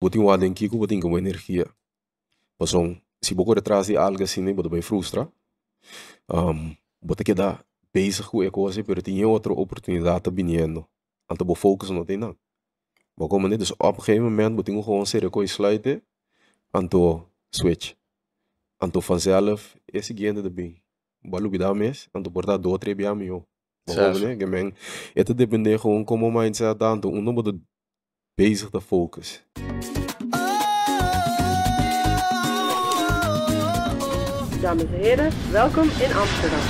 botin 0.00 0.22
wa 0.22 0.36
den 0.36 0.54
kiko 0.54 0.78
botin 0.78 1.00
com 1.00 1.18
energia. 1.18 1.66
Pasong 2.58 3.00
se 3.20 3.34
boco 3.34 3.52
atrás 3.52 3.86
de 3.86 3.96
algo 3.96 4.22
assim, 4.22 4.42
né, 4.42 4.52
boto 4.52 4.70
bem 4.70 4.82
frustra. 4.82 5.28
Um, 6.28 6.76
boto 7.00 7.24
que 7.24 7.34
dá 7.34 7.62
bezig 7.92 8.26
com 8.26 8.42
a 8.42 8.50
coisa, 8.50 8.82
pero 8.84 9.02
tinha 9.02 9.26
outra 9.26 9.52
oportunidade 9.52 10.30
vindo. 10.30 10.86
Então, 11.30 11.46
bo 11.46 11.54
focus 11.54 11.90
não 11.90 12.04
tem 12.04 12.16
não. 12.16 12.36
Bo 13.16 13.28
como 13.28 13.48
né, 13.48 13.56
dus 13.56 13.72
op 13.72 13.98
een 13.98 14.04
gegeven 14.04 14.24
moment 14.24 14.54
botin 14.54 14.82
gewoon 14.82 15.06
serie 15.06 15.30
coi 15.30 15.46
sluiten. 15.46 16.02
Então, 16.74 17.26
switch. 17.50 17.94
Então, 18.82 19.02
vanzelf 19.02 19.76
é 19.92 20.02
seguinte 20.02 20.42
de 20.42 20.50
bem. 20.50 20.80
Balu 21.24 21.50
bidá 21.50 21.74
mes, 21.74 22.08
então 22.14 22.32
portar 22.32 22.58
do 22.58 22.70
outro 22.70 22.94
bia 22.94 23.14
meu. 23.14 23.44
Certo. 23.88 24.18
Né, 24.20 24.36
que 24.36 24.46
men, 24.46 24.74
het 25.14 25.36
depende 25.36 25.78
gewoon 25.78 26.04
como 26.04 26.30
mindset 26.30 26.78
dan, 26.78 26.96
então, 26.96 27.10
um 27.10 27.34
boto 27.34 27.58
bezig 28.36 28.70
te 28.70 28.80
focus. 28.80 29.42
Dames 34.60 34.84
en 34.84 35.00
heren, 35.00 35.32
welkom 35.50 35.84
in 35.84 36.12
Amsterdam. 36.12 36.60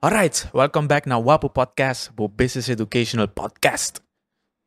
Alright, 0.00 0.48
welcome 0.52 0.86
back 0.88 1.06
na 1.06 1.18
Wapo 1.18 1.48
Podcast, 1.48 2.10
o 2.16 2.28
Business 2.28 2.68
Educational 2.68 3.28
Podcast. 3.28 4.00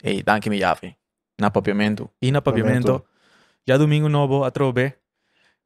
Hey, 0.02 0.24
danke 0.24 0.50
mi 0.50 0.60
Javi. 0.60 0.96
Na 1.41 1.50
papiamento. 1.50 2.10
E 2.22 2.32
na 2.32 2.41
papiamento, 2.41 3.04
já 3.68 3.77
domingo 3.77 4.08
novo, 4.08 4.44
atrobe. 4.46 4.94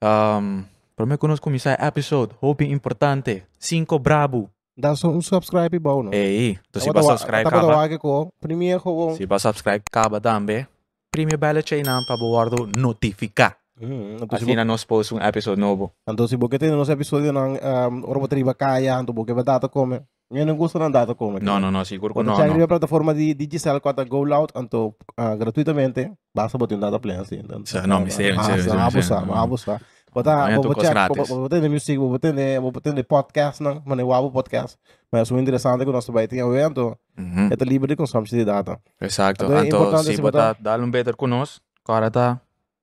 Um, 0.01 0.65
para 0.95 1.05
me 1.05 1.17
conosco 1.17 1.43
começar 1.43 1.77
episode, 1.79 2.33
hoping 2.41 2.71
importante, 2.71 3.45
5 3.59 3.99
brabo. 3.99 4.49
Dá 4.77 4.93
só 4.95 5.09
um 5.09 5.21
subscribe 5.21 5.73
bom, 5.79 6.03
não? 6.03 6.13
Hey, 6.13 6.59
tu 6.71 6.77
si 6.79 6.85
Ako 6.85 6.93
ba 6.93 7.01
tawa- 7.01 7.17
subscribe 7.17 7.45
ako 7.47 7.49
ka 7.49 7.61
ba? 7.65 7.73
tawagin 7.73 7.97
ko, 7.97 8.13
premier 8.37 8.77
ko. 8.77 9.17
Si 9.17 9.25
ba 9.25 9.41
subscribe 9.41 9.81
ka 9.89 10.05
ba 10.05 10.21
dambe? 10.21 10.69
Premium 11.09 11.39
bell 11.39 11.65
chain 11.65 11.81
na 11.81 12.05
pabuwardo 12.05 12.69
notifika. 12.77 13.57
Hmm, 13.77 14.17
então, 14.21 14.27
Assim 14.37 14.45
se 14.45 14.55
na 14.55 14.65
nos 14.65 14.85
post 14.85 15.13
um 15.13 15.21
episode 15.21 15.57
novo. 15.59 15.89
então, 16.07 16.27
se 16.27 16.35
você 16.37 16.57
tem 16.57 16.69
nos 16.69 16.89
episódios 16.89 17.33
ng 17.33 17.57
um, 17.57 18.09
Orobotriba 18.09 18.53
Kaya, 18.53 19.01
então 19.01 19.13
você 19.13 19.33
vai 19.33 19.43
data 19.43 19.67
come. 19.69 20.01
Yan 20.29 20.49
ang 20.49 20.57
gusto 20.59 20.77
ng 20.77 20.91
data 20.91 21.15
come. 21.15 21.39
Não, 21.39 21.57
não, 21.57 21.71
não, 21.71 21.85
seguro 21.85 22.11
que 22.13 22.19
Quando 22.19 22.27
não, 22.27 22.35
siya 22.35 22.47
não. 22.51 22.61
a 22.61 22.67
plataforma 22.67 23.13
de 23.15 23.33
Digicel, 23.33 23.79
quando 23.79 24.03
go 24.05 24.25
loud, 24.25 24.51
então, 24.57 24.93
uh, 25.17 25.37
gratuitamente, 25.37 26.11
basta 26.35 26.57
botar 26.57 26.75
yung 26.75 26.81
data 26.81 26.99
plan. 26.99 27.21
Assim, 27.21 27.39
então, 27.39 27.63
Sa- 27.65 27.87
não, 27.87 28.01
mistério, 28.01 28.35
mistério, 28.35 28.61
mistério, 28.61 28.81
Abusar, 28.81 29.21
mistério. 29.25 29.41
abusar. 29.41 29.81
Bota, 30.13 30.33
Amanhã 30.33 30.55
vou 30.55 30.63
tu 30.63 30.67
botar, 30.69 30.75
cos 30.75 30.83
vou 30.87 30.93
grátis. 30.93 31.29
vou 31.29 31.39
botar 31.41 31.59
de 31.59 31.69
music, 31.69 31.97
vou 31.97 32.09
botar 32.09 32.31
de, 32.31 32.59
vou 32.59 32.71
botar 32.71 32.91
de 32.91 33.03
podcast, 33.03 33.61
não? 33.61 33.81
Mas 33.85 33.99
o 33.99 34.07
Wabo 34.07 34.31
podcast. 34.31 34.77
Mas 35.11 35.29
o 35.29 35.37
interessante 35.37 35.81
é 35.81 35.85
que 35.85 35.91
nós 35.91 36.07
vai 36.07 36.27
ter 36.27 36.37
evento, 36.39 36.97
Uhum. 37.17 37.49
é 37.51 37.65
livre 37.65 37.87
de 37.87 37.95
consumo 37.95 38.25
de 38.25 38.43
data. 38.45 38.79
Exacto. 39.01 39.45
Então, 39.45 39.57
é 39.57 39.65
Então, 39.67 39.79
importante 39.81 40.05
se 40.07 40.15
se 40.15 40.21
botar, 40.21 40.53
botar- 40.55 40.61
dar 40.77 40.79
um 40.83 40.89
better 40.89 41.15
conosco, 41.15 41.61
cara 41.85 42.09
tá 42.09 42.39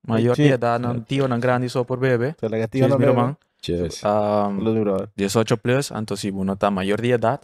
maior 0.06 0.36
Sim. 0.36 0.44
de 0.44 0.48
idade, 0.52 0.82
não 0.82 1.00
tio, 1.00 1.26
não 1.26 1.40
grande 1.40 1.68
só 1.68 1.82
por 1.82 1.98
bebê. 1.98 2.34
Sa 2.38 2.48
negativo 2.48 2.84
Cheers, 2.84 2.92
na 2.92 2.98
meu 2.98 3.08
meron. 3.08 3.20
irmão. 3.20 3.36
Cheers. 3.62 3.96
Um, 3.96 4.00
Saludos, 4.58 4.80
brother. 4.82 5.08
18 5.16 5.56
plus, 5.56 5.90
então 5.90 6.16
se 6.16 6.30
não 6.30 6.54
tá 6.56 6.70
maior 6.70 7.00
de 7.00 7.08
idade, 7.12 7.42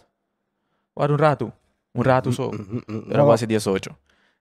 para 0.95 1.11
um 1.11 1.15
rato. 1.17 1.51
Um 1.95 2.01
rato 2.01 2.31
só. 2.31 2.49
Mm, 2.51 2.81
mm, 2.87 3.03
Era 3.09 3.19
no, 3.19 3.25
quase 3.25 3.45
18. 3.47 3.89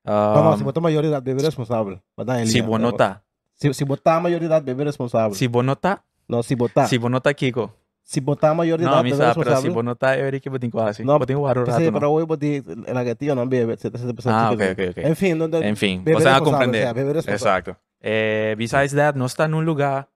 No, 0.05 0.45
no, 0.45 0.57
si 0.57 0.63
Um, 0.63 0.65
botar 0.65 0.81
maioridade, 0.81 1.25
bebê 1.25 1.43
responsável. 1.43 1.99
Bataan 2.17 2.47
se 2.47 2.55
liga. 2.55 2.67
você 2.67 3.21
não 3.69 3.71
tá, 3.71 3.75
Si, 3.75 3.75
si 3.75 3.85
botar 3.85 4.21
maioridade, 4.21 4.65
bebê 4.65 4.85
responsável. 4.85 5.35
se 5.35 5.47
você 5.49 5.63
não 5.67 5.75
tá, 5.77 6.01
No, 6.29 6.43
si 6.43 6.55
botar. 6.57 6.87
se 6.87 6.97
você 6.99 7.09
não 7.11 7.21
tá, 7.21 7.33
Kiko. 7.35 7.71
Si 8.05 8.21
botar 8.21 8.49
Não, 8.49 8.55
maioridade, 8.57 9.03
me 9.05 9.11
bebê 9.11 9.17
sabe, 9.17 9.35
pero 9.35 9.45
se 9.45 9.51
responsável. 9.51 9.75
você 9.75 9.83
não 9.87 9.95
tá, 9.95 10.19
eu 10.19 10.27
iria 10.27 10.41
que 10.41 10.51
botar 10.51 10.71
quase. 10.71 11.05
Não, 11.05 11.19
Botar 11.19 11.37
um 11.37 11.45
rato, 11.45 11.65
Kasi 11.65 11.85
rato. 11.85 11.93
para 11.93 12.07
não. 12.07 12.13
hoy, 12.15 12.27
boti, 12.27 12.63
negativo, 12.93 13.35
não 13.35 13.47
bebê, 13.47 13.73
etc. 13.75 13.85
etc. 13.95 14.27
Ah, 14.27 14.51
ok, 14.53 14.73
ok, 14.73 14.89
ok. 14.91 15.05
Enfim, 15.11 15.35
no, 15.35 15.47
no, 15.47 15.63
Enfim, 15.65 15.99
bebê 16.01 16.19
você 16.19 16.25
vai 16.25 16.33
responsável, 16.35 16.45
compreender. 16.45 16.89
sí, 16.89 16.95
bebê 16.95 17.13
responsável. 17.13 17.35
Exacto. 17.35 17.77
Eh, 18.03 18.55
besides 18.57 18.93
that, 18.95 19.17
nós 19.19 19.33
está 19.33 19.47
num 19.47 19.61
lugar 19.61 20.09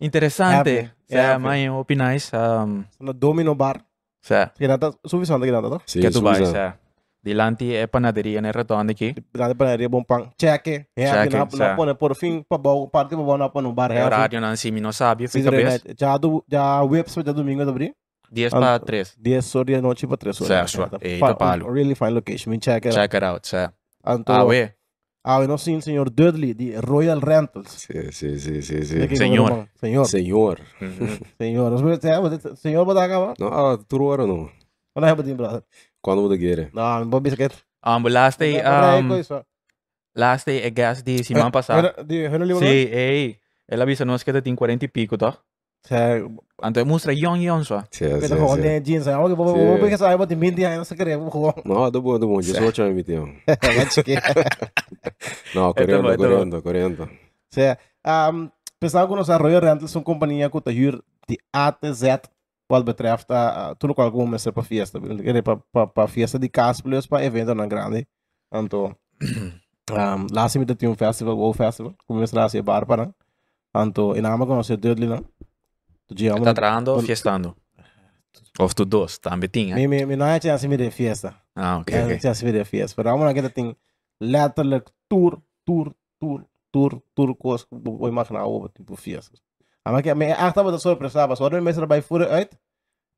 interessante. 0.00 0.70
Happy, 0.78 0.90
Sa 1.10 1.32
happy. 1.34 1.42
mãe 1.42 1.70
opinais. 1.70 2.30
Um, 2.32 2.84
No 3.00 3.12
Domino 3.12 3.54
Bar. 3.54 3.82
sa 4.20 4.52
Kinata, 4.58 4.92
suficiente 5.06 5.46
kinata 5.46 5.68
to. 5.70 5.80
Sim, 5.86 6.00
que 6.00 6.10
tu 6.10 6.20
vai, 6.20 6.36
Susan. 6.36 6.52
sa 6.52 6.78
Dilante 7.22 7.74
é 7.74 7.86
panaderia 7.86 8.40
na 8.40 8.50
retorno 8.50 8.90
aqui. 8.90 9.14
Pinata 9.32 9.54
panaderia, 9.54 9.88
bom 9.88 10.02
pang. 10.02 10.30
Cheque. 10.40 10.86
É, 10.96 11.06
Cheque, 11.06 11.36
na, 11.36 11.50
sí. 11.50 11.58
na, 11.58 11.76
pone, 11.76 11.94
por 11.94 12.16
fim, 12.16 12.42
pa 12.48 12.56
bom, 12.56 12.88
parte 12.88 13.10
pa 13.14 13.22
bom 13.22 13.36
na 13.36 13.48
pone 13.50 13.68
no 13.68 13.74
bar. 13.74 13.90
É 13.92 14.02
horário 14.04 14.40
não 14.40 14.56
se 14.56 14.70
não 14.70 14.90
sabe, 14.92 15.28
Sim, 15.28 15.38
fica 15.40 15.50
bem. 15.50 15.66
já 15.98 16.16
do, 16.16 16.42
já 16.50 16.82
webs 16.82 17.12
já 17.14 17.32
domingo 17.32 17.62
de 17.62 17.68
abrir. 17.70 17.92
10 18.32 18.54
Ah, 18.54 18.58
para 18.60 18.78
3. 18.78 19.14
10 19.18 19.54
horas 19.56 19.74
da 19.76 19.82
noite 19.82 20.06
para 20.06 20.16
3 20.16 20.40
horas. 20.40 20.70
Certo, 20.70 20.90
Tá 20.90 20.98
eita, 21.02 21.26
fa- 21.26 21.34
palo. 21.34 21.70
Really 21.70 21.94
fine 21.94 22.10
location. 22.10 22.50
Me 22.50 22.58
check 22.58 22.86
it 22.86 22.88
out. 22.88 22.94
Check 22.94 23.14
it 23.14 23.24
out, 23.24 23.46
sa. 23.48 23.72
Anto, 24.04 24.30
Ah, 24.32 24.44
ué. 24.44 24.74
Ah, 25.22 25.40
eu 25.42 25.48
não 25.48 25.58
sim, 25.58 25.78
senhor 25.82 26.08
Dudley, 26.08 26.54
de 26.54 26.74
Royal 26.76 27.18
Rentals. 27.18 27.68
Sim, 27.72 28.10
sim, 28.12 28.38
sim, 28.38 28.62
sim, 28.62 28.82
sim. 28.82 29.02
Aqui, 29.02 29.16
Senhor. 29.16 29.48
como 29.48 29.58
irmão. 29.60 29.68
Senhor. 29.78 30.04
Senhor. 30.06 30.60
Senhor. 31.38 31.72
Os 31.72 31.82
meus- 31.82 32.02
é, 32.04 32.18
você- 32.20 32.56
Senhor, 32.56 32.84
vou 32.86 32.94
dar 32.94 33.08
cá, 33.08 33.34
Não, 33.38 33.48
ah, 33.48 33.78
tudo 33.86 34.04
hora 34.04 34.26
não. 34.26 34.48
Não 34.96 35.06
é, 35.08 35.14
Badinho, 35.14 35.36
brother. 35.36 35.62
Quando 36.02 36.22
você 36.26 36.38
quer. 36.38 36.70
Não, 36.72 37.00
não 37.00 37.10
vou 37.10 37.20
biscuit. 37.20 37.54
Um, 37.86 38.08
last 38.08 38.38
day, 38.38 38.60
um, 38.60 39.42
last 40.14 40.46
day 40.46 40.62
é 40.62 40.70
gas 40.70 41.02
de 41.02 41.24
semana 41.24 41.50
passada. 41.50 41.94
Eu 42.08 42.38
não 42.38 42.46
lembro. 42.46 42.58
Sim, 42.60 42.66
ei. 42.66 43.36
Ela 43.68 43.84
avisa 43.84 44.04
nós 44.04 44.22
que 44.22 44.42
tem 44.42 44.54
40 44.54 44.84
e 44.84 44.88
pico, 44.88 45.16
tá? 45.16 45.38
Sério. 45.86 46.36
Então 46.62 46.84
mostra 46.84 47.12
young 47.12 47.42
young 47.42 47.64
só. 47.64 47.80
Sim, 47.90 48.20
sim, 48.20 48.28
Pero 48.28 48.36
kung 48.36 48.60
sim. 48.60 48.68
ano 48.68 48.80
jeans, 48.84 49.08
ay, 49.08 49.14
wag 49.16 49.34
mo 49.34 49.48
Sí. 49.48 49.64
mo 49.64 49.78
bigay 49.78 49.96
sa 49.96 50.08
akin, 50.12 50.18
pati 50.18 50.34
hindi 50.34 50.64
ay 50.66 50.84
sa 50.84 50.94
kare 50.94 51.16
mo 51.16 51.30
ko. 51.30 51.54
Não, 51.64 51.90
tá 51.90 51.98
bom, 52.00 52.18
tá 52.20 52.26
bom. 52.26 52.40
18 52.40 52.82
anos, 52.82 52.98
então. 53.00 53.24
Não, 55.54 55.70
Ito 55.70 55.74
ba, 56.02 56.12
40, 56.12 56.12
ito 56.12 56.22
ba? 56.22 56.60
40, 56.60 56.62
40. 56.62 57.08
Sé, 57.50 57.78
um, 58.04 58.50
pensava 58.78 59.08
ko 59.08 59.24
sa 59.24 59.38
Royal 59.38 59.62
Rentals, 59.62 59.94
uma 59.94 60.04
companhia 60.04 60.50
que 60.50 60.60
tá 60.60 60.70
huur 60.70 61.02
de 61.28 61.38
A 61.52 61.68
até 61.68 61.92
Z, 61.92 62.28
wat 62.70 62.84
betreft 62.84 63.30
uh, 63.30 63.74
tudo 63.78 63.94
com 63.94 64.02
algum 64.02 64.26
mestre 64.26 64.52
para 64.52 64.62
fiesta, 64.62 65.00
para 65.00 65.56
para 65.72 65.86
para 65.86 66.08
fiesta 66.08 66.38
de 66.38 66.48
casa 66.48 66.82
plus 66.82 67.06
para 67.06 67.24
evento 67.24 67.54
na 67.54 67.66
grande. 67.66 68.06
Anto 68.52 68.96
um, 69.90 70.26
lá 70.32 70.48
se 70.48 70.58
me 70.58 70.64
tinha 70.66 70.90
um 70.90 70.94
festival, 70.94 71.38
o 71.38 71.52
festival, 71.52 71.94
começou 72.06 72.38
lá 72.38 72.48
se 72.48 72.62
bar 72.62 72.86
para. 72.86 73.12
Anto 73.74 74.16
inama 74.16 74.46
ko 74.46 74.62
sa 74.62 74.76
Dudley 74.76 75.08
na. 75.08 75.22
Tu 76.06 76.14
dia 76.14 76.34
Tá 76.34 76.54
trando 76.54 76.92
ou 76.92 77.02
fiestando? 77.02 77.56
Of 78.58 78.74
tu 78.74 78.84
dois, 78.84 79.18
também 79.18 79.48
tinha. 79.48 79.74
Me 79.74 79.86
me 79.88 80.06
me 80.06 80.16
não 80.16 80.26
é 80.26 80.40
chance 80.40 80.66
me 80.68 80.76
de 80.76 80.90
fiesta. 80.90 81.34
Ah, 81.54 81.78
ok, 81.78 81.94
É, 81.94 82.04
ok. 82.04 82.20
chance 82.20 82.44
me 82.44 82.52
de 82.52 82.64
fiesta. 82.64 82.94
Pero 82.96 83.10
amo 83.10 83.24
na 83.24 83.34
kita 83.34 83.50
ting 83.50 83.74
letterlijk 84.20 84.90
tour, 85.08 85.40
tour, 85.64 85.94
tour, 86.20 86.44
tour, 86.72 87.02
tour 87.14 87.34
koos. 87.36 87.66
Vou 87.70 88.08
imaginar 88.08 88.44
tipo 88.74 88.96
fiesta. 88.96 89.38
Ama 89.84 90.02
que 90.02 90.14
me 90.14 90.32
achta 90.32 90.62
ba 90.62 90.78
surpresa 90.78 91.26
ba. 91.26 91.36
So 91.36 91.44
ano 91.44 91.60
may 91.62 91.72
sabay 91.72 92.02
fure 92.02 92.26
uit. 92.30 92.50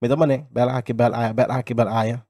Me 0.01 0.09
da 0.09 0.17
mané, 0.17 0.47
bela 0.51 0.77
aqui 0.77 0.93
bela 0.93 1.17
aya, 1.17 1.33
bela 1.33 1.55
aqui 1.55 1.75
bela 1.75 1.93
aya. 1.93 2.27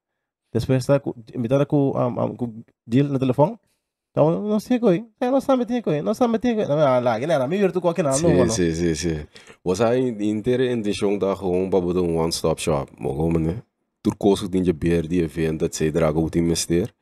Depois 0.53 0.85
tá 0.85 1.01
me 1.37 1.49
dá 1.49 1.65
com 1.65 1.93
um, 1.97 2.23
um, 2.25 2.37
com 2.37 2.63
Jill 2.87 3.09
no 3.09 3.19
telefone. 3.19 3.59
Então, 4.11 4.43
não 4.43 4.61
sei 4.61 4.79
coi. 4.79 5.07
É, 5.19 5.31
não 5.31 5.41
sabe 5.41 5.65
tem 5.65 5.81
coi. 5.81 6.03
Não 6.03 6.13
sabe 6.13 6.39
tem 6.39 6.55
coi. 6.55 6.67
Não, 6.67 6.77
lá, 6.77 7.19
que 7.19 7.25
era, 7.25 7.49
me 7.49 7.57
virtu 7.57 7.81
com 7.81 7.89
aqui 7.89 8.03
não, 8.03 8.13
Sim, 8.13 8.35
não. 8.35 8.49
sim, 8.51 8.75
sim, 8.75 8.95
sim. 8.95 9.27
Você 9.65 9.83
aí 9.85 10.09
inteira 10.29 10.71
intenção 10.71 11.17
da 11.17 11.35
gewoon 11.35 11.71
para 11.71 11.81
botar 11.81 12.03
um 12.03 12.19
one-stop 12.19 12.61
shop. 12.61 12.93
Maar 12.99 13.13
gewoon, 13.13 13.41
né? 13.43 13.63
Tur 14.03 14.15
koos 14.19 14.41
het 14.43 14.55
in 14.55 14.65
je 14.65 14.75
beer, 14.75 15.09
die 15.09 15.23
event, 15.23 15.63
et 15.63 15.75
cetera, 15.75 16.11
go 16.11 16.29
te 16.29 16.39
investeer. 16.39 16.93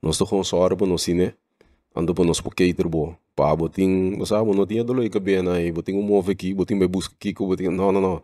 Nós 0.00 0.18
tô 0.18 0.24
gewoon 0.24 0.44
sorry 0.44 0.76
para 0.76 0.86
nós, 0.86 1.08
né? 1.08 1.34
Ando 1.94 2.14
para 2.14 2.24
nós 2.24 2.40
por 2.40 2.54
cater 2.54 2.88
bo. 2.88 3.16
Pa, 3.34 3.54
boting, 3.54 4.24
sabe, 4.24 4.54
não 4.54 4.66
tinha 4.66 4.84
dolo 4.84 5.08
que 5.08 5.20
bem 5.20 5.46
aí, 5.48 5.72
boting 5.72 5.94
um 5.94 6.02
move 6.02 6.32
aqui, 6.32 6.54
boting 6.54 6.78
bij 6.78 6.88
busca 6.88 7.14
aqui, 7.14 7.32
boting, 7.32 7.68
não, 7.68 7.92
não, 7.92 8.00
não. 8.00 8.22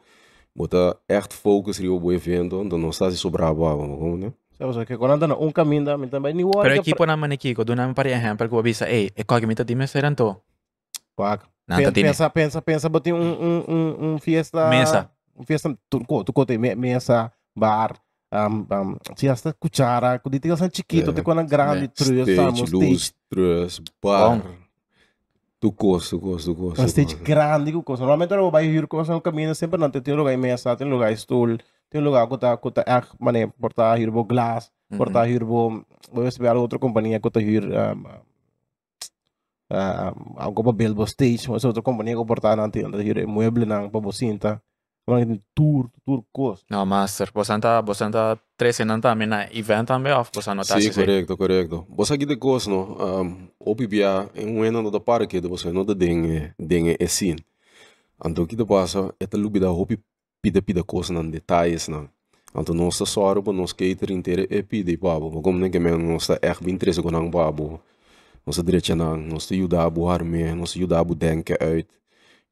Bota 0.55 0.99
echt 1.09 1.32
focus 1.35 1.79
rio 1.79 2.00
bo 2.00 2.12
evento, 2.12 2.65
dan 2.65 2.81
nós 2.81 2.97
está 2.97 3.11
se 3.11 3.23
bo, 3.31 3.38
gewoon, 3.38 4.19
né? 4.19 4.32
Sabe, 4.59 4.87
que 4.87 4.97
quando 4.97 5.23
anda 5.23 5.38
um 5.38 5.53
caminho, 5.53 5.97
me 5.97 6.09
também 6.09 6.35
ni 6.35 6.43
Pero 6.43 6.59
wala. 6.59 6.75
equipo 6.75 7.06
naman 7.06 7.31
ni 7.31 7.38
Kiko, 7.38 7.62
doon 7.62 7.79
naman 7.79 7.94
pari 7.94 8.11
exemplo 8.11 8.50
ko 8.50 8.59
avisa, 8.59 8.91
eh, 8.91 9.15
e 9.15 9.23
kaya 9.23 9.47
kita 9.47 9.62
di 9.62 9.79
meseran 9.79 10.19
to. 10.19 10.35
Quack. 11.15 11.47
Nanta 11.69 11.93
Pensa, 11.93 11.94
tini. 11.94 12.09
pensa, 12.09 12.26
pensa, 12.31 12.59
pensa, 12.59 12.87
botin 12.91 13.15
um, 13.15 13.23
um, 13.38 13.62
um, 13.70 13.93
um 14.03 14.12
fiesta. 14.19 14.67
Mesa. 14.67 15.15
Um 15.37 15.47
fiesta, 15.47 15.70
tu, 15.87 16.03
tu, 16.03 16.32
me, 16.59 16.75
mesa, 16.75 17.31
bar, 17.55 17.94
um, 18.33 18.67
um, 18.71 18.97
fiesta, 19.17 19.53
cuchara, 19.59 20.19
ku 20.19 20.29
dito 20.29 20.55
sa 20.57 20.69
chiquito, 20.69 21.11
É, 21.11 21.15
te 21.15 21.23
quando 21.23 21.45
grande, 21.49 21.85
é. 21.85 21.89
truas, 21.89 22.29
Stage, 22.29 22.71
luz, 22.71 23.15
trus, 23.31 23.81
bar. 24.03 24.43
Tu 25.61 25.73
koos, 25.73 26.09
tu 26.11 26.21
koos, 26.21 26.45
tu 26.45 26.55
koos. 26.55 26.79
Um 26.79 26.87
stage 26.87 27.17
grande, 27.17 27.73
ku 27.73 27.83
cosa. 27.83 28.03
Normalmente, 28.03 28.33
eu 28.35 28.51
vou 28.51 28.61
ir 28.61 28.87
com 28.87 29.01
um 29.01 29.21
caminho, 29.21 29.55
sempre 29.55 29.81
não 29.81 29.91
tem 29.91 30.15
lugar 30.15 30.37
mesa, 30.37 30.77
tem 30.77 30.87
lugar 30.89 31.11
stool, 31.17 31.59
tem 31.91 32.01
lugar 32.01 32.29
que 32.29 32.39
tá, 32.39 32.57
que 32.57 32.71
tá, 32.71 32.85
ah, 32.87 33.03
mané, 33.19 33.47
portar, 33.49 33.99
ir 34.01 34.11
bo 34.11 34.25
glass, 34.25 34.71
Mhm. 34.91 34.99
portar, 34.99 35.29
ir 35.29 35.43
bo, 35.43 35.83
vou 36.13 36.29
vai 36.39 36.57
outra 36.57 36.79
companhia, 36.79 37.19
que 37.19 37.31
tá, 37.31 37.41
ir, 37.41 37.65
um, 37.65 38.05
ah, 39.71 40.15
algo 40.37 40.63
para 40.63 40.73
build 40.73 41.03
stage, 41.11 41.51
mas 41.51 41.65
outra 41.65 41.83
companhia 41.83 42.15
que 42.17 42.25
portar 42.25 42.57
na 42.57 42.69
tenda, 42.71 43.03
hier 43.03 43.27
mueble 43.27 43.65
nang 43.67 43.91
para 43.91 44.01
bocinta. 44.01 44.63
Tour 45.55 45.88
koos. 46.31 46.64
No, 46.70 46.84
master. 46.84 47.31
Você 47.32 47.52
anda, 47.52 47.81
você 47.81 48.05
anda 48.05 48.38
treinando 48.58 49.02
também 49.02 49.26
na 49.26 49.44
event 49.46 49.88
você 50.34 50.52
não 50.52 50.62
tá 50.62 50.78
Sim, 50.78 50.88
assim? 50.88 51.00
correto, 51.00 51.37
correto. 51.37 51.87
Você 51.88 52.14
aqui 52.14 52.26
de 52.26 52.37
coisa, 52.37 52.69
no, 52.69 53.22
um, 53.22 53.49
opi 53.58 53.87
bia, 53.87 54.28
em 54.34 54.46
um 54.46 54.62
ano 54.62 54.90
do 54.90 55.00
parque, 55.00 55.40
de 55.40 55.49
você 55.49 55.72
não 55.72 55.82
da 55.82 55.94
dengue, 55.94 56.52
dengue 56.58 56.96
é 57.00 57.06
sim. 57.06 57.37
Então, 58.22 58.44
que 58.44 58.55
de 58.55 58.66
passa, 58.66 59.14
é 59.19 59.25
a 59.25 59.37
lubida 59.38 59.70
opi 59.70 59.99
pida 60.43 60.60
pida 60.60 60.84
coisa 60.84 61.12
nan 61.12 61.31
detalhes 61.31 61.88
nan. 61.88 62.08
Então, 62.55 62.75
nossa 62.75 63.06
sorte, 63.06 63.43
para 63.43 63.52
nós 63.55 63.72
cater 63.72 64.10
inteiro 64.10 64.46
é 64.50 64.60
pida 64.60 64.90
e 64.90 64.96
babo. 64.96 65.31
Mas 65.32 65.43
como 65.43 65.58
nem 65.58 65.70
que 65.70 65.78
men, 65.78 65.96
nós 65.96 66.26
tá 66.26 66.38
echt 66.43 66.62
bem 66.62 66.75
interesse 66.75 67.00
com 67.00 67.10
nang 67.10 67.31
babo. 67.31 67.81
Nós 68.44 68.62
direito 68.62 68.94
nan, 68.94 69.16
nós 69.16 69.46
te 69.46 69.55
ajuda 69.55 69.84
a 69.84 69.90
boar 69.90 70.22
me, 70.22 70.55
nós 70.55 70.72
te 70.72 70.78
ajuda 70.81 71.00
a 71.00 71.05
denken 71.05 71.56
uit. 71.60 71.88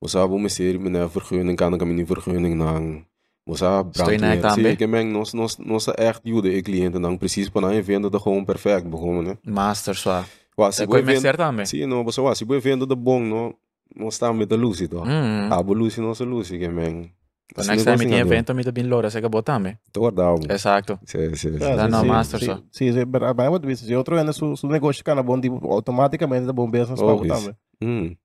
Nós 0.00 0.10
sabe 0.12 0.32
uma 0.34 0.48
série, 0.48 0.78
meneer 0.78 1.08
vergunning, 1.08 1.56
kan 1.56 1.72
ik 1.75 1.81
hem 1.81 1.94
niet 1.94 2.06
vergunning 2.06 2.54
nan. 2.56 3.06
Nós 3.44 3.58
sabe 3.58 3.88
Estou 3.90 4.10
in 4.12 4.19
brandweer. 4.19 4.40
também? 4.40 4.70
Sim, 4.70 4.76
que 4.76 4.87
men, 4.87 5.10
nós, 5.12 5.32
nós, 5.32 5.56
nós 5.58 5.87
echt 5.88 6.20
ajuda 6.25 6.48
e 6.48 6.62
cliente 6.62 6.98
nan, 6.98 7.16
precies 7.19 7.48
para 7.48 7.72
een 7.75 7.82
venda 7.82 8.08
dat 8.10 8.20
gewoon 8.22 8.44
perfect 8.44 8.88
begonnen, 8.90 9.25
né? 9.25 9.38
Master, 9.44 9.94
só. 9.94 10.25
Wa, 10.56 10.70
se 10.72 10.82
É 10.82 10.87
boa 10.87 10.98
coisa 10.98 11.06
venda, 11.06 11.20
certo 11.20 11.38
também. 11.38 11.66
sim, 11.66 11.87
não, 11.87 12.04
você 12.04 12.20
va, 12.20 12.34
se 12.34 12.44
boa 12.44 12.60
venda 12.60 12.87
de 12.87 12.94
bom, 12.94 13.20
não, 13.20 13.54
nós 13.94 14.14
estamos 14.14 14.37
met 14.38 14.48
de 14.48 14.56
Lucy, 14.56 14.88
toch? 14.88 15.06
Hum. 15.08 15.48
Ah, 15.50 15.62
boa 15.62 15.78
Lucy, 15.78 16.00
nossa 16.00 16.25
Lucy, 16.25 16.58
que 16.58 16.69
men. 16.69 17.10
The 17.54 17.62
next 17.64 17.84
time 17.84 17.99
tem 17.99 18.19
evento, 18.19 18.52
me 18.54 18.62
bem 18.72 18.84
loura, 18.84 19.08
você 19.08 19.19
acabou 19.19 19.42
também. 19.42 19.78
Tô 19.92 20.00
guardado. 20.00 20.50
Exacto. 20.52 20.99
Sim, 21.04 21.34
sim, 21.37 21.52
sim. 21.52 21.58
Dá 21.58 21.87
não, 21.88 22.04
master, 22.04 22.40
sim, 22.40 22.46
só. 22.46 22.56
sim, 22.72 22.92
sim, 22.92 23.04
mas 23.06 23.34
mas 23.37 23.49
what 23.49 23.64
we 23.66 23.76
se 23.76 23.94
outro 23.94 24.16
ano 24.16 24.32
su 24.32 24.56
su 24.56 24.66
negócio 24.66 25.04
kana 25.04 25.22
bom 25.22 25.40
tipo 25.40 25.56
automaticamente 25.72 26.44
da 26.46 26.52
bom 26.52 26.69
business 26.69 27.00
para 27.00 27.12
Always. 27.12 27.32
também. 27.32 27.54
Hum. 27.81 28.16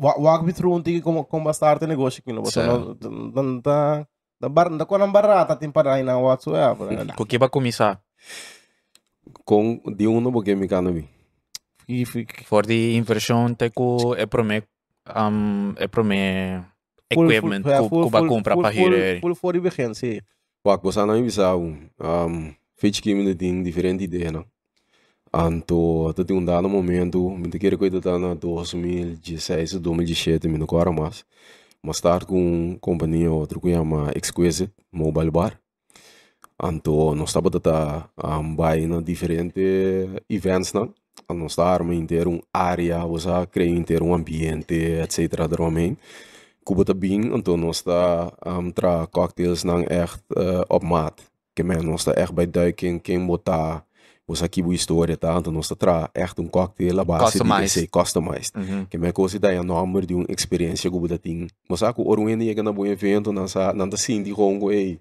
Wa- 0.00 0.16
walk 0.18 0.44
me 0.44 0.52
through 0.52 0.82
como 1.02 1.24
como 1.26 1.50
start 1.50 1.82
negócio 1.82 2.22
aqui 2.22 2.32
no 2.32 2.42
você 2.42 2.62
Certo. 2.62 2.96
não 3.10 3.30
dan 3.30 4.06
da 4.40 4.48
bar 4.48 4.70
da 4.70 4.86
quando 4.86 5.06
barata 5.12 5.54
tem 5.56 5.70
para 5.70 5.94
aí 5.94 6.02
na 6.02 6.16
whatsoever. 6.16 6.88
Porque 7.16 7.36
vai 7.36 7.50
começar. 7.50 8.00
Com 9.44 9.78
de 9.96 10.06
um 10.08 10.20
no 10.20 10.32
porque 10.32 10.54
me 10.54 10.66
cana 10.66 10.90
vi. 10.90 11.06
E 11.86 12.06
For 12.46 12.64
die 12.66 12.96
inversão, 12.96 13.52
tem 13.54 13.70
que 13.70 13.82
é 14.16 14.24
prome, 14.24 14.62
um, 15.14 15.74
é 15.76 15.86
prome 15.86 16.16
equipment 17.10 17.62
que 17.62 17.88
que 17.88 18.10
vai 18.10 18.26
comprar 18.26 18.56
para 18.56 18.72
hier. 18.72 19.20
Full 19.20 19.34
for 19.34 19.54
sim. 19.94 20.20
Wak, 20.64 20.82
você 20.82 21.04
não 21.04 21.14
avisa 21.14 21.54
um. 21.56 21.88
Um, 22.00 22.54
fez 22.76 23.00
que 23.00 23.14
me 23.14 23.34
tem 23.34 23.62
diferente 23.62 24.04
ideia, 24.04 24.30
não? 24.32 24.44
Anto, 25.32 26.08
até 26.08 26.34
um 26.34 26.44
dado 26.44 26.68
momento, 26.68 27.30
me 27.30 27.48
te 27.48 27.58
quero 27.60 27.78
que 27.78 27.88
tá 28.00 28.18
na 28.18 28.34
2016, 28.34 29.74
2017, 29.74 30.48
me 30.48 30.58
não 30.58 30.66
corre 30.66 30.90
mais. 30.90 31.24
Mas 31.80 32.00
tarde 32.00 32.26
com 32.26 32.76
companhia 32.80 33.30
outra 33.30 33.60
que 33.60 33.72
chama 33.72 34.10
Exquisite 34.16 34.72
Mobile 34.92 35.30
Bar. 35.30 35.56
Anto, 36.60 37.14
nós 37.14 37.30
estava 37.30 37.48
tá 37.60 38.10
um, 38.24 38.56
vai 38.56 38.86
na 38.86 39.00
diferente 39.00 39.60
events, 40.28 40.72
não? 40.72 40.92
Nós 41.28 41.52
estávamos 41.52 41.94
inteiro 41.96 42.30
um 42.30 42.40
área, 42.52 43.06
você 43.06 43.28
cria 43.52 43.70
inteiro 43.70 44.06
um 44.06 44.14
ambiente, 44.14 44.74
etc. 44.74 45.46
Daaromheen. 45.48 45.96
Cuba 46.64 46.84
tá 46.84 46.92
bem, 46.92 47.20
então 47.34 47.56
nós 47.56 47.76
está 47.76 48.32
um, 48.44 48.70
tra 48.72 49.06
cocktails 49.06 49.62
não 49.64 49.84
echt 49.88 50.20
uh, 50.36 50.64
op 50.68 50.84
maat. 50.84 51.22
Que 51.54 51.62
men, 51.62 51.84
nós 51.84 52.00
está 52.00 52.12
echt 52.14 52.34
bij 52.34 52.46
duiken, 52.46 53.00
quem 53.00 53.26
botar, 53.26 53.84
você 54.30 54.44
aqui 54.44 54.62
boa 54.62 54.74
história, 54.74 55.16
tá? 55.16 55.36
Então 55.38 55.52
nós 55.52 55.68
tra 55.68 56.10
echt 56.14 56.40
um 56.40 56.46
cocktail 56.46 57.00
a 57.00 57.04
base 57.04 57.38
de 57.38 57.86
customized. 57.88 58.52
Uhum. 58.56 58.86
Que 58.86 58.96
me 58.96 59.12
coisa 59.12 59.38
daí 59.38 59.56
a 59.56 59.62
nome 59.62 60.06
de 60.06 60.14
uma 60.14 60.26
experiência 60.28 60.90
que 60.90 60.98
você 60.98 61.18
tem. 61.18 61.48
Mas 61.68 61.82
ako 61.82 62.08
orwen 62.08 62.40
ia 62.42 62.62
na 62.62 62.72
bom 62.72 62.86
evento, 62.86 63.32
nasa 63.32 63.72
nanda 63.72 63.96
sim 63.96 64.22
de 64.22 64.30
rongo 64.30 64.70
ei. 64.70 65.00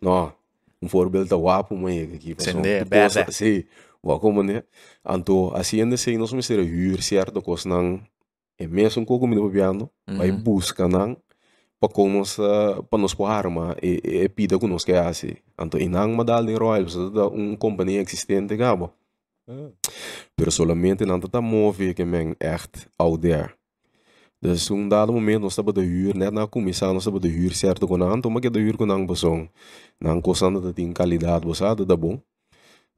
No, 0.00 0.32
um 0.80 0.88
voorbeeld 0.88 1.28
da 1.28 1.36
wapo 1.36 1.76
mas 1.76 2.14
aqui. 2.14 2.34
Sende, 2.38 2.84
bada. 2.84 3.30
Sim, 3.30 3.64
como 4.02 4.42
né? 4.42 4.62
Anto 5.04 5.52
ainda 5.54 5.96
sei 5.96 6.16
nós 6.16 6.32
me 6.32 6.42
ser 6.42 6.58
huur 6.60 7.02
certo 7.02 7.42
cos 7.42 7.64
não 7.66 8.00
é 8.58 8.66
mesmo 8.66 9.06
com 9.06 9.18
como 9.18 9.34
me 9.34 9.50
piano, 9.50 9.90
vai 10.06 10.30
Uhum. 10.30 10.38
busca 10.38 10.88
não 10.88 11.16
para 11.80 11.92
como 11.92 12.18
nos 12.18 12.36
para 12.90 12.98
nos 12.98 13.16
arma 13.20 13.76
e 13.82 14.00
e 14.04 14.28
pida 14.28 14.58
que 14.58 14.66
nos 14.66 14.84
que 14.84 14.92
assim. 14.92 15.34
Anto 15.58 15.78
inang 15.78 16.14
madal 16.14 16.44
de 16.44 16.54
royal, 16.54 16.84
da 17.10 17.26
um 17.28 17.56
companhia 17.56 18.00
existente 18.00 18.56
gabo. 18.56 18.92
Pero 20.36 20.50
solamente 20.50 21.04
não 21.04 21.18
está 21.18 21.40
move 21.40 21.94
que 21.94 22.04
men 22.04 22.36
echt 22.38 22.88
out 22.98 23.20
there. 23.20 23.54
Dus 24.42 24.70
um 24.70 24.88
dado 24.88 25.12
momento 25.12 25.42
nós 25.42 25.52
estamos 25.52 25.74
de 25.74 25.80
huur, 25.80 26.16
net 26.16 26.32
na 26.32 26.46
comissão 26.46 26.94
nós 26.94 27.02
estamos 27.02 27.20
de 27.20 27.28
huur 27.28 27.54
certo 27.54 27.86
não, 27.98 28.16
então 28.16 28.30
mas 28.30 28.40
que 28.40 28.48
de 28.48 28.58
huur 28.58 28.76
com 28.78 28.86
não 28.86 29.06
pessoa, 29.06 29.46
não 30.00 30.20
coçando 30.22 30.60
de 30.62 30.72
tem 30.72 30.92
qualidade, 30.94 31.44
você 31.46 31.58
sabe, 31.58 31.84
da 31.84 31.94
bom. 31.94 32.18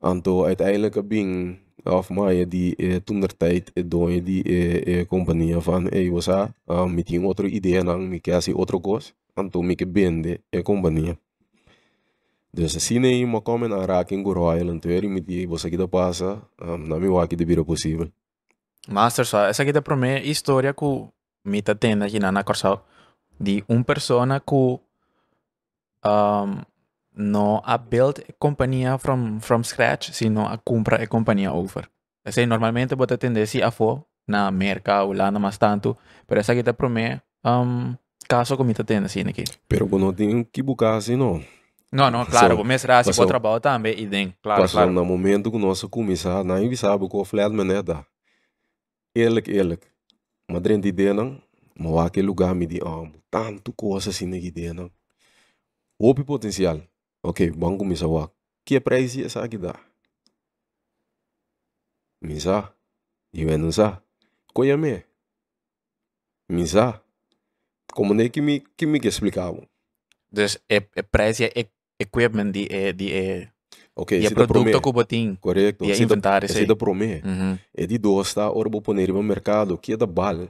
Anto 0.01 0.43
uiteindelijk 0.43 1.03
bing 1.03 1.59
of 1.85 2.11
maar 2.11 2.49
die 2.49 2.77
eh, 2.77 2.97
toen 3.05 3.21
der 3.21 3.37
tijd 3.37 3.71
eh, 3.73 3.83
door 3.87 4.23
die 4.23 4.43
eh, 4.43 5.01
eh, 5.01 5.07
companhia 5.09 5.61
van 5.61 5.87
hey 5.87 6.11
was 6.11 6.29
a 6.29 6.55
uh, 6.67 6.87
met 6.87 7.07
die 7.07 7.21
outro 7.21 7.47
ideia 7.47 7.83
nang 7.83 8.09
mi 8.09 8.21
quer 8.21 8.35
assim 8.35 8.55
outro 8.55 8.81
coisa 8.81 9.13
anto 9.35 9.63
mi 9.63 9.75
que 9.75 9.87
bende 9.87 10.41
e 10.51 10.63
companhia 10.63 11.17
dus 12.51 12.77
assim 12.77 13.01
nem 13.01 13.25
uma 13.25 13.41
come 13.41 13.69
na 13.69 13.87
raking 13.87 14.23
go 14.23 14.33
royal 14.33 14.71
anto 14.71 14.89
eri 14.89 15.09
mi 15.09 15.21
die 15.21 15.47
você 15.47 15.71
que 15.71 15.77
da 15.77 15.89
passa 15.89 16.43
um, 16.61 16.89
na 16.89 16.99
mi 16.99 17.09
waki 17.09 17.37
de 17.37 17.45
vira 17.45 17.65
possível 17.65 18.09
Master, 18.89 19.25
só. 19.25 19.47
Essa 19.47 19.63
aqui 19.63 19.71
é 19.71 19.81
para 19.81 19.97
mim 19.97 20.17
história 20.25 20.75
que 20.75 20.85
me 21.45 21.63
tá 21.63 21.75
tendo 21.75 22.05
aqui 22.05 22.19
na 22.19 22.43
Corsal 22.43 22.85
de 23.39 23.65
uma 23.69 23.85
pessoa 23.85 24.27
que 24.41 24.55
um, 26.05 26.63
não 27.15 27.63
a 27.65 27.77
build 27.79 28.23
a 28.29 28.33
companhia 28.39 28.99
from, 28.99 29.41
from 29.41 29.63
scratch, 29.63 30.13
sino 30.13 30.47
a 30.47 30.59
compra 30.59 31.03
a 31.03 31.07
companhia 31.07 31.53
over. 31.53 31.89
Assim, 32.25 32.47
normalmente 32.47 32.95
você 32.95 33.47
se 33.47 33.63
a 33.63 33.71
for 33.71 34.05
na 34.27 34.51
mercado 34.51 35.13
lá 35.13 35.31
na 35.31 35.39
mais 35.39 35.59
tanto, 35.59 35.97
pero 36.27 36.41
essa 36.41 36.53
aqui 36.53 36.69
é 36.69 36.73
para 36.73 36.89
mim 36.89 37.21
um, 37.45 37.95
caso 38.29 38.57
que 38.57 38.65
me 38.65 38.75
tá 38.75 38.85
tendo 38.85 39.07
assim 39.07 39.23
aqui. 39.29 39.45
pero 39.69 39.89
quando 39.89 40.13
tem 40.13 40.45
que 40.45 40.63
buscar 40.63 40.97
assim 40.97 41.17
não 41.17 41.43
Não, 41.91 42.11
não, 42.11 42.25
claro, 42.25 42.57
So, 42.57 42.63
o 42.63 42.89
raso, 42.89 43.09
passou- 43.11 43.25
o 43.25 43.29
trabalho 43.29 43.61
também, 43.61 43.99
e 43.99 44.07
tem, 44.07 44.35
claro, 44.43 44.63
passou 44.63 44.79
claro. 44.79 44.93
no 44.93 45.05
momento 45.05 45.51
que 45.51 45.59
nós 45.59 45.83
começar 45.83 46.45
na 46.45 46.57
vi 46.61 46.77
sabe 46.77 47.09
que 47.09 47.17
o 47.17 47.25
flat 47.25 47.53
eerlijk 49.15 49.47
eerlijk 49.47 49.93
maar 50.47 50.63
drin 50.63 50.81
die 50.81 50.91
ideia 50.91 51.13
não 51.13 51.41
waar 51.75 52.07
aquele 52.07 52.27
lugar 52.27 52.55
me 52.55 52.67
die 52.67 52.83
um, 52.85 53.13
tanto 53.29 53.73
coisa 53.73 54.11
assim 54.11 54.33
ideia 54.35 54.73
não 54.73 54.91
Houve 55.99 56.25
potencial. 56.25 56.81
Ok, 57.25 57.53
vamos 57.57 57.79
começar 57.79 58.07
a 58.07 58.31
Que 58.65 58.81
preço 58.81 59.21
é 59.21 59.25
essa 59.27 59.45
aqui 59.45 59.57
dá? 59.57 59.75
Misa. 62.21 62.73
E 63.33 63.45
vendo 63.45 63.73
sa. 63.73 64.03
Coia 64.53 64.77
me. 64.77 65.05
Misa. 66.49 67.01
Como 67.93 68.15
nem 68.15 68.29
que 68.29 68.41
me 68.41 68.61
que 68.61 68.87
me 68.87 68.99
explicavam. 68.99 69.67
Dus 70.31 70.59
é, 70.69 70.77
é 70.97 71.03
preço, 71.03 71.45
é 71.45 71.69
equipment, 72.01 72.51
de, 72.51 72.67
é, 72.71 72.93
de, 72.93 73.13
é, 73.13 73.53
Ok, 73.95 74.19
e 74.19 74.27
é 74.27 74.31
produto 74.31 74.81
que 74.81 74.93
você 74.93 75.05
tem, 75.07 75.35
Correto. 75.37 75.85
e 75.85 75.93
é 75.93 75.97
inventário, 75.99 76.49
se 76.49 76.55
sim. 76.55 76.67
da 76.67 76.75
prome. 76.75 77.21
Uhum, 77.25 77.59
É 77.75 77.87
de 77.87 77.99
dois 77.99 78.29
está 78.29 78.51
ora 78.51 78.69
vou 78.71 78.81
poner 78.81 79.13
no 79.13 79.23
mercado 79.23 79.77
que 79.77 79.93
é 79.93 79.97
da 79.97 80.07
bal. 80.07 80.49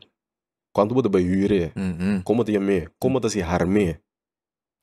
Quando 0.72 0.94
vai 1.10 1.22
hyre, 1.22 1.72
uhum, 1.76 2.22
como 2.22 2.44
te 2.44 2.58
me, 2.58 2.88
como 2.98 3.20
te 3.20 3.28
se 3.28 3.42
harme. 3.42 3.98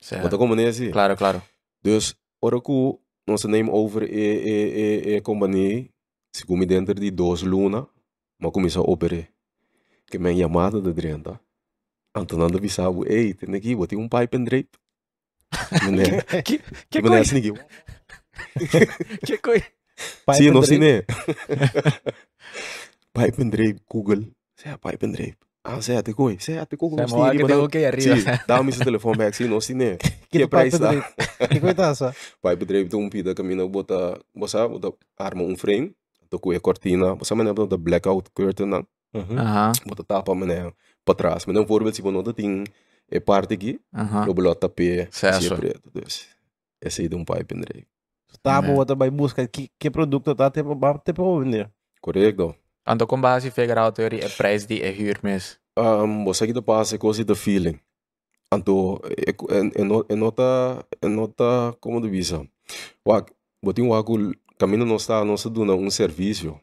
certo. 0.00 0.38
Como 0.38 0.54
nem 0.54 0.68
assim? 0.68 0.90
Claro, 0.90 1.16
claro. 1.16 1.42
Dus, 1.82 2.14
ora 2.42 2.60
que 2.60 2.98
nós 3.26 3.44
nemen 3.44 3.72
over 3.72 4.02
e, 4.02 4.16
e, 4.16 5.12
e, 5.12 5.16
e 5.16 5.20
companhia, 5.20 5.88
se 6.34 6.44
come 6.44 6.66
dentro 6.66 6.94
de 6.94 7.10
duas 7.10 7.42
luna, 7.42 7.88
mas 8.38 8.52
começa 8.52 8.80
a 8.80 8.82
operar. 8.82 9.28
Que 10.06 10.18
me 10.18 10.36
chamada 10.36 10.80
de 10.80 10.92
drenta. 10.92 11.40
Antonando 12.14 12.58
avisava, 12.58 13.06
ei, 13.06 13.34
tem 13.34 13.54
aqui, 13.54 13.74
vou 13.74 13.86
ter 13.86 13.96
um 13.96 14.08
pipe 14.08 14.36
and 14.36 14.44
drape. 14.44 14.78
Que, 16.42 16.42
que 16.42 16.58
que 16.90 17.02
coisa, 17.02 17.34
que 19.26 19.38
coisa. 19.38 19.66
Sim, 20.34 20.50
não 20.50 20.62
cine. 20.62 21.02
Pipe 23.12 23.42
and 23.42 23.50
drape, 23.50 23.80
Google. 23.88 24.32
Sei 24.56 24.76
pipe 24.76 25.06
and 25.06 25.12
drape. 25.12 25.38
Ah, 25.62 25.80
sei 25.82 25.96
até 25.96 26.12
coi, 26.12 26.38
sei 26.40 26.58
até 26.58 26.76
coi. 26.76 26.88
Se 26.90 26.96
mo 27.14 27.30
que 27.30 27.44
tengo 27.44 27.68
que 27.68 27.78
ir 27.78 27.86
arriba. 27.86 28.16
Sim, 28.16 28.24
dá-me 28.46 28.72
seu 28.72 28.82
telefone 28.84 29.18
back, 29.18 29.36
sim, 29.36 29.46
não 29.46 29.60
cine. 29.60 29.98
Que 30.30 30.38
Que 30.38 30.46
pai 30.48 30.70
preço 30.70 30.78
dá? 30.78 30.90
Que 31.48 31.60
coisa 31.60 31.90
essa? 31.90 32.14
Vai 32.42 32.56
bedrijf 32.56 32.88
doen 32.88 33.10
pida 33.10 33.34
camino 33.34 33.68
bota 33.68 34.18
bosa 34.34 34.66
bota 34.68 34.92
arma 35.18 35.42
um 35.42 35.56
frame 35.56 35.92
to 36.30 36.38
com 36.38 36.52
a 36.52 36.60
cortina 36.60 37.14
bosa 37.16 37.34
mané 37.34 37.52
bota 37.52 37.76
blackout 37.76 38.30
curtain 38.32 38.66
na 38.66 38.84
Aham, 39.12 39.72
bota 39.86 40.04
tapa 40.04 40.32
mané 40.34 40.72
para 41.04 41.14
trás 41.16 41.44
mas 41.46 41.54
não 41.56 41.66
voorbeeld 41.66 41.96
se 41.96 42.00
você 42.02 42.32
tem 42.32 42.64
é 43.10 43.18
parte 43.18 43.54
aqui 43.54 43.80
no 44.24 44.32
bolota 44.32 44.68
pé 44.68 45.08
Certo. 45.10 45.42
se 45.42 45.50
preto 45.50 45.90
dus 45.92 46.28
esse 46.80 47.02
aí 47.02 47.08
de 47.08 47.16
um 47.16 47.24
pipe 47.24 47.54
and 47.56 47.84
Tá 48.40 48.62
Né. 48.62 48.68
bom, 48.68 48.76
outra 48.76 48.94
vai 48.94 49.10
buscar 49.10 49.48
que 49.48 49.68
que 49.78 49.90
produto 49.90 50.32
tá 50.34 50.46
até 50.46 50.62
para 50.62 51.00
vender. 51.42 51.68
correto 52.00 52.54
Anto 52.90 53.06
com 53.06 53.20
base 53.20 53.52
out 53.78 53.94
teori 53.94 54.18
é 54.18 54.28
preço 54.28 54.66
de 54.66 54.82
é 54.82 54.90
huur 54.90 55.20
mes. 55.22 55.60
Um, 55.78 56.24
você 56.24 56.42
aqui 56.42 56.60
passa 56.60 56.98
coisa 56.98 57.24
da 57.24 57.36
feeling. 57.36 57.78
Anto, 58.52 59.00
é, 59.06 59.84
no- 59.84 60.04
nota, 60.16 60.84
é 61.00 61.06
nota, 61.06 61.72
como 61.80 62.00
tu 62.00 62.08
visa. 62.08 62.44
Wak, 63.06 63.32
botin 63.64 63.86
waku, 63.86 64.32
caminho 64.58 64.84
não 64.84 64.96
está, 64.96 65.24
não 65.24 65.36
se 65.36 65.48
duna 65.48 65.72
um 65.74 65.88
serviço. 65.88 66.60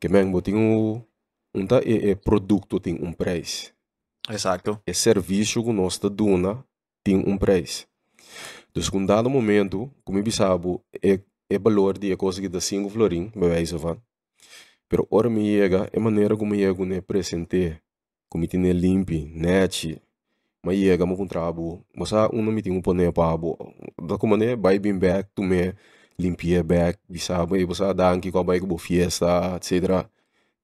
Que 0.00 0.08
men, 0.08 0.30
botin 0.30 0.54
um, 0.54 1.66
tá, 1.66 1.80
é, 1.84 2.10
é 2.10 2.14
produto 2.14 2.78
tem 2.78 2.94
um 3.02 3.12
preço. 3.12 3.74
Exacto. 4.30 4.80
É 4.86 4.92
serviço 4.92 5.64
que 5.64 5.72
nós 5.72 5.94
está 5.94 6.08
duna 6.08 6.64
tem 7.02 7.16
um 7.16 7.36
preço. 7.36 7.88
Dus 8.72 8.88
com 8.88 9.04
dado 9.04 9.28
momento, 9.28 9.90
como 10.04 10.20
eu 10.20 10.30
sabe, 10.30 10.78
é, 11.02 11.18
é 11.50 11.58
valor 11.58 11.98
de 11.98 12.16
coisa 12.16 12.40
que 12.40 12.48
dá 12.48 12.60
5 12.60 12.88
florim, 12.88 13.32
bij 13.34 13.48
wijze 13.48 13.76
van. 13.78 14.00
Pero 14.92 15.08
ora 15.10 15.30
me 15.30 15.42
chega, 15.42 15.88
é 15.90 15.98
maneira 15.98 16.36
como 16.36 16.54
chega 16.54 16.84
ne 16.84 17.00
presente, 17.00 17.80
como 18.28 18.46
tem 18.46 18.60
limpi, 18.72 19.24
net, 19.24 19.98
mas 20.62 20.76
chega 20.76 21.06
mo 21.06 21.16
com 21.16 21.26
trabo, 21.26 21.82
mas 21.96 22.12
há 22.12 22.28
um 22.30 22.42
nome 22.42 22.60
tem 22.60 22.70
um 22.70 22.82
pone 22.82 23.10
pabo, 23.10 23.56
da 23.98 24.18
como 24.18 24.36
né, 24.36 24.54
vai 24.54 24.78
bem 24.78 24.98
back, 24.98 25.30
tu 25.34 25.42
me 25.42 25.74
limpia 26.18 26.62
back, 26.62 26.98
bisaba, 27.08 27.56
e 27.56 27.64
você 27.64 27.94
dá 27.94 28.12
aqui 28.12 28.30
com 28.30 28.40
a 28.40 28.44
bike 28.44 28.66
bo 28.66 28.76
fiesta, 28.76 29.56
etc. 29.56 30.06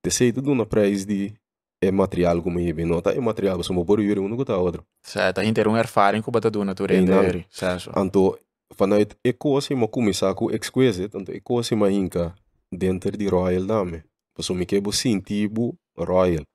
Te 0.03 0.11
sei 0.11 0.31
tudo 0.31 0.55
na 0.55 0.67
preço 0.67 1.07
de 1.07 1.33
é 1.81 1.91
material 1.91 2.43
como 2.43 2.61
é 2.61 2.71
bem 2.71 2.85
nota, 2.85 3.13
é 3.13 3.21
material, 3.21 3.57
você 3.57 3.73
mo 3.73 3.83
por 3.83 3.99
yuri 3.99 4.21
um 4.21 4.29
no 4.29 4.45
tá 4.45 4.59
outro. 4.59 4.85
Certo, 5.03 5.39
a 5.39 5.43
gente 5.43 5.55
ter 5.55 5.67
uma 5.67 5.79
ervaring 5.79 6.21
com 6.21 6.31
bata 6.31 6.51
duna 6.51 6.75
tu 6.75 6.85
rende 6.85 7.11
Não. 7.11 7.25
eri. 7.25 7.47
Certo. 7.49 7.91
Anto, 7.97 8.39
vanuit 8.77 9.17
ekosi 9.25 9.75
mo 9.75 9.89
começar 9.89 10.35
com 10.35 10.51
exquisite, 10.51 11.17
anto 11.17 11.33
ekosi 11.33 11.75
ma 11.75 11.91
hinka 11.91 12.35
dentro 12.71 13.17
de 13.17 13.27
royal 13.27 13.65
dame. 13.65 14.03
Paso 14.39 14.55
mi 14.55 14.63
kebo 14.63 14.93
sintibu 14.95 15.75
royal. 15.99 16.47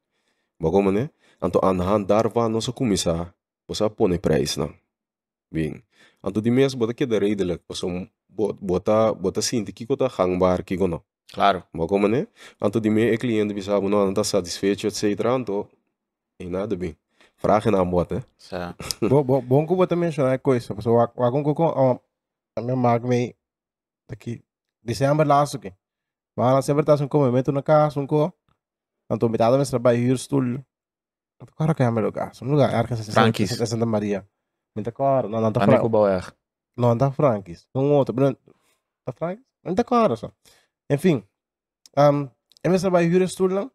Bago 0.55 0.79
né? 0.87 1.09
Anto 1.41 1.59
anahan 1.59 1.99
darva 1.99 2.47
no 2.47 2.61
sa 2.61 2.71
começar, 2.71 3.35
posa 3.67 3.89
pone 3.89 4.17
price 4.17 4.57
na. 4.57 4.71
Bing. 5.51 5.83
Anto 6.23 6.39
di 6.39 6.49
mes 6.49 6.73
bota 6.73 6.93
que 6.93 7.05
da 7.05 7.19
redelijk, 7.19 7.59
paso 7.67 8.07
bota 8.29 9.11
bota 9.11 9.41
sinti 9.41 9.73
kiko 9.73 9.97
ta 9.97 10.07
hangbar 10.07 10.63
kiko 10.63 10.87
no. 10.87 11.03
Claro. 11.33 11.67
Bago 11.75 11.99
né? 12.07 12.25
Anto 12.61 12.79
di 12.79 12.89
me 12.89 13.11
e 13.11 13.17
cliente 13.17 13.53
bisabo 13.53 13.89
no 13.89 13.99
anta 13.99 14.23
satisfecho 14.23 14.87
etc. 14.87 15.25
Anto, 15.25 15.67
e 16.39 16.45
nada 16.47 16.77
bem. 16.77 16.95
Vragen 17.35 17.75
aan 17.75 17.89
bod, 17.89 18.09
hè? 18.11 18.23
Certo. 18.37 19.09
Bom, 19.43 19.67
que 19.67 19.75
você 19.75 19.95
mencionar 19.95 20.39
coisa. 20.39 20.73
Pessoal, 20.73 21.11
o 21.13 21.23
algum 21.23 21.43
que 21.43 21.61
a 22.55 22.61
minha 22.61 22.77
marca 22.77 23.05
me 23.05 23.35
daqui 24.07 24.41
dezembro 24.81 25.27
lá 25.27 25.43
isso 25.43 25.57
aqui. 25.57 25.73
Mas 26.37 26.65
sempre 26.65 26.83
tá 26.83 26.95
um 26.95 27.07
comimento 27.07 27.51
na 27.51 27.61
casa, 27.61 27.99
um 27.99 28.07
co. 28.07 28.33
Então 29.11 29.29
metade 29.29 29.57
me 29.57 29.65
trabalha 29.65 29.97
hier 29.97 30.17
stoel. 30.17 30.63
Agora 31.39 31.75
que 31.75 31.83
é 31.83 31.91
meu 31.91 32.03
lugar, 32.03 32.31
um 32.41 32.51
lugar 32.51 32.69
em 32.73 33.03
Frankis. 33.11 33.57
Santa- 33.69 33.85
Maria. 33.85 34.27
Muito 34.75 34.91
caro, 34.91 35.27
não 35.29 35.39
não 35.41 35.51
tá 35.51 35.63
Ano 35.63 35.73
ko 35.73 35.79
Fra- 35.79 35.89
ba 35.89 36.11
er? 36.15 36.33
não 36.77 36.97
tá 36.97 37.11
Frankis. 37.11 37.67
Um 37.75 37.91
outro, 37.93 38.15
não 38.15 38.33
tá 39.05 39.11
Frankis. 39.13 39.45
Não 39.63 39.75
tá 39.75 39.83
caro 39.83 40.15
só. 40.17 40.31
Enfim, 40.89 41.23
um, 41.97 42.29
eu 42.63 42.71
me 42.71 42.79
trabalha 42.79 43.05
hier 43.07 43.27
stoel 43.27 43.53
lang. 43.53 43.71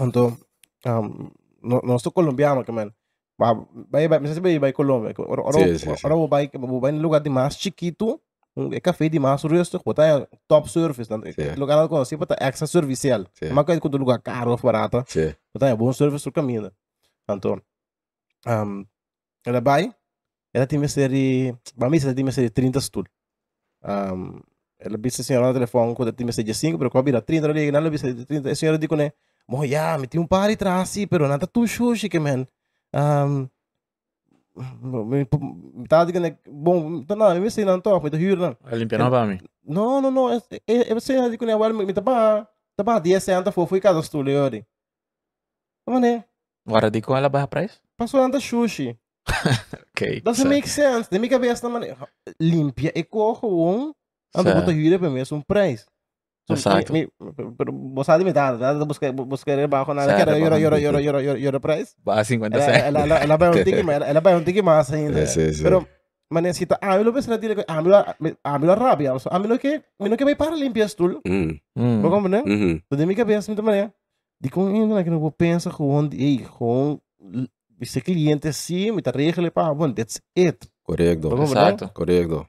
Então, 0.00 0.38
um, 0.86 1.30
nós 1.62 2.02
tô 2.02 2.10
colombiano 2.12 2.64
que 2.64 2.72
man. 2.72 2.92
Vai, 3.38 4.08
vai, 4.08 4.18
você 4.20 4.40
vai, 4.40 4.58
vai 4.58 4.72
Colômbia. 4.72 5.14
Ora, 5.18 5.42
ora, 5.42 6.28
vai, 6.28 6.50
vai 6.80 6.92
no 6.92 7.02
lugar 7.02 7.20
de 7.20 7.30
mais 7.30 7.54
chiquito, 7.56 8.20
um 8.58 8.72
é 8.72 8.80
café 8.80 9.08
de 9.08 9.18
mais 9.18 9.42
rusto, 9.42 9.80
botar 9.84 10.26
top 10.48 10.68
service, 10.70 11.08
não? 11.10 11.22
Sim. 11.22 11.54
Lugar 11.56 11.76
não 11.76 11.88
conhece, 11.88 12.16
botar 12.16 12.36
extra 12.40 12.66
servicial. 12.66 13.24
Sim. 13.32 13.50
Uma 13.50 13.64
coisa 13.64 13.80
que 13.80 13.86
o 13.86 13.90
lugar 13.90 14.20
caro 14.20 14.50
ou 14.50 14.56
barato, 14.56 15.04
Sim. 15.06 15.32
botar 15.54 15.74
bom 15.76 15.92
service 15.92 16.26
no 16.26 16.32
caminho. 16.32 16.72
Então, 17.30 17.60
um, 18.46 18.84
ela 19.46 19.60
vai, 19.60 19.94
ela 20.52 20.66
tem 20.66 20.78
uma 20.78 20.88
série, 20.88 21.54
para 21.78 21.88
mim 21.88 21.98
ela 22.02 22.14
tem 22.14 22.24
uma 22.24 22.32
série 22.32 22.48
de 22.48 22.54
30 22.54 22.80
stool. 22.80 23.04
Um, 23.84 24.40
ela 24.80 24.98
disse 24.98 25.20
assim, 25.20 25.34
ela 25.34 25.48
no 25.48 25.54
telefone, 25.54 25.94
quando 25.94 26.12
tem 26.12 26.26
uma 26.26 26.32
série 26.32 26.46
de 26.46 26.54
5, 26.54 26.78
pero 26.78 26.90
quando 26.90 27.04
vira 27.04 27.22
30, 27.22 27.46
ela 27.46 27.54
liga, 27.54 27.76
ela 27.76 27.90
disse 27.90 28.12
de 28.12 28.24
30, 28.24 28.50
a 28.50 28.54
senhora 28.54 28.78
disse, 28.78 28.96
né, 28.96 29.12
Mo 29.48 29.64
ya, 29.64 29.96
me 29.96 30.06
tinha 30.06 30.20
um 30.20 30.26
par 30.26 30.50
atrás, 30.50 30.94
pero 31.08 31.26
nada 31.26 31.46
tu 31.46 31.66
sushi 31.66 32.08
que 32.10 32.18
man. 32.18 32.46
Um, 32.92 33.48
me 37.40 37.50
sei 37.50 37.64
não 37.64 37.80
tô, 37.80 38.00
me 38.00 38.10
tá 38.10 38.16
hyr 38.16 38.36
não. 38.36 38.56
Limpiando 38.72 39.10
ba 39.10 39.26
mi? 39.26 39.40
Não, 39.64 40.00
não, 40.00 40.10
não, 40.10 40.30
é 40.30 40.40
é 40.66 40.94
você 40.94 41.16
não 41.16 41.28
diz 41.28 41.38
que 41.38 41.46
não 41.46 41.64
é 41.64 41.72
me 41.72 41.92
tá 41.92 42.00
ba, 42.00 42.48
tá 42.76 42.82
ba 42.82 42.98
10 42.98 43.22
centa 43.22 43.52
foi 43.52 43.66
foi 43.66 43.80
cada 43.80 44.00
estúdio 44.00 44.44
ali. 44.44 44.66
Como 45.86 46.00
né? 46.00 46.24
Wara 46.66 46.90
di 46.90 47.00
ko 47.00 47.14
ala 47.14 47.28
ba 47.28 47.46
price? 47.46 47.80
Passou 47.96 48.20
nada 48.20 48.40
sushi. 48.40 48.96
Okay. 49.90 50.20
Doesn't 50.20 50.48
make 50.48 50.68
sense. 50.68 51.10
De 51.10 51.18
minha 51.18 51.30
cabeça 51.30 51.62
também 51.62 51.94
limpia 52.40 52.92
e 52.94 53.02
corro 53.02 53.48
um, 53.68 53.92
Certo. 54.34 54.60
botar 54.60 54.72
hyr 54.72 54.98
para 54.98 55.10
mim 55.10 55.20
é 55.20 55.34
um 55.34 55.42
preço. 55.42 55.86
So, 56.48 56.54
Exato. 56.54 56.92
me- 56.94 57.04
me- 57.20 57.52
Pero 57.58 57.72
você 57.94 58.06
sabe 58.06 58.24
me 58.24 58.32
dá, 58.32 58.56
dá 58.56 58.72
buscar 58.84 59.12
buscar 59.12 59.68
baixo 59.68 59.92
nada, 59.92 60.08
Certo, 60.08 60.16
que 60.16 60.22
era 60.22 60.38
euro 60.38 60.50
bajo. 60.56 60.64
euro 60.64 60.76
euro 60.78 60.98
euro 60.98 61.20
euro 61.20 61.38
euro 61.38 61.60
price. 61.60 61.92
Ba 62.02 62.24
50 62.24 62.56
Ela, 62.56 62.64
cent. 62.64 62.84
ela, 62.86 63.00
ela, 63.04 63.16
ela 63.18 63.36
vai 63.36 63.48
um 63.50 63.64
tique 63.64 63.82
mais, 63.82 63.96
ela, 63.96 64.06
ela 64.06 64.20
vai 64.20 64.34
um 64.34 64.42
tique 64.42 64.62
mais 64.62 64.90
ainda. 64.90 65.26
Sim, 65.26 65.52
sim. 65.52 65.62
Pero, 65.62 65.86
mas 66.30 66.42
necessita, 66.42 66.78
ah, 66.80 66.96
eu 66.96 67.04
não 67.04 67.12
penso 67.12 67.28
na 67.28 67.36
dile, 67.36 67.54
ah, 67.68 67.82
eu 67.84 67.94
ah, 67.94 68.58
eu 68.62 68.74
rabia, 68.74 69.12
ah, 69.12 69.36
eu 69.36 69.48
não 69.48 69.58
que, 69.58 69.82
eu 70.00 70.08
não 70.08 70.16
que 70.16 70.24
vai 70.24 70.34
para 70.34 70.56
limpar 70.56 70.88
tudo. 70.96 71.20
Mm. 71.26 71.60
Mm. 71.76 72.00
Vou 72.00 72.10
como, 72.10 72.28
né? 72.28 72.42
Mhm. 72.46 72.80
Tudo 72.88 73.04
minha 73.06 73.16
cabeça, 73.16 73.50
muito 73.50 73.62
maneiro. 73.62 73.92
De 74.40 74.48
com 74.48 74.68
ainda 74.68 75.04
que 75.04 75.10
não 75.10 75.20
vou 75.20 75.30
pensar 75.30 75.70
com, 75.72 76.08
ei, 76.12 76.46
com 76.56 76.98
esse 77.78 78.00
cliente 78.00 78.48
assim, 78.48 78.90
me 78.90 79.02
tá 79.02 79.10
regele 79.10 79.50
para, 79.50 79.74
bom, 79.74 79.92
that's 79.92 80.18
it. 80.34 80.66
Correcto. 80.82 81.28
Vamos, 81.28 81.50
Exacto. 81.50 81.90
Correcto. 81.92 82.46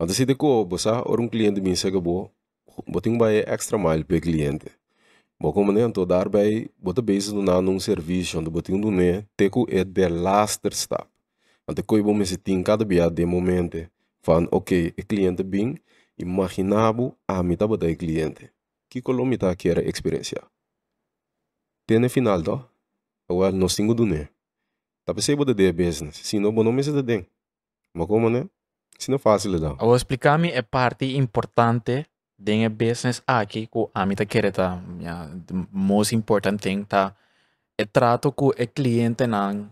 Antes 0.00 0.16
de 0.16 0.34
ko, 0.34 0.64
bosa, 0.64 1.02
or 1.04 1.20
un 1.20 1.28
cliente 1.28 1.60
min 1.60 1.76
sega 1.76 2.00
bo, 2.00 2.30
boting 2.86 3.18
ba 3.18 3.32
extra 3.32 3.78
mile 3.78 4.04
pe 4.04 4.20
cliente. 4.20 4.70
Bo 5.38 5.52
como 5.52 5.72
ne 5.72 5.82
anto 5.82 6.04
daarbij, 6.06 6.70
bota 6.78 7.02
bezig 7.02 7.34
na 7.34 7.60
nung 7.60 7.80
serviço, 7.80 8.38
onde 8.38 8.50
boting 8.50 8.80
do 8.80 8.90
ne, 8.90 9.26
teku 9.36 9.66
é 9.68 9.84
de 9.84 10.08
laster 10.08 10.72
stap. 10.72 11.08
Ante 11.66 11.82
koi 11.82 12.02
bom 12.02 12.20
esse 12.22 12.36
ting 12.36 12.62
cada 12.62 12.84
dia 12.84 13.10
de 13.10 13.24
momento, 13.24 13.88
van, 14.24 14.46
ok, 14.50 14.94
e 14.96 15.02
cliente 15.02 15.42
bing, 15.42 15.78
imaginabo, 16.18 17.16
a 17.26 17.42
mita 17.42 17.66
e 17.88 17.96
cliente. 17.96 18.50
Que 18.88 19.00
colo 19.00 19.24
mita 19.24 19.54
quer 19.56 19.78
experiência. 19.86 20.42
Tene 21.86 22.08
final 22.08 22.42
do, 22.42 22.64
well, 23.30 23.52
nós 23.52 23.74
tingo 23.74 23.94
do 23.94 24.06
ne. 24.06 24.28
Tapi 25.04 25.22
sei 25.22 25.34
bota 25.34 25.54
de 25.54 25.72
business, 25.72 26.16
sino 26.22 26.52
bo 26.52 26.62
não 26.62 26.72
me 26.72 26.82
se 26.82 26.92
de 26.92 27.02
ding. 27.02 27.26
Mas 27.94 28.06
como 28.06 28.30
né? 28.30 28.48
Se 28.98 29.10
não 29.10 29.18
fácil 29.18 29.58
não. 29.58 29.72
Eu 29.72 29.86
vou 29.86 29.96
explicar 29.96 30.38
me 30.38 30.50
é 30.50 30.62
parte 30.62 31.16
importante 31.16 32.06
de 32.38 32.68
business 32.68 33.22
aqui 33.26 33.66
que 33.66 33.88
a 33.94 34.06
mim 34.06 34.14
tá 34.14 34.24
querer 34.24 34.52
tá, 34.52 34.80
yeah, 35.00 35.28
the 35.46 35.54
most 35.70 36.14
important 36.14 36.60
thing 36.60 36.84
tá 36.84 37.14
é 37.78 37.84
trato 37.84 38.32
com 38.32 38.48
o 38.48 38.66
cliente 38.74 39.26
nang 39.26 39.70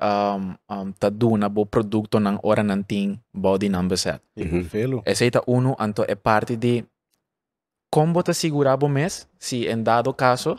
um, 0.00 0.56
um, 0.68 0.92
tá 0.92 1.10
duna 1.10 1.48
bo 1.48 1.66
produto 1.66 2.18
nang 2.20 2.40
ora 2.42 2.62
nang 2.62 2.82
ting 2.82 3.20
body 3.32 3.68
number 3.68 3.98
set. 3.98 4.22
Felo. 4.68 5.02
Esse 5.04 5.24
aí 5.24 5.30
tá 5.30 5.42
uno, 5.46 5.76
anto 5.78 6.04
é 6.08 6.14
parte 6.14 6.56
de 6.56 6.84
como 7.90 8.22
te 8.22 8.32
segurar 8.32 8.76
bo 8.76 8.88
mes 8.88 9.28
se 9.38 9.68
em 9.68 9.82
dado 9.82 10.14
caso 10.14 10.58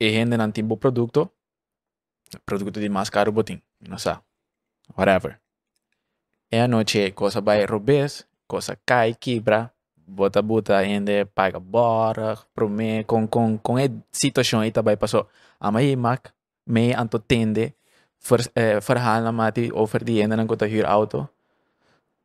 e 0.00 0.10
gente 0.10 0.36
nang 0.36 0.52
timbo 0.52 0.76
produto 0.76 1.30
produto 2.44 2.80
de 2.80 2.88
mais 2.88 3.10
caro 3.10 3.32
botim, 3.32 3.60
não 3.80 3.98
sei. 3.98 4.16
Whatever. 4.96 5.38
E 6.50 6.58
a 6.58 6.68
noite 6.68 7.12
coisa 7.12 7.40
vai 7.40 7.64
robes, 7.64 8.26
coisa 8.46 8.76
cai, 8.84 9.14
quebra, 9.14 9.71
bota 10.06 10.42
buta 10.42 10.84
gente 10.84 11.26
paga 11.26 11.60
bar 11.60 12.38
prome 12.54 13.04
con 13.06 13.28
con 13.28 13.58
con 13.58 13.78
e 13.78 13.90
situation 14.10 14.64
ita 14.64 14.82
bai 14.82 14.96
paso 14.96 15.28
amai 15.58 15.96
mak 15.96 16.32
me 16.64 16.92
anto 16.94 17.18
tende 17.20 17.74
ver, 18.30 18.40
eh, 18.54 18.80
verhalen 18.80 19.34
mati 19.34 19.70
over 19.72 20.04
die 20.04 20.22
ene 20.22 20.36
dan 20.36 20.46
kota 20.46 20.66
huur 20.66 20.86
auto. 20.86 21.28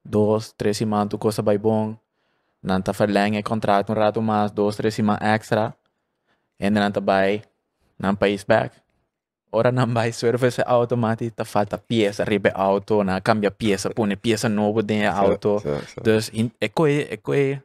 Dos 0.02 0.54
tres 0.56 0.82
iman 0.82 1.10
tu 1.10 1.18
kosta 1.18 1.44
bai 1.44 1.58
bon. 1.58 1.98
Nanta 2.62 2.94
verlenge 2.94 3.44
contrato 3.44 3.92
un 3.94 3.98
rato 3.98 4.22
mas 4.22 4.54
dos 4.54 4.76
tres 4.76 5.00
iman 5.00 5.18
extra. 5.22 5.74
En 6.60 6.74
nanta 6.74 7.02
bai 7.02 7.42
nan 7.98 8.18
pays 8.18 8.46
back. 8.46 8.74
Ora 9.52 9.72
nan 9.72 9.94
bai 9.94 10.12
service 10.12 10.64
automatisch 10.66 11.36
ta 11.36 11.44
falta 11.44 11.78
pieza 11.78 12.26
ribe 12.26 12.52
auto 12.56 13.04
na 13.04 13.22
cambia 13.22 13.52
pieza 13.52 13.90
pone 13.90 14.16
pieza 14.16 14.50
novo 14.50 14.82
de 14.82 15.08
auto. 15.08 15.54
dos 15.54 15.64
certo. 15.64 16.02
Dus 16.04 16.32
coi 16.74 17.08
e 17.10 17.18
coi 17.18 17.62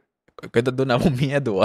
coi 0.51 0.61
dat 0.61 0.77
doen 0.77 0.87
nou 0.87 1.09
medo. 1.11 1.63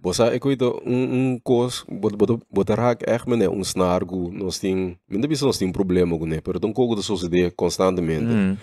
Bosa, 0.00 0.30
ik 0.32 0.44
weet 0.44 0.62
um 0.62 0.78
um 0.86 1.40
kos, 1.42 1.84
bot 1.88 2.16
bot 2.16 2.38
bot 2.48 2.70
raak 2.70 3.02
echt 3.02 3.26
mene 3.26 3.48
um 3.48 3.60
snargo, 3.64 4.30
nós 4.32 4.58
tem, 4.58 4.96
ainda 5.10 5.26
bisa 5.26 5.44
nós 5.44 5.58
tem 5.58 5.72
problema 5.72 6.16
com 6.18 6.26
né, 6.26 6.40
pero 6.40 6.58
então 6.58 6.72
cogo 6.72 6.94
da 6.94 7.02
sociedade 7.02 7.50
constantemente. 7.56 8.30
Mm. 8.30 8.56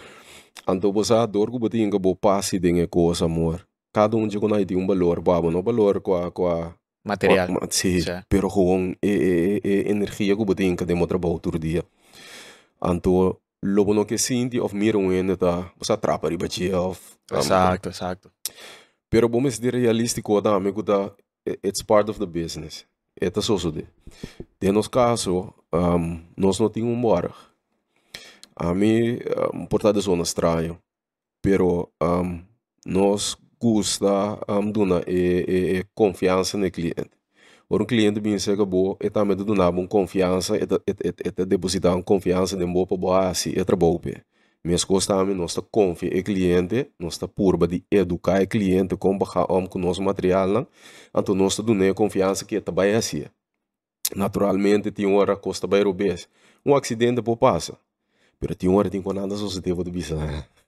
Anto 0.67 0.91
bosa 0.91 1.25
dorgo 1.27 1.59
boti 1.59 1.81
inga 1.81 1.99
bo 1.99 2.15
pasi 2.15 2.59
dinge 2.59 2.87
kos 2.87 3.21
amor. 3.21 3.67
cada 3.93 4.15
um 4.15 4.27
de 4.27 4.37
tem 4.65 4.77
um 4.77 4.85
valor, 4.87 5.21
babo, 5.21 5.51
não 5.51 5.61
valor 5.63 5.99
com 6.01 6.31
com 6.31 6.73
Material. 7.03 7.47
Ma- 7.49 7.67
Sim, 7.69 8.01
Sim. 8.01 8.21
pero 8.29 8.49
gewoon 8.49 8.93
e, 9.01 9.61
e, 9.63 9.67
e, 9.67 9.91
energia 9.91 10.35
que 10.35 10.45
botem 10.45 10.75
que 10.75 10.85
demo 10.85 11.07
trabalho 11.07 11.39
todo 11.39 11.57
dia. 11.57 11.83
Anto, 12.81 13.39
lobo 13.63 13.93
no 13.93 14.05
que 14.05 14.17
sinti 14.17 14.59
of 14.59 14.75
um 14.75 15.11
ene 15.11 15.35
tá, 15.37 15.71
você 15.79 15.93
atrapa 15.93 16.29
riba 16.29 16.47
dia 16.47 16.79
of. 16.79 16.99
um, 17.31 17.37
Exacto, 17.37 17.89
exacto. 17.89 18.29
Pero 19.09 19.29
bom 19.29 19.49
ser 19.49 19.73
realístico 19.73 20.41
da 20.41 20.55
amigo 20.55 20.83
da 20.83 21.11
it's 21.63 21.81
part 21.81 22.09
of 22.09 22.19
the 22.19 22.25
business. 22.25 22.85
Eta 23.19 23.41
só 23.41 23.57
so 23.57 23.71
de. 23.71 23.87
De 24.59 24.71
nos 24.71 24.87
caso, 24.87 25.53
um, 25.73 26.21
nós 26.35 26.59
não 26.59 26.69
tínhamos 26.69 26.97
embora. 26.97 27.33
A 28.55 28.73
mim, 28.73 29.19
um, 29.53 29.65
portado 29.65 29.99
zona 30.01 30.23
estranho. 30.23 30.77
Pero 31.41 31.89
um, 32.01 32.41
nós 32.85 33.35
gusta 33.59 34.39
um, 34.47 34.71
dona 34.71 35.03
e, 35.07 35.45
e, 35.47 35.77
e 35.79 35.85
confiança 35.95 36.57
no 36.57 36.69
cliente. 36.69 37.11
Ora, 37.69 37.83
um 37.83 37.85
cliente 37.85 38.19
bem 38.19 38.39
chega 38.39 38.65
boa, 38.65 38.95
e 39.01 39.09
também 39.09 39.35
donar 39.35 39.69
uma 39.69 39.87
confiança, 39.87 40.55
e 40.57 40.61
e 40.61 41.41
e 41.41 41.45
depositar 41.45 41.95
uma 41.95 42.03
confiança 42.03 42.55
de 42.55 42.65
boa 42.65 42.87
para 42.87 42.97
boa 42.97 43.27
assim, 43.29 43.49
e 43.49 43.65
trabalho. 43.65 43.99
Coisas 44.83 45.05
também 45.05 45.35
nós 45.35 45.51
está 45.51 45.61
confia 45.61 46.09
o 46.09 46.23
cliente, 46.23 46.91
nós 46.99 47.13
está 47.13 47.27
purba 47.27 47.67
de 47.67 47.83
educar 47.91 48.41
o 48.41 48.47
cliente 48.47 48.97
como 48.97 49.19
baixar 49.19 49.51
om 49.51 49.65
com 49.65 49.79
nosso 49.79 50.01
material, 50.01 50.47
não? 50.47 50.67
Então 51.15 51.35
nós 51.35 51.57
está 51.57 51.93
confiança 51.93 52.45
que 52.45 52.55
está 52.55 52.71
bem 52.71 52.95
assim. 52.95 53.25
Naturalmente, 54.15 54.91
tem 54.91 55.05
hora 55.05 55.39
está 55.45 55.67
bem 55.67 55.85
obesa. 55.85 56.27
Um 56.65 56.75
acidente 56.75 57.21
pode 57.21 57.39
passar. 57.39 57.77
Pero 58.39 58.55
tem 58.55 58.69
hora 58.69 58.89
tem 58.89 59.01
quando 59.01 59.19
anda 59.19 59.35
só 59.35 59.47
se 59.49 59.61
teve 59.61 59.83
de 59.83 59.91
bisa. 59.91 60.15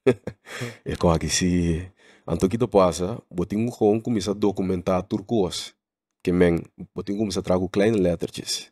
É 0.85 0.95
como 0.95 1.19
que 1.19 1.29
se 1.29 1.91
Então 2.27 2.49
que 2.49 2.57
passa, 2.67 3.21
botinho 3.29 3.69
gewoon 3.71 3.99
começa 3.99 4.31
a 4.31 4.33
documentar 4.33 5.03
turcos. 5.03 5.75
Que 6.23 6.31
men, 6.31 6.63
botinho 6.95 7.17
começa 7.19 7.39
a 7.39 7.43
trazer 7.43 7.69
kleine 7.69 7.97
lettertjes. 7.97 8.71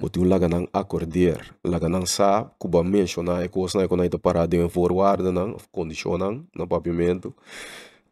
Botinho 0.00 0.28
laga 0.28 0.48
nang 0.48 0.68
accordeer, 0.72 1.56
laga 1.64 1.88
nang 1.88 2.06
sa, 2.06 2.44
kuba 2.58 2.84
mencionar 2.84 3.42
e 3.44 3.48
coisa 3.48 3.78
na 3.78 3.88
quando 3.88 4.18
parada 4.18 4.54
em 4.54 4.68
voorwaarden 4.68 5.32
nang, 5.32 5.54
of 5.54 5.66
condicionang, 5.72 6.44
no 6.54 6.66
pavimento. 6.66 7.34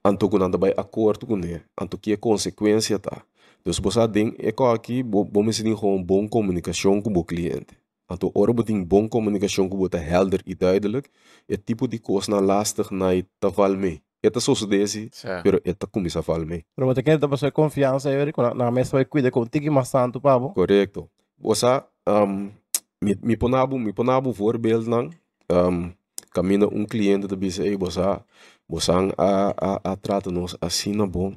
Anto 0.03 0.29
quando 0.29 0.45
anda 0.47 0.57
by 0.59 0.73
acordo 0.77 1.27
com 1.27 1.37
ele. 1.37 1.63
Anto 1.79 1.99
que 1.99 2.13
é 2.13 2.17
consequência 2.17 2.99
tá. 2.99 3.23
Dus 3.65 3.79
você 3.79 4.09
tem, 4.09 4.35
é 4.39 4.53
que 4.53 4.63
aqui, 4.63 5.03
vamos 5.03 5.61
ter 5.61 5.75
gewoon 5.77 6.03
boa 6.03 6.29
comunicação 6.29 7.03
com 7.03 7.13
o 7.13 7.25
cliente. 7.25 7.77
Anto 8.09 8.31
ora 8.35 8.53
botin 8.53 8.85
boa 8.85 9.09
comunicação 9.09 9.69
com 9.69 9.77
o 9.77 9.89
helder 9.93 10.41
e 10.47 10.55
duidelijk. 10.55 11.11
Het 11.49 11.67
tipo 11.67 11.89
de 11.89 11.99
coisa 11.99 12.31
na 12.31 12.41
lastig 12.41 12.91
na 12.91 13.11
te 13.39 13.51
val 13.51 13.77
mee. 13.77 14.01
Het 14.21 14.37
is 14.37 14.45
zoals 14.45 14.67
deze, 14.69 15.09
Sí. 15.11 15.29
pero 15.43 15.59
het 15.63 15.87
começa 15.91 16.19
a 16.19 16.23
val 16.23 16.45
mee. 16.45 16.65
Pero 16.75 16.87
você 16.87 17.03
quer 17.03 17.19
dar 17.19 17.29
pessoa 17.29 17.51
confiança, 17.51 18.11
eu 18.11 18.33
na 18.37 18.55
na 18.55 18.71
mesa 18.71 18.93
vai 18.93 19.05
cuidar 19.05 19.31
contigo 19.31 19.71
mais 19.73 19.89
santo, 19.89 20.21
pabo. 20.21 20.53
Correcto. 20.55 21.09
Você, 21.39 21.83
um, 22.09 22.51
mi, 23.01 23.17
mi 23.23 23.37
ponabo, 23.37 23.79
mi 23.79 23.93
ponabo 23.93 24.33
voorbeeld 24.33 24.89
nang, 24.89 25.11
um, 25.51 25.93
camina 26.33 26.67
um 26.67 26.87
cliente 26.87 27.27
de 27.27 27.37
bisa, 27.37 27.63
ei, 27.63 27.77
você, 27.77 28.01
você 28.69 28.93
a, 28.93 29.55
a, 29.57 29.93
a 29.93 29.97
trata 29.97 30.31
nos 30.31 30.57
assim 30.61 30.93
na 30.93 31.07
bom, 31.07 31.35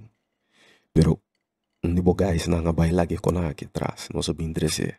pero 0.93 1.19
de 1.83 2.01
bogais 2.01 2.47
na 2.47 2.59
nga 2.61 2.73
bay 2.73 2.91
lagi 2.91 3.17
ko 3.17 3.31
na 3.31 3.49
aqui 3.49 3.65
atrás, 3.65 4.09
nossa 4.13 4.33
bem 4.33 4.51
dresse. 4.51 4.95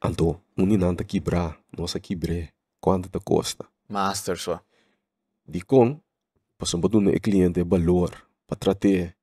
Anto, 0.00 0.40
um 0.58 0.66
ni 0.66 0.76
nanta 0.76 1.04
quebrar, 1.04 1.58
nossa 1.76 2.00
quebre, 2.00 2.52
quanto 2.80 3.08
te 3.08 3.20
custa. 3.20 3.66
Master 3.88 4.36
só. 4.36 4.60
Di 5.46 5.62
con, 5.62 6.00
passam 6.58 6.80
para 6.80 6.96
o 6.96 7.20
cliente 7.20 7.62
valor, 7.62 8.10
para 8.46 8.56
tratar. 8.56 9.14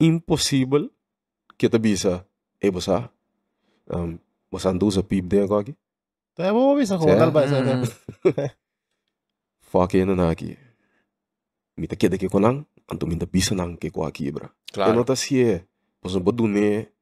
Impossível 0.00 0.90
que 1.58 1.68
te 1.68 1.78
bisa, 1.78 2.26
ei, 2.60 2.70
você, 2.70 3.08
um, 3.90 4.18
você 4.50 4.68
anda 4.68 4.84
usa 4.84 5.02
pip 5.02 5.26
de 5.28 5.40
aqui? 5.42 5.74
Então 6.32 6.46
é 6.46 6.52
bom 6.52 6.78
isso, 6.80 6.96
como 6.98 7.10
Certo. 7.10 7.32
tal 7.32 7.48
ser. 7.48 7.64
Mm. 7.64 8.50
Fuck 9.60 10.04
na 10.04 10.14
na 10.14 10.30
aqui. 10.30 10.56
Mita 11.76 11.96
queda 11.96 12.18
que 12.18 12.28
conan, 12.28 12.64
anto 12.90 13.06
minta 13.06 13.26
bisa 13.26 13.54
nang 13.54 13.76
que 13.76 13.90
com 13.90 14.04
aqui, 14.04 14.30
bra. 14.30 14.46
Eu 14.46 14.72
Claro. 14.72 14.94
não 14.94 15.04
tá 15.04 15.16
se 15.16 15.42
é, 15.42 15.64
passam 16.00 16.22
para 16.22 16.30
o 16.30 16.32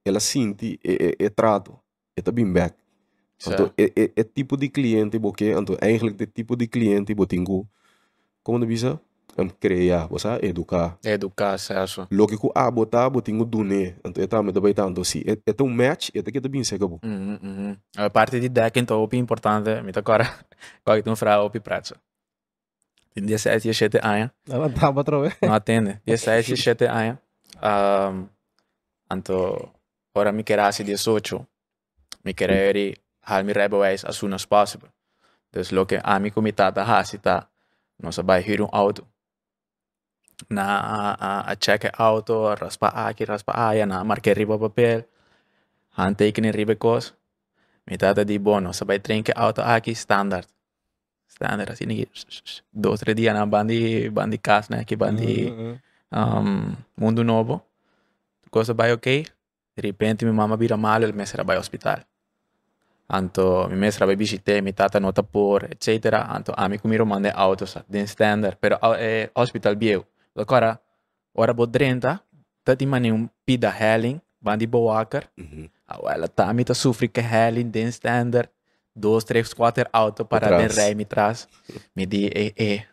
ela 0.04 0.20
sente 0.20 0.78
e, 0.84 1.16
e, 1.18 1.24
e 1.26 1.30
trato, 1.30 1.78
e 2.16 2.22
tá 2.22 2.30
bem 2.32 2.50
back. 2.50 2.76
Anto, 3.46 3.72
é, 3.76 3.84
é, 3.96 4.12
é 4.16 4.24
tipo 4.24 4.56
de 4.56 4.68
cliente, 4.68 5.18
porque, 5.18 5.46
anto, 5.50 5.76
eigenlijk 5.80 6.16
de 6.18 6.26
tipo 6.26 6.54
de 6.56 6.66
cliente, 6.68 7.14
botingo, 7.14 7.66
como 8.42 8.58
não 8.58 8.66
bisa? 8.66 9.00
Um, 9.38 9.48
criar, 9.48 10.06
você 10.08 10.28
educar. 10.42 10.98
Educar, 11.04 11.56
certo. 11.58 12.06
Lógico, 12.10 12.50
ah, 12.54 12.70
botar, 12.70 13.08
botingo 13.08 13.44
dune. 13.44 13.94
Então, 14.04 14.26
tá, 14.26 14.42
me 14.42 14.52
também 14.52 14.74
tanto, 14.74 15.04
se 15.04 15.24
é, 15.26 15.32
é 15.32 15.62
um 15.62 15.68
match, 15.68 16.10
é 16.14 16.22
que 16.22 16.40
tá 16.40 16.48
bem 16.48 16.64
seca, 16.64 16.86
bom. 16.86 16.98
Mhm, 17.02 17.38
mhm. 17.42 17.76
A 17.96 18.10
parte 18.10 18.40
di 18.40 18.48
deck 18.48 18.78
então 18.78 19.08
é 19.10 19.16
importante, 19.16 19.80
me 19.82 19.92
agora 19.94 20.24
qual 20.84 21.02
que 21.02 21.08
um 21.08 21.16
frau 21.16 21.46
op 21.46 21.58
prazo. 21.60 21.94
In 23.16 23.26
17 23.26 23.68
e 23.68 23.74
7 23.74 23.98
anos, 24.02 24.30
Ela 24.48 24.70
tá 24.70 24.92
para 24.92 25.04
trove. 25.04 25.32
não 25.42 25.54
atende. 25.54 26.00
17 26.06 26.52
e 26.52 26.56
7 26.56 26.86
anos. 26.86 27.18
Um, 27.62 28.28
anto 29.08 29.72
ora 30.14 30.32
mi 30.32 30.44
querasi 30.44 30.84
18. 30.84 31.46
Mi 32.24 32.34
quereri 32.34 32.94
hal 33.22 33.44
mi 33.44 33.52
rijbewijs 33.52 34.04
as 34.04 34.16
soon 34.16 34.32
as 34.32 34.46
possible. 34.46 34.88
Dus 35.52 35.72
lo 35.72 35.86
que 35.86 35.98
a 36.02 36.18
mi 36.20 36.30
comitata 36.30 36.82
hasita, 36.84 37.48
não 37.98 38.12
se 38.12 38.22
vai 38.22 38.42
huur 38.42 38.60
een 38.60 38.70
auto. 38.70 39.06
Na 40.48 40.80
a, 41.14 41.50
a, 41.50 41.54
check 41.56 41.90
auto, 41.98 42.54
raspa 42.54 42.88
aqui, 42.88 43.24
raspa 43.24 43.52
aí, 43.54 43.84
na 43.86 44.04
marque 44.04 44.32
riba 44.34 44.58
papel, 44.58 45.04
handtekening 45.96 46.52
riba 46.52 46.74
kos. 46.74 47.14
Mi 47.86 47.96
tata 47.96 48.24
di 48.24 48.38
bono, 48.38 48.72
se 48.72 48.84
vai 48.84 48.98
trinken 48.98 49.34
auto 49.36 49.62
aqui 49.62 49.90
standaard. 49.92 50.48
Standaard, 51.28 51.72
assim, 51.72 51.86
ninguém, 51.86 52.06
dois, 52.72 53.00
três 53.00 53.16
dias 53.16 53.34
na 53.34 53.46
bandi, 53.46 54.10
bandi 54.10 54.38
cas, 54.38 54.68
né, 54.68 54.84
que 54.84 54.96
bandi 54.96 55.52
um, 56.12 56.74
mundo 56.96 57.24
novo. 57.24 57.62
Coisa 58.50 58.74
vai 58.74 58.92
ok. 58.92 59.24
De 59.76 59.82
repente, 59.82 60.24
minha 60.24 60.34
mama 60.34 60.56
vira 60.56 60.76
mal, 60.76 61.02
ele 61.02 61.12
me 61.12 61.26
será 61.26 61.44
vai 61.44 61.56
ao 61.56 61.60
hospital. 61.60 62.00
Anto, 63.08 63.66
mi 63.68 63.76
mesra 63.76 64.06
vai 64.06 64.16
visite, 64.16 64.60
mi 64.60 64.72
tata 64.72 65.00
nota 65.00 65.22
por, 65.22 65.64
etc. 65.64 66.14
Anto, 66.28 66.52
a 66.56 66.68
mi 66.68 66.78
kumiro 66.78 67.04
mande 67.04 67.30
autos, 67.30 67.76
den 67.88 68.06
standard, 68.06 68.56
pero 68.60 68.78
eh, 68.96 69.30
hospital 69.34 69.76
bieu. 69.76 70.06
Agora, 70.34 70.80
ora 71.34 71.52
bo 71.52 71.66
30, 71.66 72.20
tati 72.64 72.86
mani 72.86 73.10
um 73.10 73.28
pida 73.44 73.70
helling, 73.70 74.20
bandi 74.40 74.66
boaker. 74.66 75.28
Uhum. 75.36 75.68
Ela 76.08 76.28
tá, 76.28 76.52
mi 76.52 76.64
ta 76.64 76.74
sufri 76.74 77.08
que 77.08 77.20
helling, 77.20 77.70
den 77.70 77.88
standard, 77.88 78.48
dois, 78.94 79.24
três, 79.24 79.52
quatro 79.52 79.88
auto 79.92 80.24
para 80.24 80.56
den 80.56 80.68
rei 80.68 80.94
mi 80.94 81.04
tras. 81.04 81.48
Mi 81.94 82.06
di, 82.06 82.28
eh, 82.28 82.52
eh, 82.56 82.86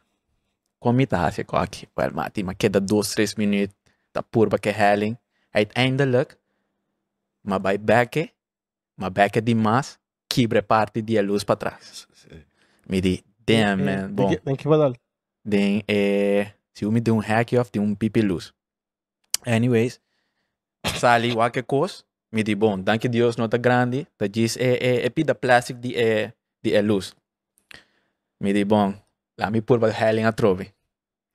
kom 0.80 0.96
mi 0.96 1.06
ta 1.06 1.28
hace 1.28 1.46
aqui. 1.48 1.88
Well, 1.96 2.12
mati, 2.14 2.44
ma 2.44 2.54
queda 2.54 2.80
dois, 2.80 3.14
três 3.14 3.36
minutos, 3.36 3.76
ta 4.12 4.22
purba 4.22 4.58
que 4.58 4.72
helling. 4.72 5.18
Uiteindelijk, 5.54 6.38
ma 7.42 7.60
bij 7.60 7.80
bekke, 7.82 8.34
ma 8.96 9.10
bekke 9.10 9.44
die 9.44 9.56
mas, 9.56 9.98
quebra 10.28 10.62
parte 10.62 11.04
de 11.04 11.22
luz 11.22 11.44
para 11.44 11.60
trás. 11.60 12.08
Me 12.88 13.02
di, 13.02 13.24
damn, 13.44 13.84
man, 13.84 14.14
bom. 14.14 14.36
Tem 14.44 14.56
que 14.56 14.68
badal. 14.68 14.96
Den, 15.42 15.84
eh, 15.86 16.48
se 16.78 16.86
eu 16.86 16.92
me 16.92 17.02
deu 17.02 17.16
um 17.16 17.20
hack 17.20 17.54
off, 17.54 17.72
tem 17.72 17.82
um 17.82 17.96
pipi 17.96 18.22
luz. 18.22 18.54
Anyways, 19.48 20.00
sali 21.00 21.34
qualquer 21.34 21.64
coisa, 21.64 22.04
me 22.32 22.44
di, 22.44 22.54
bom, 22.54 22.80
danke 22.80 23.10
Deus, 23.10 23.36
não 23.36 23.50
tá 23.50 23.58
grande, 23.58 24.06
tá 24.16 24.28
diz, 24.28 24.56
é, 24.58 24.76
é, 24.76 25.06
é 25.08 25.10
pida 25.10 25.34
plástico 25.34 25.80
de, 25.80 25.96
é, 25.96 26.34
de 26.62 26.76
é 26.76 26.82
luz. 26.84 27.16
Me 28.40 28.54
di, 28.54 28.64
bom, 28.64 28.94
lá 29.40 29.50
me 29.50 29.60
pôr 29.60 29.80
para 29.80 29.92
helling 29.92 30.26
a 30.26 30.32
trove. 30.32 30.72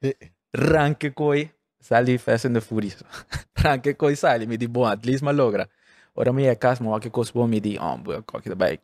Eh. 0.04 0.14
Ranke 0.54 1.10
koi, 1.10 1.50
sali 1.80 2.18
Fast 2.18 2.46
and 2.46 2.52
the 2.52 2.60
Furious. 2.60 3.02
Ranke 3.58 3.94
koi 3.94 4.14
sali, 4.14 4.46
me 4.46 4.56
di, 4.56 4.68
bom, 4.68 4.86
at 4.86 5.04
least 5.04 5.24
malogra. 5.24 5.68
Ora 6.14 6.32
me 6.32 6.44
é 6.44 6.54
casa, 6.54 6.84
mas 6.84 6.92
qualquer 6.92 7.10
coisa 7.10 7.32
bom, 7.34 7.48
me 7.48 7.58
di, 7.58 7.76
oh, 7.80 7.98
boa, 7.98 8.22
qualquer 8.22 8.54
vai, 8.54 8.78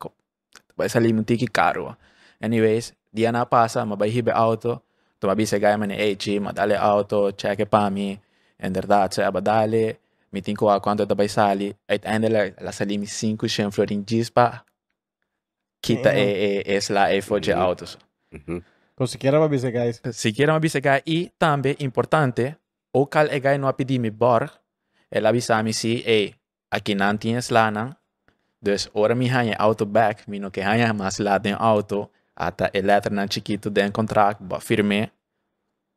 vai 0.75 0.89
salir 0.89 1.15
um 1.15 1.23
tiki 1.23 1.47
caro. 1.47 1.95
Anyways, 2.41 2.93
dia 3.13 3.31
na 3.31 3.45
passa, 3.45 3.85
mabay 3.85 4.09
hibe 4.09 4.31
auto, 4.31 4.83
tumabi 5.19 5.45
sa 5.45 5.57
gaya 5.59 5.77
man 5.77 5.91
hey, 5.91 6.15
G, 6.15 6.39
madali 6.39 6.75
auto, 6.75 7.31
check 7.31 7.65
pa 7.69 7.89
mi, 7.89 8.17
inderdaad, 8.63 9.11
sa 9.13 9.27
abadali, 9.27 9.95
meeting 10.31 10.55
ko 10.55 10.69
a 10.69 10.79
quanto 10.79 11.05
tabay 11.05 11.27
sali, 11.29 11.73
uiteindelijk, 11.89 12.61
la 12.61 12.71
sali 12.71 12.97
mi 12.97 13.05
5 13.07 13.47
shen 13.47 13.71
florin 13.71 14.03
G's 14.05 14.29
pa, 14.31 14.63
kita 15.81 16.11
Mhm. 16.11 16.17
e, 16.17 16.63
e, 16.65 16.75
e 16.75 16.81
sla 16.81 17.09
e 17.11 17.21
foge 17.21 17.53
Mhm. 17.53 17.61
autos. 17.61 17.97
Uhum. 18.31 18.61
Então 18.93 19.07
se 19.07 19.17
quer 19.17 19.33
uma 19.33 19.47
bisa, 19.47 19.71
guys. 19.71 20.01
Si 20.11 20.33
quiere 20.33 20.51
mabisa 20.51 20.79
gaya, 20.79 21.01
e 21.05 21.31
também, 21.39 21.75
importante, 21.79 22.55
o 22.93 23.07
kal 23.07 23.27
e 23.31 23.39
gaya 23.39 23.57
no 23.57 23.67
apidi 23.67 23.97
mi 23.99 24.09
borg, 24.11 24.51
el 25.09 25.25
avisami 25.25 25.73
si, 25.73 26.03
hey, 26.05 26.35
aqui 26.69 26.95
não 26.95 27.17
tinha 27.17 27.39
slanan, 27.39 27.95
dus 28.61 28.89
ora 28.93 29.15
mi 29.15 29.27
hanya 29.29 29.55
auto 29.57 29.85
back, 29.85 30.27
mi 30.27 30.37
no 30.39 30.51
que 30.51 30.61
hanya 30.61 30.93
mas 30.93 31.17
lá 31.19 31.37
den 31.39 31.55
auto, 31.57 32.11
ata 32.39 32.71
a 32.73 32.81
letra 32.81 33.13
na 33.13 33.27
chiquito 33.27 33.69
den 33.69 33.91
contract, 33.91 34.41
ba 34.41 34.59
firme, 34.59 35.11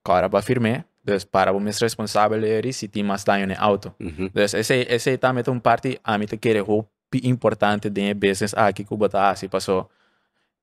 cara 0.05 0.28
ba 0.28 0.42
firme, 0.42 0.85
Dus 1.05 1.24
para 1.24 1.52
o 1.52 1.59
mes 1.59 1.81
responsável 1.81 2.44
é 2.44 2.72
se 2.72 2.87
tem 2.87 3.02
mais 3.02 3.24
dano 3.24 3.46
no 3.46 3.55
auto. 3.59 3.92
Mhm. 3.98 4.31
Dus 4.33 4.55
esse 4.55 4.87
esse 4.88 5.18
também 5.18 5.42
um 5.48 5.59
parte 5.59 6.00
a 6.05 6.16
mim 6.16 6.26
te 6.26 6.37
querer 6.37 6.62
hope 6.62 6.88
importante 7.24 7.90
de 7.90 8.14
business 8.14 8.55
aqui 8.55 8.85
que 8.85 8.94
o 8.94 8.96
bota 8.96 9.31
assim 9.31 9.48
passou. 9.48 9.90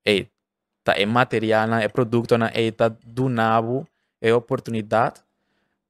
Ei, 0.02 0.30
tá 0.82 0.94
é 0.96 1.04
material 1.04 1.68
na 1.68 1.82
é 1.82 1.88
produto 1.88 2.38
na 2.38 2.50
é 2.54 2.70
tá 2.70 2.88
do 2.88 3.28
nabo 3.28 3.86
é 4.20 4.32
oportunidade 4.32 5.20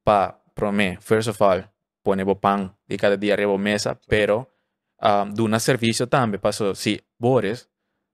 para 0.04 0.34
para 0.52 0.72
mim, 0.72 0.96
first 1.00 1.28
of 1.28 1.42
all, 1.42 1.62
pone 2.02 2.24
bo 2.24 2.34
pão 2.34 2.70
de 2.88 2.96
cada 2.96 3.16
dia 3.16 3.36
rebo 3.36 3.56
mesa, 3.56 3.96
pero 4.08 4.46
um, 5.00 5.32
do 5.32 5.46
na 5.46 5.60
serviço 5.60 6.08
também 6.08 6.40
passou 6.40 6.74
se 6.74 7.00
bores 7.18 7.68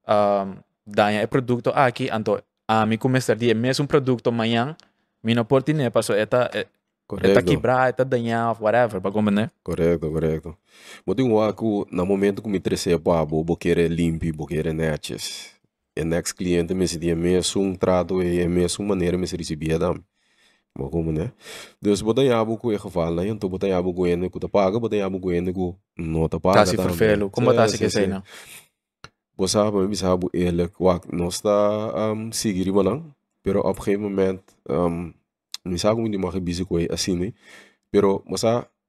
um, 0.06 0.58
danha 0.86 1.20
é 1.20 1.26
produto 1.26 1.70
aqui, 1.74 2.08
então 2.12 2.40
a 2.68 2.86
mim 2.86 2.98
começar 2.98 3.34
dia 3.34 3.54
mesmo 3.54 3.86
produto 3.86 4.28
amanhã, 4.28 4.76
minha 5.22 5.42
oportunidade 5.42 5.90
passou 5.90 6.16
eta 6.16 6.50
é, 6.54 6.66
Eta 7.06 7.18
Correto. 7.28 7.44
quebrar, 7.44 7.88
eta 7.88 8.04
danhar, 8.04 8.60
whatever, 8.60 9.00
para 9.00 9.12
como, 9.12 9.30
né? 9.30 9.48
Correto, 9.62 10.10
correto. 10.10 10.56
Mas 11.06 11.14
tem 11.14 11.24
um 11.24 11.52
que 11.52 11.94
no 11.94 12.04
momento 12.04 12.42
que 12.42 12.48
me 12.48 12.58
interessa 12.58 12.98
para 12.98 13.24
bo 13.24 13.44
bo 13.44 13.56
querer 13.56 13.88
limpo, 13.88 14.26
bo 14.34 14.44
querer 14.44 14.74
netes. 14.74 15.52
E 15.94 16.04
next 16.04 16.34
cliente 16.34 16.74
me 16.74 16.86
se 16.86 16.98
dia 16.98 17.14
mesmo 17.14 17.62
um 17.62 17.76
trato 17.76 18.20
e 18.20 18.40
é 18.40 18.48
mesmo 18.48 18.84
maneira 18.84 19.16
me 19.16 19.26
se 19.26 19.36
recebia 19.36 19.78
dam. 19.78 20.02
Mas 20.76 20.90
como 20.90 21.12
né? 21.12 21.30
Dus 21.80 22.02
botar 22.02 22.22
abo 22.36 22.58
com 22.58 22.72
e 22.72 22.76
geval, 22.76 23.14
né? 23.14 23.28
Então 23.28 23.48
botar 23.48 23.74
abo 23.74 23.94
com 23.94 24.04
ele 24.04 24.28
que 24.28 24.40
tá 24.40 24.48
paga, 24.48 24.80
botar 24.80 25.06
abo 25.06 25.20
com 25.20 25.30
ele 25.30 25.52
que 25.52 25.74
não 25.96 26.28
tá 26.28 26.40
paga. 26.40 26.58
Tá 26.58 26.66
se 26.66 26.76
vervelo. 26.76 27.30
Como 27.30 27.54
tá 27.54 27.68
se 27.68 27.78
que 27.78 27.88
sei, 27.88 28.08
não? 28.08 28.22
Me 29.38 29.46
sabe 29.48 30.28
ele 30.32 30.68
que 30.68 30.82
não 31.12 31.28
está 31.28 32.12
um, 32.12 32.32
seguir 32.32 32.72
malang, 32.72 33.14
pero 33.42 33.60
op 33.60 33.76
een 33.78 33.84
gegeven 33.84 34.02
moment 34.02 34.40
um, 34.68 35.12
me 35.64 35.78
sabe 35.78 35.96
como 35.96 36.08
de 36.08 36.18
mag 36.18 36.40
busy 36.40 36.64
assim, 36.90 37.16
né? 37.16 37.32
Pero 37.90 38.24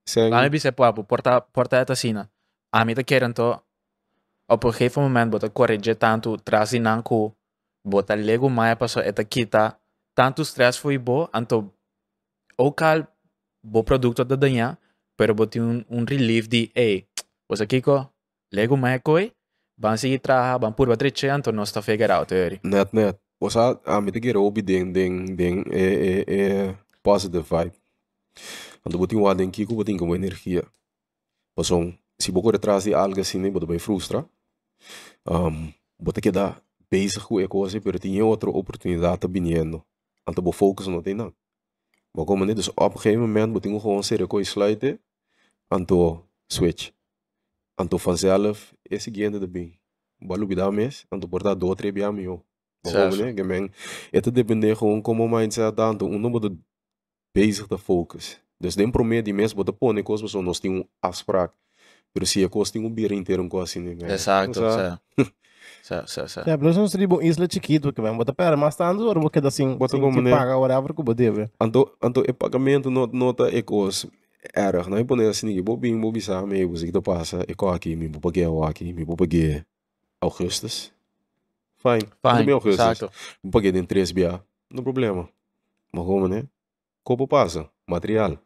sem 0.07 0.29
Lá 0.29 0.41
me 0.41 0.49
disse, 0.49 0.71
pô, 0.71 1.03
porta, 1.03 1.41
porta 1.41 1.77
esta 1.77 1.95
sina. 1.95 2.29
A 2.71 2.85
mim 2.85 2.95
te 2.95 3.03
querem 3.03 3.33
to, 3.33 3.61
op 4.47 4.63
een 4.63 4.71
gegeven 4.71 5.03
moment, 5.03 5.31
bota 5.31 5.49
corrigir 5.49 5.95
tanto, 5.95 6.37
trazi 6.37 6.79
nanku, 6.79 7.35
bota 7.83 8.15
lego 8.15 8.49
maia 8.49 8.75
passo 8.75 9.01
eta 9.01 9.23
kita, 9.23 9.79
tanto 10.13 10.43
stress 10.43 10.77
foi 10.79 10.97
bo, 10.97 11.29
anto, 11.33 11.73
o 12.57 12.71
cal, 12.71 13.07
bo 13.61 13.83
produto 13.83 14.23
da 14.23 14.35
danha, 14.35 14.77
pero 15.15 15.33
boti 15.33 15.59
um, 15.59 15.83
um 15.89 16.05
relief 16.05 16.47
de, 16.47 16.71
ei, 16.73 17.05
você 17.49 17.67
kiko, 17.67 18.09
lego 18.51 18.77
maia 18.77 18.99
koi, 18.99 19.33
van 19.77 19.97
seguir 19.97 20.19
traha, 20.19 20.57
van 20.57 20.73
purba 20.73 20.95
treche, 20.97 21.29
anto 21.29 21.51
não 21.51 21.63
está 21.63 21.81
figure 21.81 22.11
out, 22.11 22.31
eri. 22.31 22.59
Net, 22.63 22.93
net. 22.93 23.19
Você 23.39 23.59
a 23.85 24.01
me 24.01 24.11
te 24.11 24.19
querer 24.19 24.39
ouvir 24.39 24.63
den 24.63 24.91
den 24.91 25.35
den 25.35 25.63
é 25.69 25.85
é 25.85 26.23
é 26.27 26.75
positive 27.03 27.43
vibe. 27.43 27.73
Quando 28.81 28.97
botin 28.97 29.17
uma 29.17 29.35
den 29.35 29.51
kiko 29.51 29.75
botin 29.75 29.97
com 29.97 30.15
energia. 30.15 30.63
Passou 31.55 31.93
se 32.19 32.31
boco 32.31 32.49
atrás 32.49 32.85
de 32.85 32.93
algo 32.95 33.19
assim, 33.19 33.37
né, 33.39 33.51
botar 33.51 33.67
bem 33.67 33.79
frustra. 33.79 34.25
Um, 35.29 35.71
botar 35.99 36.21
que 36.21 36.31
dá 36.31 36.59
bezig 36.89 37.23
com 37.23 37.37
a 37.37 37.47
coisa, 37.47 37.79
pero 37.79 37.99
tinha 37.99 38.25
outra 38.25 38.49
oportunidade 38.49 39.19
tá 39.19 39.27
vindo. 39.27 39.83
Então 40.27 40.43
bo 40.43 40.51
focus 40.51 40.87
não 40.87 41.01
tem 41.01 41.13
não. 41.13 41.31
Mas 42.15 42.25
como 42.25 42.43
né, 42.43 42.55
dus 42.55 42.69
op 42.69 42.95
een 42.95 43.01
gegeven 43.01 43.21
moment 43.21 43.53
botin 43.53 43.79
gewoon 43.79 44.03
sério 44.03 44.27
com 44.27 44.43
sluiten. 44.43 44.99
Anto 45.69 46.23
switch. 46.49 46.96
Anto 47.79 47.97
vanzelf 47.97 48.73
é 48.89 48.99
seguinte 48.99 49.39
de 49.39 49.47
bem. 49.47 49.79
Balu 50.19 50.47
bidá 50.47 50.71
mes, 50.71 51.05
anto 51.11 51.27
portar 51.27 51.55
do 51.55 51.75
três 51.75 51.93
bia 51.93 52.11
meu. 52.11 52.43
Certo. 52.83 53.15
Waarom, 53.15 53.25
né? 53.25 53.33
Gemeng. 53.33 53.71
Het 54.11 54.33
depende 54.33 54.75
gewoon 54.75 55.01
como 55.01 55.27
mindset 55.27 55.75
dan. 55.75 55.97
Um 56.01 56.19
não 56.19 56.29
moet 56.29 56.51
bezig 57.31 57.67
te 57.67 57.77
focus. 57.77 58.39
Dus 58.57 58.75
den 58.75 58.91
promeer 58.91 59.23
die 59.23 59.33
mensen 59.33 59.55
moeten 59.55 59.77
pôr 59.77 60.03
coisas 60.03 60.21
pessoas 60.21 60.45
nós 60.45 60.59
temos 60.59 60.79
uma 60.79 60.87
afspraak. 61.01 61.53
Pero 62.13 62.25
se 62.25 62.47
coisa 62.49 62.71
tem 62.71 62.83
um 62.83 62.89
beer 62.89 63.11
inteiro 63.11 63.43
um 63.43 63.49
coisa 63.49 63.65
assim, 63.65 63.79
né? 63.79 64.13
Exato, 64.13 64.49
Então, 64.49 64.71
certo. 64.71 65.01
Certo, 65.83 66.09
certo, 66.09 66.29
certo. 66.29 66.49
É, 66.49 66.57
mas 66.57 66.75
nós 66.75 66.91
temos 66.91 67.23
isla 67.23 67.47
chiquito 67.49 67.93
que 67.93 68.01
vem, 68.01 68.13
bota 68.17 68.33
pera, 68.33 68.57
mas 68.57 68.75
tá 68.75 68.89
andando, 68.89 69.21
porque 69.21 69.39
assim, 69.39 69.77
Bota 69.77 69.95
assim, 69.95 70.01
como, 70.01 70.17
que 70.17 70.21
né? 70.21 70.31
paga 70.31 70.57
whatever 70.57 70.93
que 70.93 71.01
você 71.01 71.15
deve. 71.15 71.49
Anto, 71.61 71.95
anto 72.01 72.23
e 72.27 72.33
pagamento 72.33 72.89
not, 72.89 73.15
nota 73.15 73.49
e 73.49 73.63
coisa 73.63 74.09
erg. 74.55 74.89
Não 74.89 74.97
é 74.97 75.03
poner 75.03 75.29
assim, 75.29 75.53
que 75.53 75.61
bobinho, 75.61 75.99
bobi 75.99 76.21
sabe, 76.21 76.59
eu 76.61 76.75
sei 76.75 76.91
que 76.91 77.01
passa, 77.01 77.43
e 77.47 77.53
co 77.55 77.69
aqui, 77.69 77.95
me 77.95 78.07
vou 78.07 78.21
pagar 78.21 78.49
o 78.49 78.63
aqui, 78.63 78.91
me 78.93 79.03
vou 79.03 79.15
pagar 79.15 79.65
augustus. 80.21 80.91
Fine. 81.77 82.07
Fine, 82.21 82.39
Fine. 82.39 82.51
augustus. 82.51 82.79
exacto. 82.79 83.11
Vou 83.43 83.51
pagar 83.51 83.75
em 83.75 83.83
3 83.85 84.11
BA. 84.11 84.43
Não 84.71 84.83
problema. 84.83 85.29
Mas 85.91 86.05
como, 86.05 86.27
né? 86.27 86.43
Como 87.03 87.27
passa? 87.27 87.69
Material. 87.87 88.37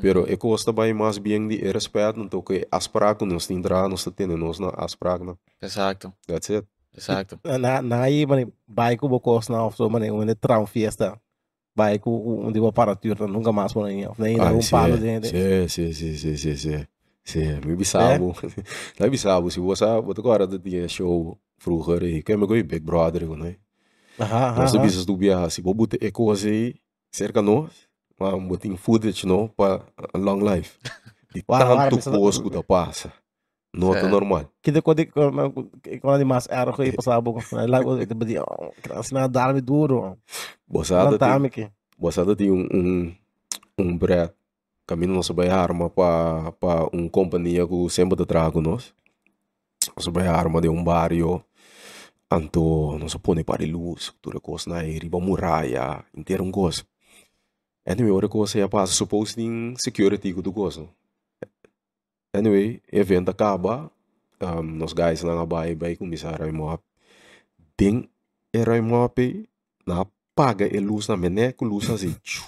Pero 0.00 0.30
e 0.30 0.36
custa 0.36 0.72
bem 0.72 0.94
mais 0.94 1.18
bem 1.18 1.48
de 1.48 1.56
respeito, 1.72 2.20
então 2.20 2.40
que 2.40 2.66
afspraak 2.70 3.24
nós 3.24 3.46
tem 3.46 3.58
entrar, 3.58 3.88
nós 3.88 4.04
temos 4.04 4.38
nós 4.38 4.58
na 4.60 4.68
afspraak, 4.76 5.24
não. 5.24 5.36
Exacto, 5.60 6.12
That's 6.26 6.48
it. 6.50 6.66
exacto. 6.96 7.40
Na, 7.44 7.82
na 7.82 8.02
aí, 8.02 8.24
mano, 8.24 8.52
vai 8.68 8.96
com 8.96 9.06
o 9.06 9.08
bocos 9.08 9.48
na 9.48 9.64
off, 9.64 9.76
so, 9.76 9.90
mano, 9.90 10.06
um 10.22 10.34
trão 10.34 10.64
fiesta. 10.64 11.20
Com 12.00 12.46
um 12.46 12.52
de 12.52 12.64
aparatura, 12.66 13.26
nunca 13.26 13.52
mais 13.52 13.72
por 13.72 13.86
aí, 13.86 14.06
nem 14.18 14.38
Ah, 14.38 14.52
um 14.52 14.62
sim, 14.62 14.76
palo 14.76 14.96
é. 14.96 14.98
de. 14.98 15.20
Sim, 15.22 15.68
sim, 15.68 15.92
sim, 15.92 16.14
sim, 16.16 16.36
sim, 16.36 16.56
sim. 16.56 16.86
Sim, 17.24 17.60
me 17.66 17.76
bisabo. 17.76 18.34
Não 18.98 19.06
é 19.06 19.10
bisabo, 19.10 19.50
se 19.50 19.60
você, 19.60 19.84
você 20.02 20.20
agora 20.20 20.46
tinha 20.58 20.88
show 20.88 21.38
vroeger, 21.62 22.02
e 22.04 22.22
que 22.22 22.32
é 22.32 22.36
meu 22.36 22.48
Big 22.48 22.80
Brother, 22.80 23.28
né? 23.36 23.56
Aham, 24.18 24.54
Nós 24.54 24.72
temos 24.72 25.04
do 25.06 25.16
biar, 25.16 25.50
se 25.50 25.62
você 25.62 25.74
botar 25.74 25.98
e 26.00 26.10
coisa 26.12 26.48
aí, 26.48 26.74
cerca 27.12 27.42
nós, 27.42 27.88
mas 28.18 28.34
botar 28.44 28.76
footage, 28.76 29.26
não, 29.26 29.48
para 29.48 29.84
long 30.16 30.40
life. 30.54 30.78
E 31.34 31.42
tanto 31.42 32.02
coisa 32.02 32.42
que 32.42 32.62
passa. 32.64 33.12
Nota 33.72 34.02
Sim. 34.02 34.10
normal. 34.10 34.50
Que 34.60 34.72
de 34.72 34.82
quando 34.82 35.06
quando 35.06 36.18
de 36.18 36.24
mais 36.24 36.48
era 36.50 36.72
que 36.74 36.92
passava 36.92 37.22
pouco, 37.22 37.40
lá 37.52 37.78
eu 37.78 38.06
te 38.06 38.14
pedia, 38.14 38.44
assim 38.90 39.14
na 39.14 39.28
dar-me 39.28 39.60
duro. 39.60 40.18
Você 41.98 42.24
Não 42.24 42.34
tem 42.34 42.50
um, 42.50 42.66
um, 42.72 43.14
um 43.78 43.96
bread, 43.96 44.32
caminho 44.86 45.14
nosso 45.14 45.34
vai 45.34 45.48
arma 45.48 45.88
para 45.88 46.52
para 46.52 46.88
uma 46.92 47.08
companhia 47.08 47.66
que 47.66 47.90
sempre 47.90 48.16
te 48.16 48.26
trago 48.26 48.60
nós. 48.60 48.92
Nosso 49.96 50.10
vai 50.10 50.26
arma 50.26 50.60
de 50.60 50.68
um 50.68 50.82
barrio, 50.82 51.44
anto 52.30 52.98
nosso 52.98 53.20
põe 53.20 53.44
para 53.44 53.64
luz, 53.64 54.12
tudo 54.20 54.40
coisa 54.40 54.70
na 54.70 54.80
riba 54.82 55.20
muralha, 55.20 56.04
inteiro 56.14 56.42
um 56.42 56.50
coisa. 56.50 56.82
Anyway, 57.86 58.10
outra 58.10 58.28
coisa 58.28 58.60
é 58.60 58.86
supposed 58.86 59.38
em 59.38 59.74
security 59.76 60.34
tu 60.34 60.52
gosta. 60.52 60.88
Anyway, 62.32 62.80
evento 62.92 63.30
acaba, 63.30 63.90
um, 64.40 64.62
nos 64.62 64.92
guys 64.92 65.22
na 65.22 65.44
baia 65.44 65.74
vai 65.74 65.96
começar 65.96 66.40
a 66.40 66.52
mo 66.52 66.78
Ding, 67.76 68.08
era 68.52 68.80
mo 68.80 69.10
na 69.86 70.00
apaga 70.00 70.66
a 70.66 70.80
luz 70.80 71.08
na 71.08 71.16
mené 71.16 71.52
com 71.52 71.64
luz 71.64 71.90
assim. 71.90 72.14
tchu. 72.22 72.44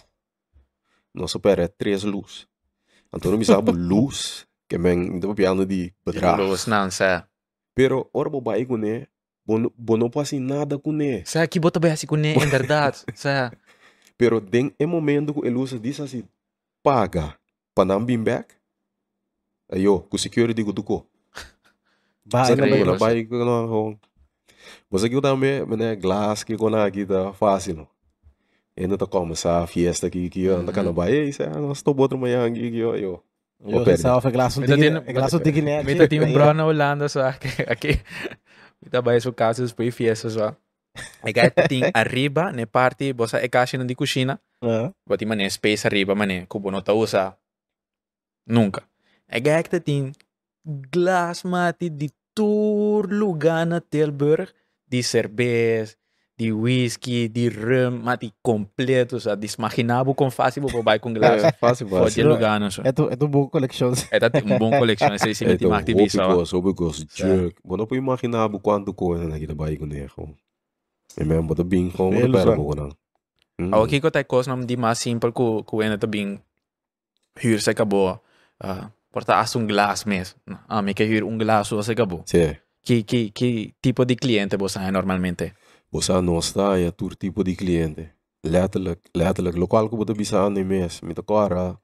Nossa 1.15 1.39
pera 1.39 1.65
é 1.65 1.69
três 1.69 2.05
luz. 2.05 2.47
Então 3.13 3.31
não 3.31 3.39
me 3.39 3.45
sabe 3.45 3.73
luz, 3.77 4.47
que 4.69 4.79
men 4.79 5.17
então 5.17 5.35
piano 5.35 5.67
de 5.67 5.93
bedrag. 6.05 6.41
Los 6.41 6.67
não, 6.67 6.91
certo. 6.91 7.29
Pero 7.75 8.09
ora 8.13 8.31
bo 8.31 8.41
bai 8.41 8.65
com 8.65 8.77
né, 8.77 9.07
bo 9.45 9.73
bo 9.77 9.97
não 9.97 10.09
passa 10.09 10.39
nada 10.39 10.79
com 10.79 10.93
né. 10.93 11.25
Certo, 11.25 11.51
que 11.51 11.61
bota 11.61 11.81
bem 11.81 11.93
assim 11.93 12.07
com 12.07 12.17
nem, 12.17 12.37
em 12.37 12.47
verdade. 12.47 13.05
Certo. 13.15 13.57
Pero 14.17 14.41
den 14.41 14.73
é 14.79 14.87
momento 14.87 15.35
que 15.35 15.49
a 15.49 15.51
luz 15.51 15.79
diz 15.81 15.99
assim, 15.99 16.23
paga, 16.83 17.37
para 17.75 17.85
não 17.87 18.05
eu, 19.73 20.01
com 20.01 20.19
security 20.19 20.63
na 22.57 22.67
na 22.93 22.99
ko 23.27 23.45
na 23.45 23.61
ho. 23.67 23.99
Você 24.91 25.09
que 25.09 25.21
também, 25.21 25.65
mané, 25.67 25.97
glass 25.97 26.45
que 26.45 26.57
com 26.57 26.69
aqui 26.87 27.05
tá 27.05 27.33
fácil. 27.33 27.75
não? 27.77 27.89
E 28.77 28.87
não 28.87 28.97
tá 28.97 29.07
como 29.07 29.33
essa 29.33 29.67
fiesta 29.67 30.07
aqui 30.07 30.31
que 30.31 30.47
anda 30.49 30.69
Uhum. 30.69 30.73
kana 30.73 30.93
bai, 30.93 31.13
isso 31.29 31.43
é 31.43 31.49
nós 31.49 31.83
tô 31.83 31.93
botando 31.93 32.21
manhã 32.21 32.47
aqui 32.47 32.71
que 32.71 32.79
eu 32.79 32.97
eu. 32.97 33.23
Eu 33.65 33.85
pensava 33.85 34.21
Mas 34.61 34.71
eu 34.71 34.77
tigre, 34.77 34.91
tenho- 35.01 35.15
glaço 35.15 35.39
tigre 35.41 35.63
né. 35.63 35.83
Mita 35.83 36.09
tem 36.09 36.21
um 36.21 36.33
bro 36.33 36.53
na 36.55 36.65
Holanda, 36.67 37.09
só 37.09 37.21
aqui. 37.69 38.01
Mita 38.83 39.01
vai 39.03 39.21
seu 39.21 39.33
caso, 39.33 39.67
depois 39.67 39.95
fiesta, 39.95 40.29
só. 40.31 40.57
E 41.25 41.39
aí 41.41 41.51
tem 41.69 41.91
arriba, 41.95 42.53
na 42.53 42.67
parte, 42.67 43.13
você 43.13 43.37
é 43.39 43.49
caixa 43.49 43.79
de 43.79 43.95
cozinha, 43.95 44.39
Bati 45.09 45.25
mané 45.27 45.49
space 45.51 45.87
arriba 45.87 46.15
mané, 46.15 46.47
kubo 46.47 46.71
no 46.71 46.83
ta 46.83 46.93
usa. 46.93 47.37
Nunca. 48.47 48.83
E 49.33 49.41
gek 49.41 49.69
tem 49.81 50.13
glas 50.65 51.43
mati 51.43 51.89
di 51.89 52.11
tour 52.35 53.09
lugar 53.09 53.67
na 53.67 53.81
Tilburg, 53.81 54.53
di 54.87 55.01
cerveza, 55.03 55.97
di 56.37 56.53
whisky, 56.53 57.29
di 57.33 57.49
rum, 57.49 58.05
mati 58.05 58.33
completo, 58.43 59.19
sa 59.19 59.35
desmaginabo 59.35 60.15
com 60.15 60.31
fácil 60.31 60.63
bo 60.63 60.83
vai 60.83 60.99
com 60.99 61.13
glas. 61.13 61.45
É, 61.45 61.53
fácil, 61.53 61.89
Pode 61.89 62.05
fácil. 62.13 62.29
lugar 62.29 62.61
não. 62.61 62.69
É 62.85 62.93
tu, 62.93 63.09
é 63.09 63.17
tu 63.17 63.29
boa 63.29 63.49
coleção. 63.49 63.93
É 64.11 64.21
tá 64.21 64.29
um 64.45 64.59
bom 64.59 64.71
coleção, 64.71 65.15
esse 65.15 65.45
É, 65.45 65.57
tem 65.57 65.57
então, 65.57 65.73
activista. 65.73 66.27
ó. 66.27 66.33
Obicos, 66.33 66.53
obicos, 66.53 67.07
jerk. 67.15 67.57
Bom, 67.65 67.77
não 67.77 67.87
pode 67.87 68.01
imaginar 68.01 68.49
quanto 68.61 68.93
coisa 68.93 69.25
na 69.29 69.55
bai 69.55 69.77
com 69.77 69.87
né, 69.87 70.07
ho. 70.17 70.37
E 71.19 71.25
mesmo 71.25 71.49
bota 71.49 71.65
bem 71.65 71.91
pera 71.91 72.55
vão. 72.55 72.57
bo 72.57 72.75
não. 72.75 72.91
Mm. 73.61 73.75
Ako 73.75 73.87
kiko 73.87 74.11
tayo 74.11 74.25
kos 74.25 74.49
nam 74.49 74.65
di 74.65 74.77
mas 74.81 74.99
simple 74.99 75.31
ku 75.31 75.63
ku 75.63 75.83
ena 75.85 76.01
tabing 76.01 76.41
hyr 77.37 77.61
sa 77.61 77.77
kabo. 77.77 78.17
Uh, 78.57 78.89
porta 79.13 79.39
as 79.39 79.55
un 79.55 79.67
glass 79.67 80.07
mes. 80.07 80.37
Ah, 80.69 80.83
me 80.83 80.95
que 80.95 81.05
hyr 81.05 81.25
un 81.25 81.39
glass 81.39 81.69
sa 81.69 81.95
kabo. 81.95 82.23
Sì. 82.27 82.57
Que 82.83 83.05
que 83.05 83.31
que 83.31 83.75
tipo 83.81 84.05
de 84.05 84.17
cliente 84.17 84.57
vos 84.57 84.77
hay 84.77 84.91
normalmente? 84.91 85.55
Bosa 85.93 86.21
nós 86.23 86.47
está 86.47 86.79
é 86.79 86.91
tur 86.91 87.15
tipo 87.15 87.45
de 87.45 87.55
cliente. 87.55 88.15
Letterlijk, 88.43 89.01
letterlijk. 89.15 89.57
Lokaal 89.57 89.89
ko 89.89 89.97
bote 89.97 90.15
bisa 90.15 90.47
ano 90.47 90.65
mes. 90.65 91.01
Mita 91.03 91.23
kora, 91.23 91.79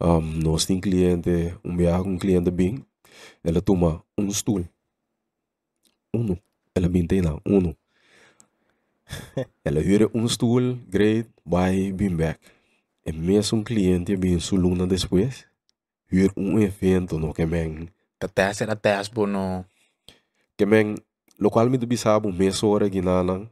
um, 0.00 0.20
nós 0.20 0.64
tem 0.66 0.80
cliente, 0.80 1.56
um 1.64 1.76
bia 1.76 2.00
um 2.00 2.18
cliente 2.18 2.50
bem. 2.50 2.84
Ela 3.42 3.60
toma 3.60 4.04
um 4.16 4.30
stoel. 4.30 4.68
Uno. 6.12 6.38
Ela 6.74 6.88
binte 6.88 7.20
na, 7.20 7.40
uno. 7.44 7.74
Ela 9.64 9.80
huurde 9.80 10.08
um 10.14 10.28
stoel, 10.28 10.78
great, 10.88 11.28
vai, 11.44 11.92
bem 11.92 12.14
back. 12.14 12.38
E 13.04 13.12
mesmo 13.12 13.58
um 13.58 13.64
cliente 13.64 14.16
bem 14.16 14.38
suluna 14.38 14.86
depois, 14.86 15.46
huur 16.12 16.32
um 16.36 16.58
evento 16.58 17.18
no 17.18 17.32
que 17.32 17.46
men. 17.46 17.88
Tatas 18.18 18.60
era 18.60 18.76
tas 18.76 19.08
bo 19.08 19.26
no. 19.26 19.64
Que 20.56 20.66
men, 20.66 20.94
local 21.38 21.68
me 21.68 21.78
do 21.78 21.86
bisabo, 21.86 22.32
mês 22.32 22.62
hora 22.62 22.88
ginanang, 22.88 23.48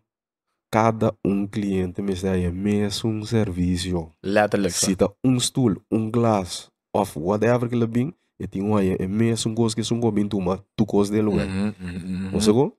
cada 0.71 1.15
um 1.25 1.47
cliente 1.47 2.01
me 2.01 2.17
sai 2.17 2.51
mesmo 2.51 3.11
um 3.11 3.25
serviço. 3.25 4.11
Letterlijk. 4.23 4.75
zo. 4.75 4.87
Cita 4.87 5.13
um 5.25 5.39
stoel, 5.39 5.83
um 5.91 6.11
glas, 6.11 6.71
of 6.93 7.19
whatever 7.19 7.69
que 7.69 7.87
bem, 7.87 8.15
e 8.39 8.47
tem 8.47 8.63
um 8.63 8.77
aí, 8.77 8.97
é 8.99 9.07
mesmo 9.07 9.53
um 9.53 9.55
coisa 9.55 9.75
que 9.75 9.85
são 9.85 10.01
bem 10.11 10.29
tuma, 10.29 10.65
tu 10.77 10.87
coisa 10.87 11.13
mhm, 11.13 11.75
mhm. 11.79 12.31
Você 12.31 12.51
go? 12.51 12.77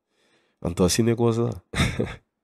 Então 0.65 0.85
assim 0.85 1.09
é 1.09 1.15
coisa. 1.15 1.61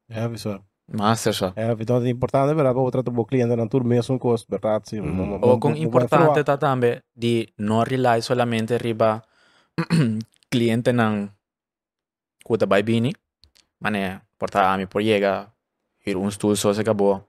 Ja, 0.10 0.28
vissueel. 0.28 0.69
Master 0.92 1.34
zo. 1.34 1.54
Ja, 1.56 1.74
vi 1.76 1.86
tar 1.86 2.02
det 2.02 2.10
importante 2.10 2.56
per 2.56 2.66
avere 2.66 2.92
trato 2.92 3.12
bo 3.12 3.26
cliente 3.26 3.56
na 3.56 3.68
tour 3.68 3.84
mesmo 3.84 4.18
cost 4.18 4.50
verdad 4.50 4.84
sì. 4.84 5.00
Mm. 5.00 5.44
O 5.44 5.58
con 5.60 5.76
importante 5.76 6.44
ta 6.44 6.58
tambe 6.58 7.06
di 7.14 7.48
non 7.58 7.84
rely 7.84 8.22
solamente 8.22 8.78
riba 8.78 9.22
cliente 10.50 10.92
ng 10.92 11.30
kuta 12.44 12.66
bay 12.66 12.84
bini. 12.84 13.14
Mane, 13.78 14.22
porta 14.38 14.74
ami 14.74 14.88
por 14.88 15.02
llega 15.02 15.54
hir 16.06 16.18
un 16.18 16.32
stoel 16.32 16.58
so 16.58 16.74
se 16.74 16.82
acabou. 16.82 17.22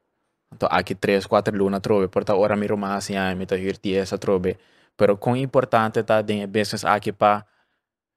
Então 0.52 0.68
aqui 0.70 0.94
3, 0.94 1.26
4 1.26 1.54
luna 1.54 1.80
trove, 1.80 2.08
porta 2.08 2.34
ora 2.34 2.56
mi 2.56 2.66
romasi 2.66 3.14
ai 3.14 3.34
mi 3.36 3.46
ta 3.46 3.56
hir 3.56 3.76
10 3.78 4.12
a 4.12 4.18
trove. 4.18 4.56
Pero 4.96 5.16
com 5.18 5.36
importante 5.36 6.02
ta 6.02 6.22
den 6.22 6.50
business 6.50 6.84
aqui 6.84 7.12
pa 7.12 7.44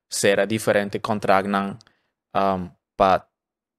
será 0.09 0.45
diferente 0.45 0.99
contract 0.99 1.47
ng 1.47 1.77
um, 2.33 2.69
pa 2.95 3.32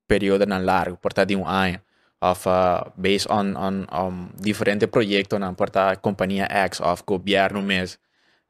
período 0.07 0.47
na 0.47 0.59
largo, 0.59 0.97
porta 0.97 1.25
de 1.25 1.37
um 1.37 1.47
ano. 1.47 1.79
Of 2.21 2.49
uh, 2.49 2.91
based 2.97 3.31
on 3.31 3.55
on 3.57 3.87
um, 3.93 4.29
diferente 4.41 4.87
proyectos 4.87 5.39
na 5.39 5.53
porta 5.53 5.97
companhia 5.97 6.47
X 6.49 6.81
of 6.81 7.03
governo 7.05 7.61
mes 7.61 7.99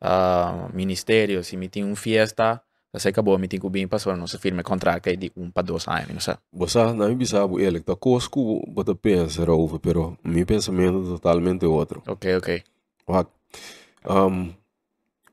uh, 0.01 0.71
ministério 0.73 1.43
se 1.43 1.57
me 1.57 1.69
tem 1.69 1.83
um 1.83 1.97
fiesta 1.97 2.63
se 2.97 3.09
acabou 3.09 3.37
me 3.37 3.49
tem 3.49 3.59
que 3.59 3.69
bem 3.69 3.89
passou 3.89 4.17
não 4.17 4.29
se 4.29 4.39
firme 4.39 4.63
contrato 4.63 5.09
aí 5.09 5.17
de 5.17 5.33
um 5.37 5.51
para 5.51 5.65
dois 5.65 5.89
anos 5.89 6.09
não 6.09 6.21
sei 6.21 6.35
Você 6.53 6.79
não 6.93 7.09
me 7.09 7.17
bisabo 7.17 7.59
ele, 7.59 7.81
tá 7.81 7.97
coisa 7.97 8.31
que 8.31 8.39
você 8.73 8.95
pensa 8.95 9.51
over, 9.51 9.81
pero 9.81 10.17
meu 10.23 10.47
pensamento 10.47 11.03
é 11.03 11.09
totalmente 11.19 11.67
outro. 11.67 12.01
ok 12.07 12.37
ok 12.37 12.63
Wat? 13.09 13.29
Um, 14.09 14.55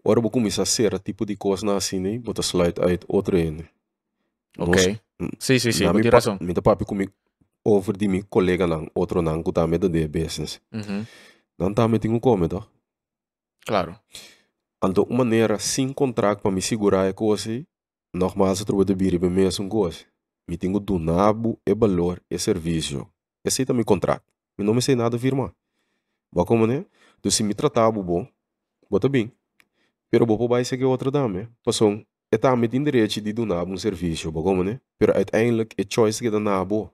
ora 0.04 0.20
vou 0.20 0.32
começar 0.32 0.64
a 0.64 0.66
ser 0.66 0.98
tipo 1.00 1.26
de 1.26 1.36
coisa 1.36 1.64
na 1.66 1.76
assim, 1.78 2.00
né? 2.00 2.18
Bota 2.18 2.42
slide 2.42 2.82
uit 2.82 3.06
outro 3.08 3.38
ene. 3.38 3.70
ok 4.58 5.00
sim 5.40 5.60
sim 5.60 5.72
sim 5.72 5.92
mi 5.94 6.10
razão 6.10 6.38
Mi 6.42 6.54
papi 6.54 6.86
comigo 6.86 7.12
over 7.64 7.96
di 7.98 8.08
mi 8.08 8.24
colega 8.24 8.66
nang 8.68 8.90
outro 8.96 9.22
nang 9.22 9.44
ku 9.44 9.52
tame 9.52 9.78
de 9.78 10.08
business. 10.08 10.60
Uhum, 10.74 11.06
Dan 11.60 11.74
tame 11.74 12.00
tingu 12.00 12.20
come 12.20 12.48
to. 12.48 12.64
claro 13.66 13.96
Anto 14.82 15.04
uma 15.04 15.24
maneira 15.24 15.60
sem 15.60 15.94
contrato 15.94 16.42
para 16.42 16.50
me 16.52 16.62
segurar 16.62 17.06
é 17.06 17.14
coisa, 17.14 17.64
normal 18.14 18.56
se 18.56 18.66
trouxe 18.66 18.86
de 18.86 18.96
biri 18.96 19.20
bem 19.20 19.30
mesmo 19.30 19.70
coisa. 19.70 20.06
Me 20.50 20.58
tenho 20.58 20.80
do 20.80 20.98
nabo 20.98 21.60
e 21.66 21.76
valor 21.76 22.20
e 22.30 22.40
serviço. 22.40 23.06
Esse 23.46 23.64
também 23.64 23.86
contrato. 23.86 24.26
Me 24.58 24.66
não 24.66 24.74
me 24.74 24.82
sei 24.82 24.96
nada 24.96 25.20
firmar. 25.20 25.54
Ba 26.34 26.44
como 26.46 26.66
né? 26.66 26.84
Então 27.20 27.32
se 27.32 27.44
me 27.44 27.54
tratava 27.54 28.02
bom, 28.02 28.28
bota 28.90 29.08
bem. 29.08 29.32
Pero 30.10 30.26
bo 30.26 30.48
vai 30.48 30.66
seguir 30.66 30.86
outra 30.86 31.12
dame. 31.12 31.48
Passou 31.64 32.04
é 32.32 32.38
também 32.38 32.70
tem 32.70 32.84
direito 32.84 33.20
de 33.22 33.34
do 33.34 33.46
nabo 33.46 33.72
um 33.74 33.78
serviço, 33.78 34.32
ba 34.32 34.42
como 34.42 34.64
né? 34.64 34.80
Pero 34.98 35.14
uiteindelijk 35.18 35.76
é 35.78 35.84
choice 35.88 36.22
que 36.22 36.30
dá 36.32 36.40
nabo. 36.40 36.92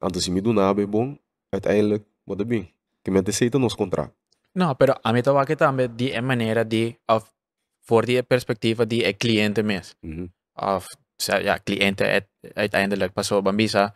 Anto 0.00 0.20
se 0.20 0.30
me 0.30 0.40
do 0.40 0.52
nabo 0.52 0.80
é 0.80 0.86
bom, 0.86 1.16
uiteindelijk 1.54 2.04
bota 2.26 2.44
bem. 2.44 2.72
Que 3.04 3.10
me 3.10 3.20
aceita 3.20 3.58
nos 3.58 3.74
contrato. 3.74 4.12
não 4.54 4.74
pero 4.74 4.94
a 5.04 5.12
mim 5.12 5.22
tava 5.22 5.46
que 5.46 5.54
também 5.56 5.88
de 5.88 6.10
é 6.10 6.20
maneira 6.20 6.64
de 6.64 6.96
of 7.08 7.24
voor 7.86 8.04
die 8.04 8.20
perspectiva 8.22 8.84
die 8.84 9.04
é 9.04 9.12
cliente 9.12 9.62
mes 9.62 9.94
Mhm. 10.02 10.26
of 10.56 10.86
sa 11.18 11.38
ja 11.40 11.58
cliente 11.58 12.02
het 12.04 12.26
uiteindelijk 12.56 13.12
passou 13.14 13.40
bambisa 13.42 13.94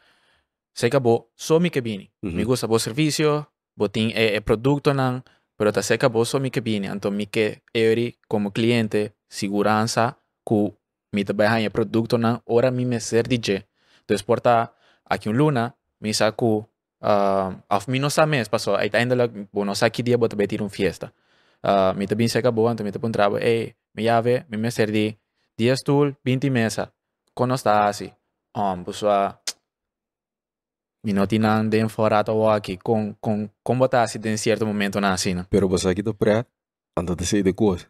se 0.74 0.86
acabou 0.86 1.26
só 1.34 1.58
me 1.58 1.70
cabine 1.70 2.08
Mhm. 2.22 2.36
me 2.36 2.44
gusta 2.44 2.66
bo 2.68 2.78
servicio 2.78 3.46
bo 3.76 3.88
tem 3.88 4.12
é, 4.14 4.36
é 4.36 4.40
produto 4.40 4.92
nan 4.94 5.22
pero 5.58 5.72
ta 5.72 5.82
se 5.82 5.94
acabou 5.94 6.24
só 6.24 6.38
me 6.38 6.50
cabine 6.50 6.86
então 6.86 7.10
me 7.10 7.26
que 7.26 7.58
eu 7.74 8.12
como 8.28 8.52
cliente 8.52 9.10
segurança 9.28 10.16
ku 10.44 10.74
me 11.12 11.24
trabalha 11.24 11.60
em 11.60 11.70
produto 11.70 12.18
nan 12.18 12.40
ora 12.46 12.70
me 12.70 12.84
me 12.84 13.00
ser 13.00 13.26
DJ 13.26 13.64
então 14.04 14.16
porta 14.26 14.70
aqui 15.04 15.28
um 15.28 15.32
luna 15.32 15.74
me 16.00 16.12
saco 16.12 16.68
uh, 17.02 17.56
of 17.70 17.90
me 17.90 17.98
não 17.98 18.10
sa 18.10 18.26
mes 18.26 18.48
passou 18.48 18.76
uiteindelijk 18.76 19.48
bo 19.52 19.64
não 19.64 19.74
sa 19.74 19.90
que 19.90 20.02
dia 20.02 20.18
bota 20.18 20.36
betir 20.36 20.62
um 20.62 20.68
fiesta. 20.68 21.12
Uh, 21.64 21.96
me 21.96 22.06
também 22.06 22.28
se 22.28 22.38
acabou 22.38 22.70
então 22.70 22.84
me 22.84 22.92
te 22.92 22.98
trabo 22.98 23.38
ei 23.38 23.74
me 23.94 24.02
llave 24.04 24.44
me 24.50 24.56
me 24.56 24.70
ser 24.70 24.90
di 24.90 25.16
10 25.56 25.80
stool 25.80 26.14
20 26.22 26.50
mesa 26.50 26.92
kono 27.34 27.54
está 27.54 27.88
assim 27.88 28.12
um 28.54 28.82
buswa 28.84 29.40
minutinang 31.04 31.70
den 31.70 31.88
fora 31.88 32.24
to 32.24 32.48
aqui 32.50 32.76
com 32.76 33.14
com 33.20 33.48
com 33.62 33.78
botar 33.78 34.02
assim 34.02 34.18
em 34.24 34.36
certo 34.36 34.66
momento 34.66 35.00
na 35.00 35.12
assim 35.12 35.44
Pero 35.48 35.68
você 35.68 35.88
aqui 35.88 36.02
tá 36.02 36.12
preto, 36.12 36.48
anda 36.96 37.14
de 37.14 37.26
sair 37.26 37.42
de 37.42 37.52
coisa. 37.52 37.86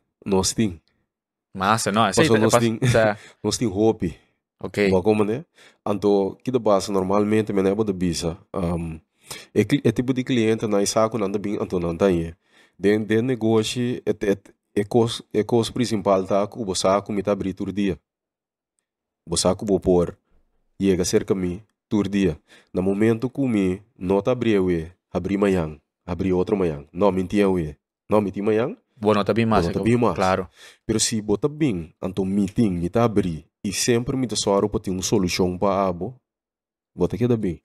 Nós 1.55 1.85
tem, 1.85 1.93
mas 1.93 1.95
não 1.95 2.13
sei 2.13 2.25
Passou 2.29 2.39
nos 2.39 2.53
pas- 2.53 2.63
ting- 2.65 2.79
sa- 2.91 3.17
nós 3.43 3.57
tem 3.59 3.69
hope. 3.69 4.17
ok 4.61 4.91
como 5.03 5.25
né? 5.25 5.45
Anto, 5.87 6.37
que 6.43 6.51
da 6.51 6.59
base 6.59 6.91
normalmente 6.91 7.53
me 7.53 7.63
leva 7.63 7.85
da 7.85 7.93
bisa. 7.93 8.37
Um, 8.53 8.99
é, 9.55 9.61
é 9.85 9.93
tipo 9.93 10.13
de 10.13 10.25
cliente 10.25 10.67
na 10.67 10.83
isaco 10.83 11.17
nanda 11.19 11.39
bem 11.39 11.57
anto 11.61 11.79
não 11.79 11.97
tem. 11.97 12.35
Den 12.79 13.05
den 13.05 13.23
negócio 13.23 14.03
é 14.05 14.11
é 14.11 14.37
é 14.81 14.85
cos 14.85 15.23
é 15.33 15.45
cos 15.45 15.71
principal 15.71 16.25
tá 16.27 16.47
com 16.47 16.65
o 16.69 16.75
saco 16.75 17.13
me 17.13 17.23
tá 17.23 17.33
abrir 17.33 17.55
tur 17.55 17.71
dia. 17.73 17.97
O 19.29 19.37
saco 19.37 19.65
vou 19.65 19.79
pôr 19.81 20.17
chega 20.81 21.05
cerca 21.05 21.35
mi 21.35 21.63
tur 21.89 22.09
dia. 22.09 22.37
No 22.73 22.83
momento 22.83 23.31
que 23.31 23.41
me 23.47 23.81
não 23.97 24.21
tá 24.21 24.33
abrir 24.33 24.59
we, 24.61 24.91
abrir 25.13 25.39
manhã, 25.39 25.79
abrir 26.05 26.33
outro 26.33 26.57
manhã. 26.57 26.85
Não 26.93 27.13
mentia 27.13 27.49
we. 27.49 27.77
Não 28.11 28.21
mentia 28.21 28.43
manhã. 29.05 29.15
bueno 29.15 29.25
também 29.25 29.47
mais 29.47 29.67
Bueno, 29.67 29.79
também 29.79 29.97
mais. 29.97 30.15
claro 30.15 30.49
Pero 30.87 30.99
se 31.01 31.21
bota 31.21 31.49
bem, 31.49 31.95
então 32.03 32.25
meeting 32.25 32.71
me 32.71 32.89
tá 32.89 33.05
abrir 33.05 33.47
e 33.65 33.73
sempre 33.73 34.17
me 34.17 34.27
soro 34.37 34.69
para 34.69 34.81
ter 34.81 34.91
uma 34.91 35.03
solução 35.03 35.57
para 35.57 35.87
abo, 35.89 36.15
bota 36.95 37.17
que 37.17 37.27
dá 37.27 37.37
bem. 37.37 37.63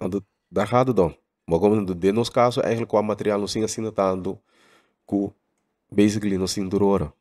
Então, 0.00 0.22
dá 0.50 0.62
errado 0.62 0.94
não. 0.94 1.14
Mas 1.48 1.60
como 1.60 1.94
de 1.94 2.12
nos 2.12 2.28
casos, 2.28 2.62
eigenlijk 2.62 2.90
com 2.90 2.98
o 2.98 3.02
material 3.02 3.38
não 3.38 3.48
se 3.48 3.62
assim 3.62 3.88
tanto, 3.90 4.38
que 5.08 5.30
basically 5.90 6.38
não 6.38 6.46
se 6.46 6.60
endurora. 6.60 7.12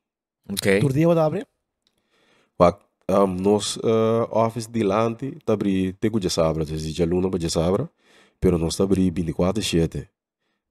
ok 0.49 0.79
Tour 0.79 0.93
dia 0.93 1.07
abre? 1.07 1.45
Pak, 2.57 2.79
um, 3.09 3.27
nos 3.27 3.77
uh, 3.77 4.27
office 4.31 4.67
de 4.67 4.83
lante 4.83 5.37
tá 5.45 5.53
abrir 5.53 5.93
tego 5.93 6.19
de 6.19 6.29
sabra, 6.29 6.63
dus 6.65 6.93
de 6.93 7.03
aluna 7.03 7.29
para 7.29 7.39
de 7.39 7.49
sabra, 7.49 7.89
pero 8.39 8.57
nós 8.57 8.75
tá 8.75 8.83
abrir 8.83 9.11
24/7. 9.11 10.07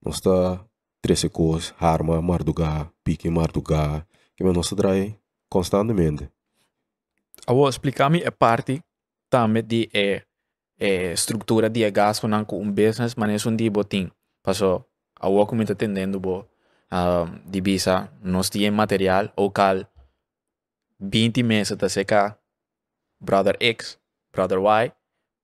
Nós 0.05 0.21
tá 0.21 0.65
13 1.05 1.29
coisas, 1.29 1.75
arma, 1.79 2.23
mardugar, 2.23 2.91
pique, 3.05 3.29
mardugar, 3.29 4.07
que 4.35 4.43
nós 4.43 4.71
tá 4.71 4.77
trai 4.77 5.15
constantemente. 5.51 6.31
eu 7.47 7.55
vou 7.55 7.69
explicar 7.69 8.09
me 8.09 8.25
a 8.25 8.33
parte 8.33 8.83
também 9.29 9.63
de 9.63 9.91
é, 9.93 10.23
é, 10.79 11.13
estrutura 11.13 11.69
de 11.69 11.91
gasto 11.91 12.27
nan 12.27 12.43
com 12.43 12.59
um 12.59 12.73
business 12.73 13.15
mas 13.17 13.45
é 13.45 13.49
um 13.49 13.55
dia 13.55 13.71
botim 13.71 14.11
passou 14.43 14.89
eu 15.23 15.31
vou 15.31 15.47
como 15.47 15.63
tá 15.67 15.75
atendendo 15.75 16.19
bo 16.19 16.49
um, 16.91 17.51
de 17.51 17.61
visa 17.61 18.11
nós 18.23 18.49
temos 18.49 18.75
material 18.75 19.31
ou 19.37 19.51
cal 19.51 19.85
20 20.99 21.43
meses 21.43 21.77
da 21.77 21.89
seca 21.91 22.39
brother 23.21 23.59
X 23.61 23.99
brother 24.33 24.59
Y 24.59 24.93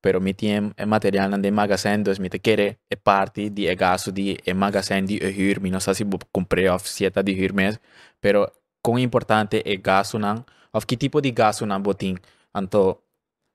pero 0.02 0.20
mi 0.20 0.32
tiem 0.34 0.72
é 0.76 0.86
material 0.86 1.30
nan 1.30 1.42
de 1.42 1.50
magazine 1.50 2.02
dus 2.02 2.18
mi 2.18 2.28
te 2.28 2.38
quere 2.38 2.78
é 2.88 2.96
parte 2.96 3.50
de 3.50 3.66
é 3.66 3.74
gasto 3.74 4.10
de 4.12 4.38
é 4.46 4.54
magazine 4.54 5.06
de 5.06 5.16
é 5.18 5.30
huur 5.30 5.60
mi 5.60 5.70
não 5.70 5.80
sei 5.80 5.94
se 5.94 6.04
vou 6.04 6.18
comprar 6.32 6.74
of 6.74 6.88
sieta 6.88 7.22
de 7.22 7.32
huur 7.32 7.52
mes 7.52 7.78
pero 8.20 8.50
quão 8.82 8.98
importante 8.98 9.62
é 9.64 9.76
gasto 9.76 10.18
nan. 10.18 10.44
Of 10.72 10.86
que 10.86 10.96
tipo 10.96 11.20
de 11.20 11.30
gasto 11.32 11.66
nan 11.66 11.82
botin 11.82 12.16
anto 12.54 13.02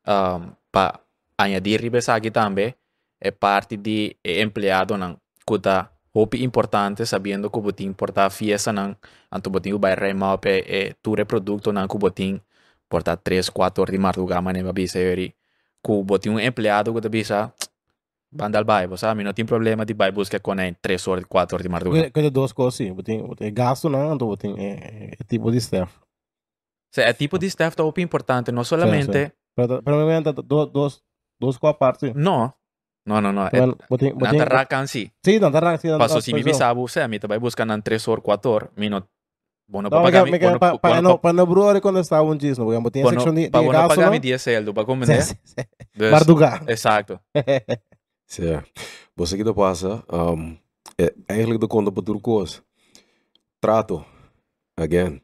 um, 0.07 0.51
pa 0.71 1.01
añadir 1.37 1.81
ribesa 1.81 2.13
aqui 2.15 2.31
também 2.31 2.75
é 3.19 3.31
parte 3.31 3.77
de 3.77 4.17
é 4.23 4.41
empleado 4.41 4.97
não 4.97 5.17
kuta 5.45 5.91
hopi 6.13 6.43
importante 6.43 7.05
sabendo 7.05 7.49
que 7.49 7.59
botin 7.59 7.85
importar 7.87 8.29
fiesta 8.29 8.71
não 8.73 8.95
anto 9.31 9.49
botin 9.49 9.73
o 9.73 9.79
vai 9.79 9.95
remar 9.95 10.37
pe 10.37 10.63
é 10.67 10.93
ture 11.01 11.25
produto 11.25 11.71
não 11.71 11.87
que 11.87 11.97
botin 11.97 12.41
portar 12.89 13.17
3 13.17 13.49
4 13.49 13.81
horas 13.81 13.91
de 13.91 13.99
madrugada 13.99 14.41
mas 14.41 14.53
nem 14.53 14.73
bisa 14.73 14.99
yori 14.99 15.33
ku 15.85 16.01
botin 16.03 16.33
um 16.33 16.39
empleado 16.39 16.89
que 16.89 17.09
bisa 17.09 17.53
bandal 18.31 18.65
bai, 18.65 18.87
você 18.87 19.05
sabe? 19.05 19.23
Não 19.23 19.33
tem 19.33 19.45
problema 19.45 19.85
de 19.85 19.93
bai 19.93 20.11
buscar 20.11 20.39
com 20.39 20.55
3 20.55 21.07
horas, 21.07 21.25
4 21.25 21.55
horas 21.55 21.63
de 21.63 21.69
madrugada. 21.69 22.09
Coisa 22.09 22.31
duas 22.31 22.51
coisas 22.51 22.73
assim. 22.73 22.91
Botem, 22.91 23.21
botem 23.21 23.53
gasto 23.53 23.87
não, 23.87 24.15
então 24.15 24.27
botem 24.27 24.55
é, 24.57 25.11
é 25.19 25.23
tipo 25.27 25.51
de 25.51 25.57
staff. 25.57 25.93
Se 26.91 27.01
é 27.01 27.13
tipo 27.13 27.37
de 27.37 27.45
staff 27.45 27.75
tá 27.77 27.83
importante, 27.97 28.51
não 28.51 28.63
solamente. 28.63 29.31
Pero, 29.55 29.83
pero 29.83 30.05
me 30.05 30.21
dos, 30.21 30.71
dos, 30.71 31.03
dos 31.39 31.57
com 31.57 31.67
a 31.67 31.73
parte. 31.73 32.13
Não. 32.15 32.51
Não, 33.05 33.21
não, 33.21 33.31
não. 33.31 33.47
Pero, 33.49 33.77
botem, 33.87 34.11
botem, 34.13 34.39
Nanta 34.39 34.45
rakan 34.45 34.87
si. 34.87 35.13
Sim, 35.23 35.39
nanta 35.39 35.59
rakan 35.59 35.77
si. 35.77 35.87
Paso 35.97 36.19
si 36.19 36.33
mi 36.33 36.41
bisabu, 36.43 36.87
você, 36.87 37.07
mi 37.07 37.19
vai 37.19 37.39
buscar 37.39 37.65
nan 37.65 37.81
3 37.81 38.07
horas, 38.07 38.23
4 38.23 38.51
horas, 38.51 38.69
mino 38.75 39.07
Bueno, 39.67 39.89
no, 39.89 39.89
para 39.89 40.03
pagar 40.03 40.25
mi 40.25 40.39
para 40.59 40.77
para 40.77 41.01
no 41.01 41.17
para 41.17 41.33
no 41.33 41.45
brother 41.45 41.81
quando 41.81 41.99
estava 41.99 42.23
um 42.23 42.37
dia, 42.37 42.53
não 42.55 42.83
porque 42.83 43.01
tem 43.01 43.09
section 43.09 43.33
de 43.33 43.49
para 43.49 43.61
de 43.61 43.65
bueno 43.65 43.79
gasto. 43.79 43.95
pagar 43.95 44.11
mi 44.11 44.19
10 44.19 44.41
celdo, 44.41 44.73
para 44.73 44.85
como 44.85 45.05
né? 45.05 45.19
Barduga. 46.11 46.61
Exacto. 46.67 47.19
Certo. 48.27 48.71
Você 49.15 49.37
que 49.37 49.43
tá 49.43 49.53
passa, 49.53 50.03
um, 50.11 50.57
é 50.97 51.13
eigenlijk 51.29 51.59
de 51.59 51.67
conta 51.67 51.91
para 51.91 52.03
tudo 52.03 52.19
coisa. 52.19 52.61
Trato, 53.61 54.03
again. 54.75 55.21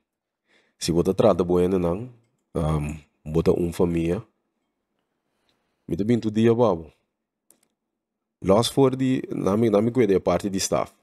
Se 0.78 0.92
você 0.92 1.14
trata 1.14 1.44
bueno 1.44 1.78
não, 1.80 2.10
um, 2.56 2.98
bota 3.26 3.52
um 3.52 3.72
família. 3.74 4.24
Me 5.88 5.98
também 5.98 6.20
tu 6.20 6.32
dia 6.32 6.54
babo. 6.54 6.92
Los 8.42 8.70
for 8.70 8.96
die, 8.96 9.22
na 9.30 9.56
mi 9.58 9.70
na 9.70 9.82
mi 9.82 9.92
kwede 9.92 10.20
parte 10.20 10.50
de 10.50 10.58
staff. 10.58 10.94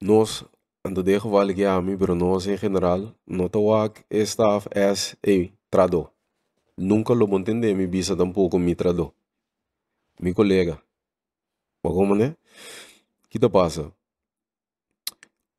Nós 0.00 0.44
de 0.92 1.18
geval 1.18 1.54
que 1.54 1.64
a 1.64 1.80
mim, 1.80 1.96
pero 1.96 2.14
nós 2.14 2.46
em 2.46 2.56
geral, 2.58 3.14
não 3.26 3.48
tá 3.48 3.58
wak 3.58 4.04
staff 4.10 4.68
as 4.74 5.16
ei 5.22 5.52
trado. 5.70 6.10
Nunca 6.76 7.14
lo 7.14 7.26
entender 7.38 7.74
mi 7.74 7.86
bisa 7.86 8.14
tampoco 8.14 8.58
mi 8.58 8.74
trado. 8.74 9.14
Mi 10.20 10.34
colega. 10.34 10.82
Mas 11.82 11.92
como 11.94 12.14
né? 12.14 12.36
que 13.30 13.38
tá 13.38 13.48
passa? 13.48 13.90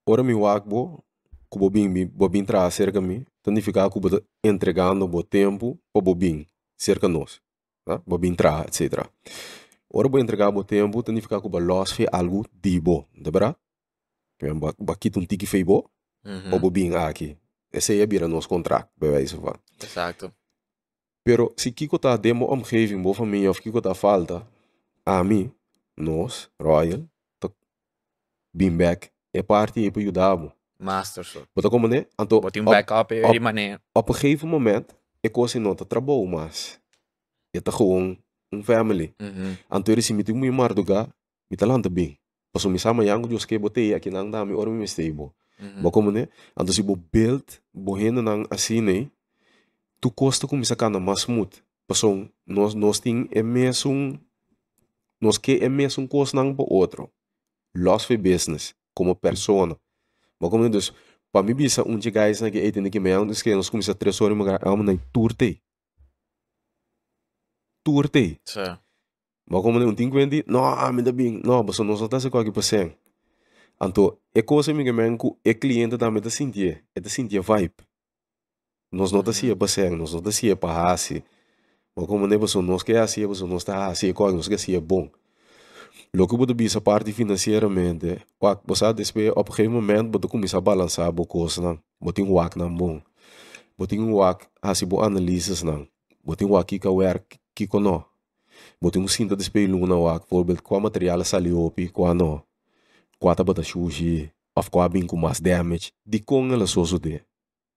Ora 0.05 0.23
mi 0.23 0.33
wak 0.33 0.67
bo, 0.67 1.03
que 1.51 1.57
bobin 1.57 1.89
mi 1.89 2.05
bobin 2.05 2.45
tra 2.45 2.69
cerca 2.69 3.01
mi, 3.01 3.25
significa 3.43 3.89
que 3.89 3.99
bo 3.99 4.21
entregando 4.43 5.07
bo 5.07 5.23
tempo 5.23 5.77
para 5.91 6.03
bobin 6.03 6.45
cerca 6.77 7.07
nós, 7.07 7.41
tá? 7.83 7.99
Bobin 8.05 8.35
tra, 8.35 8.63
etc. 8.67 9.09
Ora 9.91 10.07
bo 10.07 10.19
entregar 10.19 10.51
bo 10.51 10.63
tempo, 10.63 11.01
significa 11.03 11.41
que 11.41 11.49
bo 11.49 11.59
los 11.59 11.91
fe 11.93 12.05
algo 12.11 12.45
di 12.61 12.79
bo, 12.79 13.07
de 13.13 13.31
verdade? 13.31 13.64
Que 14.39 14.53
ba 14.53 14.73
ba 14.79 14.95
kit 14.95 15.17
um 15.17 15.25
tiki 15.25 15.45
fei 15.45 15.63
bo, 15.63 15.89
Uhum. 16.25 16.49
para 16.49 16.59
bobin 16.59 16.93
aqui. 16.95 17.37
Esse 17.71 17.91
aí 17.93 18.05
vira 18.07 18.27
nosso 18.27 18.47
contrato, 18.49 18.89
bij 18.97 19.09
wijze 19.11 19.37
van. 19.37 19.55
Exacto. 19.79 20.31
Pero 21.23 21.53
se 21.57 21.71
Kiko 21.71 21.97
tá 21.99 22.17
demo 22.17 22.45
omgeving, 22.47 23.01
bo 23.01 23.13
família, 23.13 23.49
of 23.49 23.59
Kiko 23.61 23.81
tá 23.81 23.93
falta, 23.93 24.47
a 25.05 25.23
mim, 25.23 25.51
nós, 25.97 26.49
Royal, 26.59 27.03
tá 27.39 27.49
bem 28.53 28.75
back, 28.75 29.09
é 29.33 29.41
parte 29.43 29.79
e 29.79 29.91
para 29.91 30.01
ajudar. 30.01 30.37
Master 30.79 31.23
so. 31.23 31.47
Bota 31.55 31.69
como 31.69 31.87
né? 31.87 32.05
Então, 32.19 32.39
Botei 32.41 32.61
um 32.61 32.65
backup 32.65 33.13
e 33.13 33.31
de 33.31 33.39
maneira. 33.39 33.81
op 33.93 34.09
een 34.09 34.15
gegeven 34.15 34.49
moment, 34.49 34.95
ik 35.21 35.35
was 35.35 35.55
in 35.55 35.61
nota 35.61 35.85
trabalho, 35.85 36.25
mas 36.27 36.79
je 37.53 37.61
tá 37.61 37.71
gewoon 37.71 38.17
um 38.51 38.63
family. 38.63 39.13
Então, 39.71 39.93
ele 39.93 40.01
se 40.01 40.13
me 40.13 40.23
tem 40.23 40.35
muito 40.35 40.53
marduga, 40.53 41.07
me 41.49 41.57
tá 41.57 41.65
lá 41.65 41.77
bem. 41.89 42.17
Passo 42.55 42.69
me 42.69 42.79
sama 42.79 43.03
yang 43.03 43.27
Dios 43.27 43.43
que 43.43 43.59
botei 43.59 43.93
aqui 43.93 44.07
nang 44.07 44.31
dami 44.31 44.55
ora 44.55 44.71
me 44.71 44.87
stable. 44.87 45.35
Uhum. 45.59 45.83
Ba 45.83 45.91
como 45.91 46.09
né? 46.09 46.29
Então 46.55 46.71
se 46.71 46.81
bo 46.81 46.95
build, 46.95 47.43
bo 47.73 47.99
hena 47.99 48.21
nang 48.21 48.47
né? 48.81 49.11
Tu 49.99 50.09
costa 50.09 50.47
com 50.47 50.55
misa 50.55 50.73
kana 50.73 50.97
mas 50.97 51.27
smooth. 51.27 51.51
Passo 51.85 52.29
nós 52.47 52.73
nós 52.73 52.97
tem 52.97 53.27
é 53.33 53.43
mesmo 53.43 54.17
nós 55.19 55.37
que 55.37 55.59
é 55.61 55.67
mesmo 55.67 56.07
coisa 56.07 56.31
nang 56.37 56.53
bo 56.53 56.65
outro. 56.71 57.11
Loss 57.75 58.05
for 58.05 58.17
business 58.17 58.73
como 58.93 59.13
persona. 59.17 59.75
Ba 60.39 60.49
como 60.49 60.69
dus 60.69 60.93
para 61.33 61.43
mim 61.43 61.55
bisa 61.55 61.83
um 61.83 61.99
de 61.99 62.09
guys 62.09 62.39
na 62.39 62.47
é 62.47 62.71
tem 62.71 62.89
que 62.89 63.01
me 63.01 63.11
antes 63.11 63.41
que 63.41 63.53
nós 63.53 63.69
começa 63.69 63.93
três 63.93 64.21
horas 64.21 64.37
mas 64.37 64.47
amo 64.63 64.81
na 64.81 64.95
turte. 65.11 65.61
Turte. 67.83 68.39
So. 68.45 68.84
Como 69.49 69.79
não 69.79 69.93
tem 69.93 70.09
quendi, 70.09 70.43
não, 70.47 70.93
me 70.93 71.01
dá 71.01 71.11
bem, 71.11 71.41
não, 71.43 71.63
mas 71.63 71.79
não 71.79 71.95
só 71.95 72.07
tá 72.07 72.19
se 72.19 72.29
qualquer 72.29 72.51
percent. 72.51 72.93
Então, 73.81 74.17
é 74.33 74.41
coisa 74.41 74.73
me 74.73 74.83
que 74.83 75.17
que 75.17 75.49
é 75.49 75.53
cliente 75.53 75.97
também 75.97 76.21
tá 76.21 76.29
sentir, 76.29 76.83
é 76.95 77.01
tá 77.01 77.09
sentir 77.09 77.39
vibe. 77.41 77.73
Nós 78.91 79.11
não 79.11 79.21
tá 79.21 79.33
se 79.33 79.51
é 79.51 79.55
percent, 79.55 79.93
nós 79.97 80.13
não 80.13 80.21
tá 80.21 80.31
se 80.31 80.49
como 81.95 82.27
nem 82.27 82.37
você 82.37 82.61
nós 82.61 82.83
quer 82.83 82.99
assim, 82.99 83.25
você 83.25 83.45
não 83.45 83.57
está 83.57 83.87
assim, 83.87 84.11
qual 84.13 84.31
nós 84.31 84.47
quer 84.47 84.55
assim 84.55 84.75
é 84.75 84.79
bom. 84.79 85.09
Lo 86.13 86.27
que 86.27 86.35
você 86.35 86.53
bisa 86.53 86.81
parte 86.81 87.11
financeiramente, 87.13 88.19
qual 88.37 88.61
você 88.65 88.93
despe 88.93 89.29
op 89.29 89.51
gegeven 89.51 89.69
moment 89.69 90.11
você 90.11 90.27
começa 90.27 90.57
a 90.57 90.61
balançar 90.61 91.07
a 91.07 91.25
coisa 91.25 91.61
não, 91.61 91.79
você 91.99 92.13
tem 92.13 92.25
um 92.25 92.33
wak 92.33 92.57
não 92.57 92.73
bom. 92.73 93.01
Um 93.77 94.13
wak, 94.15 94.45
assim, 94.61 94.85
bo. 94.85 94.97
Você 95.01 96.37
tem 96.37 96.47
um 96.47 96.51
wak 96.51 96.79
que 96.79 96.87
werk, 96.87 97.37
que 97.53 97.67
Botem 98.81 99.01
um 99.01 99.07
cinta 99.07 99.35
de 99.35 99.41
espelho 99.41 99.85
na 99.87 99.95
wak, 99.95 100.25
bijvoorbeeld 100.25 100.61
qua 100.61 100.79
materialen 100.79 101.25
saliopi, 101.25 101.89
qua 101.89 102.13
no, 102.13 102.43
qua 103.19 103.35
tabata 103.35 103.63
sushi, 103.63 104.31
of 104.55 104.69
qua 104.69 104.87
bem 104.89 105.05
com 105.05 105.17
mais 105.17 105.39
damage, 105.39 105.91
di 106.05 106.19
kong 106.19 106.53
ela 106.53 106.67
soso 106.67 106.99
de. 106.99 107.21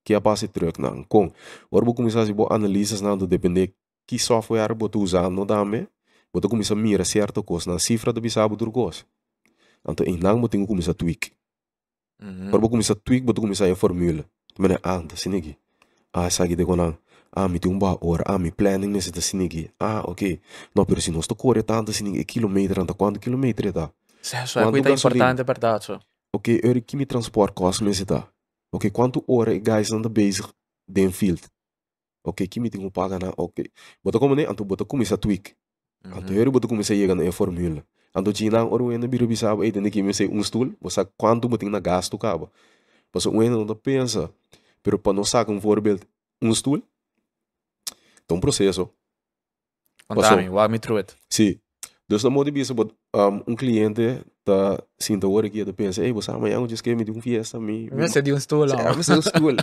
Que 0.05 0.15
a 0.15 0.21
passe 0.21 0.49
truck 0.49 0.81
na 0.81 0.91
kong. 1.09 1.33
Ora 1.71 1.85
bo 1.85 1.95
começar 1.95 2.23
a 2.23 2.33
bo 2.33 2.47
analisas 2.51 3.01
na 3.01 3.15
depender 3.17 3.75
que 4.07 4.19
software 4.19 4.75
bo 4.75 4.89
tu 4.89 5.01
usando 5.01 5.45
dame, 5.45 5.89
bo 6.33 6.41
tu 6.41 6.49
começa 6.49 6.75
a 6.75 6.77
mira 6.77 7.05
certo 7.05 7.43
coisa 7.43 7.73
na 7.73 7.79
cifra 7.79 8.13
do 8.13 8.21
bisabo 8.21 8.57
do 8.57 8.71
coisa. 8.71 9.05
Então, 9.87 10.07
em 10.07 10.17
nang 10.19 10.41
bo 10.41 10.49
tenho 10.49 10.67
começar 10.67 10.93
a 10.93 10.95
tweak. 10.95 11.33
Uhum. 12.21 12.49
Ora 12.49 12.59
bo 12.59 12.69
começar 12.69 12.95
a 12.95 12.97
tweak, 12.97 13.25
bo 13.25 13.33
tu 13.33 13.41
começar 13.41 13.71
a 13.71 13.77
formula. 13.77 14.25
Mene, 14.59 14.79
ah, 14.83 15.03
tá 15.03 15.17
sinigi. 15.17 15.57
Ah, 16.13 16.31
sagi 16.31 16.57
de 16.57 16.65
konang. 16.65 16.99
Ah, 17.33 17.49
mi 17.49 17.59
tem 17.59 17.71
um 17.71 17.79
ba 17.79 17.97
ora, 18.01 18.25
ah, 18.27 18.39
mi 18.39 18.51
planning 18.51 18.89
nesse 18.89 19.11
da 19.11 19.21
sinigi. 19.21 19.71
Ah, 19.79 20.03
ok. 20.07 20.41
No, 20.75 20.85
pero 20.87 21.01
se 21.01 21.11
nós 21.11 21.27
tô 21.27 21.35
corre 21.35 21.63
tanto 21.63 21.93
sinigi, 21.93 22.25
quilômetro, 22.25 22.83
anta 22.83 22.95
quanto 22.95 23.21
quilômetro 23.21 23.73
tá? 23.73 23.91
So, 24.23 24.37
é 24.59 24.71
gasolina? 24.83 24.95
importante, 24.95 25.43
verdade. 25.45 25.85
So. 25.85 26.01
Ok, 26.35 26.61
eu 26.63 26.83
que 26.83 26.97
me 26.97 27.07
transporte 27.07 27.55
costa 27.55 27.85
nesse 27.85 28.05
tá? 28.05 28.29
Ok, 28.73 28.91
quanto 28.91 29.25
hora 29.27 29.55
e 29.55 29.59
guys 29.59 29.93
anda 29.93 30.09
bezig 30.09 30.47
den 30.87 31.11
field? 31.11 31.43
Ok, 32.25 32.47
que 32.47 32.61
me 32.61 32.71
um 32.79 32.91
paga 32.91 33.19
na, 33.19 33.33
ok. 33.37 33.65
Bota 34.05 34.19
como 34.19 34.35
né, 34.35 34.45
anto 34.45 34.65
bota 34.65 34.85
começa 34.85 35.15
a 35.15 35.19
tweak. 35.19 35.55
Anto 36.05 36.33
Uhum. 36.33 36.39
eu 36.39 36.53
bota 36.53 36.69
começa 36.69 36.93
a 36.93 36.97
chegar 36.97 37.15
na 37.15 37.33
formula. 37.33 37.83
Anto 38.15 38.33
tinha 38.33 38.65
ora 38.65 38.83
o 38.83 38.93
ena 38.93 39.07
biro 39.07 39.27
bisaba, 39.27 39.67
e 39.67 39.73
tem 39.73 39.91
que 39.91 40.03
me 40.03 40.13
sei 40.13 40.29
um 40.29 40.43
stool, 40.43 40.73
você 40.81 41.05
quanto 41.17 41.49
botem 41.49 41.69
na 41.71 41.81
gasto 41.81 42.19
cabo. 42.19 42.51
Passo 43.13 43.31
o 43.31 43.43
ena 43.43 43.57
não 43.57 43.75
pensa, 43.75 44.31
pero 44.83 44.99
para 44.99 45.13
nós 45.13 45.29
sacar 45.31 45.55
um 45.55 45.59
voorbeeld, 45.59 46.03
um 46.43 46.55
stool, 46.55 46.83
é 48.29 48.35
um 48.35 48.41
processo. 48.41 48.91
Contame, 50.07 50.49
walk 50.49 50.71
me 50.71 50.79
through 50.79 51.01
it. 51.01 51.17
Sim. 51.29 51.61
Dus 52.07 52.23
dan 52.23 52.33
moet 52.33 52.47
je 52.47 52.53
bezig 52.53 52.77
met 52.77 52.95
um, 53.11 53.43
een 53.45 53.57
cliënte 53.57 54.25
dat 54.43 54.87
zien 54.97 55.19
te 55.19 55.27
horen 55.27 55.51
que 55.51 55.73
pensa, 55.73 56.01
hey, 56.01 56.13
você 56.13 56.31
amanhã 56.33 56.59
onde 56.59 56.81
que 56.81 56.95
me 56.95 57.05
de 57.05 57.11
um 57.13 57.21
fiesta 57.21 57.59
me. 57.61 57.89
Você 57.93 58.23
de 58.23 58.33
um 58.33 58.39
stoel 58.39 58.67
Ja, 58.69 58.87
aan. 58.89 58.97
we 58.97 59.03
zijn 59.03 59.23
stoel. 59.23 59.57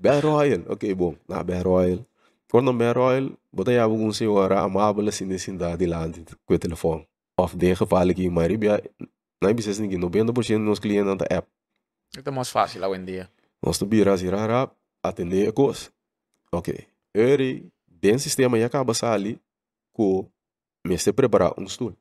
Bij 0.00 0.20
Royal. 0.20 0.60
Oké, 0.68 0.94
bom. 0.94 1.16
Na 1.26 1.44
bij 1.44 1.62
Royal. 1.62 2.06
Quando 2.46 2.76
bij 2.76 2.92
Royal, 2.92 3.30
bota 3.50 3.72
já 3.72 3.82
algum 3.82 4.12
senhora 4.12 4.60
amável 4.60 5.06
assim 5.08 5.26
nesse 5.26 5.50
cidade 5.50 5.86
lá 5.86 6.06
com 6.44 6.54
o 6.54 6.58
telefone. 6.58 7.06
Of 7.34 7.54
de 7.56 7.74
geval 7.74 8.12
que 8.12 8.28
maar 8.30 8.58
bia, 8.58 8.82
não 9.40 9.54
precisa 9.54 9.80
ninguém, 9.80 9.98
90% 9.98 10.64
dos 10.64 10.78
clientes 10.78 11.16
na 11.16 11.36
app. 11.36 11.48
Ito 12.18 12.28
é 12.28 12.30
mais 12.30 12.50
fácil 12.50 12.84
hoje 12.84 13.00
em 13.00 13.04
dia. 13.06 13.30
Nós 13.62 13.78
tu 13.78 13.86
bira 13.86 14.12
assim, 14.12 14.28
rara, 14.28 14.70
atender 15.02 15.48
a 15.48 15.52
coisa. 15.52 15.90
Ok. 16.50 16.86
Eri, 17.14 17.70
do 17.86 18.18
sistema 18.18 18.58
já 18.58 18.66
acaba 18.66 18.92
ali 19.02 19.38
com 19.92 20.26
me 20.86 20.96
se 20.98 21.12
preparar 21.12 21.54
um 21.58 21.68
stoel. 21.68 21.94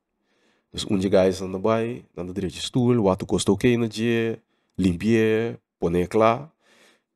Dus 0.71 0.85
um 0.85 0.97
de 0.97 1.09
guys 1.09 1.41
anda 1.41 1.59
bij, 1.59 2.05
anda 2.15 2.33
direito 2.33 2.55
stoel, 2.55 3.01
wat 3.03 3.25
custa 3.25 3.51
ok 3.51 3.77
na 3.77 3.87
dia, 3.87 4.39
limpie, 4.77 5.59
pone 5.77 6.07
klaar, 6.07 6.49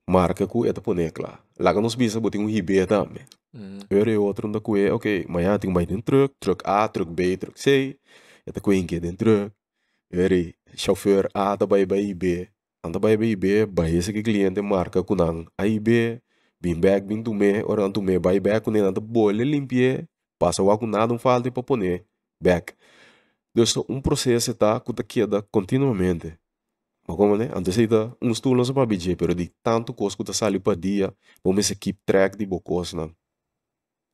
marca 0.05 0.45
ku 0.45 0.65
eta 0.65 0.81
pone 0.81 1.09
klaar. 1.09 1.39
Laga 1.57 1.79
nos 1.81 1.95
bisa 1.95 2.19
boting 2.19 2.43
um 2.43 2.47
ribe 2.47 2.85
também. 2.85 3.23
Uhum. 3.53 3.79
Eri 3.87 4.17
outro 4.17 4.47
anda 4.47 4.59
kue, 4.59 4.91
ok, 4.91 5.25
amanhã 5.29 5.57
tem 5.57 5.71
mais 5.71 5.87
dentro 5.87 6.27
truck, 6.27 6.35
truck 6.39 6.61
A, 6.67 6.87
truck 6.89 7.09
B, 7.09 7.37
truck 7.37 7.57
C, 7.57 7.97
eta 8.45 8.61
em 8.73 8.85
que 8.85 8.99
dentro 8.99 9.31
truck. 9.31 9.53
Eri, 10.11 10.53
chauffeur 10.75 11.29
A 11.33 11.55
tá 11.57 11.65
bij 11.65 11.85
bij 11.85 12.13
B, 12.13 12.49
anda 12.81 12.99
bij 12.99 13.17
bij 13.17 13.37
B, 13.37 13.73
bij 13.73 13.97
esse 13.97 14.11
cliente 14.11 14.61
marca 14.61 15.01
kunang 15.01 15.47
A 15.61 15.65
e 15.65 15.79
B, 15.79 16.19
bim 16.65 16.79
back, 16.79 17.05
bim 17.05 17.21
tume, 17.21 17.63
ora 17.63 17.89
tume, 17.91 18.19
bij 18.19 18.39
back 18.39 18.63
kunen 18.63 18.85
anda 18.85 18.99
bolha 18.99 19.43
limpie, 19.45 20.07
passa 20.39 20.63
o 20.63 20.77
com 20.77 20.87
nada 20.87 21.13
um 21.13 21.19
falta 21.19 21.51
para 21.51 21.63
poner 21.63 22.05
back. 22.41 22.73
Dus 23.53 23.77
um 23.87 24.01
processo 24.01 24.51
está 24.51 24.79
que 24.79 25.03
queda 25.03 25.41
continuamente. 25.43 26.37
Mas 27.07 27.17
como 27.17 27.37
né? 27.37 27.51
Antes 27.53 27.77
ainda 27.77 28.17
um 28.19 28.31
estudo 28.31 28.55
não 28.55 28.65
se 28.65 28.73
para 28.73 28.85
BJ, 28.85 29.15
pero 29.15 29.35
de 29.35 29.51
tanto 29.63 29.93
coisa 29.93 30.15
que 30.15 30.23
está 30.23 30.33
saindo 30.33 30.59
para 30.59 30.75
dia, 30.75 31.13
vamos 31.43 31.71
keep 31.79 31.99
track 32.03 32.35
de 32.35 32.45
bocos 32.47 32.93
não. 32.93 33.15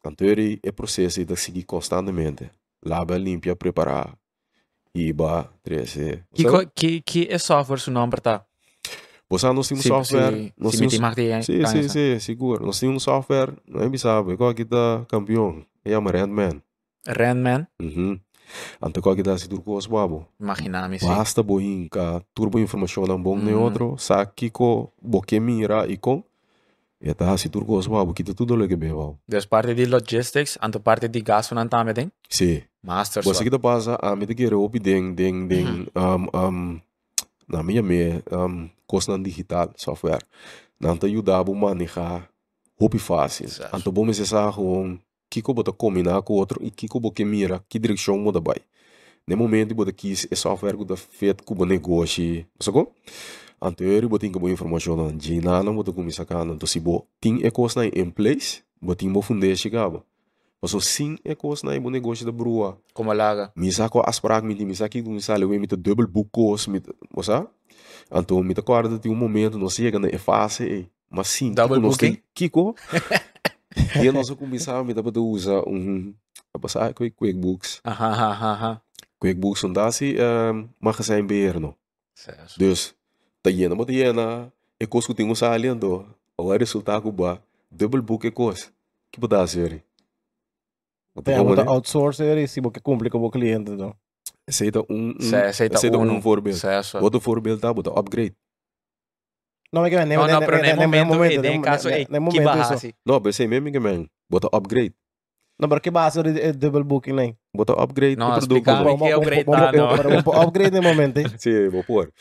Então 0.06 0.28
é 0.62 0.72
processo 0.72 1.24
de 1.24 1.36
seguir 1.38 1.64
constantemente. 1.64 2.52
Lava, 2.84 3.18
limpia, 3.18 3.56
preparar. 3.56 4.18
Iba, 4.94 5.50
13. 5.64 6.24
Que, 6.34 6.44
que, 6.76 7.02
que 7.02 7.28
é 7.30 7.38
software 7.38 7.80
seu 7.80 7.94
nome 7.94 8.12
tá? 8.22 8.46
Você 9.32 9.48
nós 9.54 9.68
Se, 9.68 9.76
software, 9.82 10.32
se, 10.34 10.54
nós 10.60 10.76
se 10.76 10.84
aí. 10.84 11.44
Sim, 11.44 11.66
sim, 11.66 11.88
sim, 11.90 12.20
seguro. 12.20 12.66
Nós 12.66 12.84
um 12.84 13.00
software, 13.00 13.54
não 13.66 13.82
é 13.82 13.88
me 13.90 13.98
sabe, 13.98 14.36
qual 14.36 14.54
que 14.54 14.66
tá 14.66 15.06
campeão. 15.08 15.64
É 15.86 15.98
uma 15.98 16.12
Randman. 16.12 16.62
Randman, 17.08 17.66
Uhum. 17.82 18.20
Ante 18.82 19.00
qual 19.02 19.16
que 19.16 19.24
dá 19.24 19.38
se 19.38 19.48
turco 19.48 19.78
os 19.78 19.88
babo. 19.88 20.28
imaginame 20.40 21.00
sim. 21.00 21.08
Basta 21.08 21.42
boin 21.42 21.88
ka 21.90 22.22
turbo 22.36 22.60
informação 22.60 23.06
não 23.08 23.22
bom 23.22 23.38
nem 23.38 23.56
Uhum. 23.56 23.64
outro, 23.64 23.96
saque 23.98 24.50
ko 24.52 24.92
boque 25.02 25.40
mira 25.40 25.88
e 25.88 25.96
com. 25.98 26.22
E 27.02 27.14
tá 27.16 27.36
se 27.38 27.48
turco 27.50 27.78
os 27.78 27.88
babo, 27.88 28.14
que 28.14 28.24
tudo 28.24 28.54
lege 28.56 28.76
bebo. 28.76 29.18
Dus 29.28 29.46
parte 29.48 29.74
de 29.74 29.86
logistics, 29.86 30.58
anto 30.62 30.80
parte 30.82 31.08
de 31.08 31.22
gasto 31.22 31.56
não 31.56 31.68
também 31.68 31.94
tem. 31.94 32.12
Sim. 32.30 32.62
Master 32.84 33.24
Você 33.24 33.38
só. 33.40 33.44
que 33.44 33.50
tá 33.50 33.58
passa 33.58 33.98
a 34.02 34.16
me 34.16 34.26
de 34.26 34.36
querer 34.36 34.56
opi 34.56 34.80
ding 34.80 35.16
ding 35.16 35.48
ding 35.48 35.88
um 35.96 36.28
um 36.48 36.82
na 37.52 37.62
minha 37.62 37.82
me 37.82 38.24
um 38.32 38.70
coisa 38.88 39.18
digital 39.20 39.72
software. 39.76 40.24
Não 40.80 40.98
te 40.98 41.06
ajuda 41.06 41.38
a 41.38 41.44
manejar 41.44 42.30
hopi 42.80 42.98
fácil. 42.98 43.48
Anto 43.74 43.92
bom 43.92 44.06
me 44.06 44.14
se 44.14 44.26
sa 44.26 44.52
com 44.52 44.98
que 45.30 45.42
que 45.42 45.54
bota 45.54 45.72
combinar 45.72 46.22
com 46.24 46.34
outro 46.34 46.60
e 46.64 46.72
que 46.72 46.88
que 46.88 47.00
boque 47.00 47.24
mira 47.26 47.64
que 47.70 47.78
direção 47.78 48.18
muda 48.18 48.40
vai. 48.40 48.58
No 49.28 49.38
momento 49.38 49.76
bota 49.76 49.92
que 49.92 50.14
é 50.32 50.36
software 50.36 50.78
que 50.78 50.86
tá 50.86 50.96
feito 50.96 51.44
com 51.44 51.66
negócio, 51.66 52.46
sacou? 52.60 52.94
Anterior 53.62 54.08
bota 54.08 54.28
que 54.28 54.40
boa 54.40 54.52
informação 54.52 54.96
não 54.96 55.16
de 55.16 55.40
nada 55.40 55.72
bota 55.72 55.92
começar 55.92 56.26
cana. 56.26 56.54
Então 56.54 56.68
se 56.68 56.80
bo 56.80 57.06
tem 57.20 57.44
é 57.44 57.52
coisa 57.52 57.86
em 57.86 58.10
place, 58.10 58.64
bota 58.82 59.06
mo 59.06 59.22
funde 59.22 59.56
chegava. 59.56 60.04
Mas 60.62 60.76
o 60.76 60.80
sim 60.80 61.18
é 61.26 61.34
coisa 61.34 61.66
na 61.66 61.80
bom 61.80 61.90
negócio 61.90 62.24
da 62.24 62.32
brua. 62.32 62.78
Como 62.94 63.12
laga. 63.12 63.52
Misa 63.56 63.90
ko 63.90 64.04
afspraak 64.06 64.44
met 64.44 64.58
die 64.58 64.66
misa 64.66 64.88
ki 64.88 65.02
misa 65.02 65.36
lewe 65.36 65.58
met 65.58 65.70
de 65.70 65.78
dubbel 65.78 66.08
boekkoos 66.08 66.68
met 66.68 66.86
mosa. 67.10 67.48
Anto 68.12 68.44
met 68.44 68.56
de 68.56 68.62
kwarde 68.62 69.00
die 69.00 69.10
um 69.10 69.16
momento 69.16 69.58
não 69.58 69.70
chega 69.70 69.98
na 69.98 70.08
fase 70.20 70.64
e 70.64 70.90
mas 71.10 71.30
sim 71.30 71.52
Double 71.54 71.78
tipo, 71.78 71.90
booking? 71.90 72.22
Kiko. 72.34 72.76
E 73.96 74.12
nós 74.12 74.30
começar 74.30 74.84
met 74.84 74.96
de 74.96 75.20
usa 75.20 75.64
um 75.68 76.14
apa 76.54 76.68
sa 76.68 76.94
quick 76.94 77.16
QuickBooks. 77.18 77.82
Aha, 77.84 78.10
aha, 78.12 78.52
aha. 78.52 78.82
QuickBooks 79.20 79.64
onde 79.64 79.92
se 79.92 80.16
um, 80.20 80.70
magazijn 80.80 81.26
beheer 81.26 81.60
no. 81.60 81.76
Certo. 82.14 82.60
Dus 82.60 82.94
tá 83.42 83.50
yena 83.50 83.74
mo 83.74 83.86
yena 83.90 84.52
e 84.80 84.86
kos 84.86 85.08
que 85.08 85.14
tinha 85.14 85.36
saliendo. 85.36 86.06
O 86.38 86.54
resultado 86.54 87.02
ko 87.02 87.12
ba 87.12 87.42
double 87.72 88.02
book 88.02 88.28
e 88.28 88.32
kos. 88.32 88.70
Que 89.12 89.20
pode 89.20 89.48
ser? 89.50 89.84
Tem 91.24 91.44
botar 91.44 91.68
outsource 91.68 92.24
e 92.24 92.48
se 92.48 92.62
você 92.62 92.80
cumpre 92.80 93.10
com 93.10 93.20
o 93.20 93.30
cliente. 93.30 93.72
Então. 93.72 93.94
Aceita 94.48 94.80
um, 94.90 95.14
um 95.20 95.36
aceita 95.46 95.76
aceita 95.76 95.98
uno. 95.98 96.14
um 96.14 96.20
voorbeeld. 96.20 96.60
Outro 97.02 97.20
voorbeeld 97.20 97.62
tá, 97.62 97.74
bota 97.74 97.92
upgrade. 97.92 98.36
Não, 99.74 99.82
mas 99.82 99.90
que 99.90 100.06
No, 100.06 100.28
no, 100.28 100.40
pero 100.40 100.58
en 100.58 101.06
momento, 101.08 101.36
en 101.36 101.42
nem 101.42 101.62
caso, 101.62 101.90
nem 101.90 102.06
que 102.06 102.20
momento 102.20 102.36
isso. 102.42 102.44
bajasi. 102.44 102.96
No, 103.06 103.22
pero 103.22 103.32
sei 103.32 103.48
mesmo 103.48 103.72
que 103.72 103.80
man. 103.80 104.08
Bota 104.30 104.50
upgrade. 104.52 104.94
Não, 105.58 105.70
pero 105.70 105.80
que 105.80 105.92
base 105.92 106.22
de 106.24 106.54
double 106.54 106.84
booking 106.84 107.14
nem. 107.14 107.38
Bota 107.56 107.74
upgrade 107.74 108.18
No, 108.18 108.30
no, 108.30 108.40
produto. 108.40 108.64
Kami 108.64 108.98
que 108.98 109.14
upgrade 109.14 109.46
tá, 109.46 109.72
no. 109.72 110.24
Para 110.24 110.42
upgrade 110.44 110.76
no 110.76 110.82
momento. 110.82 111.22
Sim, 111.38 111.70
vou 111.70 111.84
pôr. 111.84 112.12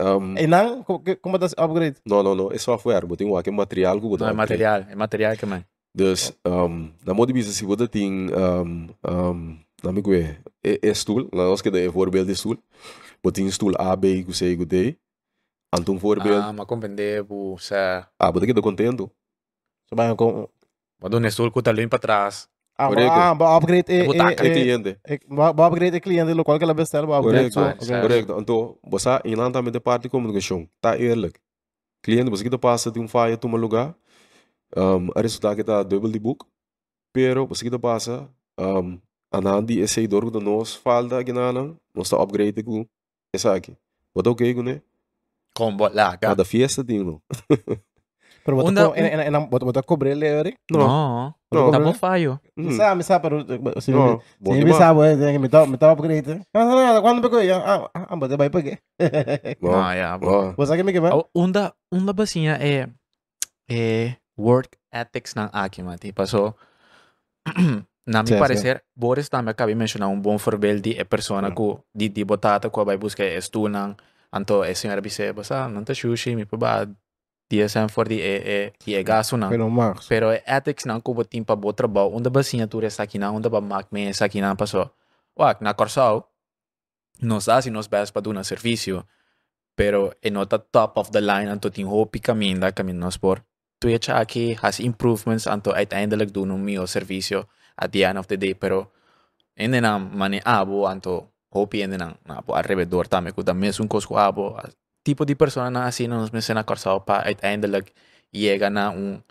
Um, 0.00 0.36
E 0.36 0.46
não, 0.46 0.82
como 1.22 1.38
das 1.38 1.52
upgrade? 1.58 1.98
não, 2.06 2.22
não, 2.22 2.34
não. 2.34 2.50
É 2.50 2.58
software. 2.58 3.04
Um 3.04 3.32
wak, 3.32 3.48
é 3.48 3.52
material 3.52 4.00
que 4.00 4.08
bota 4.08 4.24
No, 4.24 4.30
é 4.30 4.32
material. 4.32 4.84
É 4.90 4.94
material 4.96 5.36
que 5.36 5.46
man. 5.46 5.62
Dus, 5.94 6.32
um, 6.46 6.92
na 7.04 7.14
modo 7.14 7.32
bisa 7.32 7.52
se 7.52 7.64
bota 7.64 7.88
tem, 7.88 8.30
um, 8.30 8.88
um, 9.04 9.58
na 9.82 9.92
me 9.92 10.00
gue, 10.00 10.36
é, 10.62 10.78
é 10.82 10.94
stoel. 10.94 11.28
É 11.32 11.88
voorbeeld 11.88 12.26
de 12.28 12.36
stoel. 12.36 12.58
Bota 13.22 13.36
tem 13.36 13.50
stoel 13.50 13.74
A, 13.78 13.94
B, 13.96 14.22
que 14.24 14.32
sei, 14.32 14.56
que 14.56 14.64
dei. 14.64 14.98
Anton 15.72 15.98
voorbeeld. 15.98 16.42
Ah, 16.42 16.52
mas 16.52 16.66
compreender, 16.66 17.22
bu, 17.22 17.56
sa... 17.58 18.08
Ah, 18.18 18.30
bota 18.30 18.46
que 18.46 18.52
dá 18.52 18.62
contento. 18.62 19.10
So, 19.88 19.96
vai 19.96 20.14
com 20.14 20.48
Mas 21.00 21.10
do 21.10 21.18
nestul 21.18 21.50
ko 21.50 21.62
taluin 21.62 21.88
para 21.88 21.98
trás. 21.98 22.46
Ah, 22.76 22.88
Correcto. 22.88 23.12
ah, 23.12 23.34
ba 23.34 23.56
upgrade 23.56 23.92
é 23.92 24.04
Botar 24.04 24.32
é 24.32 24.34
Kaya 24.34 24.50
é 24.50 24.54
cliente. 24.54 24.98
é 25.04 25.18
ba 25.28 25.52
ba 25.52 25.66
upgrade 25.66 25.96
é 25.96 26.00
cliente 26.00 26.32
lo 26.32 26.44
qual 26.44 26.58
que 26.58 26.64
ela 26.64 26.74
bestela 26.74 27.06
ba 27.06 27.18
upgrade. 27.18 27.52
Correcto, 27.52 27.86
correcto. 27.86 28.36
Então, 28.38 28.78
você 28.84 29.20
inanta 29.24 29.62
met 29.62 29.72
de 29.72 29.80
parte 29.80 30.04
de 30.04 30.08
comunicação. 30.08 30.68
Tá 30.80 30.96
eerlijk. 30.98 31.40
Cliente, 32.02 32.30
você 32.30 32.44
que 32.44 32.58
passa 32.58 32.90
de 32.90 33.00
um 33.00 33.08
falha 33.08 33.36
toma 33.36 33.58
lugar. 33.58 33.94
Um, 34.76 35.10
a 35.16 35.20
resultado 35.20 35.56
que 35.56 35.64
tá 35.64 35.82
double 35.82 36.10
de 36.12 36.18
book. 36.18 36.46
Pero, 37.12 37.46
que 37.48 37.70
tá 37.70 37.78
passa 37.78 38.28
um, 38.58 38.98
anandi 39.32 39.80
esse 39.80 40.06
dor 40.06 40.30
que 40.30 40.38
nós 40.38 40.74
falta 40.74 41.22
que 41.24 41.32
não, 41.32 41.76
nós 41.94 42.08
tá 42.08 42.16
upgrade 42.22 42.62
com 42.62 42.86
essa 43.34 43.54
aqui. 43.54 43.76
Bota 44.14 44.30
ok, 44.30 44.54
né? 44.62 44.80
Combo 45.54 45.88
laga. 45.88 46.18
Cada 46.28 46.44
fiesta 46.44 46.84
tem, 46.84 47.02
não. 47.02 47.20
Pero 48.44 48.56
bota 48.56 48.68
Unda- 48.70 48.88
ko 48.88 48.94
en 48.96 49.04
en 49.20 49.34
en 49.34 49.48
bota 49.50 49.64
bota 49.66 49.82
cobre 49.82 50.14
le 50.14 50.34
ori. 50.38 50.56
No. 50.70 51.34
No. 51.52 51.70
Tá 51.70 51.78
bom 51.80 51.92
falho. 51.92 52.40
Hum, 52.56 52.70
Sabe, 52.72 52.94
me 52.96 53.02
sabe, 53.02 53.22
pero 53.28 53.80
se 53.82 53.90
não, 53.90 54.20
se 54.20 54.50
me 54.50 54.64
demais. 54.64 54.76
sabe, 54.76 55.00
eh, 55.12 55.38
me 55.38 55.48
tá 55.48 55.66
me 55.66 55.76
tá 55.76 55.92
upgrade. 55.92 56.40
Ah, 56.54 56.64
não, 56.64 57.02
quando 57.02 57.20
pegou 57.22 57.42
ya. 57.42 57.58
Ah, 57.58 57.90
ah, 57.92 58.16
bota 58.16 58.36
vai 58.36 58.48
pegar. 58.48 58.78
Bom, 59.60 59.74
Ah, 59.74 59.92
yeah, 59.94 60.16
bom. 60.18 60.26
bom. 60.30 60.54
Você 60.56 60.76
que 60.76 60.82
me 60.82 60.92
que 60.92 61.00
vai? 61.00 61.12
Oh, 61.12 61.26
Unda, 61.34 61.74
unda 61.92 62.12
basinha 62.14 62.56
é, 62.60 62.88
é 63.68 64.16
work 64.40 64.80
ethics 64.88 65.36
ng 65.36 65.52
aki 65.52 65.84
mati. 65.84 66.12
Paso, 66.16 66.56
na 68.06 68.22
mi 68.24 68.32
parecer, 68.40 68.82
Boris 68.96 69.28
também 69.28 69.52
acabei 69.52 69.74
mencionar 69.74 70.08
um 70.08 70.20
bom 70.20 70.38
voorbeeld 70.38 70.80
die 70.82 70.96
é 70.98 71.04
persona 71.04 71.52
ku 71.52 71.78
di 71.94 72.08
di 72.08 72.24
botata 72.24 72.70
ko 72.72 72.84
vai 72.84 72.96
buscar 72.96 73.28
estu 73.28 73.68
nang 73.68 73.94
anto 74.32 74.64
é 74.64 74.74
senhora 74.74 75.00
bise 75.00 75.32
basa 75.32 75.68
não 75.68 75.84
tá 75.84 75.94
sushi 75.94 76.34
mi 76.34 76.44
pa 76.48 76.56
ba 76.56 76.72
DSM 77.50 77.88
for 77.90 78.08
di 78.08 78.18
é 78.22 78.36
é 78.42 78.72
di 78.82 78.94
é 78.94 79.02
gaso 79.02 79.36
nang 79.36 79.50
Pero 79.50 79.68
Max. 79.70 80.06
pero 80.08 80.26
é 80.32 80.42
ethics 80.46 80.86
nang 80.86 81.00
ko 81.02 81.14
botin 81.14 81.44
pa 81.44 81.54
bo 81.54 81.70
trabalho 81.72 82.10
unda 82.10 82.30
basinha 82.30 82.66
tu 82.66 82.80
resta 82.80 83.02
aqui 83.04 83.18
na 83.18 83.30
unda 83.30 83.50
ba 83.50 83.60
mak 83.60 83.92
me 83.92 84.10
sa 84.14 84.26
aqui 84.26 84.40
na 84.40 84.54
paso 84.56 84.90
wak 85.36 85.60
na 85.60 85.74
corsao 85.74 86.26
nos 87.22 87.46
dá 87.46 87.60
si 87.62 87.70
nos 87.70 87.86
best 87.86 88.10
pa 88.14 88.20
duna 88.22 88.42
servicio 88.42 89.04
pero 89.76 90.14
e 90.22 90.30
nota 90.30 90.58
top 90.58 90.98
of 90.98 91.10
the 91.10 91.20
line 91.20 91.50
anto 91.50 91.70
ting 91.70 91.86
hopi 91.86 92.18
kaminda 92.18 92.72
kamin 92.72 92.98
nos 92.98 93.18
por 93.18 93.42
tu 93.80 93.88
ya 93.88 93.98
aqui 94.20 94.54
has 94.60 94.78
improvements 94.80 95.46
anto 95.48 95.72
uiteindelijk 95.72 96.30
doen 96.30 96.50
um 96.52 96.60
mio 96.60 96.84
servicio 96.86 97.48
at 97.74 97.90
the 97.90 98.04
end 98.04 98.18
of 98.20 98.26
the 98.28 98.36
day 98.36 98.52
pero 98.54 98.92
ende 99.56 99.80
na 99.80 99.98
mani 99.98 100.40
abo 100.44 100.84
anto 100.86 101.32
hopi 101.48 101.82
ende 101.82 101.96
na 101.96 102.12
na 102.28 102.44
po 102.44 102.52
alrededor 102.54 103.08
tame 103.08 103.32
ko 103.32 103.42
da 103.42 103.54
mes 103.56 103.80
un 103.80 103.88
cosco 103.88 104.20
abo 104.20 104.54
a- 104.60 104.68
tipo 105.02 105.24
de 105.24 105.34
persona 105.34 105.70
na 105.72 105.88
assim 105.88 106.06
nos 106.06 106.30
mes 106.30 106.44
na 106.52 106.62
corsao 106.62 107.00
pa 107.00 107.24
uiteindelijk 107.24 107.90
llega 108.30 108.68
na 108.70 108.92
un 108.92 109.24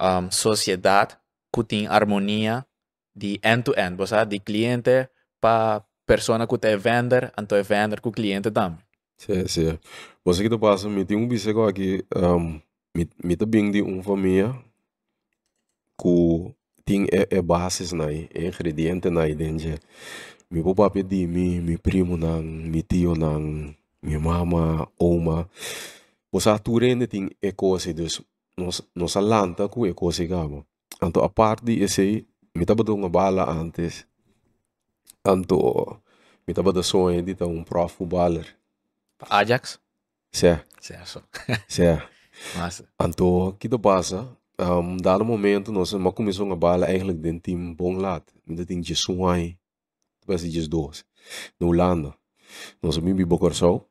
um, 0.00 0.30
sociedad 0.30 1.18
que 1.52 1.62
tem 1.64 1.86
harmonia 1.86 2.66
de 3.14 3.40
end 3.42 3.64
to 3.64 3.72
end, 3.76 3.96
bosa, 3.96 4.24
de 4.24 4.38
cliente 4.40 5.08
pa 5.40 5.84
persona 6.06 6.46
que 6.46 6.56
é 6.66 6.76
vender, 6.76 7.32
anto 7.36 7.54
é 7.54 7.62
vender 7.62 8.00
com 8.00 8.12
cliente 8.12 8.50
também. 8.50 8.78
Sim, 9.18 9.48
sim. 9.48 9.78
Você 10.24 10.42
que 10.42 10.50
tá 10.50 10.58
passa, 10.58 10.88
me 10.88 11.04
tem 11.04 11.16
um 11.16 11.26
biseco 11.26 11.62
aqui, 11.66 12.04
um, 12.14 12.60
me, 12.96 13.08
me 13.22 13.36
tá 13.36 13.44
bem 13.44 13.70
de 13.70 13.82
uma 13.82 14.02
família 14.02 14.54
que 16.00 16.54
tem 16.84 17.04
é, 17.12 17.36
é 17.36 17.42
bases 17.42 17.92
na 17.92 18.10
é 18.10 18.46
ingrediente 18.46 19.10
na 19.10 19.26
dentro. 19.26 19.78
Mi 20.50 20.62
papá 20.62 20.88
pedi 20.90 21.26
mi 21.26 21.60
mi 21.60 21.76
primo 21.76 22.16
nang 22.16 22.46
mi 22.70 22.82
tio 22.82 23.14
nang 23.14 23.74
mi 24.02 24.16
mama 24.18 24.88
oma. 24.98 25.48
Você 26.32 26.48
aturende 26.48 27.06
tem 27.06 27.30
é 27.42 27.52
coisa 27.52 27.92
dus 27.92 28.22
nos 28.56 28.80
nos 28.94 29.16
alanta 29.16 29.68
com 29.68 29.84
é 29.84 29.92
coisa 29.92 30.24
gamo. 30.24 30.64
Anto 31.02 31.20
a 31.20 31.28
parte 31.28 31.72
esse 31.82 32.24
me 32.54 32.64
tava 32.64 32.82
dando 32.84 32.98
uma 32.98 33.08
bala 33.10 33.50
antes. 33.50 34.06
Anto 35.24 36.00
me 36.46 36.54
tava 36.54 36.72
da 36.72 36.82
sonho 36.82 37.20
de 37.22 37.34
ter 37.34 37.44
um 37.44 37.64
prof 37.64 38.04
baller. 38.06 38.46
Ajax? 39.28 39.80
Sim, 40.30 40.58
Certo. 40.80 41.24
sim. 41.66 41.98
Mas, 42.56 42.82
Anto, 42.98 43.24
o 43.48 43.52
que 43.52 43.68
te 43.68 43.78
passa? 43.78 44.28
Um, 44.58 44.96
dado 44.96 45.24
momento, 45.24 45.70
nós 45.72 45.92
mas 45.92 46.14
começou 46.14 46.50
a 46.52 46.56
bala 46.56 46.86
eigenlijk 46.86 47.20
den 47.20 47.38
team 47.38 47.74
bom 47.74 47.96
lado. 47.96 48.24
Met 48.44 48.58
het 48.58 48.68
ding 48.68 48.82
Jesuai. 48.86 49.58
Parece 50.26 50.48
dias 50.50 50.68
dois. 50.68 51.04
Na 51.60 51.66
Holanda. 51.66 52.14
Nós 52.82 52.98
me 52.98 53.12
bibo 53.12 53.38
corso. 53.38 53.82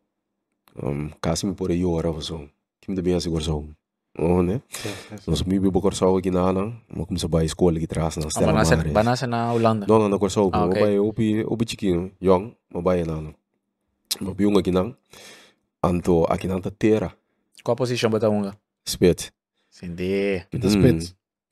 Um, 0.82 1.10
quase 1.22 1.46
me 1.46 1.54
por 1.54 1.70
aí 1.72 1.86
hora 1.86 2.10
ou 2.10 2.22
so. 2.22 2.50
Que 2.82 2.92
me 2.92 3.02
bem 3.02 3.14
assim 3.16 3.30
corso. 3.32 3.70
Oh, 4.18 4.42
né? 4.42 4.62
Nós 5.28 5.44
me 5.44 5.60
bibo 5.60 5.82
Corsau 5.82 6.16
aqui 6.16 6.32
na 6.32 6.48
Anang, 6.48 6.74
mas 6.88 7.06
começa 7.06 7.26
a 7.26 7.30
vai 7.30 7.44
escola 7.46 7.76
aqui 7.76 7.84
atrás 7.84 8.16
na 8.16 8.26
Ah, 8.26 8.30
Stella 8.30 8.54
banasa, 8.54 8.78
Maris. 8.78 8.94
banasa 8.94 9.28
na 9.28 9.52
Holanda. 9.52 9.86
Não, 9.90 10.00
não, 10.00 10.08
na 10.08 10.18
Corsau, 10.18 10.50
Ah, 10.54 10.60
mas 10.62 10.70
okay. 10.70 10.82
vai 10.84 11.00
opi 11.00 11.44
opi 11.46 11.66
chiquinho, 11.68 12.12
young, 12.22 12.56
mas 12.74 12.82
vai 12.84 13.04
na 13.04 13.14
Anang. 13.16 13.36
Mas 14.22 14.34
biung 14.34 14.58
aqui 14.58 14.72
nang, 14.72 14.96
anto 15.84 16.24
aqui 16.30 16.48
nang 16.48 16.62
ta 16.62 16.72
terra, 16.72 17.12
Qual 17.66 17.76
position 17.76 18.12
ba 18.14 18.20
taunga? 18.22 18.54
spet. 18.86 19.34
Hindi. 19.82 20.46
Kita 20.54 20.70
Mm. 20.70 20.76
spits. 20.78 21.06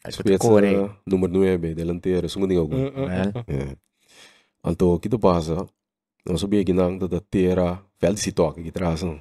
Ay, 0.05 0.11
Spet 0.14 0.38
kore. 0.38 0.70
sa 0.78 0.93
número 1.09 1.34
9, 1.34 1.74
delantero, 1.74 2.30
segundo 2.30 2.53
algum. 2.53 2.78
Well, 2.78 3.09
É. 3.49 3.76
Anto, 4.64 4.99
kita 4.99 5.18
passa, 5.18 5.66
nós 6.24 6.39
sabia 6.39 6.64
que 6.64 6.72
não 6.72 6.97
da 6.97 7.20
terra, 7.20 7.82
velho 7.99 8.16
se 8.18 8.32
toca 8.32 8.61
aqui 8.61 8.70
atrás, 8.70 9.01
não. 9.01 9.20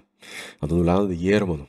Anto 0.61 0.75
no 0.77 0.83
lado 0.85 1.09
de 1.09 1.15
hierro, 1.17 1.49
mano. 1.49 1.67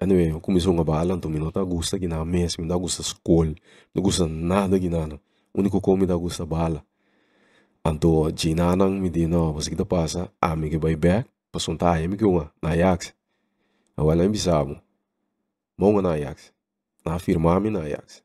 Anyway, 0.00 0.30
eu 0.30 0.40
comecei 0.40 0.70
a 0.70 0.84
bala, 0.84 1.14
então 1.14 1.30
me 1.30 1.38
não 1.38 1.50
tá 1.50 1.62
gosta 1.64 1.98
que 1.98 2.06
na 2.06 2.24
mesa, 2.24 2.56
me 2.60 2.66
não 2.66 2.78
gosta 2.78 3.02
escola, 3.02 3.54
não 3.94 4.02
gosta 4.02 4.26
nada 4.26 4.78
que 4.78 4.88
nada. 4.88 5.20
O 5.52 5.60
único 5.60 5.80
que 5.80 5.96
me 5.96 6.06
dá 6.06 6.14
gosta 6.16 6.46
bala. 6.46 6.84
Anto, 7.84 8.30
ginanang 8.34 9.00
me 9.00 9.10
di 9.10 9.26
no, 9.26 9.52
você 9.52 9.68
kita 9.70 9.84
passa, 9.84 10.30
a 10.40 10.54
me 10.56 10.70
que 10.70 10.78
vai 10.78 10.96
back, 10.96 11.28
passou 11.52 11.74
um 11.74 11.76
taia, 11.76 12.08
me 12.08 12.16
que 12.16 12.24
uma, 12.24 12.50
na 12.62 12.70
Ajax. 12.70 13.12
Awala 13.96 14.24
em 14.24 14.30
bisabo. 14.30 14.80
Monga 15.78 16.02
na 16.02 16.12
Ajax. 16.12 16.52
Na 17.04 17.18
firma 17.18 17.58
me 17.60 17.70
na 17.70 17.80
Ajax. 17.80 18.22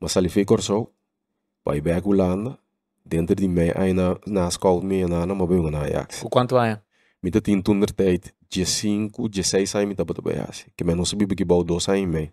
Mas 0.00 0.16
ali 0.16 0.28
fez 0.28 0.46
corso, 0.46 0.88
vai 1.64 1.80
back 1.80 2.06
Holanda, 2.06 2.58
dentro 3.04 3.34
de 3.34 3.48
mij 3.48 3.70
en 3.70 3.94
na, 3.96 4.18
na 4.26 4.50
scout 4.50 4.82
mee 4.84 5.06
na 5.06 5.26
na 5.26 5.34
mabunga 5.34 5.70
na 5.70 5.82
Ajax. 5.82 6.20
Ku 6.20 6.28
quanto 6.28 6.58
ay? 6.58 6.76
Mita 7.22 7.40
tin 7.40 7.62
tunder 7.62 7.90
tijd, 7.94 8.34
dia 8.48 8.66
5, 8.66 9.28
dia 9.28 9.42
6 9.42 9.70
sai 9.70 9.86
mita 9.86 10.04
bata 10.04 10.22
bayasi. 10.22 10.66
Que 10.76 10.84
men 10.84 10.96
não 10.96 11.04
sabia 11.04 11.26
que 11.26 11.44
bau 11.44 11.64
dos 11.64 11.84
sai 11.84 12.06
mei. 12.06 12.30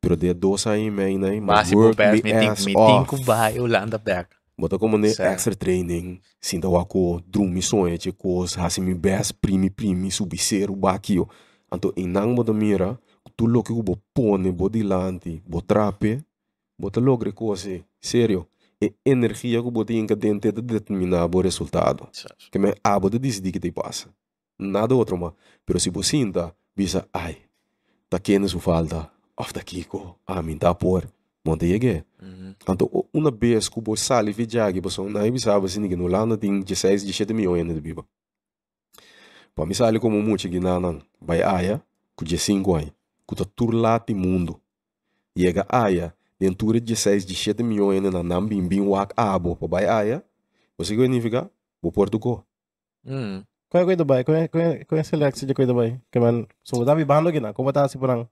Pero 0.00 0.16
de 0.16 0.34
dos 0.34 0.62
sai 0.62 0.90
mei 0.90 1.18
Basi 1.40 1.72
po 1.72 1.80
work 1.80 1.98
me 2.22 2.32
ass 2.32 2.66
off. 2.76 3.08
ko 3.08 3.16
ba 3.24 3.50
Holanda 3.50 3.98
back. 3.98 4.36
Bota 4.58 4.78
como 4.78 4.96
ne 4.96 5.08
extra 5.08 5.54
training, 5.54 6.18
sinta 6.40 6.68
wako, 6.68 7.20
drum 7.26 7.50
missões, 7.50 7.98
che 7.98 8.12
cos, 8.12 8.56
hasi 8.56 8.80
mi 8.80 8.94
best, 8.94 9.34
primi 9.38 9.70
primi, 9.70 10.10
subiceiro, 10.10 10.74
bakio. 10.74 11.28
Anto 11.70 11.92
inang 11.96 12.34
mo 12.34 12.44
mira, 12.54 12.98
tu 13.36 13.46
lo 13.46 13.62
que 13.62 13.72
bo 13.72 13.98
pone, 14.14 14.52
bo 14.52 14.68
dilanti, 14.68 15.42
bo 15.46 15.60
trape, 15.60 16.22
bota 16.78 17.00
logre 17.00 17.32
cose, 17.32 17.84
sério. 18.00 18.46
E 18.80 18.92
energia 19.04 19.62
que 19.62 19.70
bota 19.70 19.92
em 19.92 20.06
cadente 20.06 20.52
de 20.52 20.60
determinar 20.62 21.24
o 21.34 21.40
resultado. 21.40 22.08
Que 22.50 22.58
me 22.58 22.74
abo 22.84 23.08
de 23.08 23.18
decidir 23.18 23.50
que 23.52 23.58
te 23.60 23.72
passa. 23.72 24.08
Nada 24.58 24.94
outro, 24.94 25.16
mas. 25.16 25.32
Pero 25.64 25.80
se 25.80 25.90
você 25.90 26.10
sinta, 26.10 26.54
bisa, 26.76 27.08
ai, 27.12 27.38
tá 28.08 28.18
quente 28.20 28.48
su 28.48 28.60
falta, 28.60 29.10
of 29.36 29.52
da 29.52 29.62
kiko, 29.62 30.18
a 30.26 30.40
mim 30.42 30.58
tá 30.58 30.74
por, 30.74 31.08
monte 31.44 31.66
llegué. 31.66 32.04
Mhm. 32.22 32.54
Anto, 32.68 32.84
o- 32.92 33.06
uma 33.12 33.30
vez 33.30 33.68
que 33.68 33.80
você 33.80 34.04
sali 34.04 34.32
viajagi, 34.32 34.80
você 34.80 35.00
não 35.00 35.20
é 35.20 35.30
bisa, 35.30 35.58
você 35.58 35.80
ninguém 35.80 35.96
no 35.96 36.06
lana 36.06 36.36
tem 36.36 36.60
16, 36.60 37.02
17 37.02 37.32
milhões 37.34 37.66
de 37.66 37.80
biba. 37.80 38.04
Para 39.56 39.66
mim, 39.66 39.74
sali 39.74 39.98
como 39.98 40.20
muito 40.20 40.48
que 40.50 40.60
nanan, 40.60 41.00
vai 41.20 41.42
aia, 41.42 41.82
com 42.14 42.26
15 42.26 42.52
anos, 42.52 42.92
que 43.26 43.34
tá 43.34 43.44
turlati 43.44 44.12
mundo. 44.12 44.60
Chega 45.36 45.64
aia, 45.68 46.14
dentro 46.38 46.74
de 46.74 46.80
16, 46.80 47.24
17 47.24 47.62
milhões 47.62 48.02
na 48.02 48.22
nam 48.22 48.46
bim 48.46 48.68
bim 48.68 48.82
wak 48.82 49.14
abo, 49.16 49.56
para 49.56 49.68
vai 49.68 49.86
aia, 49.86 50.22
você 50.76 50.94
significa, 50.94 51.50
o 51.80 51.90
Portugal. 51.90 52.44
Mm. 53.02 53.44
Kung 53.66 53.82
ko 53.82 53.90
ito 53.90 54.04
ba? 54.06 54.22
Kung 54.22 54.46
kung 54.46 54.84
kung 54.86 55.02
select 55.02 55.38
si 55.38 55.48
ko 55.50 55.66
ba? 55.74 55.90
Kaman 56.14 56.46
so 56.62 56.84
dabi 56.86 57.02
bando 57.02 57.34
gina. 57.34 57.50
Kung 57.50 57.66
bata 57.66 57.88
si 57.90 57.98
parang 57.98 58.30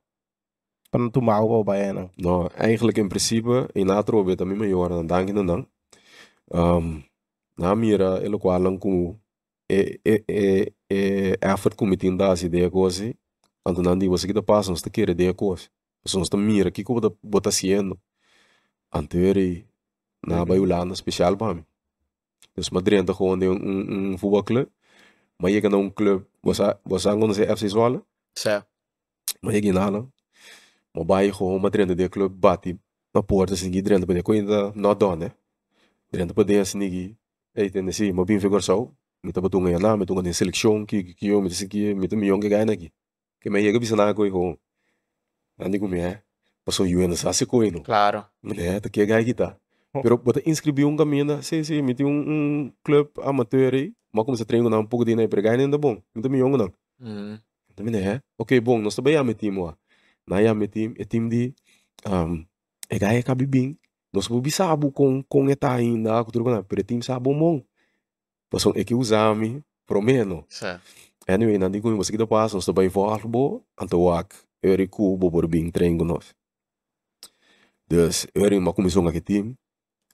parang 0.92 1.10
tumaw 1.10 1.42
ko 1.42 1.66
ba 1.66 1.74
yan. 1.74 2.10
Nou, 2.18 2.46
eigenlijk 2.54 3.02
in 3.02 3.08
principe, 3.10 3.66
in 3.74 3.90
natro 3.90 4.22
bet 4.22 4.38
a 4.40 4.44
mima 4.46 4.66
yora 4.66 5.02
dan 5.02 5.08
danki 5.10 5.34
dan. 5.34 5.66
Um, 6.52 7.02
na 7.58 7.74
mira 7.74 8.22
elo 8.22 8.38
kwalang 8.38 8.78
ku 8.78 9.18
e 9.66 9.98
e 10.04 10.22
e 10.28 10.73
e 10.90 11.36
effort 11.40 11.76
ku 11.76 11.86
mitin 11.86 12.16
da 12.16 12.36
si 12.36 12.48
de 12.48 12.70
kosi. 12.70 13.16
Anto 13.64 13.82
nandi 13.82 14.08
você 14.08 14.26
kita 14.26 14.42
passa 14.42 14.70
nos 14.70 14.82
querer 14.82 15.14
de 15.14 15.32
kosi. 15.34 15.68
Você 16.04 16.18
nos 16.18 16.30
mira 16.30 16.70
que 16.70 16.84
ku 16.84 17.00
bota 17.22 17.48
haciendo. 17.48 17.98
Anteri 18.90 19.66
na 20.26 20.44
bayulana 20.44 20.94
special 20.94 21.36
para 21.36 21.54
mim. 21.54 21.64
Dus 22.56 22.70
Madrid 22.70 23.04
tá 23.04 23.12
gewoon 23.12 23.38
de 23.38 23.48
um 23.48 24.12
um 24.12 24.18
voetbalclub. 24.18 24.68
Maar 25.36 25.50
je 25.50 25.60
kan 25.60 25.72
een 25.72 25.92
club, 25.92 26.26
was 26.40 26.60
was 26.82 27.06
aan 27.06 27.22
onze 27.22 27.56
FC 27.56 27.68
Zwolle. 27.68 28.04
Sa. 28.32 28.66
Maar 29.40 29.54
je 29.54 29.72
na 29.72 29.90
Maar 30.92 31.04
bij 31.04 31.32
gewoon 31.32 31.66
rende 31.66 31.94
de 31.94 32.08
club 32.08 32.40
bati 32.40 32.78
na 33.12 33.20
porta 33.20 33.56
singi 33.56 33.80
rende 33.80 34.06
para 34.06 34.22
coisa 34.22 34.72
não 34.74 34.94
dá 34.94 35.16
né. 35.16 35.30
Rende 36.10 36.32
para 36.32 36.44
dia 36.44 36.64
singi 36.64 37.16
ei 37.54 37.70
tem 37.70 37.88
assim, 37.88 38.12
mas 38.12 38.26
bem 38.26 38.40
figura 38.40 38.62
só. 38.62 38.90
Tá 39.32 39.40
batendo 39.40 39.66
aí 39.66 39.78
na, 39.78 39.96
com 39.96 40.32
seleção 40.32 40.84
que 40.84 41.14
que 41.14 41.28
eu 41.28 41.40
me 41.40 41.48
disse 41.48 41.66
que 41.66 41.94
me 41.94 42.08
tô 42.08 42.16
me 42.16 42.28
yonga 42.28 42.48
ganha 42.48 42.72
aqui. 42.72 42.92
Que 43.40 43.50
me 43.50 43.60
chega 43.60 43.78
bisa 43.78 43.96
na 43.96 44.14
coi 44.14 44.30
com. 44.30 44.56
Andi 45.58 45.78
com 45.78 45.88
me 45.88 46.00
é. 46.00 46.22
Passou 46.64 46.86
eu 46.86 47.00
ainda 47.00 47.16
sabe 47.16 47.46
coi 47.46 47.70
não. 47.70 47.82
Claro. 47.82 48.26
Né, 48.42 48.80
tá 48.80 48.88
que 48.88 49.04
ganha 49.06 49.24
kita. 49.24 49.58
Pero 50.02 50.18
bota 50.18 50.42
inscrevi 50.44 50.84
um 50.84 50.96
caminho, 50.96 51.40
sim, 51.42 51.62
me 51.82 51.94
tem 51.94 52.04
um, 52.04 52.10
um 52.10 52.72
club 52.82 53.08
amateur 53.22 53.74
aí. 53.74 53.94
Mas 54.12 54.24
como 54.24 54.36
você 54.36 54.44
treina 54.44 54.78
um 54.78 54.86
pouco 54.86 55.04
de 55.04 55.28
para 55.28 55.40
ganhar 55.40 55.60
ainda 55.60 55.78
bom. 55.78 56.02
Me 56.14 56.38
yonga 56.38 56.58
não. 56.58 56.72
Mm. 57.00 57.38
Também 57.74 57.92
né? 57.92 58.20
Ok, 58.38 58.58
bom, 58.60 58.78
nós 58.80 58.94
também 58.94 59.16
é 59.16 59.34
time 59.34 59.60
lá. 59.60 59.76
Na 60.26 60.40
é 60.40 60.52
meu 60.54 60.68
time, 60.68 60.94
é 60.98 61.04
time 61.04 61.28
de 61.28 61.54
um, 62.06 62.44
é 62.88 63.22
cabe 63.22 63.46
bem. 63.46 63.78
Nós 64.12 64.26
vamos 64.26 64.54
saber 64.54 64.90
com 64.92 65.22
com 65.24 65.50
eta 65.50 65.72
ainda, 65.72 66.24
com 66.24 66.30
tudo 66.30 66.50
na, 66.50 66.62
pero 66.62 66.82
time 66.82 67.02
sabe 67.02 67.32
bom. 67.32 67.62
Passou 68.50 68.72
é 68.76 68.84
que 68.84 68.94
usame, 68.94 69.62
promeno. 69.86 70.44
Sa. 70.48 70.80
Anyway, 71.26 71.58
também 71.58 72.88
vou 72.88 73.04
algo, 73.08 73.64
anto 73.80 74.10
ak, 74.10 74.36
eu 74.62 74.88
ku 74.88 75.16
bo 75.16 75.30
por 75.30 75.46
bem 75.46 75.70
treino 75.70 75.98
com 75.98 76.04
nós. 76.04 76.34
Dus, 77.88 78.26
eu 78.34 78.44
era 78.44 78.58
uma 78.58 78.72
comissão 78.72 79.06
aqui 79.08 79.20
time. 79.20 79.56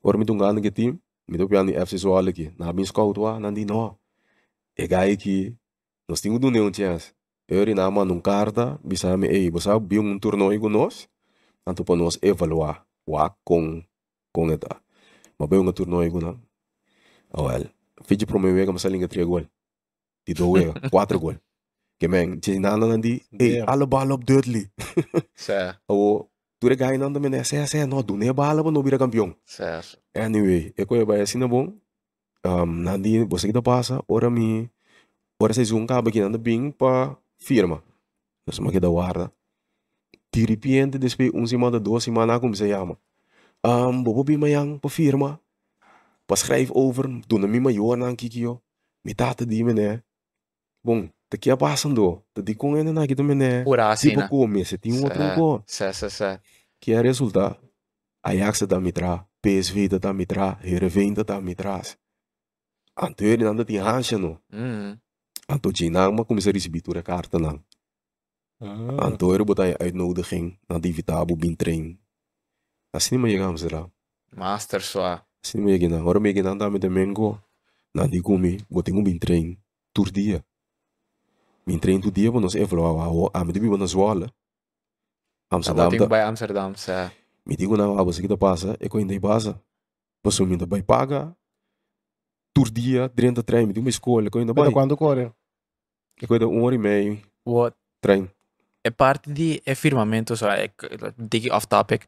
Ora 0.03 0.19
me 0.19 0.25
tungan 0.25 0.57
aqui 0.57 0.71
time, 0.71 0.99
me 1.29 1.39
tô 1.39 1.49
piano 1.49 1.71
FC 1.71 1.99
Zwolle 1.99 2.31
aqui. 2.31 2.53
Na 2.59 2.73
bin 2.73 2.85
scout 2.85 3.19
wa, 3.19 3.39
não 3.41 3.53
di 3.53 3.65
no. 3.65 3.99
É 4.77 4.87
gaia 4.87 5.17
que 5.17 5.55
nós 6.09 6.21
temos 6.21 6.41
um 6.43 6.51
nenhum 6.51 6.73
chance. 6.73 7.13
Era 7.49 7.75
na 7.75 7.91
mão 7.91 8.21
carta, 8.21 8.79
bisa 8.85 9.17
me 9.17 9.27
ei, 9.29 9.51
você 9.51 9.65
sabe 9.65 9.99
um 9.99 10.19
torneio 10.19 10.61
com 10.61 10.69
nós, 10.69 11.09
anto 11.67 11.85
para 11.85 11.97
nós 11.97 12.19
evaluar 12.23 12.87
wa 13.07 13.35
com 13.45 13.83
com 14.33 14.51
eta. 14.51 14.81
Bem 15.49 15.59
um 15.59 15.73
torneio 15.73 16.13
com 16.13 16.21
nós. 16.21 16.37
Oh, 17.33 17.45
well. 17.45 17.80
Fiji 18.05 18.27
pro 18.27 18.39
meu 18.39 18.55
wega 18.55 18.73
masalinga 18.73 19.09
3 19.09 19.25
gol. 19.25 19.45
Die 20.27 20.35
doe 20.35 20.51
wega, 20.59 20.75
4 20.91 21.19
gol. 21.19 21.37
Que 22.01 22.09
men, 22.09 22.39
je 22.41 22.59
nana 22.59 22.87
nandi, 22.87 23.21
Damn. 23.31 23.69
alle 23.69 23.87
bal 23.87 24.13
op 24.13 24.25
Dudley. 24.25 24.71
Sa. 25.37 25.77
O, 25.87 26.29
tu 26.59 26.69
re 26.69 26.77
gai 26.77 26.97
nanda 26.97 27.21
men, 27.21 27.45
se 27.45 27.61
se 27.67 27.85
no, 27.87 28.03
du 28.03 28.17
ne 28.17 28.33
bala 28.33 28.63
ba 28.63 28.71
no 28.71 28.83
bira 28.83 28.97
campeão. 28.99 29.35
Sa. 29.45 29.83
Anyway, 30.15 30.73
e 30.77 30.85
ko 30.85 30.97
ba 31.05 31.21
assim 31.21 31.39
na 31.39 31.47
bom. 31.47 31.73
Um, 32.45 32.83
nandi, 32.85 33.21
você 33.29 33.47
que 33.47 33.53
tá 33.53 33.61
passa, 33.61 34.01
ora 34.09 34.31
mi, 34.31 34.71
ora 35.39 35.53
se 35.53 35.65
zoom 35.65 35.87
caba 35.87 36.09
aqui 36.09 36.21
nanda 36.21 36.39
bing 36.39 36.73
pa 36.73 37.17
firma. 37.37 37.83
Dus 38.47 38.59
ma 38.61 38.71
que 38.73 38.81
da 38.81 38.89
guarda. 38.89 39.31
De 40.33 40.47
repente, 40.47 40.97
depois 40.97 41.31
um 41.35 41.47
semana, 41.47 41.79
duas 41.79 42.05
semana, 42.05 42.41
como 42.41 42.55
se 42.55 42.67
chama. 42.69 42.97
Um, 43.63 44.03
bobo 44.03 44.25
bi 44.25 44.39
mayang 44.39 44.79
pa 44.81 44.89
firma. 44.89 45.39
Pa 46.31 46.37
schrijf 46.39 46.71
over, 46.71 47.09
doe 47.27 47.41
na 47.43 47.47
mi 47.51 47.59
maior 47.59 47.97
na 47.99 48.15
kikio. 48.15 48.63
Mi 49.05 49.15
tata 49.15 49.45
di 49.45 49.65
mene. 49.65 50.05
Bom, 50.85 51.09
te 51.29 51.37
que 51.37 51.57
passando, 51.57 52.23
te 52.33 52.41
di 52.43 52.55
com 52.55 52.77
ena 52.77 52.93
na 52.93 53.07
que 53.07 53.17
tu 53.17 53.25
mene. 53.25 53.65
Pura 53.65 53.97
Tipo 53.97 54.21
asina. 54.21 54.29
come, 54.29 54.65
se 54.65 54.79
tem 54.79 54.93
um 54.93 55.03
outro 55.03 55.19
Sa. 55.19 55.35
go. 55.35 55.63
Sa 55.67 55.93
sa 55.93 56.09
sa. 56.09 56.41
Que 56.81 56.93
é 56.93 57.01
resultado. 57.03 57.59
Ajax 58.23 58.61
tá 58.69 58.79
me 58.79 58.93
tra, 58.93 59.27
PSV 59.43 59.99
tá 59.99 60.13
me 60.13 60.25
tra, 60.25 60.57
Heerenveen 60.63 61.15
tá 61.15 61.41
me 61.41 61.55
traz. 61.55 61.99
Anto 62.95 63.25
ele 63.25 63.45
nanda 63.45 63.65
tem 63.65 63.81
rancha 63.81 64.17
no. 64.19 64.39
Mm. 64.53 64.99
Anto 65.49 65.73
Jinang 65.73 66.15
maar 66.15 66.25
commissaris 66.27 66.63
receber 66.63 66.81
toere 66.83 67.03
kaarten 67.03 67.41
lang. 67.43 67.65
Ah. 68.61 69.07
Anto 69.07 69.33
er 69.35 69.45
botai 69.45 69.75
uitnodiging 69.81 70.57
na 70.69 70.79
die 70.79 70.93
vitabo 70.93 71.35
bin 71.35 71.57
train. 71.57 71.99
Assim 72.95 73.17
não 73.17 73.23
me 73.25 73.31
chegamos 73.31 73.63
lá. 73.63 73.91
Master 74.37 74.81
swa. 74.83 75.27
Assim 75.45 75.59
não 75.59 75.65
me 75.67 75.73
chegamos. 75.73 75.99
Agora 75.99 76.21
me 76.21 76.33
chegamos 76.33 76.59
também 76.59 76.81
de 76.81 76.89
Mengo. 76.89 77.41
Na 77.95 78.07
di 78.07 78.21
kumi, 78.21 78.59
botem 78.71 78.95
um 78.95 79.03
bin 79.03 79.19
train. 79.19 79.59
Tour 79.93 80.11
dia. 80.11 80.45
Bin 81.67 81.79
train 81.79 82.01
tu 82.01 82.11
dia, 82.11 82.31
nós 82.31 82.55
evaluava. 82.55 83.31
Ah, 83.35 83.45
me 83.45 83.53
dibi 83.53 83.69
na 83.77 83.87
Zwolle. 83.87 84.31
Amsterdam 85.51 85.87
Abating 85.87 85.99
da. 85.99 86.07
by 86.07 86.23
Amsterdam 86.29 86.75
sa. 86.77 87.11
Me 87.45 87.57
digo 87.57 87.77
na 87.77 87.85
ah, 87.85 88.05
você 88.05 88.23
que 88.23 88.29
tá 88.29 88.37
passa, 88.37 88.77
é 88.79 88.89
coisa 88.89 89.11
ainda 89.11 89.21
passa. 89.21 89.61
Passou 90.23 90.47
me 90.47 90.53
ainda 90.53 90.67
vai 90.67 90.83
paga. 90.83 91.35
Tour 92.55 92.71
dia, 92.71 93.09
dentro 93.09 93.37
da 93.37 93.43
trem, 93.43 93.67
me 93.67 93.73
digo 93.73 93.85
uma 93.85 93.91
escolha, 93.91 94.31
coisa 94.31 94.43
ainda 94.45 94.53
vai. 94.53 94.65
Pero 94.65 94.75
quando 94.75 94.97
corre? 94.97 95.33
É 96.23 96.27
coisa 96.27 96.47
um 96.47 96.63
hora 96.63 96.75
e 96.75 96.79
meio, 96.79 97.21
What? 97.45 97.77
trem. 98.01 98.31
é 98.85 98.91
parte 98.91 99.33
de 99.33 99.61
é 99.67 99.75
firmamento, 99.75 100.37
só 100.37 100.49
é 100.51 100.71
dig 101.19 101.51
off 101.51 101.67
topic. 101.67 102.05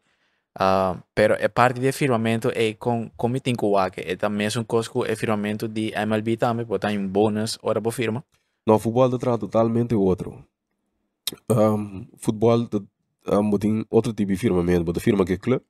Ah 0.59 0.97
pero 1.15 1.35
é 1.39 1.49
parte 1.49 1.81
de 1.81 1.93
firmamento 1.93 2.51
é 2.55 2.75
com 2.75 3.11
como 3.17 3.41
tem 3.41 3.55
que 3.55 3.65
o 3.65 3.79
é 3.79 4.17
também 4.17 4.49
um 4.59 4.65
cosco 4.65 5.05
é 5.07 5.15
firmamento 5.17 5.67
de 5.69 5.93
MLB 5.95 6.37
também, 6.37 6.65
botar 6.67 6.91
um 6.93 7.09
bônus 7.09 7.59
hora 7.63 7.81
por 7.81 7.93
firma. 7.93 8.23
No, 8.67 8.79
futebol 8.79 9.09
de 9.09 9.19
trata 9.19 9.39
totalmente 9.39 9.95
outro. 9.95 10.45
Um, 11.51 12.07
futebol 12.17 12.67
de, 12.69 12.81
um, 13.27 13.59
tem 13.59 13.85
outro 13.91 14.13
tipo 14.13 14.31
de 14.33 14.39
firmamento, 14.39 14.85
botar 14.85 15.01
firma 15.01 15.25
que 15.25 15.39
club. 15.39 15.63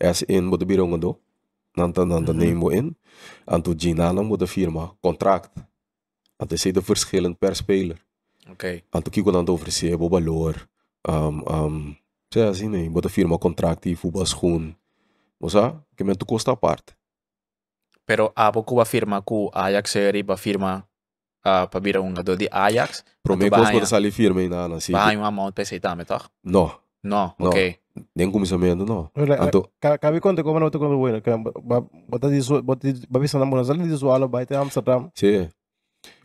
As 0.00 0.24
in 0.28 0.48
botar 0.48 0.64
birong 0.66 0.98
do. 0.98 1.18
Nanta 1.76 2.04
nanta 2.06 2.32
Mhm. 2.32 2.38
name 2.38 2.54
mo 2.54 2.72
in. 2.72 2.94
Anto 3.46 3.74
ginanang 3.74 4.28
botar 4.28 4.46
firma 4.46 4.96
contract. 5.02 5.50
Anto 6.40 6.56
sei 6.56 6.72
de 6.72 6.80
verschillend 6.80 7.36
per 7.36 7.54
speler. 7.54 7.98
Ok. 8.50 8.82
Anto 8.92 9.10
kiko 9.10 9.30
dan 9.32 9.48
oferecer 9.48 9.94
o 10.00 10.08
valor. 10.08 10.68
Um, 11.06 11.42
um, 11.46 11.96
sei 12.34 12.42
assim, 12.50 12.68
né? 12.68 12.88
Botar 12.90 13.08
firma 13.08 13.38
contract 13.38 13.86
e 13.86 13.94
futebol 13.94 14.26
schoen. 14.26 14.74
Moça, 15.38 15.78
que 15.96 16.02
men 16.02 16.16
tu 16.18 16.26
custa 16.26 16.50
a 16.50 16.56
parte. 16.58 16.94
Pero 18.06 18.32
abo 18.34 18.62
ko 18.66 18.74
ba 18.76 18.84
firma 18.84 19.22
ko 19.22 19.48
Ajax 19.54 19.90
seri 19.94 20.22
ba 20.26 20.34
firma 20.36 20.82
ah 21.44 21.64
pa 21.70 21.78
bira 21.80 22.00
un 22.02 22.12
do 22.14 22.34
di 22.36 22.48
Ajax. 22.50 23.04
Pro 23.22 23.36
me 23.36 23.46
Anto 23.46 23.54
costa 23.54 23.62
bahaya. 23.70 23.76
botar 23.78 23.86
salir 23.88 24.10
firme 24.12 24.48
na 24.48 24.66
na, 24.68 24.80
sim. 24.80 24.92
Ba 24.92 25.12
yung 25.14 25.22
amount 25.24 25.54
pa 25.54 25.62
sa 25.64 25.76
itame 25.78 26.02
toch? 26.04 26.26
No, 26.42 26.74
No, 27.04 27.32
No. 27.38 27.48
ok. 27.52 27.78
nem 28.16 28.26
começamento, 28.32 28.82
não. 28.84 29.06
Olha, 29.14 29.38
Anto, 29.38 29.70
Ka- 29.78 29.98
Kabi 29.98 30.18
konti 30.20 30.42
ko 30.42 30.50
man 30.52 30.66
ko 30.72 30.98
bueno 30.98 31.22
ka 31.22 31.38
bota 32.10 32.26
di 32.28 32.42
so 32.42 32.58
bota 32.60 32.88
babi 33.08 33.28
sana 33.30 33.44
mo 33.46 33.54
nazali 33.56 33.86
di 33.86 33.94
sualo 33.96 34.26
ba 34.28 34.42
ite 34.42 34.56
Amsterdam. 34.56 35.08
sim. 35.14 35.46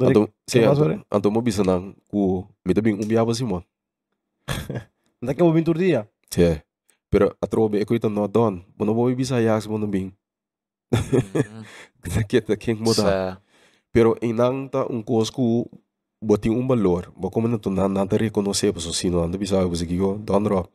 Anto, 0.01 0.28
sim, 0.49 0.64
anto 1.12 1.28
mo 1.32 1.39
bisa 1.45 1.64
nang 1.64 1.93
ku 2.12 2.43
mi 2.66 2.74
tabing 2.74 2.97
umbiaba 2.99 3.32
si 3.36 3.43
mo. 3.45 3.62
Nda 4.49 4.88
ke 5.22 5.43
ubin 5.43 5.63
tur 5.63 5.76
dia. 5.76 6.07
Sim. 6.32 6.63
Pero 7.09 7.34
atrobe 7.41 7.84
ko 7.84 7.97
ito 7.97 8.07
no 8.07 8.30
don. 8.30 8.63
Mo 8.78 8.86
no 8.86 8.93
bo 8.93 9.09
bisa 9.11 9.41
yax 9.41 9.67
mo 9.67 9.78
no 9.78 9.88
bing. 9.89 10.13
Mhm. 10.93 11.63
Kita 12.30 12.55
king 12.55 12.80
mo 12.80 12.93
da. 12.93 13.03
Sa 13.03 13.13
Pero 13.89 14.13
inang 14.22 14.70
ta 14.70 14.86
un 14.86 15.01
cosco 15.01 15.65
botin 16.22 16.53
um 16.53 16.67
valor. 16.67 17.11
Bo 17.17 17.30
como 17.30 17.47
não 17.47 17.59
na 17.74 17.89
nada 17.89 18.17
reconhecer 18.17 18.72
para 18.72 18.82
sino 18.93 19.20
anda 19.24 19.38
bisa 19.38 19.65
você 19.65 19.86
que 19.86 19.97
eu 19.97 20.17
don 20.17 20.45
ro. 20.45 20.70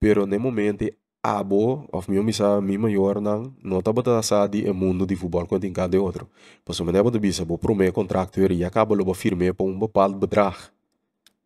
Pero 0.00 0.26
ne 0.26 0.38
momento 0.38 0.86
abo 1.22 1.88
of 1.90 2.08
mi 2.08 2.20
misa 2.22 2.60
mi 2.60 2.78
maior 2.78 3.20
nang 3.20 3.56
não 3.64 3.82
tá 3.82 3.92
bota 3.92 4.22
sa 4.22 4.46
di 4.46 4.62
e 4.62 4.72
mundo 4.72 5.06
de 5.06 5.16
futebol 5.16 5.46
quanto 5.46 5.66
em 5.66 5.72
cada 5.72 5.98
outro. 6.00 6.28
Passo 6.64 6.84
me 6.84 6.92
nebo 6.92 7.10
de 7.10 7.18
bisa 7.18 7.44
bo 7.44 7.58
prome 7.58 7.90
contrato 7.90 8.40
e 8.40 8.64
acaba 8.64 8.94
lo 8.94 9.14
firme 9.14 9.52
para 9.52 9.66
um 9.66 9.78
bepaalde 9.78 10.18
bedrag. 10.18 10.73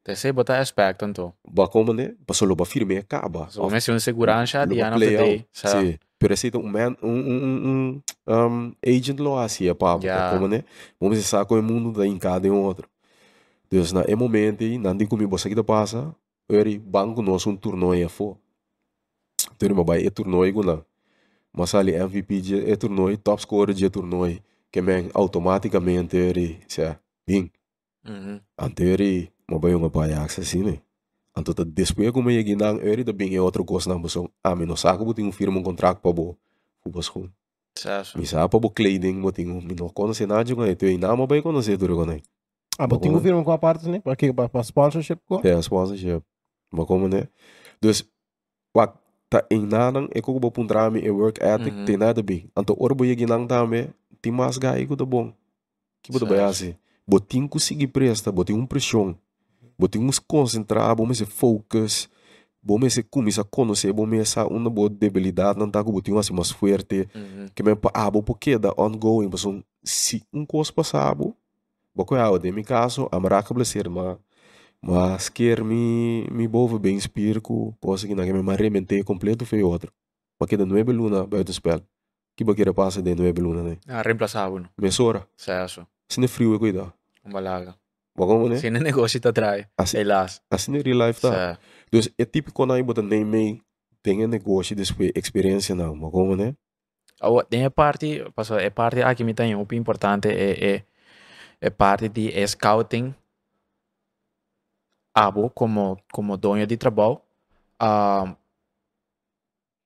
Tese 0.04 0.32
bota 0.32 0.58
aspect 0.58 1.04
anto. 1.04 1.34
Ba 1.46 1.68
como 1.68 1.92
né? 1.92 2.14
Passo 2.26 2.46
lo 2.46 2.56
firme 2.64 2.98
acaba. 2.98 3.48
So 3.50 3.68
mesmo 3.68 3.94
um 3.94 3.98
segurança 4.00 4.64
di 4.66 4.80
ano 4.80 4.96
out. 4.96 5.46
Sa 5.52 5.68
Sim. 5.80 5.98
Pero 6.18 6.34
esse 6.34 6.50
um 6.56 6.66
man, 6.66 6.96
um, 7.00 7.08
um, 7.10 7.68
um, 7.68 8.02
um, 8.26 8.72
agent 8.84 9.20
lo 9.20 9.38
assim, 9.38 9.72
pá, 9.74 9.96
Yeah. 10.02 10.32
como 10.34 10.48
né? 10.48 10.64
Vamos 11.00 11.16
dizer, 11.18 11.28
saco 11.28 11.54
o 11.56 11.62
mundo 11.62 11.92
da 11.92 12.04
em 12.06 12.18
cada 12.18 12.48
um 12.50 12.60
outro. 12.62 12.88
Deus 13.70 13.92
na 13.92 14.02
é 14.02 14.16
momento 14.16 14.64
e 14.64 14.78
tem 14.96 15.06
como 15.06 15.28
você 15.28 15.48
que 15.48 15.54
tá 15.54 15.62
passa, 15.62 16.12
ele 16.48 16.76
banco 16.78 17.22
nosso 17.22 17.50
um 17.50 17.56
torneio 17.56 18.04
é 18.04 18.08
fo. 18.08 18.36
Então 19.54 19.68
ele 19.68 19.84
vai 19.84 20.04
é 20.04 20.10
torneio 20.10 20.52
guna. 20.52 20.84
Mas 21.52 21.74
ali 21.74 21.92
MVP 21.94 22.40
de 22.40 22.70
é 22.70 22.74
torneio, 22.76 23.16
top 23.18 23.42
scorer 23.42 23.74
de 23.74 23.88
torneio, 23.88 24.40
que 24.72 24.80
men 24.80 25.10
automaticamente 25.14 26.16
ele, 26.16 26.58
se 26.66 26.82
bem, 27.26 27.50
Mhm. 28.04 28.40
ante 28.58 28.82
ele, 28.82 29.30
mas 29.50 29.60
vai 29.60 29.74
uma 29.74 29.90
paia 29.90 30.22
assim, 30.22 30.62
né? 30.62 30.80
Anto 31.36 31.54
ta 31.54 31.64
después 31.64 32.10
como 32.10 32.30
ia 32.30 32.42
ginang 32.42 32.80
eri 32.82 33.04
da 33.04 33.12
bing 33.12 33.34
é 33.34 33.40
outra 33.40 33.62
coisa 33.64 33.88
na 33.88 33.98
busong. 33.98 34.28
Ah, 34.42 34.54
mi 34.56 34.66
no 34.66 34.76
saco 34.76 35.04
botin 35.04 35.24
um 35.24 35.32
firma 35.32 35.58
um 35.58 35.62
contrato 35.62 36.00
pa 36.00 36.12
bo. 36.12 36.36
Fubas 36.82 37.08
kun. 37.08 37.30
Sa 37.78 38.02
so. 38.04 38.18
Mi 38.18 38.26
sa 38.26 38.48
pa 38.48 38.58
bo 38.58 38.68
clothing 38.70 39.20
botin 39.22 39.48
um 39.50 39.60
mi 39.62 39.74
no 39.74 39.88
conhece 39.90 40.26
nada 40.26 40.44
de 40.44 40.54
ganhar. 40.54 40.74
Tu 40.74 40.86
ainda 40.86 41.14
não 41.14 41.26
vai 41.26 41.40
conhecer 41.40 41.78
tudo 41.78 41.96
ganhar. 41.96 42.20
Ah, 42.78 42.86
botin 42.86 43.12
ko 43.12 43.20
firma 43.20 43.42
ko 43.44 43.52
a 43.52 43.58
parte 43.58 43.88
né? 43.88 44.00
Para 44.00 44.16
que 44.16 44.32
para 44.32 44.62
sponsorship 44.64 45.20
ko. 45.28 45.40
É 45.44 45.52
a 45.52 45.62
sponsorship. 45.62 46.22
Mas 46.72 46.86
como 46.86 47.08
né? 47.08 47.28
Dus 47.80 48.04
wat 48.74 48.94
ta 49.30 49.44
em 49.50 49.64
nada 49.64 50.08
é 50.12 50.20
como 50.20 50.40
bo 50.40 50.50
puntrami 50.50 51.00
e 51.00 51.10
work 51.10 51.40
ethic 51.40 51.72
Mhm. 51.72 51.84
tem 51.84 51.96
nada 51.96 52.20
bem. 52.22 52.50
Anto 52.56 52.74
orbo 52.78 53.04
ia 53.04 53.14
ginang 53.14 53.46
tem 54.20 54.32
mais 54.32 54.58
gai 54.58 54.84
que 54.86 54.96
da 54.96 55.04
bom. 55.04 55.32
Que 56.02 56.10
bo 56.10 56.18
da 56.18 56.26
Certo. 56.26 56.36
vai 56.40 56.50
assim. 56.50 56.74
Botin 57.06 57.46
conseguir 57.46 57.86
presta, 57.88 58.32
botin 58.32 58.54
um 58.54 58.66
pressão. 58.66 59.16
Botin 59.78 60.00
uns 60.00 60.18
concentrar, 60.18 60.94
bom 60.96 61.12
se 61.14 61.24
focus. 61.24 62.08
Bom 62.60 62.88
se 62.90 63.02
começa 63.04 63.42
a 63.42 63.44
conhecer, 63.44 63.92
bom 63.92 64.12
essa 64.14 64.44
uma 64.46 64.68
boa 64.68 64.90
debilidade, 64.90 65.58
não 65.58 65.70
tá 65.70 65.82
com 65.82 65.92
botin 65.92 66.16
assim 66.18 66.34
mais 66.34 66.50
forte. 66.50 67.08
Mhm. 67.14 67.48
que 67.54 67.62
me 67.62 67.74
pa 67.74 67.90
abo 67.94 68.22
porque 68.22 68.58
da 68.58 68.72
ongoing 68.76 69.30
person 69.30 69.62
si 69.82 70.22
um 70.32 70.44
coisa 70.44 70.72
passado 70.72 71.34
boko 71.94 72.14
ya 72.14 72.38
de 72.38 72.52
mi 72.52 72.62
caso 72.62 73.08
a 73.10 73.18
maraca 73.18 73.54
blaser 73.54 73.88
ma 73.88 74.18
mas 74.80 75.28
quer 75.28 75.64
me 75.64 76.26
me 76.30 76.46
bovo 76.46 76.78
bem 76.78 76.96
espírito 76.96 77.74
coisa 77.80 78.06
que 78.06 78.14
na 78.14 78.24
que 78.24 78.32
me 78.32 79.02
completo 79.02 79.44
foi 79.44 79.62
outro 79.62 79.92
porque 80.38 80.56
da 80.56 80.64
nove 80.64 80.92
luna 80.92 81.26
buiten 81.26 81.52
spel 81.52 81.80
que 82.36 82.44
baqueira 82.44 82.72
passa 82.72 83.02
de 83.02 83.14
nove 83.14 83.40
luna 83.40 83.62
né 83.62 83.78
Ah, 83.88 84.02
reemplazado 84.02 84.58
no. 84.60 84.68
mesora 84.76 85.26
so. 85.36 85.86
se 86.08 86.28
frio 86.28 86.54
é 86.54 86.58
cuida 86.58 86.92
Umbalaga. 87.24 87.74
Boko 88.18 88.48
né 88.50 88.56
Sino 88.58 88.78
negócio 88.80 89.20
ta 89.20 89.30
try. 89.32 89.66
assim 89.78 89.98
Elas. 90.02 90.42
assim 90.50 90.72
ne 90.72 90.82
real 90.82 90.98
life 91.06 91.20
Sa 91.20 91.58
dus 91.92 92.10
é 92.18 92.24
típico 92.26 92.66
na 92.66 92.78
ibota 92.78 93.02
nem 93.02 93.24
me 93.24 93.62
tem 94.02 94.26
negócio 94.26 94.74
depois 94.76 95.12
experiência 95.14 95.74
não 95.74 95.94
boko 95.98 96.34
né 96.36 96.54
Oh, 97.20 97.42
tem 97.42 97.68
parte, 97.68 98.22
passo, 98.32 98.54
é 98.54 98.70
parte 98.70 99.02
aqui 99.02 99.24
me 99.24 99.34
tem 99.34 99.54
um 99.56 99.66
importante 99.72 100.28
é 100.28 100.76
é 100.76 100.84
é 101.60 101.70
parte 101.70 102.08
de 102.08 102.30
scouting 102.46 103.12
abo 105.14 105.50
como 105.50 105.98
como 106.12 106.36
dono 106.36 106.64
de 106.66 106.76
trabalho 106.76 107.20
ah 107.80 108.36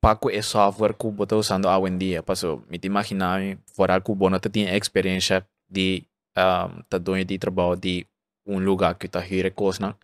para 0.03 0.17
que 0.19 0.29
é 0.37 0.43
software 0.43 0.93
que 0.95 1.09
você 1.11 1.35
usando 1.35 1.69
hoje 1.69 1.93
em 1.95 1.97
dia 1.99 2.23
passo 2.23 2.63
me 2.69 2.79
te 2.79 2.87
imaginar 2.87 3.41
fora 3.75 4.01
que 4.01 4.13
você 4.13 4.31
não 4.31 4.77
experiência 4.77 5.47
de 5.71 6.05
um, 6.37 6.83
tá 6.89 6.99
dono 6.99 7.25
de 7.25 7.39
trabalho 7.39 7.77
de 7.77 8.07
um 8.47 8.59
lugar 8.59 8.95
que 8.95 9.09
tá 9.09 9.21
hire 9.25 9.51
coisa 9.51 9.95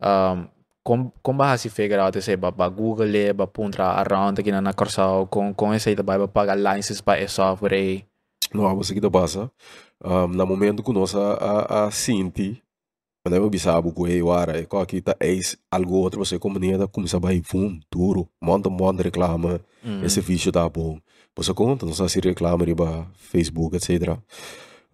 um, 0.00 0.46
com 0.82 1.10
com 1.22 1.36
base 1.36 1.68
figure 1.70 2.00
out 2.00 2.20
se 2.20 2.36
ba 2.36 2.50
ba 2.50 2.68
Google 2.68 3.06
le 3.06 3.32
ba 3.32 3.46
puntra 3.46 3.84
around 4.00 4.40
aqui 4.40 4.52
na 4.52 4.72
Corsao 4.72 5.26
com 5.26 5.54
com 5.54 5.72
esse 5.74 5.94
ba 5.96 6.18
ba 6.18 6.28
pagar 6.28 6.56
license 6.56 7.02
para 7.02 7.20
esse 7.20 7.34
software 7.34 7.74
aí. 7.74 8.04
No, 8.52 8.74
você 8.76 8.94
que 8.94 9.10
passa. 9.10 9.50
Um, 10.04 10.28
na 10.28 10.44
momento 10.46 10.82
que 10.82 10.92
nós 10.92 11.14
a, 11.14 11.32
a, 11.34 11.86
a 11.86 11.90
Cinti, 11.90 12.62
quando 13.24 13.36
eu 13.36 13.48
bisabo 13.50 13.90
com 13.92 14.06
ele, 14.06 14.28
ara, 14.30 14.60
e 14.60 14.68
aqui 14.80 15.00
tá 15.00 15.16
eis 15.18 15.56
algo 15.70 15.94
outro, 15.94 16.24
você 16.24 16.38
comunidade 16.38 16.86
começa 16.92 17.16
a 17.16 17.20
vai 17.20 17.40
fum, 17.42 17.80
duro, 17.90 18.28
monta 18.40 18.68
monta 18.68 19.02
reclama, 19.02 19.60
Mm. 19.84 20.02
esse 20.04 20.18
vídeo 20.22 20.50
tá 20.50 20.66
bom. 20.66 20.98
Você 21.36 21.52
conta, 21.52 21.84
não 21.84 21.92
se 21.92 22.20
reclama 22.20 22.64
riba 22.64 23.06
Facebook, 23.16 23.76
etc. 23.76 24.16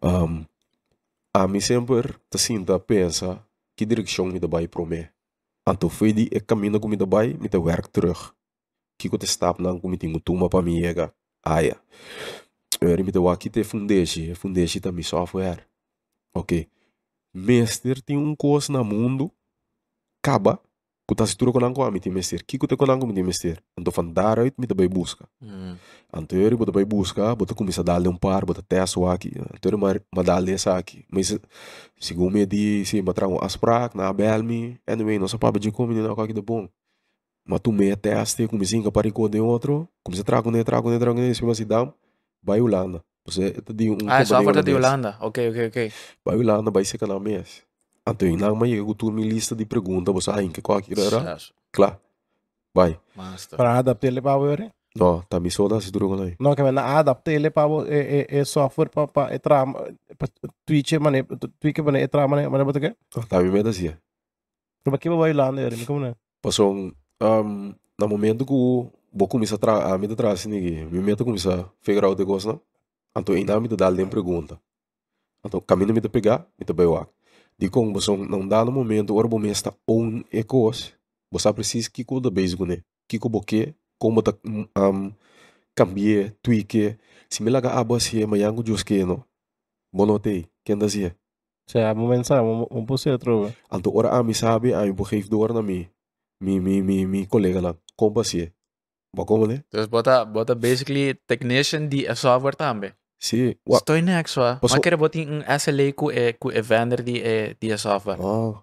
Um, 0.03 0.45
a 1.33 1.47
mim 1.47 1.61
sempre 1.61 2.15
tá 2.29 2.39
sinta 2.39 2.79
pensa 2.79 3.45
que 3.77 3.87
direção 3.87 4.27
me 4.27 4.41
dá 4.41 4.49
vai 4.49 4.67
pro 4.67 4.85
me. 4.85 5.09
Anto 5.67 5.89
foi 5.89 6.13
de 6.13 6.29
e 6.33 6.41
caminho 6.41 6.81
como 6.81 6.91
me 6.91 6.97
dá 6.97 7.07
vai, 7.07 7.35
me 7.35 7.49
dá 7.49 7.59
werk 7.59 7.89
terug. 7.91 8.19
Eu 9.03 9.19
te 9.19 9.27
stap 9.27 9.63
não 9.63 9.81
como 9.81 9.97
tenho 9.97 10.21
tuma 10.21 10.49
para 10.49 10.63
mim 10.63 10.83
ega. 10.83 11.15
Aia. 11.43 11.81
Eu 12.81 13.05
me 13.05 13.13
dá 13.13 13.33
aqui 13.33 13.49
te 13.49 13.63
fundeixe, 13.63 14.35
fundeixe 14.35 14.81
tá 14.81 14.91
mi 14.91 15.05
software. 15.05 15.67
Ok. 16.35 16.69
Mester 17.33 18.03
tem 18.03 18.17
um 18.17 18.35
curso 18.35 18.73
na 18.73 18.83
mundo, 18.83 19.31
acaba, 20.21 20.61
que 21.11 21.17
tá 21.17 21.27
se 21.27 21.37
tudo 21.37 21.53
com 21.53 21.83
a 21.83 21.91
me 21.91 21.99
tem 21.99 22.13
mester. 22.13 22.45
Que 22.47 22.57
que 22.57 22.67
te 22.69 22.77
com 22.77 22.91
a 22.91 22.97
me 22.97 23.13
tem 23.13 23.25
mester. 23.25 23.59
Anto 23.77 23.91
van 23.91 24.13
daaruit 24.13 24.55
me 24.57 24.67
dá 24.67 24.75
vai 24.77 24.87
busca. 24.87 25.29
Mm. 25.43 25.75
Anterior, 26.13 26.57
bota 26.57 26.71
vai 26.71 26.85
buscar, 26.85 27.35
bota 27.35 27.53
começa 27.53 27.81
a 27.81 27.85
dar-lhe 27.85 28.09
um 28.09 28.17
par, 28.17 28.45
bota 28.45 28.63
teste 28.63 29.03
aqui. 29.05 29.33
Anterior, 29.53 29.79
mas 29.79 30.01
mas 30.15 30.25
dar-lhe 30.25 30.53
essa 30.53 30.77
aqui. 30.77 31.05
Mas 31.11 31.37
segundo 31.99 32.33
me 32.33 32.47
di, 32.47 32.85
sim, 32.85 33.03
mas 33.03 33.15
trago 33.15 33.45
as 33.45 33.57
prac, 33.57 33.97
na 33.97 34.13
belmi, 34.13 34.79
anyway, 34.87 35.19
não 35.19 35.27
sabe 35.27 35.59
de 35.59 35.73
como 35.73 35.93
não 35.93 36.13
aqui 36.13 36.33
de 36.33 36.41
bom. 36.41 36.69
Mas 37.45 37.61
tu 37.61 37.73
me 37.73 37.97
teste, 37.97 38.47
começa 38.47 38.77
a 38.79 38.93
paricou 38.93 39.29
de 39.29 39.41
outro, 39.41 39.89
começa 40.05 40.23
a 40.23 40.25
trago, 40.25 40.51
né, 40.53 40.63
trago, 40.63 40.91
né, 40.91 40.99
trago, 40.99 41.19
né, 41.19 41.35
se 41.35 41.43
você 41.43 41.65
dá, 41.65 41.93
vai 42.41 42.61
Holanda. 42.61 43.03
Você 43.27 43.51
te 43.51 43.73
di 43.73 43.91
um 43.91 43.99
Ah, 44.07 44.25
software 44.25 44.55
tá 44.55 44.61
de. 44.63 44.75
Holanda. 44.75 45.17
Ok, 45.21 45.51
ok, 45.51 45.67
ok. 45.67 45.93
Vai 46.25 46.37
Holanda, 46.37 46.71
vai 46.71 46.85
ser 46.85 46.99
canal 46.99 47.21
mês. 47.21 47.63
Anterior, 48.11 48.39
não, 48.39 48.55
mas 48.57 48.73
eu 48.73 48.95
tu 48.95 49.11
me 49.11 49.23
lista 49.23 49.55
de 49.55 49.65
perguntas, 49.65 50.13
você 50.13 50.31
aí 50.31 50.49
que 50.49 50.61
qual 50.61 50.81
que 50.81 50.93
era? 51.01 51.39
Claro. 51.73 51.99
Vai. 52.75 52.99
Para 53.57 53.79
adaptar 53.79 54.07
ele 54.09 54.21
para 54.21 54.39
o 54.39 54.71
Não, 54.97 55.23
tá 55.23 55.39
me 55.39 55.51
soda 55.51 55.81
se 55.81 55.91
duro 55.91 56.21
aí. 56.23 56.37
Não, 56.39 56.55
que 56.55 56.63
na 56.63 56.99
adaptar 56.99 57.33
ele 57.33 57.51
para 57.51 57.69
o 57.69 57.85
é 57.87 58.27
é 58.29 58.45
software 58.45 58.89
para 58.89 59.07
para 59.07 59.35
entrar 59.35 59.67
Twitch 60.65 60.93
mane 60.95 61.23
Twitch 61.61 61.79
mane 61.79 62.03
entrar 62.03 62.29
mane 62.29 62.49
mane 62.49 62.65
botar 62.65 62.81
que? 62.81 62.95
Tá 63.29 63.41
me 63.41 63.51
medo 63.51 63.69
assim. 63.69 63.93
Pero 64.83 64.97
aqui 64.97 65.09
vai 65.09 65.33
lá, 65.33 65.53
né? 65.53 65.69
Como 65.87 66.01
né? 66.01 66.15
Pasong, 66.43 66.93
um, 67.21 67.75
na 67.99 68.07
momento 68.07 68.47
que 68.47 68.53
o 68.53 68.91
vou 69.13 69.29
começar 69.29 69.57
a 69.57 69.59
tra 69.59 69.95
a 69.95 69.99
me 69.99 70.07
atrás 70.07 70.47
ninguém, 70.47 70.87
me 70.87 71.01
meto 71.01 71.25
começar 71.25 71.61
a 71.61 71.69
figure 71.83 72.07
out 72.07 72.17
the 72.17 72.25
coisa, 72.25 72.61
então 73.17 73.35
ainda 73.35 73.61
me 73.61 73.69
dá 73.69 73.91
nem 73.91 74.07
pergunta. 74.07 74.59
Então 75.45 75.61
caminho 75.61 75.93
me 75.93 76.01
pegar, 76.01 76.47
me 76.59 76.65
te 76.65 76.73
Di 77.61 77.69
kong 77.69 77.93
basong 77.93 78.25
não 78.25 78.49
dá 78.49 78.65
no 78.65 78.73
momento 78.73 79.15
ora 79.15 79.29
bom 79.29 79.45
está 79.45 79.71
on 79.87 80.25
e 80.33 80.43
coisa, 80.43 80.97
você 81.31 81.53
precisa 81.53 81.91
que 81.91 82.03
cuida 82.03 82.31
basic 82.31 82.59
né, 82.65 82.81
que 83.07 83.19
co 83.19 83.29
boque, 83.29 83.75
como 83.99 84.23
ta 84.23 84.33
um 84.75 85.13
cambiar, 85.77 86.33
tweak, 86.43 86.97
se 87.29 87.43
me 87.43 87.51
laga 87.51 87.71
aba 87.79 88.01
se 88.01 88.25
mayango 88.25 88.65
jus 88.65 88.83
que 88.83 89.05
no. 89.05 89.23
Bonotei, 89.93 90.49
quem 90.65 90.79
dazia. 90.79 91.15
Cioè, 91.69 91.95
momento 91.95 92.27
sa, 92.27 92.43
um, 92.43 92.67
um 92.71 92.87
po 92.87 92.97
siya 92.97 93.19
trova. 93.19 93.55
Anto 93.71 93.95
ora 93.95 94.17
ami 94.17 94.35
sabe, 94.35 94.73
ai 94.75 94.93
po 94.93 95.05
geef 95.05 95.29
door 95.29 95.53
na 95.53 95.63
mi. 95.63 95.89
Mi 96.41 96.59
mi 96.61 96.81
mi 96.81 97.07
mi 97.07 97.27
collega 97.27 97.61
lá. 97.61 97.77
Como 97.95 98.21
assim? 98.21 98.49
Ba 99.15 99.27
como 99.27 99.47
né? 99.47 99.63
Dus 99.71 99.87
bota, 99.87 100.25
bota 100.25 100.55
basically 100.55 101.15
technician 101.27 101.89
di 101.89 102.07
a 102.07 102.15
software 102.15 102.57
tambe. 102.57 102.95
Sim. 103.21 103.53
Wa 103.69 103.79
Stoy 103.85 104.01
next 104.01 104.37
wa. 104.41 104.57
Paso- 104.57 104.75
Maar 104.75 104.81
kere 104.81 104.97
boti 104.97 105.29
SLA 105.61 105.93
ku 105.93 106.09
e 106.11 106.33
ku 106.41 106.49
vendor 106.65 107.03
di 107.05 107.21
e 107.21 107.55
di 107.61 107.69
a 107.71 107.77
software. 107.77 108.17
ah. 108.19 108.57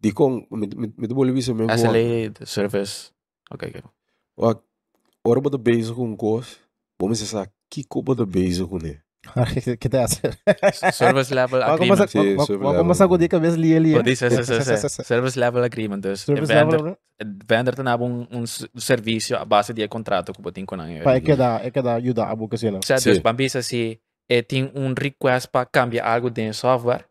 Di 0.00 0.10
kong 0.10 0.48
mit 0.50 0.72
mit 0.74 0.92
mit 0.96 1.12
boleh 1.12 1.30
bisa 1.32 1.52
mesmo. 1.54 1.68
SLA 1.70 2.32
service. 2.48 3.12
Okay, 3.52 3.68
okay. 3.68 3.82
Wa 4.34 4.56
ora 5.28 5.40
bota 5.40 5.58
bezig 5.58 5.94
com 5.94 6.16
coisa. 6.16 6.56
Vamos 6.98 7.20
dizer 7.20 7.46
que 7.68 7.84
co 7.84 8.00
bota 8.02 8.24
bezig 8.24 8.66
com 8.66 8.80
né. 9.22 9.76
Kita 9.78 10.04
asa. 10.04 10.34
Service 10.92 11.30
level 11.30 11.60
Wag 11.62 11.68
ko 11.68 11.74
agreement. 11.86 11.98
masa, 11.98 12.06
Sí, 12.10 12.18
wag- 12.18 12.46
service 12.46 12.64
wag 12.66 12.74
ko 12.74 12.82
level. 12.82 12.90
masagod 12.90 13.18
di 13.22 13.28
ka 13.30 13.38
bes 13.38 13.54
liya 13.54 13.78
liya. 13.78 13.96
Wat 14.02 14.08
is 14.10 14.18
service 15.06 15.36
level 15.38 15.62
agreement 15.62 16.02
dus. 16.02 16.22
E 16.22 16.34
Service 16.34 16.50
vendor, 16.52 16.78
level, 16.82 16.94
e 17.20 17.24
vendor 17.46 17.74
te 17.74 17.82
nabo 17.82 18.04
un, 18.04 18.26
un 18.30 18.42
s- 18.44 18.66
servicio 18.76 19.38
a 19.38 19.44
base 19.44 19.72
di 19.72 19.86
contrato 19.88 20.32
ku 20.34 20.42
botin 20.42 20.66
ko 20.66 20.74
nang 20.76 20.90
pa 21.06 21.14
é 21.16 21.20
que 21.20 21.36
dá, 21.36 21.60
é 21.62 21.70
que 21.70 21.82
dá 21.82 21.94
ajuda 21.96 22.26
a 22.26 22.34
boca 22.34 22.56
assim, 22.56 22.70
não. 22.70 22.82
Certo, 22.82 23.02
Sim. 23.02 23.10
dus 23.14 23.18
bambisa 23.22 23.62
se 23.62 24.00
e 24.28 24.42
tem 24.42 24.70
um 24.74 24.94
request 24.96 25.48
para 25.50 25.66
cambiar 25.66 26.06
algo 26.06 26.30
dentro 26.30 26.52
do 26.52 26.60
software, 26.60 27.04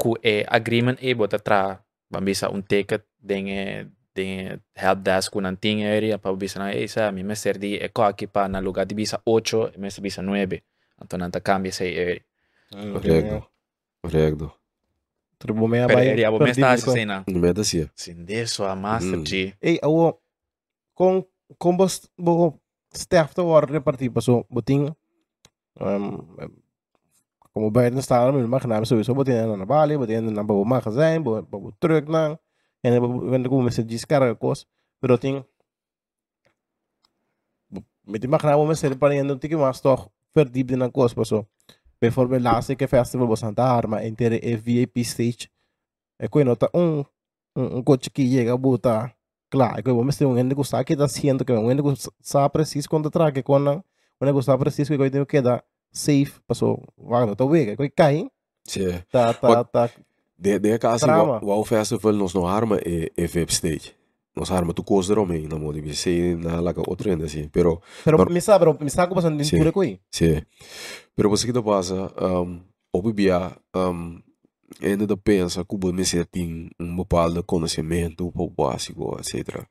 que 0.00 0.10
é 0.22 0.46
agreement 0.48 0.96
e 1.00 1.14
bota 1.14 1.38
tra 1.38 1.80
bambisa 2.10 2.48
um 2.50 2.60
ticket 2.62 3.02
dentro 3.20 3.90
den 4.10 4.58
helpdesk 4.74 5.30
kun 5.32 5.56
ting 5.56 5.84
area 5.86 6.18
para 6.18 6.34
bisa 6.34 6.58
na 6.58 6.74
eh 6.74 6.88
sa 6.90 7.12
mi 7.14 7.22
meser 7.22 7.54
di 7.56 7.78
e 7.78 7.88
ko 7.94 8.02
aqui 8.02 8.26
pa 8.26 8.48
na 8.50 8.58
lugar 8.58 8.84
di 8.84 8.94
bisa 8.94 9.22
8 9.22 9.70
e 9.74 9.78
meser 9.78 10.02
bisa 10.02 10.18
9 10.20 10.58
então 11.02 11.18
não 11.18 11.30
tá 11.30 11.40
cambia 11.40 11.72
sei 11.72 11.98
area 12.00 12.22
Correcto. 12.92 13.46
Correcto. 14.02 14.52
Tribo 15.38 15.66
meia 15.68 15.86
pero 15.86 15.98
vai. 15.98 16.10
area 16.10 16.28
abo 16.28 16.38
perdido, 16.38 16.60
mensagem 16.60 16.82
então. 16.82 16.94
sei 16.94 17.04
na 17.04 17.24
Não 17.26 17.40
me 17.40 17.48
assim. 17.60 17.88
sin 17.94 18.24
deso 18.24 18.64
a 18.64 18.76
master 18.76 19.18
Mm. 19.18 19.26
G 19.26 19.54
Ei, 19.60 19.78
awo, 19.82 20.20
com, 20.94 21.24
com 21.58 21.76
bos, 21.76 22.08
bo, 22.16 22.60
staff 22.94 23.34
to 23.34 23.44
war 23.44 23.64
repartir, 23.70 24.10
paso, 24.12 24.44
boting, 24.50 24.94
um, 25.80 26.36
como 27.52 27.70
bij 27.70 27.90
de 27.90 28.00
staan, 28.02 28.34
maar 28.34 28.48
mag 28.48 28.64
naam 28.66 28.84
sowieso, 28.84 29.14
boting 29.14 29.34
na 29.36 29.56
na 29.56 29.64
bali, 29.66 29.96
boting 29.98 30.30
na 30.30 30.42
babo 30.44 30.64
magazijn, 30.64 31.22
bo, 31.22 31.42
babo 31.42 31.72
truck 31.78 32.06
na, 32.08 32.38
en 32.82 33.00
bo, 33.00 33.30
wenn 33.30 33.48
ko 33.48 33.60
met 33.62 33.88
die 33.88 33.98
skarre 33.98 34.36
kos, 34.36 34.66
pero 35.00 35.16
ting, 35.18 35.44
met 38.04 38.20
die 38.20 38.28
mag 38.28 38.42
naam 38.42 38.66
met 38.66 38.78
ser 38.78 38.96
para 38.98 39.14
yendo 39.14 39.38
tiki 39.38 39.56
mas 39.56 39.80
toch 39.80 40.08
verdiep 40.32 40.70
in 40.70 40.80
een 40.80 40.90
kos, 40.90 41.12
paso, 41.12 41.46
bijvoorbeeld 41.98 42.42
laatste 42.42 42.74
keer 42.74 42.88
festival 42.88 43.26
was 43.26 43.42
aan 43.42 43.54
daar, 43.54 43.88
maar 43.88 44.04
in 44.04 44.14
de 44.16 44.60
VIP 44.62 44.98
stage, 45.04 45.48
e 46.20 46.28
ko 46.28 46.42
nota 46.42 46.68
um 46.72 47.04
um, 47.54 47.76
um 47.76 47.82
coche 47.82 48.10
que 48.10 48.22
llega 48.22 48.52
a 48.52 48.58
botar 48.58 49.16
Claro, 49.50 49.82
que 49.82 49.90
vamos 49.90 50.16
ter 50.16 50.26
um 50.26 50.36
gente 50.36 50.54
que 50.54 50.60
está 50.60 50.78
aqui 50.78 50.92
está 50.92 51.08
sendo 51.08 51.44
que 51.44 51.52
um 51.52 51.68
gente 51.68 51.82
que 51.82 52.10
está 52.20 52.48
preciso 52.48 52.88
quando 52.88 53.10
traga 53.10 53.32
que 53.32 53.42
quando 53.42 53.82
um 54.20 54.26
gente 54.26 54.34
que 54.34 54.38
está 54.38 54.56
preciso 54.56 54.96
que 54.96 55.10
tem 55.10 55.24
que 55.24 55.40
dar 55.40 55.64
safe 55.90 56.40
passou 56.46 56.84
vai 56.96 57.26
não 57.26 57.34
tá 57.34 57.44
bem 57.46 57.74
que 57.74 57.90
cai 57.90 58.30
Sim. 58.64 59.02
tá 59.10 59.34
tá 59.34 59.64
tá. 59.64 59.90
De, 60.38 60.58
de 60.58 60.78
casa, 60.78 61.06
o 61.42 61.64
festival 61.64 62.12
nos 62.12 62.32
no 62.32 62.46
arma 62.46 62.78
é, 62.78 63.10
é 63.14 63.22
web 63.22 63.52
stage. 63.52 63.94
Nos 64.36 64.50
arma 64.50 64.72
tu 64.72 64.84
coisa 64.84 65.14
romei, 65.14 65.48
na 65.48 65.58
modo 65.58 65.80
de 65.80 65.94
ser 65.94 66.36
na 66.36 66.60
laga 66.60 66.82
outro 66.88 67.10
ainda 67.10 67.24
assim. 67.26 67.48
Pero, 67.48 67.82
pero 68.04 68.16
Nor- 68.18 68.30
me 68.30 68.40
sabe 68.40 68.64
pero 68.64 68.78
me 68.84 68.90
sabe 68.90 69.14
passando 69.14 69.42
Sim. 69.42 69.56
dentro 69.56 69.72
com 69.72 69.80
aí 69.80 70.00
sim. 70.10 70.40
Pero 71.16 71.28
você 71.28 71.46
que 71.46 71.52
tá 71.52 71.62
passa, 71.62 71.94
um, 72.24 72.60
o 72.92 73.02
bibia, 73.02 73.56
um, 73.74 74.20
ainda 74.80 75.06
da 75.06 75.16
pensa 75.16 75.64
que 75.64 75.74
o 75.74 75.78
bom 75.78 76.04
se 76.04 76.24
tem 76.26 76.70
um 76.78 76.96
bocado 76.96 77.42
conhecimento, 77.42 78.26
um 78.28 78.30
pouco 78.30 78.54
básico, 78.54 79.16
etc. 79.18 79.66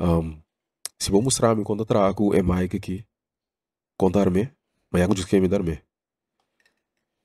Um, 0.00 0.36
se 0.98 1.10
vou 1.10 1.22
mostrar-me 1.22 1.62
quando 1.64 1.84
trago 1.84 2.34
é 2.34 2.42
mais 2.42 2.68
que 2.68 2.76
aqui, 2.78 3.04
contar-me, 3.96 4.50
mas 4.90 5.02
eu 5.02 5.14
disse 5.14 5.28
que 5.28 5.40
me 5.40 5.48
dar-me. 5.48 5.80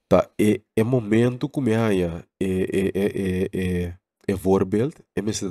Tá, 0.08 0.30
é, 0.40 0.62
é 0.76 0.84
momento 0.84 1.50
que 1.50 1.62
me 1.62 1.74
haja, 1.74 2.26
é, 2.40 2.46
é, 2.46 2.92
é, 2.94 3.06
é, 3.06 3.50
é, 3.88 3.98
é 4.28 4.34
voorbeeld, 4.36 4.94
é 5.16 5.22
me 5.22 5.34
ser 5.34 5.50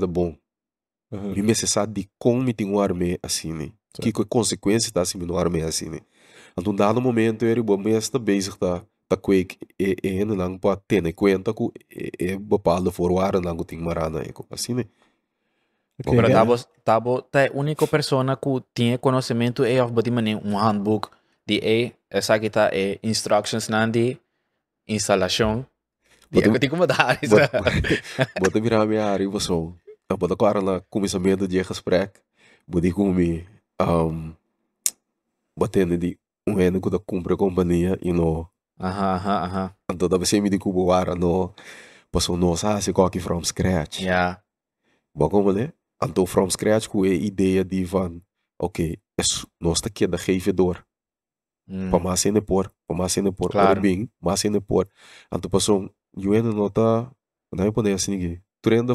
bom. 1.11 1.33
E 1.35 1.43
me 1.43 1.55
sabe 1.55 2.03
de 2.03 2.11
como 2.19 2.53
tem 2.53 2.67
um 2.67 2.79
arme 2.79 3.19
assim, 3.23 3.53
né? 3.53 3.71
Que 4.01 4.13
que 4.13 4.25
consequência 4.25 4.89
está 4.89 5.03
assim 5.03 5.19
no 5.19 5.37
arme 5.37 5.63
assim, 5.63 5.89
né? 5.89 6.01
Então, 6.57 6.75
dado 6.75 7.01
momento, 7.01 7.45
ele 7.45 7.63
bom 7.63 7.77
me 7.77 7.91
está 7.93 8.19
tá 8.19 8.85
tá 9.09 9.17
kweek 9.17 9.59
e 9.79 9.97
e 10.03 10.25
lang 10.25 10.59
pa 10.59 10.77
ter 10.77 11.05
em 11.05 11.13
conta 11.13 11.53
que 11.53 11.67
é 12.19 12.37
bepaalde 12.37 12.91
voorwaarden 12.91 13.43
lang 13.43 13.65
tem 13.65 13.79
marana 13.79 14.23
e 14.23 14.33
assim, 14.51 14.75
né? 14.75 14.85
Ok, 16.01 16.17
pero 16.17 16.29
é. 16.29 16.33
tabo 16.33 16.55
tabo 16.85 17.23
tá 17.23 17.51
única 17.53 17.87
persona 17.87 18.37
que 18.37 18.63
tinha 18.75 18.99
conhecimento 18.99 19.65
é 19.65 19.83
of 19.83 19.93
body 19.93 20.11
um 20.45 20.57
handbook 20.57 21.11
de 21.47 21.59
e 21.63 21.93
essa 22.09 22.35
aqui 22.35 22.49
tá 22.49 22.71
é 22.73 22.99
instructions 23.03 23.69
nandi 23.69 24.19
instalação 24.87 25.67
Di 26.31 26.39
Botem- 26.39 26.51
ako 26.55 26.59
di 26.63 26.69
ko 26.71 26.77
madari 26.79 27.27
Bot, 27.27 27.43
sa 27.43 28.31
bota 28.39 28.61
virar 28.63 28.87
minha 28.87 29.05
área 29.05 29.25
e 29.25 29.27
você, 29.27 29.51
bota 30.17 30.35
agora 30.35 30.61
na 30.63 30.81
começamento 30.91 31.47
de 31.47 31.63
gesprek, 31.63 32.21
bota 32.67 32.93
comi 32.93 33.47
um 33.81 34.33
batendo 35.57 35.97
de 35.97 36.19
um 36.47 36.59
ano 36.59 36.81
que 36.81 36.91
da 36.91 36.99
compra 36.99 37.37
companhia 37.37 37.99
e 38.03 38.13
no 38.13 38.49
Aha, 38.79 39.15
aha, 39.15 39.37
aha. 39.45 39.77
então 39.91 40.09
deve 40.09 40.25
ser 40.25 40.41
me 40.41 40.49
de 40.49 40.59
cubo 40.59 40.91
ara 40.91 41.15
no 41.15 41.53
passou 42.11 42.57
sa 42.57 42.81
se 42.81 42.93
qualquer 42.93 43.21
from 43.21 43.45
scratch. 43.45 44.01
Yeah. 44.01 44.41
Bom, 45.15 45.29
como 45.29 45.53
né? 45.53 45.73
Então, 46.03 46.25
from 46.25 46.49
scratch, 46.49 46.89
com 46.89 47.03
a 47.03 47.09
ideia 47.09 47.63
de 47.63 47.85
van, 47.85 48.21
ok, 48.59 48.97
nós 49.61 49.79
está 49.79 49.89
aqui 49.89 50.07
da 50.07 50.17
gevedor, 50.17 50.83
Mm. 51.69 51.91
para 51.91 52.01
mais 52.01 52.25
ainda 52.27 52.41
por, 52.43 52.73
para 52.89 52.97
mais 52.97 53.17
ainda 53.17 53.31
por, 53.31 53.51
Claro. 53.51 53.81
bem, 53.81 54.11
mais 54.21 54.45
ainda 54.45 54.61
por. 54.61 54.89
Então, 55.33 55.49
passou, 55.51 55.89
eu 56.17 56.33
ainda 56.33 56.51
não 56.51 56.67
está, 56.67 57.09
não 57.53 57.65
é 57.67 57.71
poder 57.71 57.93
assim, 57.93 58.13
ninguém. 58.13 58.43
Tu 58.63 58.73
ainda 58.73 58.93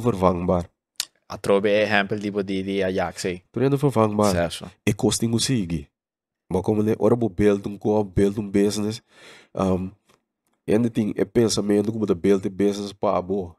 vervangbar, 1.27 1.35
Atrobe 1.35 1.69
é 1.69 1.83
exemplo 1.83 2.19
tipo 2.19 2.43
de 2.43 2.63
de 2.63 2.83
Ajax 2.83 3.21
sei. 3.21 3.43
tu 3.51 3.59
ainda 3.59 3.77
vervangbar, 3.77 4.31
Certo. 4.31 4.71
e 4.85 4.93
costing 4.93 5.31
o 5.31 5.39
sigue. 5.39 5.87
Bom, 6.51 6.61
como 6.61 6.83
né? 6.83 6.95
Ora, 6.99 7.15
vou 7.15 7.29
build 7.29 7.67
um 7.67 7.77
co, 7.77 8.03
build 8.03 8.39
um 8.39 8.49
business, 8.49 9.01
um, 9.55 9.91
ainda 10.67 10.89
tem 10.89 11.13
é 11.17 11.25
pensamento 11.25 11.91
como 11.91 12.05
da 12.05 12.13
build 12.13 12.47
business 12.49 12.93
para 12.93 13.17
a 13.17 13.21
boa. 13.21 13.55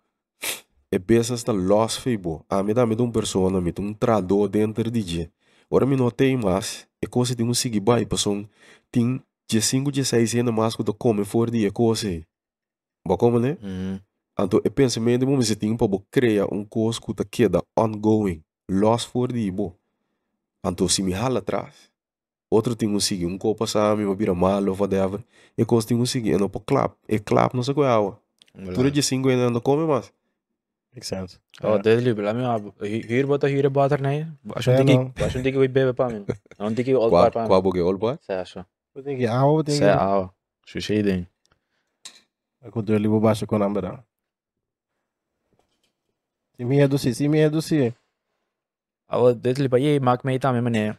É 0.92 0.98
business 0.98 1.42
da 1.42 1.52
loss 1.52 1.96
feibo. 1.96 2.44
A 2.48 2.62
me 2.62 2.72
dá 2.72 2.86
me 2.86 2.94
um 3.00 3.10
persona, 3.10 3.60
me 3.60 3.72
um 3.80 3.92
trador 3.92 4.48
dentro 4.48 4.88
de 4.90 5.02
dia. 5.02 5.30
Ora 5.68 5.84
me 5.84 5.96
notei 5.96 6.36
mais, 6.36 6.86
é 7.02 7.06
coisa 7.08 7.34
de 7.34 7.42
um 7.42 7.52
seguir 7.52 7.80
vai, 7.80 8.06
passou 8.06 8.48
tem 8.92 9.20
dia 9.48 9.60
5, 9.60 9.90
dia 9.90 10.04
6 10.04 10.34
ainda 10.36 10.52
mais 10.52 10.76
que 10.76 10.82
eu 10.82 10.94
come 10.94 11.24
for 11.24 11.50
dia 11.50 11.72
coisa. 11.72 12.24
Bom, 13.06 13.16
como 13.16 13.38
né? 13.40 13.56
Mm. 13.60 13.98
Então, 14.38 14.60
é 14.64 14.68
pensamento 14.68 15.24
como 15.26 15.42
se 15.42 15.56
tem 15.56 15.76
para 15.76 15.88
criar 16.10 16.46
um 16.52 16.64
coisa 16.64 17.00
que 17.00 17.14
tá 17.14 17.24
queda 17.24 17.62
ongoing, 17.76 18.42
loss 18.70 19.04
for 19.04 19.32
dia 19.32 19.50
bo. 19.52 19.74
Então, 20.64 20.88
se 20.88 21.02
me 21.02 21.14
hala 21.14 21.38
atrás, 21.38 21.74
outro 22.50 22.74
tem 22.76 22.88
um 22.88 23.00
seguir, 23.00 23.26
um 23.26 23.38
copa 23.38 23.66
sabe, 23.66 24.04
me 24.04 24.14
vira 24.14 24.34
mal 24.34 24.62
ou 24.68 24.76
whatever, 24.76 25.20
e 25.56 25.64
coisa 25.64 25.86
tem 25.88 25.96
um 25.96 26.04
seguir, 26.04 26.38
não 26.38 26.48
para 26.48 26.60
clap, 26.60 26.94
é 27.08 27.18
clap, 27.18 27.54
não 27.54 27.62
sei 27.62 27.72
qual 27.74 28.20
é. 28.58 28.72
Tudo 28.74 28.90
dia 28.90 29.02
5 29.02 29.28
ainda 29.28 29.50
não 29.50 29.60
come 29.60 29.86
mais. 29.86 30.12
makes 30.94 31.08
sense 31.08 31.38
Oh, 31.62 31.76
ab. 31.76 32.72
Hier 32.80 33.26
wat 33.26 33.42
hier 33.44 33.70
water 33.70 34.00
nee. 34.00 34.26
Was 34.44 34.64
Ja, 34.64 34.78
een 34.78 34.86
dikkie, 34.86 35.04
no. 35.04 35.12
was 35.16 35.34
een 35.34 35.42
dikkie 35.42 35.60
with 35.60 35.72
bebe 35.72 35.92
pa 35.92 36.06
min. 36.08 36.24
Dikkie 36.74 36.94
old 36.98 37.10
Qual, 37.10 37.22
bar 37.22 37.30
pa. 37.30 37.46
qual 37.46 37.62
bogue, 37.62 37.80
all 37.82 37.98
boy? 37.98 38.16
Certo. 38.20 38.64
eu 38.94 39.02
tenho 39.02 39.18
que 39.18 39.26
ah 39.26 39.42
eu 39.44 39.62
tenho 39.62 39.78
Sei 39.78 39.86
que 39.86 39.92
ao. 39.92 40.34
Sushi 40.66 41.02
ding. 41.02 41.26
eu 42.62 42.82
dou 42.82 42.96
ali 42.96 43.08
vou 43.08 43.20
baixo 43.20 43.46
com 43.46 43.56
a 43.56 43.58
número 43.58 43.86
se 43.88 44.05
medo 46.64 46.98
se 46.98 47.14
se 47.14 47.28
medo 47.28 47.60
se 47.60 47.94
Awo, 49.08 49.34
dit 49.34 49.58
liep. 49.58 49.74
Ye, 49.78 50.00
maak 50.00 50.24
me 50.24 50.34
ita 50.34 50.52
me 50.52 50.60
mane. 50.60 50.98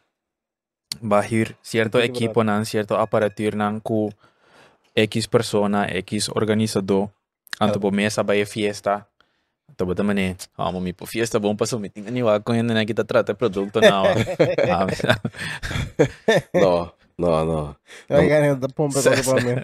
Ba 1.01 1.19
hier 1.21 1.57
cierto 1.61 1.99
Ito, 1.99 2.07
equipo 2.07 2.43
nan, 2.43 2.63
cierto 2.63 2.95
aparatur 2.95 3.55
nan 3.55 3.81
ku 3.81 4.09
X 4.95 5.27
persona, 5.27 5.85
X 5.91 6.29
organizador. 6.31 7.11
Anto 7.59 7.79
po 7.79 7.91
mesa 7.91 8.23
ba 8.23 8.33
ye 8.35 8.45
fiesta. 8.45 9.05
Então, 9.69 9.85
bota 9.85 10.01
mané, 10.01 10.35
ah, 10.55 10.71
mami, 10.71 10.93
por 10.93 11.07
fiesta 11.07 11.39
bom 11.39 11.53
passou, 11.53 11.77
me 11.77 11.89
tinha 11.89 12.09
niwa 12.09 12.39
com 12.39 12.53
ainda 12.53 12.85
que 12.85 12.93
tá 12.93 13.03
trata 13.03 13.35
produto 13.35 13.81
não. 13.81 14.05
Ah, 14.71 14.87
Não, 16.53 16.91
não, 17.17 17.45
não. 17.45 17.75
Aí, 18.09 18.29
cara, 18.29 18.55
da 18.55 18.69
pompa 18.69 19.01
pra 19.01 19.43
mim. 19.43 19.61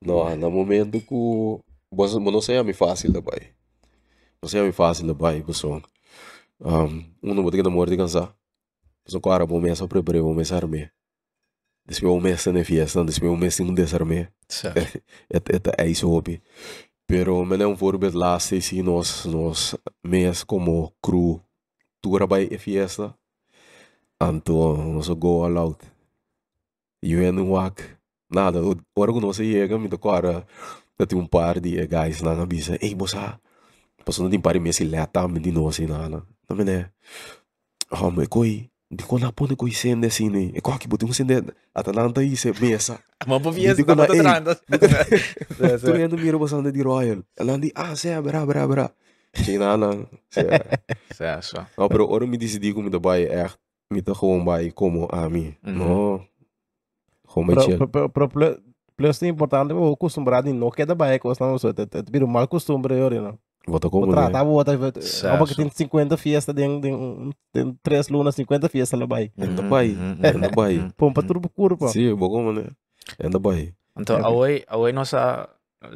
Não, 0.00 0.36
no 0.36 0.50
momento 0.50 1.00
que 1.00 1.62
você 1.90 2.18
não 2.20 2.40
sei 2.40 2.62
fácil 2.72 3.10
da. 3.12 3.20
Kasi 4.42 4.58
ay 4.58 4.72
fácil 4.74 5.06
na 5.06 5.14
bai 5.14 5.38
buso. 5.40 5.78
Um, 6.58 7.06
uno 7.22 7.42
bote 7.42 7.56
kita 7.56 7.70
mordi 7.70 7.96
kansa. 7.96 8.34
Buso 9.06 9.22
kara 9.22 9.46
bo 9.46 9.60
mesa 9.60 9.86
prepare 9.86 10.18
bo 10.18 10.34
a 10.34 10.56
arme. 10.56 10.90
Despe 11.86 12.06
bo 12.06 12.18
mês 12.18 12.46
ne 12.46 12.64
fiesta, 12.64 13.04
despe 13.04 13.26
bo 13.26 13.36
mesa 13.36 13.62
un 13.62 13.74
desarme. 13.74 14.32
Eta 15.30 15.54
eta 15.54 15.70
é 15.78 15.86
isso 15.86 16.10
hopi. 16.10 16.42
Pero 17.06 17.44
me 17.44 17.56
não 17.56 17.76
for 17.76 17.96
bet 17.98 18.14
lá 18.14 18.38
se 18.40 18.82
nós 18.82 19.24
nós 19.26 19.76
mes 20.02 20.42
como 20.42 20.92
cru 21.00 21.40
tura 22.00 22.26
bai 22.26 22.48
a 22.52 22.58
fiesta. 22.58 23.14
Anto 24.20 24.76
nós 24.76 25.08
go 25.08 25.44
all 25.44 25.56
out. 25.56 25.84
You 27.00 27.22
en 27.22 27.38
wak. 27.48 27.82
Nada, 28.28 28.60
ora 28.96 29.12
que 29.12 29.20
nós 29.20 29.36
chega 29.36 29.78
me 29.78 29.88
do 29.88 29.98
cara. 29.98 30.44
Tem 31.08 31.18
um 31.18 31.26
par 31.26 31.60
de 31.60 31.86
guys 31.86 32.22
na 32.22 32.36
cabeça. 32.36 32.78
Ei, 32.80 32.94
moça, 32.94 33.40
Passou 34.04 34.24
não 34.24 34.30
tem 34.30 34.40
par 34.40 34.52
de 34.54 34.60
mês 34.60 34.78
que 34.78 34.84
leta, 34.84 35.26
me 35.28 35.38
de 35.40 35.50
nós 35.52 35.78
e 35.78 35.86
nada. 35.86 36.22
Não 36.48 36.56
me 36.56 36.64
né. 36.64 36.90
Oh, 37.90 38.10
coi. 38.28 38.68
Di 38.90 39.04
ko 39.04 39.18
na 39.18 39.32
po 39.32 39.46
na 39.46 39.56
coi 39.56 39.70
sende 39.72 40.10
sini. 40.10 40.52
E 40.54 40.60
ko 40.60 40.72
aqui 40.72 40.86
botou 40.88 41.08
um 41.08 41.12
sende. 41.12 41.42
Atalanta 41.74 42.20
aí 42.20 42.36
se 42.36 42.52
mesa. 42.60 42.98
Hindi 43.72 43.84
ko 43.84 43.94
tá 43.94 43.96
na- 43.96 44.14
eh, 44.14 44.22
trando. 44.22 44.54
Toen 45.80 45.98
je 45.98 46.16
miro 46.16 46.38
bastante 46.38 46.70
di 46.72 46.82
Royal. 46.82 47.22
Die, 47.60 47.70
ah, 47.74 47.94
sei, 47.94 48.20
bra, 48.20 48.44
bra, 48.44 48.66
bra. 48.66 48.90
Geen 49.32 49.62
aan. 49.62 50.06
Certo. 50.28 50.68
Nou, 51.76 51.88
pero 51.88 52.06
ora 52.08 52.26
me 52.26 52.36
decidi 52.36 52.72
como 52.74 52.90
daarbij 52.90 53.28
echt. 53.28 53.58
Me 53.88 54.02
te 54.02 54.14
gewoon 54.14 54.44
komen 54.74 55.10
aan 55.12 55.30
me. 55.32 55.56
Mhm. 55.62 55.76
No. 55.78 56.26
Gewoon 57.28 57.46
pl- 58.28 58.60
Plus 58.94 59.22
é 59.22 59.26
importante, 59.26 59.72
eu 59.72 59.92
acostumbrado 59.92 60.48
em 60.48 60.52
não 60.52 60.70
queda 60.70 60.94
baia, 60.94 61.18
que 61.18 61.24
você 61.26 61.42
não 61.42 61.58
sabe, 61.58 61.82
é 61.82 62.02
vira 62.10 62.24
um 62.26 62.28
mal 62.28 62.46
costume, 62.46 62.82
tratar, 64.14 64.38
né? 64.38 64.44
vou 64.44 64.64
botar, 64.64 65.00
Certo. 65.02 65.38
vou 65.38 65.46
que 65.46 65.54
tem 65.54 65.70
50 65.70 66.16
fiestas, 66.16 66.54
tem, 66.54 66.80
tem, 66.80 67.30
tem 67.52 67.78
3 67.82 68.08
lunas, 68.08 68.34
50 68.34 68.68
fiestas 68.68 69.00
baia. 69.06 69.30
En 69.38 69.54
daarbij. 69.54 69.96
En 70.22 70.40
daarbij. 70.40 70.90
Pô, 70.96 71.12
pra 71.12 71.22
tudo 71.22 71.40
procura, 71.40 71.76
pô. 71.76 71.88
Zie 71.88 72.08
je, 72.08 72.14
begonnen, 72.14 72.54
né? 72.64 72.70
Então, 73.98 74.18
É. 74.18 74.28
hoje, 74.28 74.64
hoje 74.70 74.92
nossa 74.92 75.48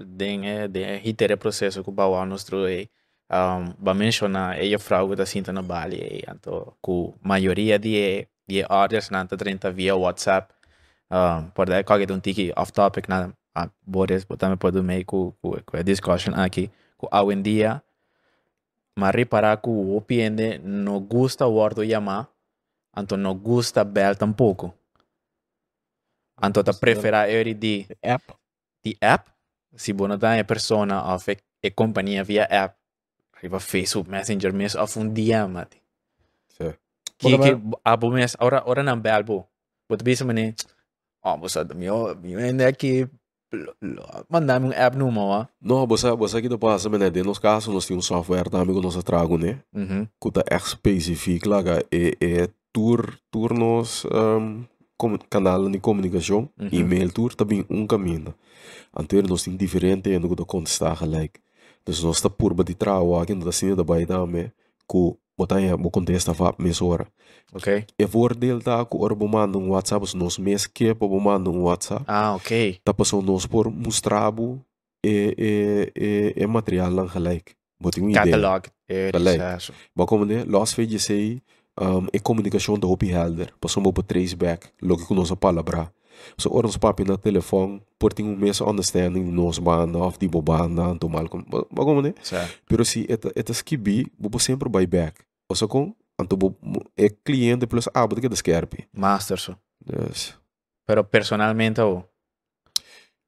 den 0.06 0.46
é 0.48 0.68
den 0.68 1.00
hitere 1.04 1.36
processo 1.36 1.82
que 1.82 1.88
o 1.90 1.92
bawa 1.92 2.24
nostro 2.26 2.66
é 2.68 2.88
um, 3.30 3.72
ba 3.78 3.94
mencionar 3.94 4.58
é 4.58 4.74
a 4.74 4.78
frau 4.78 5.08
que 5.08 5.16
tá 5.16 5.24
sinta 5.24 5.52
na 5.52 5.62
Bali 5.62 5.96
é 6.00 6.30
então 6.30 6.72
com 6.80 7.14
maioria 7.22 7.78
de 7.78 8.26
de 8.48 8.64
orders 8.68 9.10
na 9.10 9.24
30 9.24 9.70
via 9.70 9.94
WhatsApp 9.96 10.52
um, 11.10 11.50
por 11.54 11.66
daí 11.66 11.84
qualquer 11.84 12.10
um 12.12 12.18
tiki 12.20 12.52
off 12.56 12.72
topic 12.72 13.08
na 13.08 13.30
a 13.54 13.68
Boris 13.86 14.26
também 14.38 14.56
pode 14.56 14.80
meio 14.82 15.04
com 15.04 15.32
com 15.40 15.76
a 15.76 15.82
discussion 15.82 16.34
aqui 16.34 16.68
a 17.10 17.22
en 17.30 17.42
día, 17.42 17.84
marri 18.94 19.24
para 19.24 19.60
que 19.60 19.70
o 19.70 20.02
no 20.62 21.00
gusta 21.00 21.44
guardo 21.44 21.82
yama, 21.82 22.30
anto 22.92 23.16
no 23.16 23.34
gusta 23.34 23.84
bel 23.84 24.16
tampoco. 24.16 24.74
Anto 26.36 26.62
ta 26.62 26.72
prefera 26.72 27.28
eri 27.28 27.54
di 27.54 27.86
app. 28.02 28.30
Di 28.82 28.96
app? 29.00 29.28
Si 29.74 29.92
buona 29.92 30.16
da 30.16 30.42
persona 30.44 31.12
of 31.14 31.28
e, 31.28 31.38
e 31.60 31.74
compagnia 31.74 32.22
via 32.24 32.46
app. 32.48 32.76
Arriva 33.36 33.58
Facebook 33.58 34.08
Messenger 34.08 34.52
mes 34.52 34.74
of 34.74 34.96
un 34.96 35.12
DM 35.12 35.50
mati. 35.50 35.80
Sì. 36.46 36.72
Che 37.16 37.38
che 37.38 37.60
abo 37.82 38.08
mes 38.10 38.36
ora 38.38 38.68
ora 38.68 38.82
non 38.82 39.00
belbo. 39.00 39.34
bo. 39.34 39.48
Potrebbe 39.86 40.12
essere 40.12 40.54
Oh, 41.26 41.36
ma 41.36 41.48
sa, 41.48 41.66
mio, 41.74 42.14
mio, 42.22 42.38
mio, 42.38 42.52
mio, 42.54 43.10
mandar-me 44.28 44.66
um 44.68 44.72
app 44.72 44.96
no 44.96 45.10
mo, 45.10 45.46
No, 45.60 45.86
você, 45.86 46.10
você 46.16 46.38
aqui 46.38 46.48
do 46.48 46.58
passa, 46.58 46.88
né? 46.88 47.10
De 47.10 47.22
nos 47.22 47.38
casos, 47.38 47.72
nós 47.72 47.86
temos 47.86 48.04
um 48.04 48.08
software 48.16 48.48
também 48.50 48.74
que 48.74 48.82
nós 48.82 48.96
trago, 49.04 49.38
né? 49.38 49.60
Que 50.20 50.30
tá 50.30 50.42
echt 50.50 50.68
específico, 50.68 51.48
lá, 51.48 51.60
é, 51.90 52.16
é 52.20 52.48
tour, 52.72 53.18
turnos, 53.30 54.04
um, 54.06 54.64
com, 54.98 55.18
canal 55.30 55.68
de 55.68 55.78
comunicação, 55.78 56.48
Mhm. 56.58 56.68
e-mail 56.72 57.12
tour, 57.12 57.34
também 57.34 57.64
um 57.70 57.86
caminho. 57.86 58.34
Anterior, 58.96 59.28
nós 59.28 59.42
temos 59.42 59.58
diferente, 59.58 60.10
e 60.10 60.18
nós 60.18 60.34
contestar 60.46 60.96
gelijk. 60.96 61.40
Dus 61.84 62.02
nós 62.02 62.16
está 62.16 62.28
por 62.28 62.52
de 62.64 62.74
trago, 62.74 63.16
aqui 63.18 63.34
não 63.34 63.48
assim 63.48 63.74
da 63.74 63.84
baia 63.84 64.06
também, 64.06 64.50
que 64.90 65.16
botar 65.36 65.56
aí, 65.56 65.68
vou 65.76 65.90
contestar 65.90 66.34
para 66.34 66.54
mês 66.58 66.80
hora. 66.80 67.06
Ok. 67.52 67.84
E 67.98 68.04
voordeel 68.06 68.60
tá, 68.60 68.84
que 68.84 68.96
ora 68.96 69.14
vou 69.14 69.28
mandar 69.28 69.58
um 69.58 69.70
WhatsApp, 69.70 70.04
os 70.04 70.14
nós 70.14 70.38
mês 70.38 70.66
que 70.66 70.92
vou 70.94 71.20
mandar 71.20 71.50
um 71.50 71.62
WhatsApp, 71.62 72.04
Ah, 72.08 72.34
ok. 72.34 72.80
tá 72.84 72.92
passando 72.94 73.30
nós 73.32 73.46
por 73.46 73.70
mostrar 73.70 74.32
e, 75.04 75.34
e, 75.38 75.92
e, 75.96 76.42
e 76.42 76.46
material 76.46 76.90
lang 76.90 77.08
gelijk. 77.08 77.54
Botem 77.80 78.02
um 78.02 78.10
ideia. 78.10 78.24
Catalog. 78.24 78.68
É, 78.88 79.10
Gelijk. 79.12 79.42
isso. 79.58 79.72
Maar 79.94 80.06
como 80.06 80.24
né, 80.24 80.44
los 80.44 80.72
vejo 80.72 80.98
sei, 80.98 81.42
um, 81.78 82.06
e 82.12 82.18
comunicação 82.18 82.78
da 82.78 82.86
hopi 82.86 83.10
helder. 83.10 83.52
Passamos 83.60 83.92
por 83.92 84.02
trace 84.02 84.34
back, 84.34 84.68
logo 84.80 85.06
que 85.06 85.14
nós 85.14 85.30
palavra. 85.32 85.92
So 86.36 86.50
ons 86.52 86.76
papi 86.76 87.04
na 87.04 87.16
telefoon, 87.16 87.80
por 87.98 88.12
ting 88.12 88.28
um 88.28 88.36
mês 88.36 88.60
understanding 88.60 89.24
de 89.24 89.32
nos 89.32 89.58
banda 89.58 89.98
of 89.98 90.18
die 90.18 90.28
bobanda, 90.28 90.94
to 90.98 91.08
mal 91.08 91.28
com. 91.28 91.44
Maar 91.48 91.84
como 91.84 92.02
né? 92.02 92.14
Certo. 92.22 92.54
Pero 92.68 92.84
si 92.84 93.06
eta 93.08 93.30
eta 93.34 93.52
skibi, 93.52 94.06
bobo 94.18 94.38
sempre 94.38 94.68
buy 94.68 94.86
back. 94.86 95.24
O 95.48 95.54
so 95.54 95.68
com, 95.68 95.94
anto 96.18 96.36
bo 96.36 96.54
e 96.96 97.10
cliente 97.10 97.66
plus 97.66 97.88
ah, 97.94 98.06
bote 98.06 98.20
que 98.20 98.28
deskerpi. 98.28 98.88
Master 98.92 99.38
so. 99.38 99.56
Yes. 99.86 100.36
Pero 100.86 101.04
personalmente, 101.04 101.80
oh. 101.82 102.04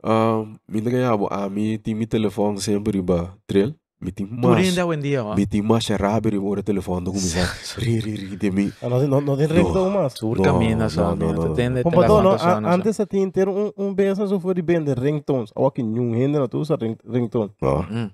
Um, 0.04 0.54
minta 0.68 0.90
kaya 0.90 1.16
bo, 1.16 1.26
ah, 1.30 1.48
mi 1.48 1.78
ti 1.78 1.94
mi 1.94 2.06
telefoon 2.06 2.58
sempre 2.60 3.02
ba 3.02 3.36
trail. 3.46 3.74
Mi 4.00 4.12
ti 4.12 4.24
Tudo 4.24 4.48
mas. 4.48 4.68
ainda 4.68 4.86
hoje 4.86 4.98
em 4.98 5.02
dia, 5.02 5.24
ó. 5.24 5.34
Mi 5.34 5.44
ti 5.46 5.60
mas 5.60 5.88
rabi 5.88 6.30
ri 6.30 6.38
ora 6.38 6.62
telefoon 6.62 7.02
do 7.02 7.10
kumisa. 7.12 7.42
Ri 7.78 7.98
ri 7.98 8.14
ri 8.14 8.36
de 8.36 8.50
mi. 8.52 8.72
Ah, 8.80 8.88
Não, 8.88 9.08
não, 9.08 9.20
não 9.20 9.36
tem 9.36 9.46
ringtone 9.48 9.92
mais. 9.92 10.12
Sur 10.12 10.36
No, 10.36 10.42
camina 10.44 10.88
só, 10.88 11.16
no, 11.16 11.16
no, 11.16 11.26
né? 11.26 11.32
no, 11.32 11.40
Tu 11.42 11.48
no. 11.48 11.54
tem 11.54 11.72
de 11.74 11.82
Pô, 11.82 11.88
então, 11.90 12.22
não, 12.22 12.36
telefone 12.36 12.38
só, 12.38 12.48
a- 12.48 12.60
não 12.60 12.70
antes 12.70 12.94
você 12.96 13.06
tinha 13.06 13.28
ter 13.32 13.48
um, 13.48 13.72
um 13.76 13.92
benção 13.92 14.28
se 14.28 14.38
for 14.38 14.54
de 14.54 14.62
bem 14.62 14.82
de 14.84 14.94
ringtones. 14.94 15.50
Ou 15.56 15.66
aqui, 15.66 15.82
nenhum 15.82 16.12
rende, 16.12 16.38
não, 16.38 16.46
tu 16.46 16.58
usa 16.58 16.76
ring, 16.80 16.96
ringtone. 17.04 17.50
Ah, 17.60 17.86
Hum. 17.90 18.10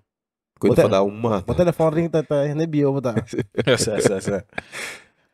Cuida 0.59 0.77
Bote- 0.77 0.89
pra 0.89 0.99
dar 0.99 1.03
um 1.03 1.11
mata. 1.11 1.53
O 1.53 1.55
telefone 1.55 1.97
ring 1.97 2.09
tá, 2.09 2.23
tá, 2.23 2.45
nem 2.55 2.67
bio, 2.67 2.91
botar. 2.93 3.17
Eu 3.67 3.77
sei, 3.77 4.01
sei, 4.01 4.21
sei. 4.23 4.41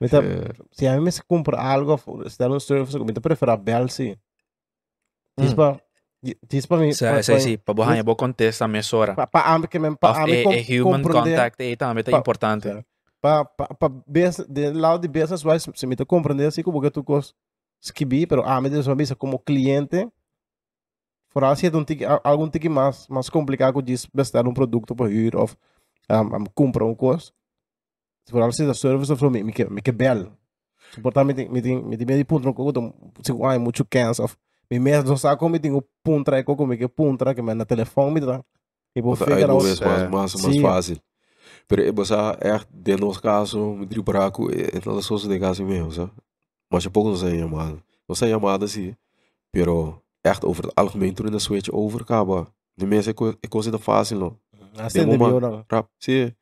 Mas 0.01 0.11
tá, 0.11 0.19
É. 0.19 0.49
se 0.73 0.87
a 0.89 0.99
mim 1.01 1.11
se 1.13 1.23
compra 1.23 1.61
algo, 1.61 1.97
se 2.29 2.37
der 2.39 2.51
um 2.51 2.59
service, 2.59 2.97
eu 2.97 3.05
me 3.05 3.13
prefiro 3.13 3.53
a 3.53 3.57
bel, 3.57 3.87
sim. 3.89 4.17
Diz 5.39 5.53
Hum. 5.53 5.55
pra, 5.55 5.81
diz 6.49 6.67
pra 6.67 6.77
mim, 6.79 6.93
Sei, 6.93 7.23
sei, 7.23 7.41
sim. 7.41 7.59
Para 7.59 7.75
borrar, 7.75 7.99
eu 7.99 8.05
vou 8.05 8.15
contestar 8.17 8.67
a 8.67 8.69
minha 8.69 8.83
hora. 8.93 9.15
pa, 9.15 9.27
pa 9.27 9.55
ame 9.55 9.67
que 9.69 9.79
me, 9.79 9.97
pa 9.97 10.11
Of 10.13 10.21
ame 10.21 10.41
a, 10.41 10.43
com, 10.45 10.51
a 10.51 10.55
human 10.55 11.03
compreender, 11.03 11.37
contact 11.37 11.63
aí 11.63 11.77
também 11.77 12.05
é 12.07 12.11
Pa- 12.11 12.19
importante. 12.19 12.63
Certo. 12.65 12.85
pa, 13.21 13.45
pa, 13.45 13.67
pa, 13.75 13.89
bes- 14.07 14.45
de 14.49 14.73
lado 14.73 15.01
de 15.01 15.09
business 15.09 15.45
wise, 15.45 15.71
se 15.75 15.87
me 15.87 15.97
te 15.97 16.05
compreender 16.05 16.47
assim 16.47 16.63
como 16.63 16.81
que 16.81 16.91
tu 16.91 17.03
cos 17.05 17.35
skibi, 17.83 18.27
pero 18.27 18.43
a 18.45 18.61
mim 18.61 18.69
de 18.71 18.95
mesa 18.95 19.15
como 19.15 19.39
cliente, 19.39 20.09
vooral 21.35 21.57
se 21.57 21.67
é 21.67 21.71
um 21.77 21.85
tique, 21.85 22.05
a- 22.05 22.21
algum 22.25 22.49
tique 22.49 22.69
mais, 22.69 23.07
mais 23.09 23.29
complicado 23.31 23.75
que 23.75 23.83
diz 23.83 24.07
bestar 24.13 24.47
um 24.47 24.53
produto 24.55 24.95
por 24.95 25.09
huur 25.09 25.37
of 25.37 25.57
um, 26.11 26.37
um, 26.37 26.45
comprar 26.55 26.85
um 26.85 26.95
coisa. 26.95 27.31
Vooral 28.31 28.53
se 28.53 28.65
é 28.69 28.75
service 28.75 29.11
of 29.13 29.19
so, 29.21 29.31
me, 29.31 29.43
me, 29.43 29.53
que- 29.53 29.65
me 29.71 29.81
que 29.81 29.93
bel. 29.93 30.33
Portanto, 31.03 31.27
me 31.27 31.35
tem, 31.35 31.49
me 31.49 31.97
tem 31.97 32.07
meio 32.07 32.25
ponto 32.27 32.45
no 32.45 32.53
coco, 32.55 32.73
se 33.23 33.33
ai 33.45 33.59
muito 33.59 33.85
cansa 33.85 34.25
of 34.25 34.35
me 34.35 34.37
mesmo 34.37 34.50
não 34.79 35.17
sabe 35.17 35.39
como 35.39 35.53
me 35.53 35.59
tem 35.59 35.73
o 35.73 35.83
ponto 36.05 36.33
aí 36.33 36.45
como 36.45 36.67
me 36.67 36.77
que 36.77 36.89
ponto 36.89 37.25
que 37.35 37.43
me 37.43 37.55
na 37.55 37.65
telefone 37.65 38.13
me 38.15 38.21
dá. 38.21 38.43
E 38.95 39.01
vou 39.01 39.17
nog 39.17 39.65
out. 39.65 39.67
eens 39.69 39.81
mais, 39.81 40.03
eh, 40.03 40.09
mais, 40.09 40.35
fácil. 40.61 41.01
Pero 41.67 41.83
é 41.83 41.93
você 41.93 42.15
echt, 42.41 42.69
de 42.73 42.97
nos 42.97 43.19
caso, 43.19 43.75
me 43.75 43.87
digo 43.87 44.03
para 44.03 44.31
que 44.31 44.43
é 44.77 44.81
todas 44.81 45.11
as 45.11 45.23
de 45.23 45.39
caso 45.39 45.65
mesmo, 45.65 45.93
sabe? 45.93 46.13
Mas 46.73 46.87
é 46.87 46.89
pouco 46.89 47.09
não 47.11 47.17
sei 47.17 47.39
chamada. 47.39 47.79
Não 48.09 48.15
sei 48.17 48.31
chamada, 48.31 48.67
sim. 48.67 48.95
Pero 49.53 50.03
echt 50.23 50.45
over 50.45 50.65
het 50.65 50.75
algemeen 50.75 51.15
toen 51.15 51.27
in 51.27 51.33
de 51.33 51.39
switch 51.39 51.71
over, 51.71 52.01
acaba. 52.01 52.47
De 52.75 52.87
mensen, 52.87 53.15
é 53.43 53.49
coisa 53.49 53.79
fácil, 53.79 54.19
não. 54.19 54.37
Demo 54.93 55.11
de 55.13 55.17
uma- 55.17 55.29
meu 55.29 55.41
não. 55.41 55.65
Rap, 55.69 55.89
sim. 55.99 56.33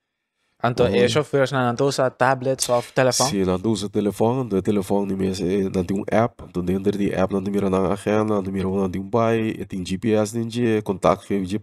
Então, 0.64 0.86
Uhum. 0.86 0.94
é 0.94 1.09
chauffeurs 1.09 1.52
estão 1.52 1.86
usando 1.86 2.11
tablets 2.11 2.68
ou 2.68 2.82
telefone? 2.82 3.30
Sim, 3.30 3.59
doen 3.62 3.76
ze 3.76 3.88
telefoon. 3.90 4.48
De 4.48 4.61
telefoon, 4.61 5.09
die 5.09 5.16
mensen, 5.16 5.72
dan 5.72 5.84
doen 5.84 6.02
een 6.04 6.18
app. 6.18 6.48
Dan 6.50 6.64
dentro 6.64 6.90
die 6.98 7.16
app, 7.16 7.30
doen 7.30 7.44
we 7.44 7.62
een 7.62 7.74
agenda. 7.74 8.40
Dan 8.40 8.44
doen 8.44 8.54
we 8.54 8.98
een 8.98 9.11
bij. 9.11 9.54
Het 9.59 9.72
in 9.72 9.86
GPS, 9.86 10.32
dan 10.32 10.46
je 10.50 10.82
contact 10.82 11.24
geven 11.24 11.48
je. 11.48 11.61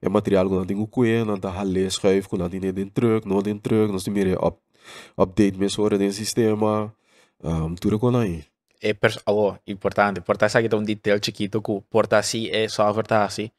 É 0.00 0.08
materiaal 0.08 0.48
que 0.48 0.54
não 0.54 0.64
tem 0.64 0.76
o 0.76 1.24
não 1.24 1.38
tá 1.38 1.50
ralé 1.50 1.88
schuif, 1.90 2.28
que 2.28 2.36
não 2.36 2.48
tem 2.48 2.60
nem 2.60 2.88
truck, 2.88 3.26
não 3.26 3.42
tem 3.42 3.58
truck, 3.58 3.92
nós 3.92 4.04
temos 4.04 4.36
up, 4.40 4.58
update 5.16 5.58
mais 5.58 5.78
hora 5.78 5.98
do 5.98 6.12
sistema, 6.12 6.94
um, 7.42 7.74
tudo 7.74 7.98
com 7.98 8.16
aí. 8.16 8.44
É 8.80 8.94
oh, 9.26 9.56
importante. 9.66 10.20
Portar 10.20 10.50
aqui 10.54 10.72
um 10.74 10.84
detail 10.84 11.18
chiquito 11.20 11.60
que 11.60 11.80
portar 11.90 12.20
assim 12.20 12.48
é 12.48 12.68
software 12.68 13.06
tá 13.06 13.24
assim. 13.24 13.50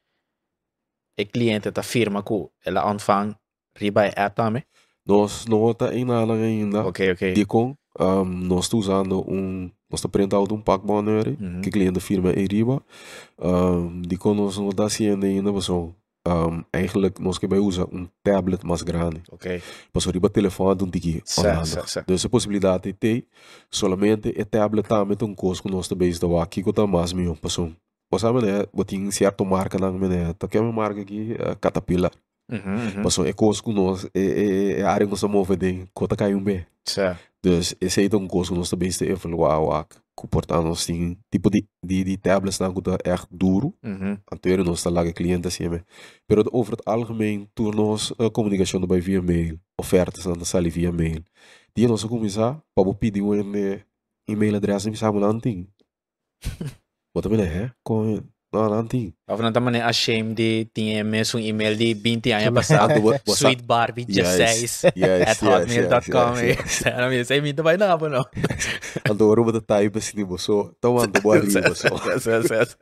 O 1.20 1.26
cliente 1.26 1.72
tá 1.72 1.84
firma 1.84 2.24
que 2.24 2.50
ela 2.66 2.90
ontvang 2.90 3.36
riba 3.80 4.06
é 4.06 4.14
app 4.16 4.36
também? 4.36 4.64
Nós 5.06 5.46
não 5.48 5.72
está 5.72 5.94
em 5.96 6.06
nada 6.06 6.34
ainda. 6.34 6.86
Ok, 6.86 7.12
ok. 7.12 7.34
Dicom, 7.34 7.74
um, 8.00 8.24
nós 8.26 8.66
estamos 8.66 8.88
usando 8.88 9.20
um. 9.28 9.72
Nós 9.90 10.00
estamos 10.00 10.06
aprendendo 10.06 10.54
um 10.54 10.62
pack 10.62 10.86
banner 10.86 11.36
Uhum. 11.40 11.62
que 11.62 11.72
cliente 11.72 12.00
firma 12.00 12.30
é 12.30 12.46
riba. 12.46 12.82
Um, 13.40 14.02
Dicom, 14.04 14.36
nós 14.36 14.58
não 14.58 14.70
está 14.70 14.88
sendo 14.88 15.26
ainda, 15.26 15.52
mas 15.52 15.68
um, 15.70 15.92
eigenlijk 16.72 17.20
nós 17.20 17.40
que 17.40 17.48
vai 17.48 17.58
usar 17.58 17.86
um 17.92 18.08
tablet 18.24 18.64
mais 18.64 18.84
grande. 18.84 19.22
Ok. 19.32 19.62
Mas 19.92 20.06
o 20.06 20.12
riba 20.12 20.30
telefone 20.30 20.84
um 20.84 20.90
tiki. 20.92 21.24
Dus 22.06 22.26
a 22.26 22.30
possibilidade 22.30 22.94
tem 22.94 23.24
solamente 23.72 24.34
é 24.38 24.44
tablet 24.46 24.88
também 24.88 25.18
tem 25.18 25.28
um 25.28 25.34
custo 25.34 25.64
que 25.64 25.72
nós 25.74 25.88
também 25.88 26.10
está 26.10 26.28
aqui 26.44 26.62
que 26.62 26.70
está 26.70 26.86
mais 26.86 27.14
meu. 27.14 27.36
Você 27.42 27.72
sabe, 28.20 28.42
né? 28.42 28.66
Botin 28.74 29.10
certo 29.12 29.46
marca 29.46 29.78
na 29.80 29.92
minha, 29.92 30.34
tá 30.34 30.48
que 30.48 30.58
é 30.58 30.62
uma 30.62 30.72
marca 30.72 31.02
aqui, 31.02 31.36
Caterpillar. 31.60 32.12
Uhum, 32.50 32.98
uhum. 32.98 33.04
Passou 33.04 33.26
é 33.26 33.34
custo 33.34 33.64
que 33.64 33.74
nós 33.74 34.06
é 34.14 34.20
é 34.20 34.80
é 34.80 34.84
a 34.84 34.92
área 34.92 35.06
que 35.06 35.12
nós 35.12 35.24
move 35.24 35.56
de 35.56 35.86
cota 35.94 36.16
cai 36.16 36.34
um 36.34 36.44
bem. 36.44 36.66
Certo. 36.84 37.20
Dus 37.44 37.76
esse 37.80 38.00
aí 38.02 38.10
é 38.12 38.16
um 38.16 38.28
custo 38.28 38.54
que 38.54 38.60
nós 38.60 38.70
também 38.70 38.90
está 38.90 39.06
evaluar 39.06 39.86
que 39.88 40.28
portanto 40.28 40.64
nós 40.66 40.86
tem 40.86 41.18
tipo 41.32 41.50
de 41.50 41.64
de 41.84 42.04
de 42.04 42.18
tablets 42.18 42.60
na 42.60 42.74
que 42.74 42.82
é 42.90 43.14
echt 43.14 43.28
duro. 43.32 43.74
Uhum. 43.84 44.18
Anterior 44.32 44.66
nós 44.66 44.80
está 44.80 44.90
lá 44.90 45.04
que 45.04 45.14
cliente 45.14 45.48
assim, 45.48 45.70
mas 45.70 45.84
pero 46.28 46.44
over 46.52 46.74
het 46.74 46.86
algemeen 46.86 47.48
toen 47.54 47.76
nós 47.76 48.12
uh, 48.12 48.32
comunicação 48.32 48.82
bij 48.82 49.02
via 49.02 49.22
mail, 49.22 49.60
ofertas 49.78 50.26
na 50.26 50.46
sala 50.46 50.70
via 50.70 50.92
mail. 50.92 51.24
Die 51.76 51.88
nós 51.88 52.04
começar 52.04 52.60
para 52.76 52.94
pedir 52.94 53.22
um 53.22 53.32
uh, 53.32 53.80
e-mail 54.28 54.56
adres 54.56 54.86
e 54.86 54.96
sabe 54.96 55.20
não 55.20 55.40
tem. 55.40 55.68
Wat 57.14 57.24
também 57.24 57.42
é? 57.42 57.72
Com 57.84 58.04
não 58.06 58.39
não 58.52 58.86
tem. 58.88 59.14
Of 59.28 59.44
na 59.44 59.52
também 59.52 59.82
a 59.82 59.94
shame 59.94 60.34
de 60.34 60.66
tinha 60.74 61.04
mesmo 61.04 61.40
um 61.40 61.44
e-mail 61.44 61.76
de 61.78 61.94
20 61.94 62.32
anos 62.32 62.50
passado. 62.50 62.94
Sweet 63.28 63.64
Barbie 63.64 64.06
16 64.06 64.86
at 64.86 65.42
hotmail.com. 65.44 66.36
Sério, 66.68 67.14
eu 67.14 67.26
sei 67.26 67.42
muito 67.42 67.62
vai 67.62 67.78
não, 67.78 67.98
não. 67.98 68.26
Ando 69.10 69.34
rouba 69.34 69.52
de 69.52 69.62
type 69.62 69.98
assim 70.00 70.24
você. 70.24 70.52
Então 70.78 70.98
ando 70.98 71.22
boa 71.22 71.38
riba 71.40 71.76
só. 71.76 71.96
Certo, 72.20 72.48
certo. 72.48 72.78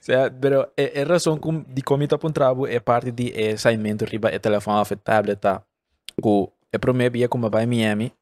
Certo, 0.00 0.36
pero 0.40 0.68
a 0.76 1.04
razão 1.08 1.38
com 1.38 1.62
de 1.62 1.82
como 1.82 2.02
está 2.02 2.18
para 2.18 2.32
trabo 2.32 2.66
é 2.66 2.80
parte 2.80 3.12
de 3.12 3.32
é 3.34 3.56
saimento 3.56 4.04
riba 4.04 4.30
é 4.30 4.38
telefone 4.38 4.78
ou 4.78 4.96
tablet 4.96 5.38
tá. 5.38 5.62
O 6.22 6.50
é 6.72 6.78
primeiro 6.78 7.14
dia 7.14 7.28
como 7.28 7.48
vai 7.50 7.66
Miami. 7.66 8.12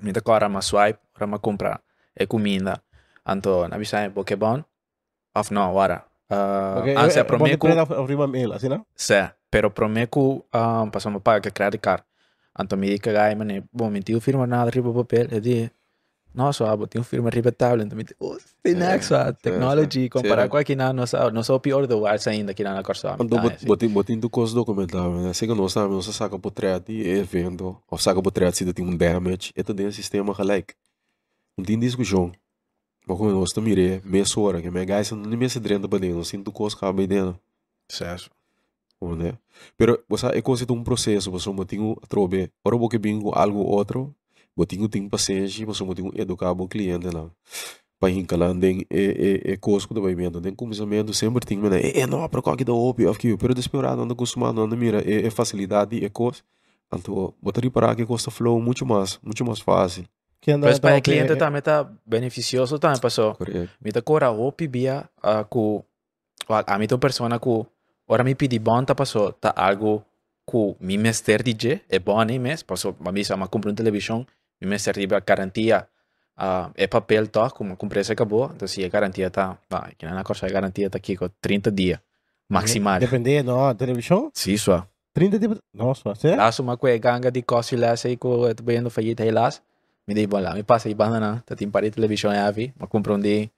Me 0.00 0.12
tá 0.12 0.20
agora 0.20 0.46
uma 0.46 0.62
swipe 0.62 1.00
para 1.12 1.26
uma 1.26 1.38
comprar 1.38 1.80
é 2.14 2.26
comida. 2.26 2.80
Anto 3.26 3.66
na 3.68 3.78
bisa 3.78 4.00
é 4.00 4.08
Of 5.34 5.52
no, 5.52 5.62
agora. 5.62 6.04
Uh, 6.30 6.80
Okay, 6.80 6.94
ah, 6.96 7.10
se 7.10 7.18
eh, 7.18 7.24
promete 7.24 7.58
pode 7.58 7.74
prender 7.74 7.98
a 7.98 8.06
riba 8.06 8.26
mail, 8.26 8.52
assim, 8.52 8.68
não? 8.68 8.86
Sim, 8.96 9.28
pero 9.50 9.70
prometo 9.70 10.44
um, 10.52 10.90
passamos 10.90 11.22
para 11.22 11.40
que 11.40 11.50
credit 11.50 11.78
card. 11.78 12.02
Anto 12.58 12.76
me 12.76 12.88
dica 12.88 13.12
gai 13.12 13.34
mane, 13.34 13.64
bom, 13.72 13.90
me 13.90 14.00
tio 14.00 14.20
firma 14.20 14.46
nada 14.46 14.70
riba 14.70 14.92
papel, 14.92 15.26
eu 15.30 15.40
di, 15.40 15.70
nossa, 16.32 16.70
abo, 16.70 16.86
tio 16.86 17.02
firma 17.02 17.30
riba 17.30 17.52
tablet, 17.52 17.86
então 17.86 17.96
me 17.96 18.04
diz, 18.04 18.14
oh, 18.20 18.36
tem 18.62 18.74
next, 18.74 19.12
ah, 19.12 19.32
technology, 19.32 20.08
comparar 20.08 20.48
com 20.48 20.56
aqui 20.56 20.76
na 20.76 20.92
nossa, 20.92 21.30
não 21.30 21.42
sou 21.42 21.58
pior 21.60 21.86
do 21.86 22.06
ar 22.06 22.18
ainda 22.26 22.52
aqui 22.52 22.62
na 22.62 22.82
corsa. 22.82 23.16
Ando 23.18 23.36
botin 23.66 23.88
botin 23.88 24.18
do 24.18 24.30
costo 24.30 24.54
documental, 24.54 25.10
né? 25.10 25.32
Se 25.32 25.46
que 25.46 25.54
nós 25.54 25.72
sabemos, 25.72 26.06
nós 26.06 26.16
saca 26.16 26.38
por 26.38 26.52
trás 26.52 26.80
de 26.80 27.08
evento, 27.08 27.76
ou 27.90 27.98
saca 27.98 28.22
por 28.22 28.30
trás 28.30 28.56
se 28.56 28.72
tem 28.72 28.84
um 28.84 28.96
damage, 28.96 29.52
é 29.56 29.62
todo 29.62 29.92
sistema 29.92 30.32
gelijk. 30.32 30.74
Não 31.58 31.64
tem 31.64 31.78
discussão. 31.78 32.32
Estamos 33.06 33.68
miré, 33.68 34.00
meia 34.02 34.24
hora, 34.38 34.62
que 34.62 34.70
minha 34.70 34.84
guys 34.84 35.10
não 35.10 35.36
me 35.36 35.48
se 35.48 35.60
drenda 35.60 35.86
para 35.86 35.98
dentro, 35.98 36.24
sinto 36.24 36.50
coisa 36.50 36.74
que 36.74 36.90
vai 36.90 37.06
dentro. 37.06 37.38
Certo. 37.86 38.30
né? 39.02 39.36
Pero 39.76 40.02
você 40.08 40.26
é 40.28 40.40
conceito 40.40 40.72
um 40.72 40.82
processo, 40.82 41.30
você 41.30 41.52
não 41.52 41.66
tem 41.66 41.80
o 41.80 41.94
trobe. 42.08 42.50
Ora 42.64 42.76
você 42.78 42.98
bingo 42.98 43.30
algo 43.34 43.58
outro, 43.58 44.14
você 44.56 44.66
tem 44.68 44.88
tem 44.88 45.06
paciência, 45.06 45.66
você 45.66 45.84
não 45.84 45.94
tem 45.94 46.10
educar 46.14 46.52
o 46.52 46.66
cliente 46.66 47.08
lá. 47.08 47.30
Para 48.00 48.10
hincalar 48.10 48.58
tem 48.58 48.86
é 48.88 49.50
é 49.50 49.52
é 49.52 49.56
coisa 49.58 49.86
que 49.86 50.00
vai 50.00 50.14
vendo, 50.14 50.40
tem 50.40 50.54
começamento 50.54 51.12
sempre 51.12 51.44
tem, 51.46 51.58
né? 51.58 51.80
É 51.94 52.06
não 52.06 52.26
para 52.26 52.40
qualquer 52.40 52.64
da 52.64 52.72
opi, 52.72 53.06
of 53.06 53.18
que, 53.18 53.36
pero 53.36 53.52
desesperado 53.54 54.00
anda 54.00 54.14
acostumado, 54.14 54.60
anda 54.62 54.76
mira, 54.76 55.02
é, 55.02 55.26
é 55.26 55.30
facilidade, 55.30 56.02
é 56.02 56.08
coisa. 56.08 56.40
Então, 56.92 57.34
botar 57.42 57.60
reparar 57.60 57.94
que 57.96 58.06
custa 58.06 58.30
flow 58.30 58.60
muito 58.60 58.86
mais, 58.86 59.18
muito 59.22 59.44
mais 59.44 59.60
fácil. 59.60 60.04
Para 60.44 60.70
o 60.70 60.70
então, 60.72 61.00
cliente 61.00 61.36
também 61.36 61.58
está 61.58 61.88
beneficioso 62.04 62.78
também. 62.78 63.00
Me 63.80 63.90
tá 63.92 64.02
cora 64.02 64.30
opi 64.30 64.66
via 64.68 65.08
a 65.22 65.44
ku 65.44 65.84
a 66.48 66.78
mim 66.78 66.86
persona 67.00 67.38
ku 67.38 67.66
ora 68.06 68.22
mi 68.22 68.34
pidi 68.34 68.58
bon 68.58 68.84
tá 68.84 68.94
passou 68.94 69.32
tá 69.32 69.52
algo 69.56 70.04
ku 70.44 70.76
mi 70.80 70.98
mester 70.98 71.42
DJ 71.42 71.80
é 71.88 71.98
bom 71.98 72.22
nem 72.22 72.38
mes 72.38 72.62
passou 72.62 72.94
ma 73.00 73.10
misa 73.10 73.36
ma 73.36 73.48
compra 73.48 73.70
um 73.70 73.74
televisão 73.74 74.26
mi 74.60 74.68
mester 74.68 74.94
de 74.94 75.06
garantia 75.06 75.88
a 76.36 76.70
é 76.74 76.86
papel 76.86 77.26
tá 77.28 77.48
como 77.50 77.76
comprei 77.76 78.02
essa 78.02 78.12
acabou 78.12 78.50
então 78.54 78.68
se 78.68 78.84
a 78.84 78.88
garantia 78.88 79.30
tá 79.30 79.56
vai 79.70 79.94
que 79.96 80.04
na 80.04 80.22
coisa 80.22 80.46
a 80.46 80.50
garantia 80.50 80.90
tá 80.90 80.98
aqui 80.98 81.16
com 81.16 81.28
30 81.40 81.70
dias 81.72 81.98
maximal 82.50 83.00
Depende, 83.00 83.42
não, 83.42 83.74
televisão, 83.74 84.30
sim 84.34 84.56
só 84.58 84.86
30 85.14 85.38
dias. 85.38 85.58
Nossa, 85.72 86.14
sério? 86.16 86.36
lá 86.38 86.52
suma 86.52 86.76
com 86.76 86.86
ganga 86.98 87.30
de 87.30 87.40
costa 87.40 87.76
lá 87.78 87.96
sei 87.96 88.16
que 88.16 88.26
eu 88.26 88.54
tô 88.54 88.62
vendo 88.64 88.90
falhita 88.90 89.22
aí 89.22 89.30
lá 89.30 89.48
me 90.06 90.14
dei 90.14 90.26
lá 90.26 90.54
me 90.54 90.62
passa 90.62 90.88
aí 90.88 90.94
banana 90.94 91.42
tá 91.46 91.54
tem 91.56 91.70
para 91.70 91.90
televisão 91.90 92.30
é 92.32 92.52
vi 92.52 92.72
ma 92.78 92.86
compra 92.86 93.14
um 93.14 93.18
de 93.20 93.50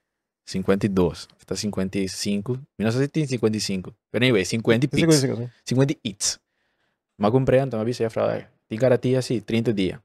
52 0.45 1.27
tá 1.45 1.55
55 1.55 2.59
não 2.79 2.91
sei 2.91 3.01
se 3.01 3.07
tem 3.09 3.27
55 3.27 3.93
pero 4.11 4.23
anyway 4.25 4.45
50 4.45 4.87
Sim, 4.87 4.89
pix 4.95 5.19
sim, 5.21 5.35
sim. 5.35 5.49
50 5.65 5.95
hits. 6.03 6.39
Ma 7.19 7.31
comprei 7.31 7.59
então 7.59 7.79
avisa 7.81 8.03
ya 8.03 8.09
fra 8.09 8.47
tem 8.69 8.77
garantia 8.79 9.19
assim 9.19 9.39
30 9.41 9.73
dias 9.73 9.99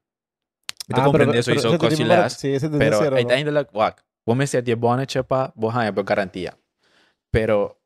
me 0.89 0.95
Ah, 0.95 1.05
compreendendo 1.05 1.39
isso 1.39 1.51
pero 1.51 1.59
isso 1.59 1.69
ese 1.69 1.79
costa 1.79 1.97
tipo 1.97 2.09
lá 2.09 2.29
Sí, 2.29 2.49
ese 2.49 2.69
de 2.69 2.79
pero 2.79 2.99
cero, 2.99 3.17
aí 3.17 3.25
¿no? 3.25 3.31
ainda 3.31 3.51
lá 3.53 3.67
wak 3.73 4.03
vou 4.27 4.35
me 4.35 4.47
ser 4.47 4.63
de 4.63 4.75
bona 4.75 5.05
chepa 5.07 5.53
vou 5.57 5.71
ganhar 5.71 5.93
por 5.93 6.03
garantia 6.05 6.57
pero 7.31 7.77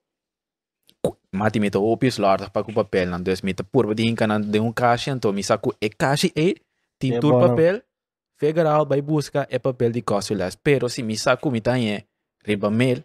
mati 1.32 1.60
me 1.60 1.70
to 1.70 1.82
opis 1.82 2.18
larga 2.18 2.48
para 2.50 2.66
o 2.70 2.72
papel 2.72 3.06
não 3.10 3.20
dus 3.22 3.42
me 3.42 3.52
to 3.52 3.64
purva 3.64 3.94
de 3.94 4.02
hinca 4.08 4.26
não 4.26 4.40
de 4.40 4.58
um 4.60 4.72
caixa 4.72 5.10
então 5.10 5.32
me 5.32 5.42
saco 5.42 5.74
e 5.80 5.88
caixa 5.90 6.28
e 6.34 6.56
tem 6.98 7.12
É 7.12 7.20
tur 7.20 7.32
papel 7.38 7.82
federal 8.38 8.86
vai 8.86 9.00
buscar 9.02 9.46
é 9.50 9.58
papel 9.58 9.90
de 9.92 10.02
costas 10.02 10.56
pero 10.56 10.88
se 10.88 11.02
me 11.02 11.16
saco 11.16 11.50
me 11.50 11.60
tá 11.60 11.78
é 11.80 12.04
riba 12.44 12.70
mail 12.70 13.04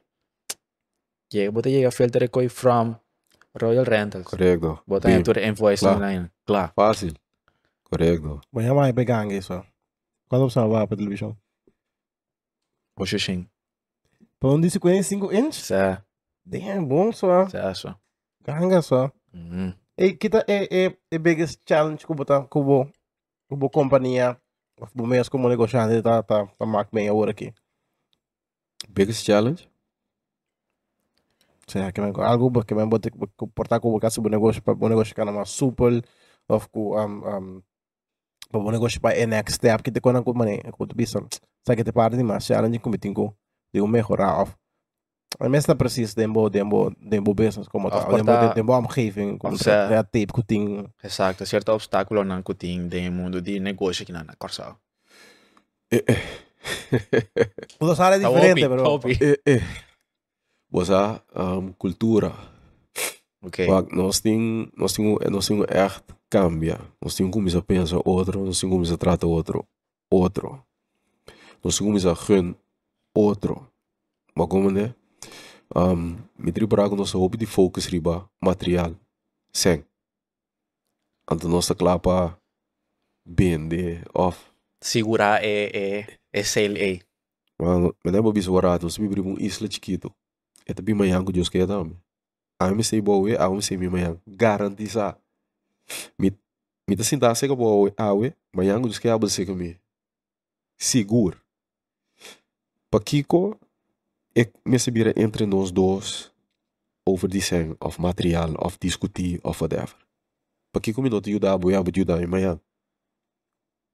que 1.30 1.50
bota 1.50 1.70
chega 1.70 1.92
filter 1.92 2.30
coi 2.30 2.50
from 2.50 2.96
Royal 3.54 3.86
Rentals 3.86 4.26
Correto. 4.26 4.82
bota 4.88 5.10
em 5.12 5.24
tur 5.24 5.38
invoice 5.38 5.84
Claro. 5.84 5.98
online 5.98 6.32
claro 6.46 6.72
Fácil. 6.76 7.14
Correto. 7.84 8.40
Voy 8.54 8.66
a 8.66 8.72
a 8.90 8.94
pegar 8.94 9.30
eso. 9.32 9.66
¿Cuándo 10.30 10.50
se 10.50 10.60
va 10.62 10.88
para 10.88 10.96
televisão? 10.98 11.36
o 12.98 13.06
xuxing 13.06 13.48
Para 14.40 14.52
um 14.56 14.62
de 14.62 14.70
55 14.70 15.32
inch? 15.34 15.56
sa 15.56 16.04
Damn, 16.46 16.88
bom 16.88 17.12
só. 17.12 17.48
sa 17.50 17.74
so 17.76 17.94
Ganga 18.44 18.82
só. 18.82 19.12
Mhm. 19.34 19.76
E 19.98 20.14
kita 20.18 20.44
é 20.48 20.68
é 20.72 20.98
é 21.12 21.18
biggest 21.20 21.62
challenge 21.68 22.06
que 22.08 22.14
botar 22.14 22.42
que 22.48 22.60
bo 22.62 22.86
que 23.48 23.56
bo 23.56 23.70
companhia 23.70 24.41
of 24.82 24.92
bo 24.96 25.06
meios 25.06 25.30
como 25.30 25.48
negociante 25.50 26.02
tá 26.02 26.24
tá 26.24 26.48
tá 26.48 26.66
mak 26.66 26.90
bem 26.92 27.08
agora 27.10 27.32
aqui. 27.32 27.54
Biggest 28.90 29.24
challenge? 29.26 29.70
Será 31.68 31.92
que 31.92 32.02
me 32.02 32.12
algo 32.18 32.64
que 32.66 32.76
me 32.76 32.86
bote 32.86 33.12
portar 33.56 33.80
como 33.80 34.00
caso 34.00 34.22
bo 34.22 34.30
negócio 34.30 34.62
para 34.62 34.74
bo 34.74 34.90
negócio 34.90 35.16
kana 35.16 35.32
mais 35.32 35.50
super 35.50 36.02
of 36.50 36.68
ku 36.70 36.98
um 36.98 37.22
um 37.28 37.64
para 38.50 38.60
bo 38.60 38.72
negócio 38.72 39.00
para 39.00 39.26
next 39.26 39.56
step 39.56 39.84
que 39.84 39.92
te 39.92 40.02
quando 40.02 40.24
com 40.24 40.34
mané 40.34 40.60
com 40.72 40.88
tu 40.88 40.96
bisa. 40.96 41.20
Sabe 41.66 41.78
que 41.78 41.84
te 41.84 41.94
parte 41.94 42.18
de 42.18 42.24
mais 42.24 42.44
challenge 42.44 42.80
como 42.80 42.98
tingo 42.98 43.36
de 43.74 43.82
um 43.82 43.88
melhorar 43.88 44.42
of 44.42 44.61
a 45.40 45.50
mens 45.50 45.64
está 45.64 45.76
preciso 45.76 46.16
de 46.16 46.28
bo 46.28 46.50
de 46.50 46.64
bo 46.64 46.92
de 47.00 47.20
bo 47.20 47.34
business 47.34 47.68
como 47.68 47.88
Of 47.88 47.96
tá 47.98 48.00
de 48.04 48.24
bo 48.24 48.26
portar- 48.26 48.54
de 48.56 48.62
bo 48.64 48.74
omgeving 48.78 49.38
como 49.38 49.58
tá 49.58 49.64
sa- 49.64 49.90
ja 49.90 50.04
tape 50.04 50.28
que 50.34 50.44
ting 50.44 50.86
Exacto, 51.04 51.46
certo 51.46 51.72
obstáculo 51.74 52.24
não 52.24 52.42
que 52.44 52.54
tem 52.54 52.88
de 52.88 53.10
mundo 53.10 53.42
de 53.42 53.60
negócio 53.60 54.06
que 54.06 54.12
não 54.12 54.24
na 54.24 54.36
corsa. 54.36 54.76
Eh. 55.92 56.04
Todas 57.80 58.00
áreas 58.00 58.22
Tá 58.22 58.30
diferentes, 58.30 58.68
bro. 58.68 58.84
tá 58.84 58.90
opi. 58.90 59.18
eh, 59.22 59.40
eh. 59.46 59.62
Você, 60.70 60.94
um, 61.36 61.74
cultura. 61.74 62.32
Ok. 63.44 63.68
Nós 63.92 64.20
temos 64.20 64.70
nós 64.78 64.94
temos 64.94 65.20
nós 65.30 65.48
temos 65.48 65.66
echt 65.70 66.04
cambia. 66.30 66.80
Nós 67.02 67.16
temos 67.16 67.32
como 67.34 67.50
a 67.58 67.62
pensar 67.62 68.00
outro, 68.06 68.46
nós 68.46 68.60
temos 68.60 68.88
como 68.88 68.94
a 68.94 68.98
tratar 68.98 69.28
outro, 69.28 69.66
outro. 70.10 70.64
Nós 71.64 71.78
temos 71.78 72.04
como 72.04 72.12
a 72.12 72.14
gun 72.14 72.56
outro. 73.16 73.68
Maar 74.36 74.48
como 74.48 74.70
né? 74.72 74.94
Um, 75.76 76.17
me 76.38 76.51
triparar 76.51 76.89
com 76.89 76.95
nossa 76.95 77.17
hobby 77.17 77.38
de 77.38 77.45
focus 77.45 77.86
riba 77.86 78.30
material. 78.41 78.95
Sem. 79.53 79.86
Então 81.32 81.49
nossa 81.49 81.74
clapa 81.74 82.38
vender 83.26 84.03
off. 84.13 84.45
Segurar 84.82 85.43
é 85.43 86.05
é 86.34 86.41
é. 86.41 86.99
Mas 87.59 87.93
mas 88.03 88.13
não 88.13 88.30
é 88.30 88.34
bicho 88.34 88.53
barato, 88.53 88.86
nós 88.86 88.97
vivemos 88.97 89.26
um 89.26 89.39
isla 89.39 89.69
chiquito. 89.69 90.13
É 90.65 90.74
também 90.74 90.95
manhã 90.95 91.24
que 91.24 91.32
Deus 91.32 91.49
quer 91.49 91.67
também. 91.67 91.97
A 92.59 92.69
mim 92.72 92.84
sei 92.84 93.01
boa, 93.01 93.36
a 93.38 93.49
mim 93.49 93.61
sei 93.61 93.78
minha 93.78 93.89
manhã. 93.89 94.17
Garantiza. 94.28 95.17
Me 96.19 96.95
te 96.95 97.03
sinta 97.03 97.34
seca 97.36 97.55
bo 97.55 97.89
awe, 97.95 98.36
mas 98.51 98.67
yango 98.67 98.88
dos 98.88 98.99
que 98.99 99.07
abo 99.07 99.28
seca 99.30 99.55
me. 99.55 99.80
Seguro. 100.78 101.39
Pa 102.89 102.99
Kiko, 102.99 103.57
ik 104.34 104.54
me 104.64 104.78
sabira 104.78 105.12
entre 105.16 105.46
nós 105.46 105.72
dois 105.72 106.32
over 107.04 107.30
design 107.30 107.76
of 107.80 107.98
materiaal 107.98 108.56
of 108.56 108.78
discutir 108.78 109.40
of 109.44 109.60
whatever. 109.60 109.96
Pa 110.72 110.80
Kiko 110.80 111.02
me 111.02 111.10
dot 111.10 111.28
ajuda 111.28 111.52
abo 111.52 111.70
abo 111.70 111.90
ajuda 111.90 112.18
me 112.18 112.28
mas 112.28 112.60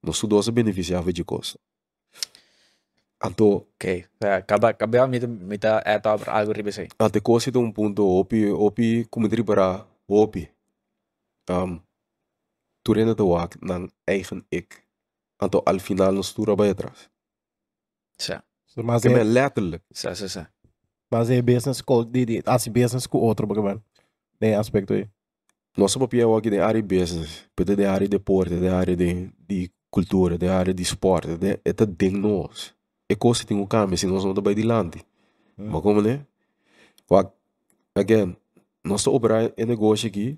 nós 0.04 0.22
dois 0.24 0.50
beneficiava 0.50 1.12
de 1.12 1.24
coisa. 1.24 1.58
Anto, 3.20 3.66
Okay. 3.76 4.06
Kaya, 4.22 4.42
kaba, 4.46 4.74
kaba, 4.74 5.08
mita, 5.08 5.28
mita, 5.28 5.82
eto, 5.86 6.10
algo 6.30 6.54
ribe 6.54 6.72
say. 6.72 6.88
até 7.00 7.20
coisa 7.20 7.52
de 7.52 7.58
um 7.58 7.72
ponto 7.72 8.06
opi 8.06 8.46
opi 8.52 9.06
como 9.10 9.28
para 9.44 9.88
opi. 10.08 10.50
Um, 11.50 11.82
turena 12.84 13.16
te 13.16 13.24
wak 13.24 13.58
ng 13.62 13.90
eigen 14.06 14.46
ik. 14.50 14.86
Anto 15.38 15.62
al 15.66 15.80
final 15.80 16.14
nos 16.14 16.34
tura 16.34 16.56
bij 16.56 16.70
atrás. 16.70 17.10
Sa, 18.18 18.44
Mas 18.84 19.02
Que 19.02 19.10
é, 19.10 19.14
me 19.14 19.24
letterlijk. 19.24 19.84
sa, 19.92 20.14
sa, 20.14 20.28
sa. 20.28 20.50
mas 21.10 21.30
é 21.30 21.42
business 21.42 21.82
de, 22.12 22.26
de, 22.26 22.44
assim 22.46 22.72
business 22.72 23.08
com 23.08 23.18
outro, 23.20 23.48
porque 23.48 23.62
mano. 23.62 23.82
Tem 24.40 24.54
aspecto 24.54 24.94
aí. 24.94 25.08
Nossa 25.76 26.00
papel 26.00 26.36
aqui 26.36 26.50
de 26.50 26.60
área 26.60 26.82
business, 26.82 27.46
pede 27.56 27.76
de 27.76 27.86
área 27.86 28.08
de 28.08 28.18
deporte, 28.18 28.56
de 28.56 28.68
área 28.68 28.96
de, 28.96 29.32
de 29.48 29.72
cultura, 29.90 30.38
de 30.38 30.48
área 30.48 30.74
de 30.74 30.84
esporte, 30.84 31.38
de 31.38 31.60
é 31.64 31.74
tudo 31.74 31.94
de 31.94 32.10
nós. 32.10 32.74
É 33.10 33.16
coisa 33.16 33.42
que 33.42 33.48
tem 33.48 33.58
um 33.58 33.66
câmbio, 33.66 33.98
se 33.98 34.06
nós 34.06 34.24
não 34.26 34.34
vai 34.34 34.54
dilante. 34.54 35.00
Hum. 35.58 35.70
Mas 35.70 35.82
como 35.82 36.02
né? 36.02 36.26
Wak, 37.10 37.32
again, 37.96 38.36
nós 38.84 39.08
operar 39.08 39.52
em 39.58 39.66
negócio 39.66 40.08
aqui, 40.08 40.38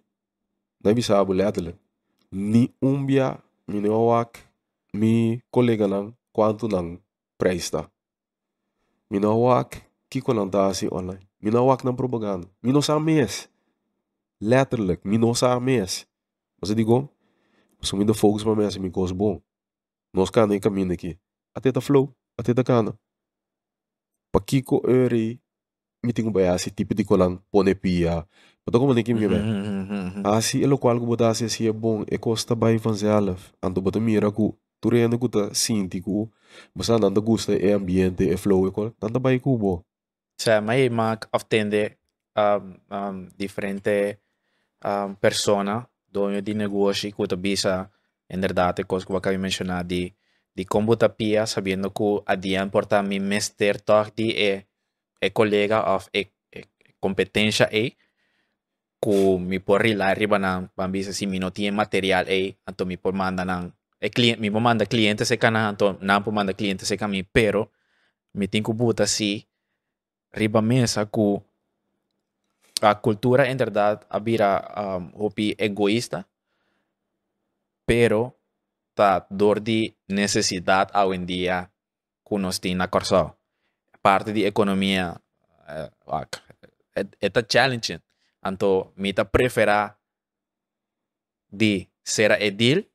não 0.84 0.92
é 0.92 1.02
sabe 1.02 1.34
letterlijk. 1.34 1.78
Ni 2.32 2.72
umbia, 2.82 3.40
mi 3.68 3.82
no 3.82 4.08
wak, 4.08 4.40
mi 4.94 5.42
colega 5.50 5.88
lang, 5.88 6.14
quanto 6.32 6.68
lang 6.68 7.00
prijs 7.38 7.72
Mi 9.10 9.20
no 9.20 9.34
wak, 9.42 9.82
kiko 10.10 10.34
lang 10.34 10.54
assim 10.54 10.88
online. 10.92 11.26
Mi 11.42 11.50
no 11.50 11.66
wak 11.66 11.84
ng 11.84 11.96
propaganda. 11.96 12.48
Mi 12.62 12.72
no 12.72 12.82
sa 12.82 13.00
mes. 13.00 13.50
Letterlijk, 14.40 15.02
mi 15.04 15.18
no 15.18 15.34
sa 15.34 15.60
mes. 15.60 16.06
Mas 16.62 16.70
eu 16.70 16.76
digo, 16.76 17.10
mas 17.80 17.92
mi 17.94 18.06
do 18.06 18.14
focus 18.14 18.44
pa 18.44 18.56
mes, 18.56 18.78
mi 18.78 18.92
coisa 18.92 19.14
bom. 19.14 19.42
Nós 20.14 20.30
kan 20.30 20.52
em 20.52 20.60
caminho 20.60 20.94
aqui. 20.94 21.18
Até 21.56 21.72
tá 21.72 21.82
flow, 21.82 22.14
até 22.38 22.54
tá 22.54 22.64
cana. 22.64 22.94
Pa 24.32 24.40
kiko 24.40 24.82
eri, 24.88 25.42
mi 26.04 26.14
tingo 26.14 26.30
ba 26.32 26.54
assim 26.54 26.70
tipo 26.70 26.94
de 26.94 27.04
colang 27.04 27.42
pone 27.52 27.74
pia. 27.74 28.28
Pero 28.66 28.80
como 28.80 28.94
nem 28.94 29.04
que 29.04 29.14
ba? 29.14 29.20
Mhm, 29.20 30.22
Assim, 30.24 30.64
o 30.66 30.78
qual 30.78 31.00
que 31.00 31.06
botar 31.06 31.30
assim 31.30 31.68
é 31.68 31.72
bom, 31.72 32.04
é 32.08 32.18
costa 32.18 32.56
fazer 32.80 33.08
zelf. 33.08 33.52
Anto 33.64 33.82
botar 33.82 34.00
mira 34.00 34.32
ku, 34.32 34.56
tu 34.80 34.90
rende 34.90 35.20
ku 35.20 35.28
ta 35.28 35.54
sinti 35.54 36.02
ku, 36.02 36.28
basta 36.74 36.98
nanda 36.98 37.22
gusta 37.22 37.54
é 37.54 37.74
ambiente, 37.74 38.28
é 38.28 38.38
flow, 38.38 38.68
é 38.68 38.72
qual, 38.72 38.92
nanda 39.02 39.20
bem 39.20 39.40
ku 39.40 39.58
bo. 39.58 39.84
Sa, 40.40 40.64
may 40.64 40.88
mga 40.88 41.28
often 41.36 41.68
um, 42.36 42.64
um, 42.90 43.28
diferente 43.36 44.20
um, 44.84 45.16
persona 45.16 45.88
dono 46.12 46.42
di 46.42 46.54
negócio 46.56 47.12
que 47.12 47.36
bisa 47.36 47.92
inderdaad 48.30 48.86
coisa 48.86 49.06
que 49.06 49.16
acabei 49.16 49.38
de 49.38 49.42
mencionar 49.42 49.86
de 49.86 50.16
de 50.56 50.66
como 50.66 50.98
tapia 50.98 51.46
sabendo 51.46 51.94
que 51.94 52.22
adian 52.26 52.70
porta 52.70 53.04
mi 53.04 53.20
mester 53.20 53.82
toch 53.82 54.12
di 54.16 54.32
é 54.32 54.66
é 55.22 55.30
colega 55.30 55.82
of 55.96 56.10
é, 56.14 56.30
é 56.52 56.66
competência 57.00 57.70
é 57.72 57.94
que 59.00 59.38
me 59.40 59.60
por 59.60 59.82
rila 59.82 60.14
riba 60.14 60.38
ng 60.40 60.74
pambisa 60.76 61.14
si 61.14 61.28
mi 61.28 61.40
no 61.40 61.52
tiene 61.52 61.76
material 61.76 62.26
é 62.28 62.58
anto 62.66 62.86
mi 62.86 62.98
por 62.98 63.14
manda 63.14 63.46
ng 63.46 63.72
é 64.02 64.10
cliente 64.10 64.40
mi 64.42 64.50
manda 64.50 64.86
cliente 64.86 65.26
se 65.26 65.38
kana 65.38 65.68
anto 65.70 65.98
na 66.02 66.20
por 66.24 66.34
manda 66.34 66.54
cliente 66.54 66.86
se 66.86 66.96
kami 66.98 67.24
pero 67.24 67.72
mi 68.34 68.48
tinko 68.48 68.74
buta 68.74 69.06
si 69.08 69.48
riba 70.32 70.62
mesa 70.62 71.06
ku 71.06 71.44
a 72.82 72.96
cultura 73.02 73.50
en 73.50 73.58
verdad 73.58 74.06
abira 74.10 74.98
um, 74.98 75.12
hopi 75.26 75.56
egoísta 75.58 76.28
pero 77.86 78.38
ta 78.94 79.26
dor 79.30 79.62
di 79.62 79.96
necesidad 80.08 80.90
hoy 80.96 81.16
en 81.16 81.26
día 81.26 81.72
que 82.28 82.38
nos 82.38 82.60
tiene 82.62 82.84
acordado 82.84 83.38
parte 84.02 84.32
de 84.34 84.48
economía 84.48 85.20
eh, 85.68 85.90
et- 86.96 87.16
eta 87.20 87.44
challenging 87.46 88.00
anto 88.42 88.94
mita 88.96 89.26
prefera 89.30 90.00
di 91.52 91.90
ser 92.04 92.38
edil 92.40 92.88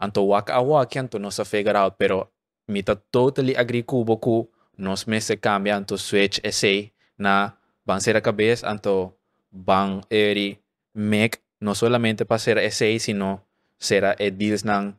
anto 0.00 0.22
waka 0.26 0.54
a 0.54 0.60
waki 0.60 0.98
anto 0.98 1.18
nos 1.18 1.38
a 1.40 1.44
figure 1.44 1.76
out 1.78 1.94
pero 1.98 2.30
mita 2.68 2.96
totally 3.10 3.54
agree 3.56 3.82
kubo 3.82 4.16
ku 4.16 4.48
nos 4.78 5.04
mese 5.06 5.36
cambia 5.36 5.76
anto 5.76 5.96
switch 5.98 6.40
essay 6.42 6.92
na 7.18 7.52
van 7.86 8.00
ser 8.00 8.16
a 8.16 8.20
cabeza 8.20 8.66
anto 8.70 9.14
van 9.52 10.00
eri 10.10 10.58
make 10.94 11.38
no 11.60 11.74
solamente 11.74 12.24
para 12.24 12.38
ser 12.38 12.58
essay 12.58 12.98
sino 12.98 13.40
será 13.78 14.14
edils 14.18 14.64
nang 14.64 14.94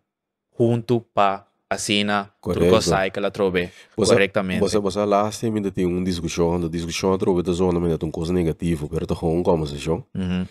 junto 0.57 1.01
pa 1.13 1.47
asina 1.69 2.35
Correcto. 2.39 2.67
truco 2.67 2.81
sai 2.81 3.09
que 3.11 3.21
la 3.21 3.31
trove 3.31 3.71
correctamente 3.95 4.59
Você, 4.59 4.77
você 4.79 5.05
lá 5.05 5.31
tem 5.31 5.53
ainda 5.55 5.71
tem 5.71 5.85
uma 5.85 6.03
discussão, 6.03 6.55
a 6.55 6.67
discussão 6.69 7.17
trova 7.17 7.41
da 7.41 7.53
zona, 7.53 7.79
mas 7.79 7.93
é 7.93 7.97
uma 8.03 8.11
coisa 8.11 8.33
negativa, 8.33 8.87
pero 8.89 9.07
tá 9.07 9.15
com 9.15 9.41
conversação. 9.41 10.03
Mhm. 10.13 10.45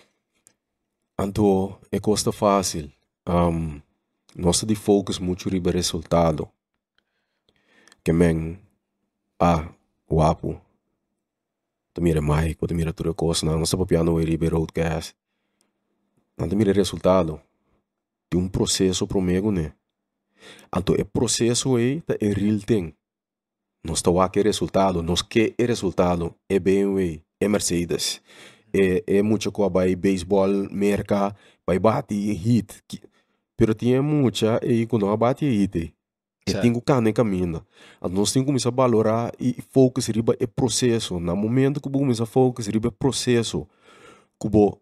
Anto, 1.18 1.78
é 1.92 2.00
costa 2.00 2.32
fácil. 2.32 2.90
Um, 3.28 3.80
nós 4.34 4.62
de 4.64 4.74
focus 4.74 5.18
muito 5.18 5.48
riba 5.48 5.70
resultado. 5.70 6.48
Que 8.04 8.12
men, 8.12 8.58
ah, 9.38 9.68
guapo. 10.08 10.60
Tu 11.92 12.00
mira 12.00 12.20
Mike, 12.20 12.66
tu 12.66 12.74
mira 12.74 12.92
tudo 12.92 13.14
coisa, 13.14 13.44
não, 13.44 13.58
nossa 13.58 13.76
papiano 13.76 14.20
é 14.20 14.24
riba 14.24 14.48
roadcast. 14.48 15.14
Não 16.36 16.48
tu 16.48 16.56
mira 16.56 16.72
resultado. 16.72 17.40
De 18.32 18.38
um 18.38 18.48
processo 18.48 19.06
promego, 19.06 19.50
né? 19.50 19.72
Anto, 20.72 20.94
é 20.94 21.02
processo 21.04 21.76
aí, 21.76 22.00
tá 22.02 22.14
é 22.20 22.28
real 22.28 22.60
thing. 22.60 22.94
Nós 23.84 24.00
tá 24.00 24.10
que 24.28 24.40
resultado, 24.40 25.02
nós 25.02 25.20
que 25.20 25.54
é 25.58 25.64
resultado, 25.64 26.34
é 26.48 26.58
BMW, 26.58 27.22
é 27.40 27.48
Mercedes 27.48 28.22
é, 28.72 29.02
é 29.18 29.22
muita 29.22 29.50
coisa 29.50 29.70
vai 29.70 29.94
beisebol, 29.96 30.48
merca, 30.70 31.34
vai 31.66 31.78
bate 31.78 32.14
hit. 32.14 32.82
Que- 33.60 33.66
Pero 33.66 33.74
tinha 33.74 34.02
muita 34.02 34.60
e 34.64 34.86
quando 34.86 35.06
não 35.06 35.16
bate 35.16 35.44
hit. 35.48 35.94
E 36.46 36.50
Certo. 36.52 36.62
tem 36.62 36.72
que 36.72 36.80
caminhar 36.80 37.12
caminho. 37.12 37.62
Nós 38.00 38.32
temos 38.32 38.32
que 38.32 38.44
começar 38.44 38.70
a 38.70 38.72
valorar 38.72 39.32
e 39.38 39.54
focus 39.70 40.06
riba 40.08 40.34
é 40.40 40.46
processo. 40.46 41.20
No 41.20 41.36
momento 41.36 41.80
que 41.80 41.88
você 41.88 41.98
começa 41.98 42.22
a 42.22 42.26
focus 42.26 42.66
riba 42.66 42.88
é 42.88 42.90
processo, 42.90 43.68
que 44.40 44.48
você 44.48 44.76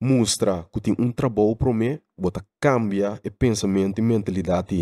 mostra 0.00 0.66
que 0.72 0.80
tem 0.80 0.96
um 0.98 1.12
trabalho 1.12 1.54
para 1.54 1.72
mim, 1.72 1.98
você 2.16 2.40
cambia 2.58 3.20
o 3.24 3.30
pensamento 3.30 3.98
e 3.98 4.02
mentalidade. 4.02 4.74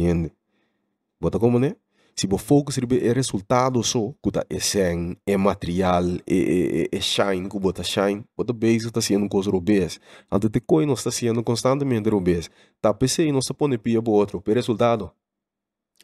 Você 1.21 1.39
como 1.39 1.59
né? 1.59 1.75
Se 2.15 2.27
você 2.27 2.45
focus 2.45 2.77
riba 2.77 2.97
é 2.97 3.13
resultado 3.13 3.83
só, 3.83 4.13
que 4.23 4.31
é 4.51 4.61
sen, 4.61 5.17
é 5.27 5.37
material, 5.37 6.05
é, 6.27 6.35
é, 6.35 6.83
é, 6.83 6.89
é 6.93 7.01
shine, 7.01 7.49
que 7.49 7.59
você 7.59 7.85
shine, 7.85 8.25
você 8.37 8.53
base 8.53 8.87
está 8.87 9.01
sendo 9.01 9.29
coisa 9.29 9.51
obesa. 9.51 9.99
Antes 10.31 10.51
de 10.51 10.61
coisa, 10.61 10.87
nós 10.87 10.99
está 11.01 11.11
sendo 11.11 11.43
constantemente 11.43 12.09
obesa. 12.11 12.49
Tá 12.81 12.93
PC, 12.93 13.31
nós 13.33 13.45
está 13.45 13.55
pondo 13.55 13.79
pia 13.79 14.03
para 14.03 14.13
outro, 14.13 14.41
pero 14.41 14.57
resultado. 14.57 15.11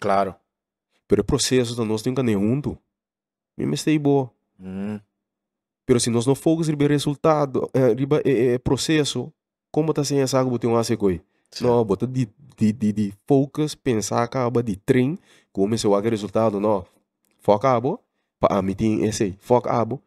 claro 0.00 0.34
Pero 1.08 1.22
o 1.22 1.24
processo 1.24 1.76
da 1.76 1.84
nós 1.84 2.02
tem 2.02 2.14
que 2.14 2.22
nem 2.22 2.34
junto. 2.34 2.78
Me 3.56 3.64
mestei 3.64 3.98
boa. 3.98 4.30
Pero 5.86 6.00
se 6.00 6.10
nós 6.10 6.26
não 6.26 6.34
focus 6.34 6.68
riba 6.68 6.86
resultado, 6.88 7.70
eh, 7.72 7.92
riba 7.92 8.20
é, 8.24 8.54
é 8.54 8.58
processo, 8.58 9.32
como 9.70 9.94
tá 9.94 10.02
sem 10.02 10.20
essa 10.20 10.38
água 10.38 10.58
tem 10.58 10.68
um 10.68 10.96
coi. 10.98 11.22
Não, 11.60 11.84
bota 11.84 12.06
de, 12.06 12.28
de, 12.56 12.72
de, 12.72 12.92
de 12.92 13.14
focus, 13.26 13.74
pensar 13.74 14.22
acaba 14.22 14.62
de 14.62 14.76
trem, 14.76 15.18
como 15.52 15.76
se 15.76 15.86
o 15.86 15.98
resultado, 16.00 16.60
não. 16.60 16.84
Foca 17.40 17.70
abo, 17.70 18.00
pa 18.40 18.58
amitin 18.58 19.04
esse, 19.04 19.36
foca 19.40 19.70
abo. 19.70 20.02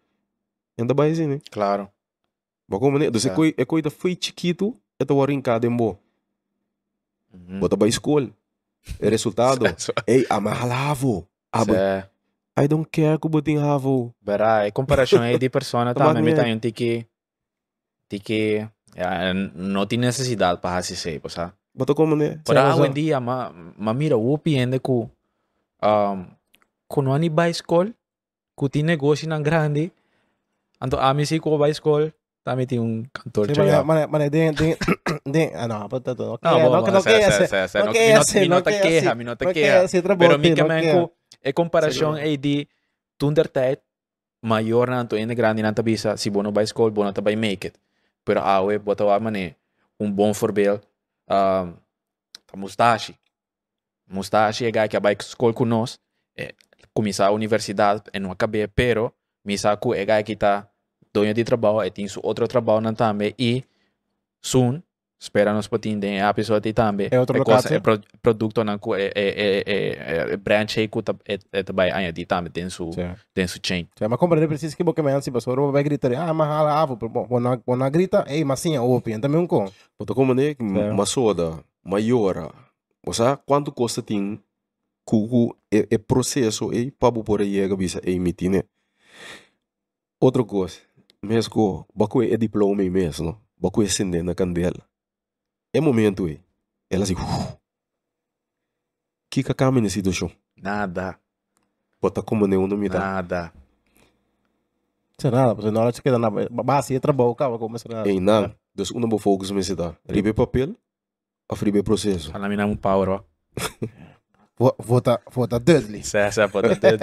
Ainda 0.78 0.94
vai 0.94 1.12
assim, 1.12 1.28
né? 1.28 1.42
claro 1.52 1.90
Mas 2.68 2.80
como 2.80 2.98
né? 2.98 3.10
Tá. 3.12 3.36
coi, 3.36 3.54
é 3.58 3.66
coisa 3.66 3.90
foi 3.90 4.18
chiquito, 4.20 4.76
é 5.00 5.06
tua 5.06 5.26
rincada 5.26 5.66
em 5.68 5.76
boa. 5.76 5.98
Bota 7.60 7.78
para 7.78 7.88
escola. 7.88 8.30
É 9.00 9.10
resultado. 9.10 9.66
So- 9.78 9.94
Ei, 10.08 10.26
amalavo. 10.30 11.28
Abo, 11.52 11.74
I 12.60 12.68
don't 12.68 12.88
care 12.92 13.18
que 13.18 13.28
botin 13.30 13.58
havo. 13.58 14.14
Verá, 14.22 14.68
em 14.68 14.72
comparação 14.72 15.22
aí 15.22 15.38
de 15.38 15.50
persona 15.50 15.94
também 15.96 16.22
me 16.22 16.34
niya. 16.34 16.44
tem 16.44 16.54
um 16.56 16.60
tiki 16.60 17.08
tiki 18.10 18.68
ya, 18.96 19.34
não 19.34 19.86
tem 19.86 19.98
necessidade 19.98 20.60
para 20.62 20.82
pues, 21.22 21.38
ah. 21.40 21.54
Bota 21.80 21.95
como 21.95 22.14
né? 22.14 22.41
Para 22.43 22.60
razão. 22.61 22.84
hoje 22.84 22.91
em 22.91 22.93
dia, 22.93 23.19
ma, 23.22 23.53
ma 23.77 23.93
mira, 23.93 24.18
o 24.18 24.38
piende 24.38 24.80
que 24.80 24.91
um, 24.91 25.10
quando 26.89 27.11
ani 27.14 27.30
vai 27.30 27.49
escola, 27.51 27.93
que 28.60 28.68
tem 28.69 28.84
negócio 28.84 29.30
na 29.30 29.39
grande, 29.39 29.91
anto 30.81 30.97
ami 30.99 31.26
si 31.26 31.39
ko 31.39 31.57
vai 31.57 31.72
escola, 31.72 32.11
Também 32.43 32.65
tem 32.68 32.80
um 32.80 33.03
cantor 33.14 33.47
Sí, 33.47 33.56
chegado. 33.56 33.85
mas, 33.85 34.07
mas, 34.10 34.10
mas 34.10 34.30
tem, 34.30 34.53
tem, 34.56 34.76
tem, 35.31 35.51
ah, 35.56 35.68
não, 35.68 35.88
puta, 35.88 36.15
não, 36.15 36.38
Não, 36.41 36.60
quer, 36.60 36.64
bom, 36.64 36.69
não, 36.72 36.81
bom, 36.81 36.91
não 36.91 37.01
sé, 37.01 37.11
quer 37.11 37.22
sé, 37.22 37.31
esse, 37.31 37.47
sé, 37.47 37.68
sé. 37.68 37.80
não 37.80 37.85
No- 37.85 37.91
quer 37.93 38.06
mi 38.06 38.11
no- 38.14 38.22
esse, 38.22 38.35
mi 38.39 38.47
no 38.49 38.56
não 38.56 38.61
te 38.61 38.73
quer 38.73 38.81
queja, 38.81 39.10
esse, 39.10 39.15
mi 39.15 39.23
no 39.23 39.35
te 39.35 39.45
não 39.45 39.53
queja. 39.53 39.80
quer 39.80 39.84
esse, 39.85 40.01
Pero 40.01 40.03
trabalho, 40.03 40.39
mi 40.39 40.51
que 40.51 40.64
não 40.64 40.68
men 40.68 40.84
quer. 40.84 40.91
ko, 40.91 41.11
e 41.43 41.53
comparação 41.53 42.15
é 42.18 42.35
de 42.38 42.68
toen 43.18 43.34
der 43.34 43.47
tijd, 43.47 43.80
maior 44.41 44.89
na 44.89 45.06
to 45.06 45.15
ene 45.15 45.35
grande 45.35 45.61
na 45.61 45.73
tabisa, 45.73 46.18
si 46.18 46.30
bono 46.30 46.51
by 46.51 46.65
school, 46.65 46.91
bono 46.91 47.11
ta 47.11 47.22
by 47.22 47.35
make 47.35 47.68
it. 47.68 47.76
Pero 48.26 48.41
awe, 48.41 48.80
bota 48.80 49.06
wa 49.06 49.19
mane, 49.19 49.56
um 49.99 50.11
bom 50.11 50.31
voorbeeld, 50.34 50.81
ta 51.30 52.57
Mustache. 52.57 53.15
Mustache 54.07 54.65
é 54.65 54.88
que 54.88 54.99
vai 54.99 55.15
com 55.53 55.65
nós, 55.65 55.99
é, 56.35 56.56
começar 56.93 57.27
a 57.27 57.31
universidade 57.31 58.01
e 58.11 58.19
não 58.19 58.31
acabei, 58.31 58.68
pero, 58.68 59.14
misa 59.45 59.77
ku 59.77 59.93
é 59.93 60.23
que 60.23 60.35
tá 60.35 60.68
dono 61.14 61.31
de 61.34 61.43
trabalho, 61.43 61.84
e 61.85 61.91
tem 61.91 62.07
su 62.07 62.19
outro 62.23 62.47
trabalho 62.47 62.91
também, 62.95 63.35
e 63.38 63.64
soon, 64.41 64.81
espera 65.20 65.54
nos 65.54 65.68
potin 65.68 66.00
den 66.00 66.20
episode 66.20 66.72
também, 66.74 67.10
É 67.12 67.20
outra 67.20 67.38
é 67.38 67.44
coisa, 67.44 67.58
locatie? 67.58 67.76
é 67.76 67.80
pro, 67.80 68.00
produto 68.22 68.64
na 68.64 68.74
é, 68.74 69.04
é, 69.04 69.10
é, 69.16 69.64
é, 69.66 70.34
é 70.34 70.38
branch 70.38 70.80
aí 70.80 70.88
ku, 70.88 71.04
é, 71.28 71.38
é 71.52 71.64
também 71.64 71.91
aí 71.91 72.12
di 72.12 72.26
também, 72.26 72.52
tem 72.52 72.70
su, 72.70 72.91
Sim. 72.94 73.14
tem 73.34 73.46
su 73.48 73.60
chain. 73.62 73.88
Sim, 73.98 74.08
mas 74.10 74.18
como 74.18 74.34
ele 74.36 74.48
precisa 74.48 74.76
que 74.76 74.84
você 74.84 75.02
me 75.02 75.12
ansi, 75.12 75.30
mas 75.30 75.46
agora 75.48 75.72
vai 75.72 75.84
gritar, 75.84 76.14
ah, 76.14 76.34
mas 76.34 76.48
hala 76.48 76.82
avo, 76.82 76.96
bom, 76.96 77.28
quando 77.28 77.60
quando 77.66 77.90
grita, 77.91 78.24
ei, 78.28 78.46
mas 78.46 78.60
sim, 78.62 78.78
open, 78.78 79.16
então 79.16 79.30
mesmo 79.30 79.48
com. 79.48 79.70
Bota 80.00 80.14
como 80.14 80.34
né, 80.34 80.54
que 80.56 80.64
Certo. 80.64 80.94
uma 80.94 81.06
soda 81.06 81.64
maior, 81.84 82.54
ou 83.06 83.14
seja, 83.14 83.38
quanto 83.46 83.72
custa 83.74 84.02
tem 84.02 84.40
cuco 85.04 85.56
é, 85.72 85.88
é 85.91 85.98
processo 85.98 86.72
e 86.74 86.91
para 86.91 87.12
por 87.12 87.41
aí 87.41 87.60
é 87.60 87.68
bisa 87.76 88.00
é 88.06 88.12
emitir, 88.12 88.50
né? 88.50 88.64
Outra 90.22 90.44
coisa, 90.44 90.78
mesmo 91.22 91.86
baco 91.94 92.22
é 92.24 92.38
diploma 92.38 92.84
mesmo, 92.84 93.38
baco 93.58 93.82
é 93.82 93.86
acender 93.86 94.24
na 94.24 94.34
candela. 94.36 94.89
É 95.74 95.80
momento 95.80 96.26
aí, 96.26 96.41
ela 96.90 97.04
assim, 97.04 97.14
"Uf, 97.16 97.58
que 99.30 99.44
que 99.44 99.54
caminha 99.54 99.84
nessa 99.84 99.96
situação? 99.96 100.32
Nada, 100.58 101.20
Bota 102.02 102.22
como 102.24 102.48
não 102.48 102.78
me 102.78 102.88
dá. 102.90 103.00
nada. 103.00 103.54
Sei 105.18 105.30
nada, 105.30 105.54
porque 105.54 105.70
na 105.70 105.82
hora 105.82 105.91
que 105.91 106.10
na 106.10 106.30
base 106.64 106.96
é 106.96 107.00
trabalho, 107.00 107.36
cara, 107.36 107.58
começa 107.58 107.90
nada. 107.90 108.08
Ei, 108.10 108.20
não, 108.22 108.56
uma 108.96 109.08
boa 109.08 109.20
focus 109.20 109.52
me 109.52 109.62
se 109.62 109.76
dá. 109.76 109.94
Ribe 110.08 110.34
papel, 110.34 110.76
a 111.50 111.56
ribe 111.56 111.84
processo. 111.84 112.32
Fala 112.32 112.48
mina 112.48 112.66
um 112.66 112.76
power, 112.76 113.10
ó. 113.10 113.24
Vota, 114.78 115.22
vota 115.32 115.58
Dudley. 115.58 116.04
Sé, 116.04 116.30
sé, 116.32 116.46
pode 116.50 116.76
ter. 116.78 117.00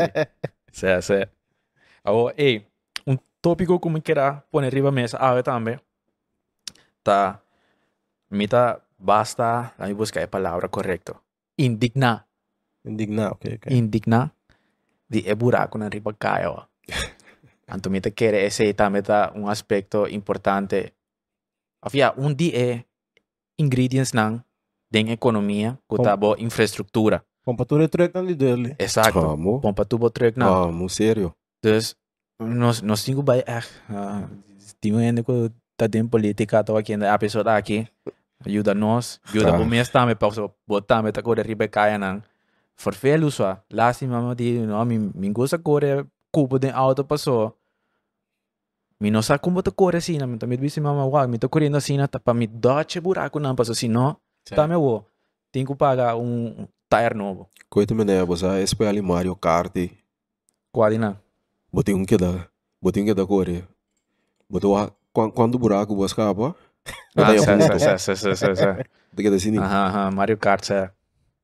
sé, 0.70 1.00
sé. 1.00 1.30
Agora, 2.04 2.34
ei, 2.36 2.66
um 3.06 3.16
tópico 3.40 3.80
que 3.80 3.88
me 3.88 4.00
queira 4.02 4.44
pôr 4.50 4.62
arriba 4.64 4.92
mesa, 4.92 5.16
ah, 5.18 5.42
também, 5.42 5.78
tá, 7.02 7.40
mita, 8.30 8.80
basta, 8.98 9.72
lá 9.78 9.86
me 9.86 9.94
buscar 9.94 10.22
a 10.22 10.28
palavra 10.28 10.68
correta. 10.68 11.14
Indignar. 11.58 12.26
Indignado, 12.84 13.34
ok, 13.34 13.54
ok. 13.56 13.76
Indignar 13.76 14.32
de 15.08 15.28
é 15.28 15.34
buraco 15.34 15.78
na 15.78 15.88
riba 15.92 16.12
caia, 16.14 16.50
ó. 16.50 16.66
Anto 17.68 17.90
mita 17.90 18.10
querer 18.10 18.44
esse 18.46 18.72
também 18.74 19.02
tá 19.02 19.32
um 19.34 19.48
aspecto 19.48 20.06
importante. 20.08 20.92
Afia, 21.82 22.14
um 22.16 22.32
dia 22.32 22.54
é 22.54 22.84
ingredients 23.58 24.12
nang 24.12 24.40
den 24.90 25.10
economia, 25.10 25.78
que 25.88 25.96
tá 26.02 26.16
boa 26.16 26.36
infraestrutura. 26.38 27.24
Vamos 27.44 27.58
para 27.58 27.66
tudo 27.66 27.82
é 27.82 27.88
truque 27.88 28.22
de 28.22 28.34
Dudley. 28.34 28.76
Exato. 28.78 29.18
Amo, 29.18 29.60
Pompa 29.60 29.84
tubo 29.84 30.10
truck 30.10 30.38
na. 30.38 30.46
amo, 30.46 30.88
sério. 30.88 31.34
Dus, 31.62 31.96
nós, 32.38 32.82
nós 32.82 33.04
temos 33.04 33.24
que 33.24 33.44
echt, 33.50 33.70
uh, 33.90 34.28
temos 34.80 35.00
ainda 35.00 35.22
que 35.22 35.50
tá 35.76 35.86
dentro 35.86 36.08
política, 36.10 36.64
tô 36.64 36.76
aqui 36.76 36.96
na 36.96 37.14
episode 37.14 37.48
aqui, 37.48 37.86
ajuda 38.44 38.74
nós, 38.74 39.20
ajuda 39.28 39.52
Tá. 39.52 39.58
o 39.58 39.64
mês 39.66 39.88
também, 39.88 40.16
para 40.16 40.28
botar, 40.66 41.02
me 41.02 41.12
tá 41.12 41.22
com 41.22 41.32
ribe 41.32 41.68
caia 41.68 41.98
nang. 41.98 42.22
Forfelo 42.74 43.30
só, 43.30 43.58
lástima 43.72 44.20
me 44.20 44.34
di, 44.34 44.58
no, 44.58 44.84
mi, 44.84 44.98
mi 44.98 45.30
gosta 45.32 45.58
corre 45.58 46.04
cubo 46.30 46.58
de 46.58 46.70
auto 46.70 47.04
passou. 47.04 47.56
Mi 49.00 49.10
não 49.10 49.22
sabe 49.22 49.40
como 49.40 49.62
tá 49.62 49.70
corre 49.70 49.98
assim, 49.98 50.18
mi 50.26 50.38
também 50.38 50.58
disse 50.58 50.80
mama, 50.80 51.04
uau, 51.06 51.28
mi 51.28 51.38
tá 51.38 51.48
correndo 51.48 51.76
assim, 51.76 51.98
tá 52.06 52.18
para 52.18 52.34
me 52.34 52.46
doce 52.46 53.00
buraco 53.00 53.38
não 53.38 53.54
passou 53.54 53.72
assim, 53.72 53.88
não, 53.88 54.16
tá 54.44 54.66
meu, 54.66 54.80
wo, 54.82 55.04
tenho 55.52 55.66
que 55.66 55.74
pagar 55.74 56.16
um 56.16 56.66
tire 56.90 57.14
novo, 57.14 57.48
Coita 57.68 57.94
me 57.94 58.04
né, 58.04 58.24
você 58.24 58.46
é 58.46 58.62
espelho 58.62 59.02
Mario 59.02 59.34
Kart. 59.36 59.74
quase 60.72 60.98
não. 60.98 61.16
Botei 61.72 61.94
um 61.94 62.04
que 62.04 62.16
dá, 62.16 62.46
botei 62.80 63.02
um 63.02 63.06
que 63.06 63.14
dá 63.14 63.26
corre. 63.26 63.64
Botou 64.48 64.76
a 64.76 64.90
quando, 65.16 65.32
quando 65.32 65.54
o 65.54 65.58
buraco 65.58 65.96
você 65.96 66.12
acaba, 66.12 66.54
Ah, 67.16 67.24
Botei 67.24 67.38
sé, 67.40 67.50
a 67.50 67.58
sé, 67.60 67.68
ponto. 67.68 67.78
sé, 67.80 67.98
sé, 67.98 68.14
sé, 68.16 68.36
sé, 68.36 68.54
sé. 68.54 68.74
tem 69.16 69.24
que 69.24 69.30
decidir. 69.30 69.58
Ajá, 69.60 69.86
ajá, 69.88 70.10
Mario 70.10 70.36
Kart, 70.38 70.64
sé. 70.64 70.90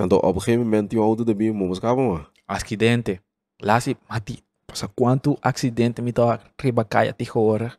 Então, 0.00 0.18
op 0.22 0.34
een 0.36 0.40
gegeven 0.40 0.64
moment, 0.64 0.94
auto 0.94 1.24
de 1.24 1.34
bim, 1.34 1.52
mas 1.52 1.78
acaba, 1.78 2.02
mano. 2.02 2.26
acidente. 2.46 3.20
Lasi, 3.60 3.96
mati, 4.08 4.42
pasa 4.66 4.88
quanto 4.88 5.36
acidente 5.42 6.02
me 6.02 6.12
tá 6.12 6.38
riba 6.62 6.84
kaya 6.84 7.12
ti 7.12 7.26
hora. 7.34 7.72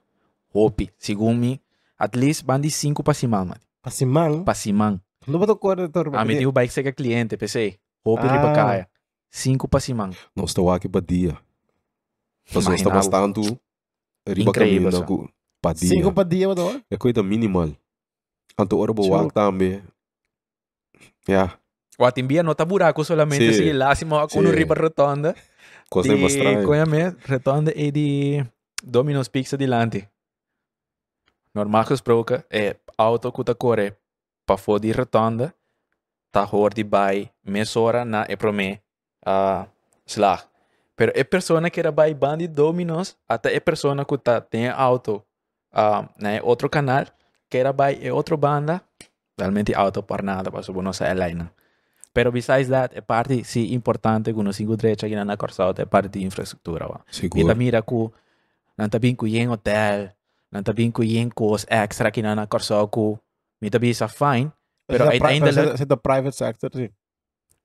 Hopi, 0.54 0.90
segundo 0.98 1.40
me, 1.40 1.60
at 1.98 2.16
least 2.16 2.44
bandi 2.46 2.70
5 2.70 3.04
pa 3.04 3.14
simang, 3.14 3.46
mati. 3.48 3.66
Pasimang, 3.82 4.44
Pa 4.44 4.54
simang. 4.54 5.00
não 5.28 5.40
botou 5.40 5.56
cor 5.58 5.76
de 5.78 5.88
torre. 5.90 6.10
Ah, 6.16 6.26
me 6.26 6.36
tiu 6.38 6.52
bike 6.52 6.72
sa 6.72 6.82
ka 6.84 6.92
cliente, 6.92 7.38
PC. 7.38 7.80
Hopi 8.06 8.28
riba 8.28 8.52
Ah. 8.52 8.56
kaya. 8.56 8.88
5 9.32 9.68
pa 9.68 9.80
simang. 9.80 10.12
Nós 10.36 10.50
estamos 10.52 10.74
aqui 10.76 10.88
para 10.90 11.06
dia. 11.06 11.38
Mas 12.54 12.66
nós 12.66 12.76
estamos 12.76 13.08
bastante 13.08 13.42
riba 14.28 14.50
Incrível, 14.52 14.92
para 15.64 15.80
dia. 15.80 15.88
Cinco 15.88 16.12
para 16.12 16.28
dia. 16.28 16.48
É 16.92 16.98
coisa 16.98 17.24
minimal. 17.24 17.72
Então, 18.60 18.78
ora 18.78 18.92
boa 18.92 19.20
Sure. 19.24 19.32
também. 19.32 19.82
Yeah, 21.28 21.58
O 21.98 22.04
atimbia 22.06 22.44
nota 22.44 22.66
buraco 22.66 23.04
solamente 23.06 23.54
Sim. 23.54 23.64
si 23.64 23.74
lasi 23.74 24.04
mo 24.04 24.18
ako 24.20 24.42
no 24.42 24.50
Sim. 24.50 24.56
riba 24.56 24.76
rotonda. 24.76 25.34
coisa 25.90 26.18
mais 26.18 26.34
estranha. 26.34 26.66
Kuya 26.66 26.86
me, 26.86 27.16
rotonda 27.26 27.72
e 27.76 27.92
di 27.92 28.44
Domino's 28.84 29.30
Pizza 29.30 29.56
dilante. 29.56 30.10
Normal 31.56 31.86
gesproken, 31.86 32.44
é 32.50 32.76
auto 32.98 33.32
que 33.32 33.44
tá 33.44 33.56
corre 33.56 33.96
pa 34.46 34.58
fora 34.58 34.82
de 34.82 34.92
rotonda, 34.92 35.54
tá 36.32 36.44
hoor 36.52 36.74
de 36.74 36.84
bij 36.84 37.32
mesora 37.46 38.04
na 38.04 38.26
e 38.28 38.36
prome 38.36 38.82
uh, 39.26 39.66
slag. 40.06 40.44
Pero 40.96 41.12
é 41.16 41.24
persona 41.24 41.70
que 41.70 41.80
era 41.80 41.92
by 41.92 42.14
bandi 42.14 42.48
Domino's, 42.48 43.16
até 43.30 43.54
é 43.56 43.60
persona 43.60 44.04
que 44.04 44.18
tá 44.18 44.42
tem 44.42 44.68
auto 44.68 45.24
uh, 45.74 46.08
na 46.18 46.42
outro 46.44 46.70
canal, 46.70 47.06
que 47.50 47.58
era 47.58 47.74
by 47.74 48.00
é 48.02 48.14
outro 48.14 48.38
banda, 48.38 48.82
realmente 49.38 49.74
auto 49.74 50.04
para 50.04 50.24
nada, 50.24 50.52
para 50.52 50.64
subir 50.64 50.82
nossa 50.82 51.06
airline. 51.06 51.50
Pero 52.14 52.32
besides 52.32 52.70
that, 52.70 52.96
é 52.96 53.02
parte 53.02 53.44
sim 53.44 53.74
importante 53.74 54.34
que 54.34 54.44
nós 54.44 54.56
cinco 54.56 54.78
direita 54.78 55.06
aqui 55.06 55.16
na 55.16 55.36
Corsauta, 55.36 55.82
é 55.82 55.86
parte 55.86 56.20
de 56.20 56.24
infraestrutura. 56.24 56.88
Wa. 56.88 57.02
Seguro. 57.10 57.42
Mita 57.42 57.56
mira 57.56 57.82
ku 57.82 58.14
nanta 58.78 59.00
bin 59.00 59.16
ku 59.16 59.26
yen 59.26 59.50
hotel, 59.50 60.14
nanta 60.52 60.74
bin 60.74 60.92
ku 60.92 61.04
yen 61.04 61.30
cost 61.30 61.66
extra 61.70 62.12
que 62.12 62.22
na 62.22 62.46
Corsau 62.46 62.88
ku 62.88 63.18
mita 63.60 63.80
bisa 63.80 64.08
fine, 64.08 64.52
pero 64.86 65.10
uiteindelijk 65.10 65.78
Zit 65.78 65.90
de 65.90 65.98
private 65.98 66.38
sector, 66.38 66.70
sim. 66.72 66.90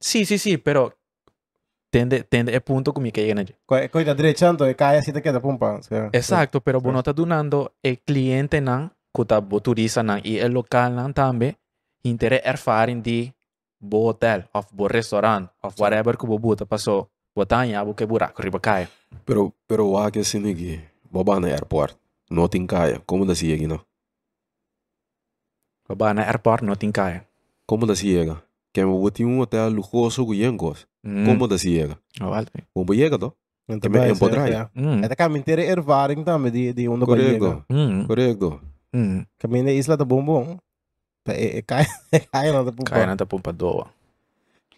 sí, 0.01 0.25
sí, 0.25 0.39
sí, 0.39 0.57
pero 0.57 0.95
tende 1.91 2.23
tende 2.23 2.53
é 2.53 2.61
punto 2.61 2.93
que 2.93 3.01
me 3.01 3.11
que 3.11 3.35
na. 3.35 3.45
Coisa 3.67 4.15
direitando, 4.15 4.69
e 4.69 4.75
cai 4.75 4.99
assim, 4.99 5.13
queda 5.13 5.41
pumpa. 5.41 5.81
Exacto, 6.13 6.61
pero 6.61 6.79
sí. 6.79 6.85
bono 6.85 7.03
ta 7.03 7.13
donando 7.13 7.73
e 7.83 7.97
cliente 7.97 8.61
nan 8.61 8.91
kuta 9.13 9.41
bo 9.41 9.61
turista 9.61 10.03
nan 10.03 10.21
i 10.25 10.39
el 10.39 10.53
local 10.53 10.95
nan 10.95 11.13
tambe 11.13 11.57
intere 12.05 12.41
ervaring 12.45 13.03
di 13.03 13.33
bo 13.81 14.09
hotel 14.09 14.49
of 14.53 14.67
bo 14.73 14.87
restaurant 14.87 15.51
of 15.63 15.75
whatever 15.79 16.17
ku 16.17 16.27
bo 16.27 16.39
buta 16.39 16.67
paso 16.67 17.09
botanya 17.35 17.85
bo 17.85 17.95
ke 17.95 18.07
buraco 18.07 18.43
riba 18.43 18.61
kaya. 18.61 18.89
Pero, 19.25 19.53
pero 19.67 19.89
o 19.89 20.11
que 20.11 20.21
assim 20.21 20.51
aqui, 20.51 20.81
boba 21.11 21.41
na 21.41 21.49
airport, 21.49 21.97
não 22.31 22.49
tem 22.49 22.67
caia. 22.67 23.01
Como 23.07 23.25
da 23.25 23.35
siega, 23.35 23.67
não? 23.67 23.81
Baba 25.89 26.13
na 26.13 26.23
airport 26.23 26.63
no 26.63 26.77
tin 26.77 26.93
kaya. 26.93 27.25
Como 27.67 27.87
da 27.87 27.95
siega? 27.95 28.35
Que 28.35 28.48
me 28.87 28.93
botei 28.93 29.25
um 29.27 29.41
hotel 29.41 29.69
luxuoso 29.71 30.25
com 30.27 30.35
yengos. 30.35 30.87
Mm. 31.05 31.25
Como 31.27 31.47
da 31.49 31.57
siega? 31.59 31.99
Oh, 32.21 32.31
vale. 32.31 32.47
Como 32.75 32.95
chega, 32.95 33.17
do? 33.19 33.33
Então, 33.69 33.91
me 33.91 34.11
empodrai. 34.11 34.69
Mm. 34.75 35.05
É 35.05 35.09
da 35.09 35.39
inteira 35.39 35.63
ervaring 35.63 36.25
também 36.25 36.51
de 36.51 36.73
de 36.73 36.89
onde 36.89 37.05
vai 37.05 37.17
Correcto, 37.19 37.65
Mm. 37.71 38.07
correcto. 38.07 38.61
Mm. 38.95 39.25
Caminho 39.39 39.65
da 39.67 39.73
isla 39.73 39.97
da 39.97 40.05
bombom. 40.05 40.57
É 41.29 41.61
cai, 41.63 41.85
cai 42.33 42.51
lá 42.51 42.63
da 42.63 42.73
pumpa. 42.73 42.91
Kaya 42.91 43.07
na 43.07 43.17
ta 43.17 43.27
pumpa 43.27 43.53
doa. 43.53 43.87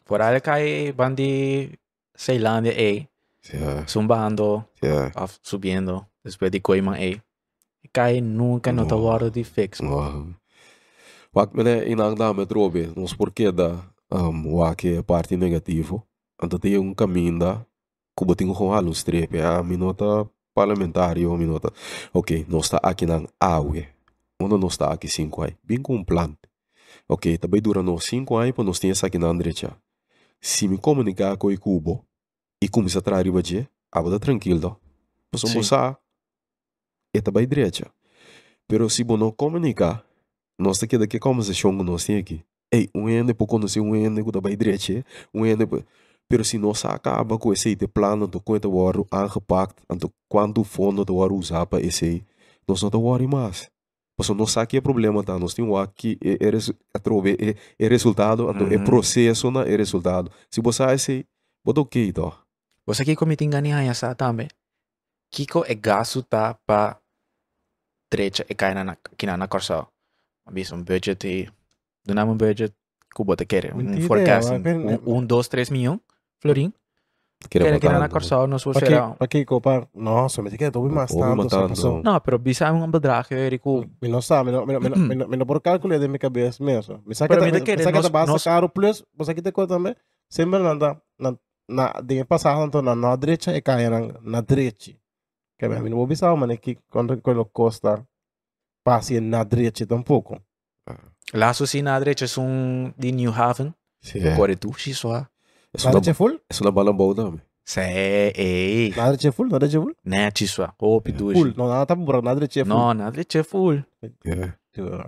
Por 0.04 0.20
aí 0.20 0.40
kaya 0.40 0.92
bandi 0.92 1.70
Ceilândia 2.16 2.72
A, 2.72 3.06
Yeah, 3.54 3.86
zumbando, 3.88 4.64
yeah. 4.82 5.10
of 5.16 5.38
subiendo, 5.42 6.04
después 6.24 6.50
de 6.50 6.60
Coiman 6.60 6.96
A. 6.98 7.16
Kaya 7.92 8.20
nunca 8.20 8.72
no 8.72 8.82
No. 8.82 8.88
tawaro 8.88 9.30
di 9.30 9.44
fix. 9.44 9.80
Wow. 9.80 10.34
Wak 11.34 11.54
me 11.54 11.62
ne 11.62 11.86
inang 11.90 12.16
da 12.16 12.34
me 12.34 12.44
trobe, 12.44 12.92
nos 12.96 13.14
porquê 13.14 13.52
da 13.52 13.78
um, 14.10 14.56
wak 14.56 14.88
é 14.88 15.02
parte 15.02 15.36
negativo. 15.36 16.04
Anta 16.42 16.58
tem 16.58 16.76
um 16.78 16.92
caminho 16.92 17.38
da 17.38 17.66
kubo 18.16 18.34
tingo 18.34 18.54
com 18.54 18.72
halo 18.72 18.90
strepe, 18.90 19.40
a 19.40 19.62
minota 19.62 20.28
parlamentário, 20.52 21.36
mi 21.36 21.46
nota. 21.46 21.72
Ok, 22.12 22.44
nós 22.48 22.64
está 22.64 22.78
aqui 22.82 23.06
na 23.06 23.22
AUE. 23.38 23.86
Onde 24.40 24.56
nós 24.58 24.72
está 24.72 24.92
aqui 24.92 25.06
cinco 25.06 25.42
anos. 25.42 25.54
Bem 25.62 25.80
com 25.80 25.94
um 25.94 26.04
plano. 26.04 26.36
Ok, 27.08 27.38
também 27.38 27.60
dura 27.60 27.82
nós 27.82 28.04
cinco 28.04 28.36
anos, 28.36 28.52
para 28.52 28.64
nós 28.64 28.78
temos 28.78 29.04
aqui 29.04 29.18
na 29.18 29.32
direita. 29.32 29.76
Se 30.40 30.66
me 30.66 30.78
comunicar 30.78 31.36
com 31.36 31.48
o 31.48 31.60
Cubo 31.60 32.04
e 32.60 32.68
começar 32.68 32.98
a 32.98 33.02
trazer 33.02 33.30
o 33.30 33.42
dia, 33.42 33.70
abada 33.92 34.18
tranquilo. 34.18 34.76
Mas 35.30 35.42
Sim. 35.42 35.48
vamos 35.48 35.68
sa 35.68 35.96
é 37.14 37.20
também 37.20 37.46
direita. 37.46 37.88
Pero 38.66 38.88
se 38.90 39.04
você 39.04 39.16
não 39.16 39.30
comunicar, 39.30 40.04
nós 40.60 40.78
tá 40.78 40.86
aqui 40.86 40.98
daqui 40.98 41.18
como 41.18 41.42
se 41.42 41.54
chama 41.54 41.82
nós 41.82 42.04
tem 42.04 42.18
aqui. 42.18 42.44
Ei, 42.72 42.88
um 42.94 43.08
ende 43.08 43.34
por 43.34 43.46
conhecer 43.46 43.80
um 43.80 43.96
ende 43.96 44.22
que 44.22 44.30
também 44.30 44.56
direita, 44.56 45.04
um 45.34 45.44
ende. 45.44 45.66
Pero 46.28 46.44
se 46.44 46.58
nós 46.58 46.84
acaba 46.84 47.36
com 47.36 47.52
esse 47.52 47.74
de 47.74 47.88
plano 47.88 48.28
do 48.28 48.40
quanto 48.40 48.70
o 48.70 48.74
ouro 48.74 49.04
aangepakt, 49.10 49.82
en 49.90 49.98
do 49.98 50.12
quanto 50.28 50.62
fundo 50.62 51.04
do 51.04 51.16
ouro 51.16 51.34
usar 51.34 51.66
para 51.66 51.82
esse, 51.82 52.24
nós 52.68 52.80
não 52.82 52.90
te 52.90 52.96
worry 52.96 53.26
mais. 53.26 53.68
Mas 54.16 54.28
nós 54.28 54.52
sabe 54.52 54.68
que 54.68 54.76
é 54.76 54.80
problema 54.80 55.24
tá, 55.24 55.38
nós 55.38 55.54
temos 55.54 55.76
aqui 55.80 56.18
é, 56.22 56.32
é, 56.32 56.48
é, 56.48 57.50
é, 57.50 57.56
é 57.78 57.88
resultado, 57.88 58.48
então 58.50 58.66
é 58.68 58.76
Uhum. 58.76 58.84
processo, 58.84 59.50
não 59.50 59.62
é 59.62 59.76
resultado. 59.76 60.30
Se 60.50 60.60
você 60.60 60.84
esse, 60.92 61.26
você 61.64 61.80
ok, 61.80 62.08
então. 62.08 62.32
Você 62.86 63.02
aqui 63.02 63.16
como 63.16 63.34
tinha 63.34 63.50
ganhar 63.50 63.94
sa 63.94 64.14
também. 64.14 64.48
Kiko 65.32 65.64
e 65.66 65.74
gasto 65.74 66.22
tá 66.22 66.54
para 66.66 67.00
trecha 68.10 68.44
e 68.48 68.54
cai 68.54 68.74
na 68.74 68.84
na 68.84 69.48
corsa. 69.48 69.86
Abis 70.50 70.72
um 70.72 70.82
budget 70.82 71.24
e 71.26 71.48
do 72.04 72.14
namo 72.14 72.34
budget 72.34 72.74
kubo 73.14 73.36
te 73.36 73.44
quer 73.46 73.72
Não 73.74 73.80
um 73.80 73.92
tem 73.92 74.02
forecasting 74.02 74.56
ideia, 74.56 74.78
mas- 74.78 75.00
um, 75.06 75.16
um 75.18 75.24
dois 75.24 75.46
três 75.48 75.70
milhão 75.70 76.00
florin 76.40 76.72
Quer 77.48 77.62
quer 77.62 77.80
kina 77.80 77.92
na 77.94 78.00
matar, 78.00 78.12
corsa 78.12 78.46
nós 78.46 78.62
vou 78.64 78.74
Para 78.74 78.86
será 78.86 79.10
que, 79.12 79.16
para 79.18 79.26
que 79.28 79.44
comprar? 79.46 79.88
Nossa, 79.94 80.42
mas 80.42 80.52
é 80.52 80.58
que 80.58 80.64
eu 80.64 80.68
estou 80.68 80.86
mais 80.90 81.10
Ouve 81.10 81.22
tanto. 81.22 81.48
só 81.48 81.56
matando. 81.56 81.68
passou. 81.70 82.02
não 82.02 82.20
pero 82.20 82.38
bisa 82.38 82.70
um 82.70 82.90
bedrag 82.90 83.26
eu 83.30 83.48
rico 83.48 83.86
Me 84.02 84.08
não 84.08 84.20
sabe, 84.20 84.50
me 84.50 84.56
não, 84.56 84.66
me 84.66 84.72
não, 84.74 84.80
me 84.80 84.88
não, 84.90 84.98
me 84.98 85.14
não, 85.14 85.28
me 85.28 85.36
não 85.38 85.46
por 85.46 85.58
cálculo 85.62 85.98
de 85.98 86.06
minha 86.06 86.18
cabeça 86.18 86.62
mesmo. 86.62 87.00
Me 87.06 87.14
saca 87.14 87.28
Pero 87.32 87.40
da 87.40 87.46
me 87.46 87.52
me 87.58 87.64
quer, 87.64 87.78
saca 87.78 87.92
da 87.92 88.02
nós- 88.02 88.08
base 88.10 88.32
nós- 88.32 88.44
caro 88.44 88.68
plus, 88.68 89.02
você 89.16 89.30
aqui 89.30 89.40
te 89.40 89.52
conta 89.52 89.74
também. 89.74 89.96
Sempre 90.28 90.58
na 90.58 90.74
na 90.74 90.96
na 91.18 91.36
na 91.66 91.92
de 92.02 92.22
passar 92.26 92.60
então 92.66 92.82
na 92.82 92.94
na 92.94 93.16
direita 93.16 93.56
e 93.56 93.62
cai 93.62 93.88
na 93.88 94.00
na 94.22 94.40
direita. 94.42 94.90
Que 95.58 95.66
bem, 95.68 95.80
me 95.80 95.88
não 95.88 95.96
vou 95.96 96.06
pensar, 96.08 96.36
mano, 96.36 96.56
que 96.58 96.76
quando 96.90 97.16
quando 97.22 97.44
custa 98.84 98.84
passe 98.84 99.20
na 99.20 99.44
direita 99.44 99.86
tampouco. 99.86 100.40
laço 101.34 101.66
si 101.66 101.82
na 101.82 101.98
direita 101.98 102.24
é 102.24 102.40
um 102.40 102.92
de 102.98 103.12
New 103.12 103.32
Haven 103.32 103.72
é. 104.16 104.34
corre 104.36 104.56
tu 104.56 104.72
si 104.78 104.94
só 104.94 105.26
É 105.72 105.78
Na 105.84 105.90
uma, 105.90 106.00
direita 106.00 106.14
full? 106.14 106.40
é 106.50 106.54
uma 106.62 106.72
bala 106.72 106.92
também. 107.14 107.40
se 107.64 107.80
ei 107.80 108.90
Na 108.96 109.04
direita 109.12 109.32
full, 109.32 109.48
na 109.48 109.58
direita 109.58 109.80
full? 109.80 109.94
né 110.04 110.30
ci 110.36 110.46
só 110.48 110.72
hope 110.78 111.12
tu 111.12 111.32
Full, 111.32 111.54
não, 111.56 111.68
não 111.68 111.86
tá 111.86 111.94
por 111.96 112.22
na 112.22 112.34
direita 112.34 112.64
full. 112.64 112.68
não 112.68 112.94
na 112.94 113.10
direita 113.10 113.38
é 113.38 113.42
full 113.42 113.82
É. 114.02 114.52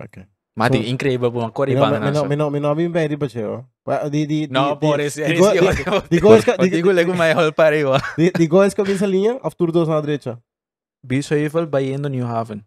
Ok. 0.03 0.23
mas 0.55 0.67
So- 0.71 0.73
di 0.79 0.89
incrível 0.89 1.31
corre 1.51 1.73
Me 1.73 1.79
não, 1.81 1.89
não, 1.99 2.51
não, 2.51 2.51
não 2.59 2.75
bem 2.75 2.89
bem 2.89 3.09
de 3.09 3.17
Di 4.11 4.25
di 4.27 4.47
não 4.49 4.77
por 4.77 4.99
isso 5.01 5.19
é 5.19 5.33
isso 5.33 5.51
di 6.09 6.19
gols 6.19 6.45
que 6.45 6.51
Eu 6.51 6.69
digo 6.69 6.91
lego 6.91 7.13
mais 7.15 7.35
hol 7.35 7.51
parei 7.51 7.83
ó 7.83 7.97
di 8.17 8.31
di 8.31 8.47
gols 8.47 8.73
que 8.73 8.81
essa 8.81 9.05
linha, 9.07 9.33
of 9.43 9.55
tour 9.57 9.71
dos 9.71 9.87
na 9.89 9.99
direita. 9.99 10.39
Biso 11.03 11.33
Eiffel 11.33 11.65
bayendo 11.67 12.07
New 12.07 12.25
Haven 12.25 12.63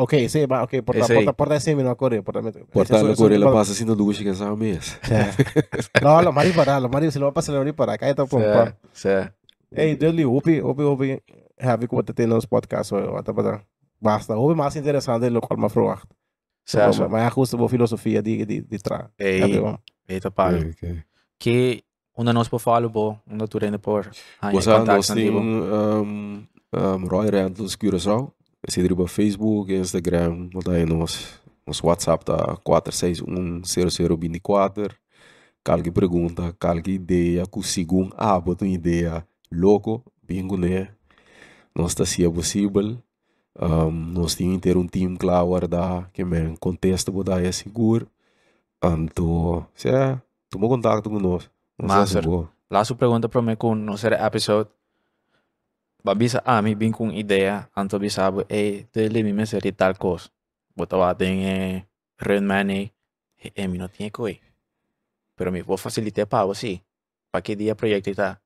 Ok, 0.00 0.12
sí, 0.28 0.46
va, 0.46 0.62
ok, 0.62 0.82
porta, 0.84 1.06
porta, 1.16 1.32
porta 1.32 1.56
ese 1.56 1.74
me 1.74 1.82
no 1.82 1.96
corre, 1.96 2.22
porta 2.22 2.40
me. 2.40 2.52
Portar 2.52 2.98
Eso- 2.98 3.08
la 3.38 3.46
porta- 3.46 3.72
assim 3.72 3.84
no 3.84 3.94
duche 3.96 4.22
que 4.22 4.30
essa 4.30 4.54
mês. 4.54 4.96
No, 6.02 6.22
lo 6.22 6.30
mari 6.32 6.52
para, 6.52 6.78
lo 6.80 6.88
mari 6.88 7.10
se 7.10 7.18
lo 7.18 7.26
va 7.26 7.30
a 7.30 7.34
pasar 7.34 7.54
lo 7.56 7.74
para, 7.74 7.98
cállate 7.98 8.22
un 8.22 8.28
poco. 8.28 8.42
certo 8.92 9.34
Hey, 9.70 9.96
Dudley, 9.96 10.24
upi, 10.24 10.60
upi, 10.62 10.82
upi, 10.82 11.22
have 11.58 11.84
ik 11.84 11.90
wat 11.92 12.18
in 12.20 12.32
ons 12.32 12.46
podcast, 12.46 12.90
hoor, 12.90 13.10
wat 13.12 13.24
dat 13.26 13.34
basta. 13.98 14.34
Upi, 14.38 14.54
mais 14.54 14.74
interessante 14.76 15.30
lo 15.30 15.40
qual 15.40 15.58
me 15.58 15.68
verwacht. 15.68 16.06
certo 16.64 17.08
Maar 17.08 17.20
ja, 17.20 17.28
goed, 17.30 17.50
de 17.50 17.68
filosofia 17.68 18.22
die 18.22 18.46
die 18.46 18.62
die 18.68 18.78
tra. 18.78 19.10
ei 19.16 19.40
eita 20.06 20.30
Ok. 20.30 21.04
que 21.38 21.82
onde 22.12 22.32
nós 22.32 22.48
por 22.48 22.60
falo 22.60 22.88
bo 22.90 23.20
onde 23.30 23.46
tu 23.48 23.58
rende 23.58 23.78
por 23.78 24.08
aí 24.40 24.54
nós 24.54 24.64
contato 24.64 25.14
tem 25.14 25.30
nativo 25.30 25.38
um, 25.40 26.46
um, 26.72 27.06
Roy 27.08 27.30
Rentals 27.30 27.76
Curaçao. 27.76 28.32
Esse 28.68 28.82
driba 28.82 29.08
Facebook, 29.08 29.72
Instagram, 29.72 30.50
manda 30.52 30.72
aí 30.72 30.84
nos, 30.84 31.40
nos 31.66 31.82
WhatsApp 31.82 32.22
tá 32.22 32.54
4610024. 32.58 34.92
Qualquer 35.64 35.90
pergunta, 35.90 36.54
qualquer 36.60 36.92
ideia, 36.92 37.46
consigo 37.46 38.02
um 38.02 38.10
bota 38.40 38.66
uma 38.66 38.70
ideia 38.70 39.26
louco, 39.50 40.04
bingo 40.22 40.58
né? 40.58 40.90
Nós 41.74 41.92
está 41.92 42.04
se 42.04 42.22
é 42.22 42.30
possível. 42.30 42.98
Um, 43.58 43.90
nós 43.90 44.34
temos 44.34 44.60
ter 44.60 44.76
um 44.76 44.86
time 44.86 45.16
claro 45.16 45.66
da 45.66 46.06
que 46.12 46.22
me 46.22 46.54
contesta 46.58 47.10
botar 47.10 47.42
é 47.42 47.50
seguro. 47.50 48.06
Então, 48.84 49.66
se 49.74 49.88
é, 49.88 50.20
toma 50.50 50.68
contato 50.68 51.08
com 51.08 51.18
nós. 51.18 51.50
Nós 51.78 52.14
é 52.14 52.20
seguro. 52.20 52.50
lá 52.70 52.84
su 52.84 52.94
pergunta 52.96 53.30
para 53.30 53.40
mim 53.40 53.56
com 53.56 53.74
no 53.74 53.96
ser 53.96 54.12
episode 54.12 54.68
babisa 56.04 56.42
a 56.44 56.62
mi 56.62 56.74
bin 56.74 56.92
com 56.92 57.10
ideia 57.12 57.68
anto 57.76 57.98
bisabo 57.98 58.44
e 58.48 58.86
dele 58.92 59.22
mi 59.22 59.32
meseri 59.32 59.72
tal 59.72 59.94
coisa 59.96 60.28
botava 60.76 61.14
tem 61.14 61.44
eh 61.46 61.84
Redman 62.18 62.70
e 62.70 62.92
e 63.54 63.68
mi 63.68 63.78
não 63.78 63.88
tinha 63.88 64.10
coi 64.10 64.40
pero 65.36 65.52
mi 65.52 65.62
vou 65.62 65.76
facilitar 65.76 66.26
para 66.26 66.46
você 66.46 66.80
para 67.30 67.42
que 67.42 67.56
dia 67.56 67.74
projeto 67.74 68.14
tá 68.14 68.40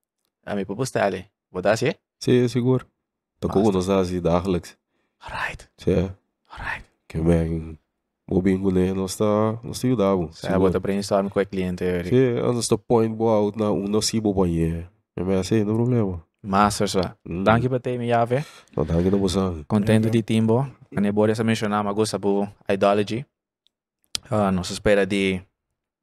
a 0.44 0.54
mi 0.54 0.64
postale 0.64 1.30
botar 1.50 1.72
assim 1.72 1.94
Sim, 2.22 2.44
é 2.44 2.48
seguro. 2.48 2.86
Tá 3.40 3.48
com 3.48 3.58
Master. 3.58 3.74
nós 3.74 3.88
assim 3.88 4.20
dagelijks. 4.20 4.76
alright 5.20 5.68
Sim, 5.76 6.10
alright 6.48 6.86
que 7.08 7.18
bem. 7.18 7.76
O 8.30 8.40
bingo 8.40 8.70
né, 8.70 8.92
nós 8.94 9.16
tá, 9.16 9.58
nós 9.64 9.80
te 9.80 9.88
ajudamos. 9.88 10.38
Saya 10.38 10.56
bota 10.56 10.78
brainstorm 10.78 11.28
com 11.28 11.40
o 11.40 11.46
cliente 11.46 11.82
Eric. 11.82 12.10
Sim, 12.10 12.38
antes 12.38 12.68
do 12.68 12.78
point 12.78 13.12
boa 13.12 13.34
out 13.34 13.58
na 13.58 13.72
um 13.72 13.88
nocivo 13.88 14.32
banheiro. 14.32 14.88
É 15.16 15.24
bem 15.24 15.36
assim, 15.36 15.64
não 15.64 15.74
problema. 15.74 16.24
Master 16.42 16.88
só. 16.88 17.00
Hum. 17.28 17.44
Danke 17.44 17.68
por 17.68 17.80
ter 17.80 17.98
me 17.98 18.08
jave. 18.08 18.44
Não 18.76 18.84
dá 18.84 19.00
que 19.02 19.10
não 19.10 19.18
você. 19.18 19.38
Contento 19.68 20.08
Ok. 20.08 20.10
de 20.10 20.22
Timbo. 20.22 20.66
Ane 20.96 21.12
Boris 21.12 21.38
a 21.40 21.44
mencionar, 21.44 21.84
mas 21.84 21.94
gosta 21.94 22.18
por 22.18 22.48
Idology. 22.68 23.24
Uh, 24.30 24.50
nos 24.50 24.70
espera 24.70 25.06
de 25.06 25.40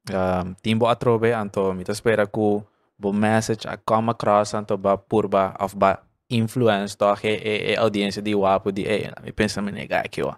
uh, 0.09 0.55
Timbo 0.61 0.87
a 0.87 0.95
trove, 0.95 1.33
anto 1.33 1.73
me 1.73 1.83
espera 1.87 2.25
ku 2.27 2.63
bo 2.97 3.13
message 3.13 3.67
a 3.67 3.77
come 3.77 4.11
across 4.11 4.53
anto 4.53 4.77
ba 4.77 4.97
purba 4.97 5.55
of 5.59 5.75
ba 5.75 5.99
influence 6.29 6.97
to 6.97 7.05
e, 7.23 7.27
e, 7.27 7.71
e 7.73 7.75
audiência 7.77 8.21
de 8.21 8.35
wapo 8.35 8.71
de 8.71 8.83
e 8.83 9.09
me 9.23 9.31
pensa 9.31 9.61
me 9.61 9.71
nega 9.71 9.99
aqui 9.99 10.21
ó. 10.21 10.35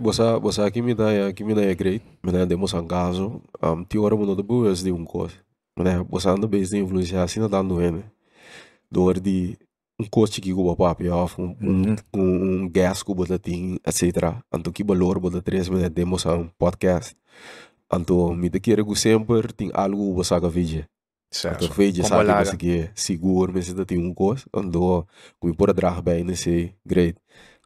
Você, 0.00 0.38
você 0.40 0.62
aqui 0.62 0.80
me 0.80 0.94
dá, 0.94 1.28
aqui 1.28 1.42
me 1.42 1.54
dá 1.54 1.62
é 1.62 1.74
great. 1.74 2.04
Me 2.22 2.30
dá 2.30 2.44
demos 2.44 2.72
um 2.72 2.86
caso. 2.86 3.42
Um, 3.62 3.84
te 3.84 3.98
ora 3.98 4.14
mundo 4.16 4.36
de 4.36 4.42
boas 4.42 4.82
de 4.82 4.92
um 4.92 5.04
coisa. 5.04 5.34
Né, 5.76 6.04
você 6.08 6.28
anda 6.28 6.46
bem 6.46 6.62
de 6.62 6.78
influenciar 6.78 7.24
assim, 7.24 7.40
não 7.40 7.48
dá 7.48 7.62
no 7.62 7.78
Door 8.92 9.20
die 9.20 9.56
um 9.98 10.04
coach 10.04 10.40
que 10.40 10.52
o 10.52 10.76
papi 10.76 11.08
off, 11.08 11.40
um, 11.40 11.56
um, 11.62 11.96
um, 12.14 12.64
um 12.64 12.68
gas 12.68 13.02
que 13.02 13.10
o 13.10 13.14
boletim, 13.14 13.78
etc. 13.86 14.36
Anto 14.52 14.70
que 14.70 14.84
valor 14.84 15.18
boletim 15.18 15.40
três 15.40 15.68
me 15.68 15.88
demos 15.88 16.26
um 16.26 16.48
podcast. 16.58 17.16
Anto 17.90 18.34
me 18.34 18.50
te 18.50 18.60
quero 18.60 18.84
que 18.84 18.94
sempre 18.94 19.52
tem 19.54 19.70
algo 19.72 20.14
você 20.14 20.38
que 20.38 20.48
veja. 20.48 20.88
Anto 21.46 21.72
veja 21.72 22.02
Como 22.02 22.26
sabe 22.26 22.56
que 22.58 22.58
que 22.58 22.90
seguro, 22.94 23.52
mas 23.54 23.68
ainda 23.70 23.86
tem 23.86 23.96
um 23.96 24.12
coisa. 24.12 24.44
Anto 24.52 25.06
que 25.40 25.54
por 25.54 25.72
drag 25.72 26.02
bem 26.02 26.24
nesse 26.24 26.74
great. 26.84 27.16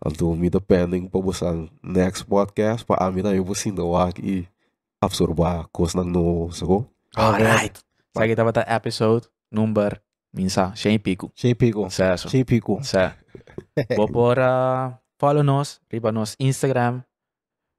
Anto 0.04 0.32
me 0.34 0.48
dependem 0.48 1.08
para 1.08 1.20
você 1.20 1.44
next 1.82 2.24
podcast 2.24 2.84
para 2.84 3.04
a 3.04 3.10
mim 3.10 3.22
eu 3.34 3.44
vou 3.44 3.54
sim 3.54 3.72
do 3.74 3.96
aqui 3.96 4.46
absorber 5.00 5.66
coisa 5.72 6.04
no 6.04 6.52
saco. 6.52 6.86
Alright. 7.16 7.80
Sa 8.16 8.26
kita 8.26 8.44
bata 8.44 8.64
episode 8.68 9.28
number 9.50 10.05
minsa, 10.36 10.72
yung 10.84 11.00
pico. 11.00 11.32
Cheio 11.34 11.56
pico. 11.56 11.88
Sa 11.90 12.16
Cheio 12.16 12.44
pico. 12.44 12.80
Vou 13.96 14.08
por 14.08 14.38
uh, 14.38 14.92
follow 15.18 15.42
nos, 15.42 15.80
riba 15.90 16.12
nos 16.12 16.36
Instagram, 16.38 17.02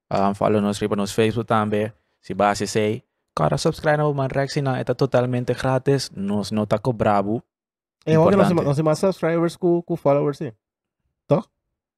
um, 0.10 0.34
follow 0.34 0.62
nos, 0.62 0.80
riba 0.80 0.96
nos 0.96 1.14
Facebook 1.14 1.48
também. 1.48 1.94
Se 2.20 2.34
base 2.34 2.68
sei, 2.68 3.04
cara, 3.36 3.58
subscribe 3.58 3.98
na 3.98 4.12
man 4.12 4.28
Rexy 4.28 4.62
na, 4.62 4.82
ita 4.82 4.96
totalmente 4.96 5.54
grátis, 5.54 6.10
nos 6.12 6.52
não 6.52 6.66
tá 6.66 6.78
cobrabo. 6.78 7.44
É, 8.06 8.16
nós 8.16 8.52
Importante. 8.52 8.66
nós 8.66 8.80
mais 8.80 9.00
subscribers 9.00 9.56
com 9.56 9.82
com 9.82 9.96
followers, 9.96 10.38
sim. 10.38 10.52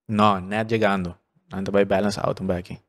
Não, 0.10 0.42
net 0.42 0.68
chegando. 0.68 1.16
Ante 1.54 1.70
vai 1.70 1.86
balance 1.86 2.20
out 2.20 2.42
um 2.42 2.48
back. 2.48 2.80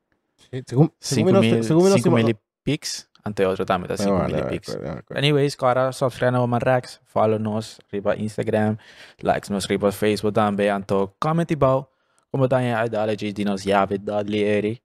Segundo 0.64 0.90
5 0.98 1.32
mil, 1.32 1.62
segundo 1.62 1.92
5 1.92 2.10
mil 2.10 2.34
pix, 2.64 3.09
ante 3.24 3.44
outro 3.44 3.64
também 3.64 3.88
tá 3.88 3.96
5 3.96 4.26
mil 4.28 4.46
pix. 4.46 4.76
Anyways, 5.14 5.54
cara, 5.56 5.92
subscribe 5.92 6.32
na 6.32 6.46
man 6.46 6.60
Rex, 6.60 7.00
follow 7.04 7.38
nos, 7.38 7.80
riba 7.92 8.16
Instagram, 8.16 8.76
likes 9.22 9.50
nos, 9.50 9.66
riba 9.66 9.92
Facebook 9.92 10.34
também, 10.34 10.68
anto 10.70 11.10
comment 11.20 11.50
ibaw, 11.50 11.86
como 12.32 12.48
tayo 12.48 12.86
ideology 12.86 13.32
di 13.32 13.44
nos 13.44 13.64
Yavid 13.64 14.02
Dudley 14.04 14.42
Eri. 14.42 14.82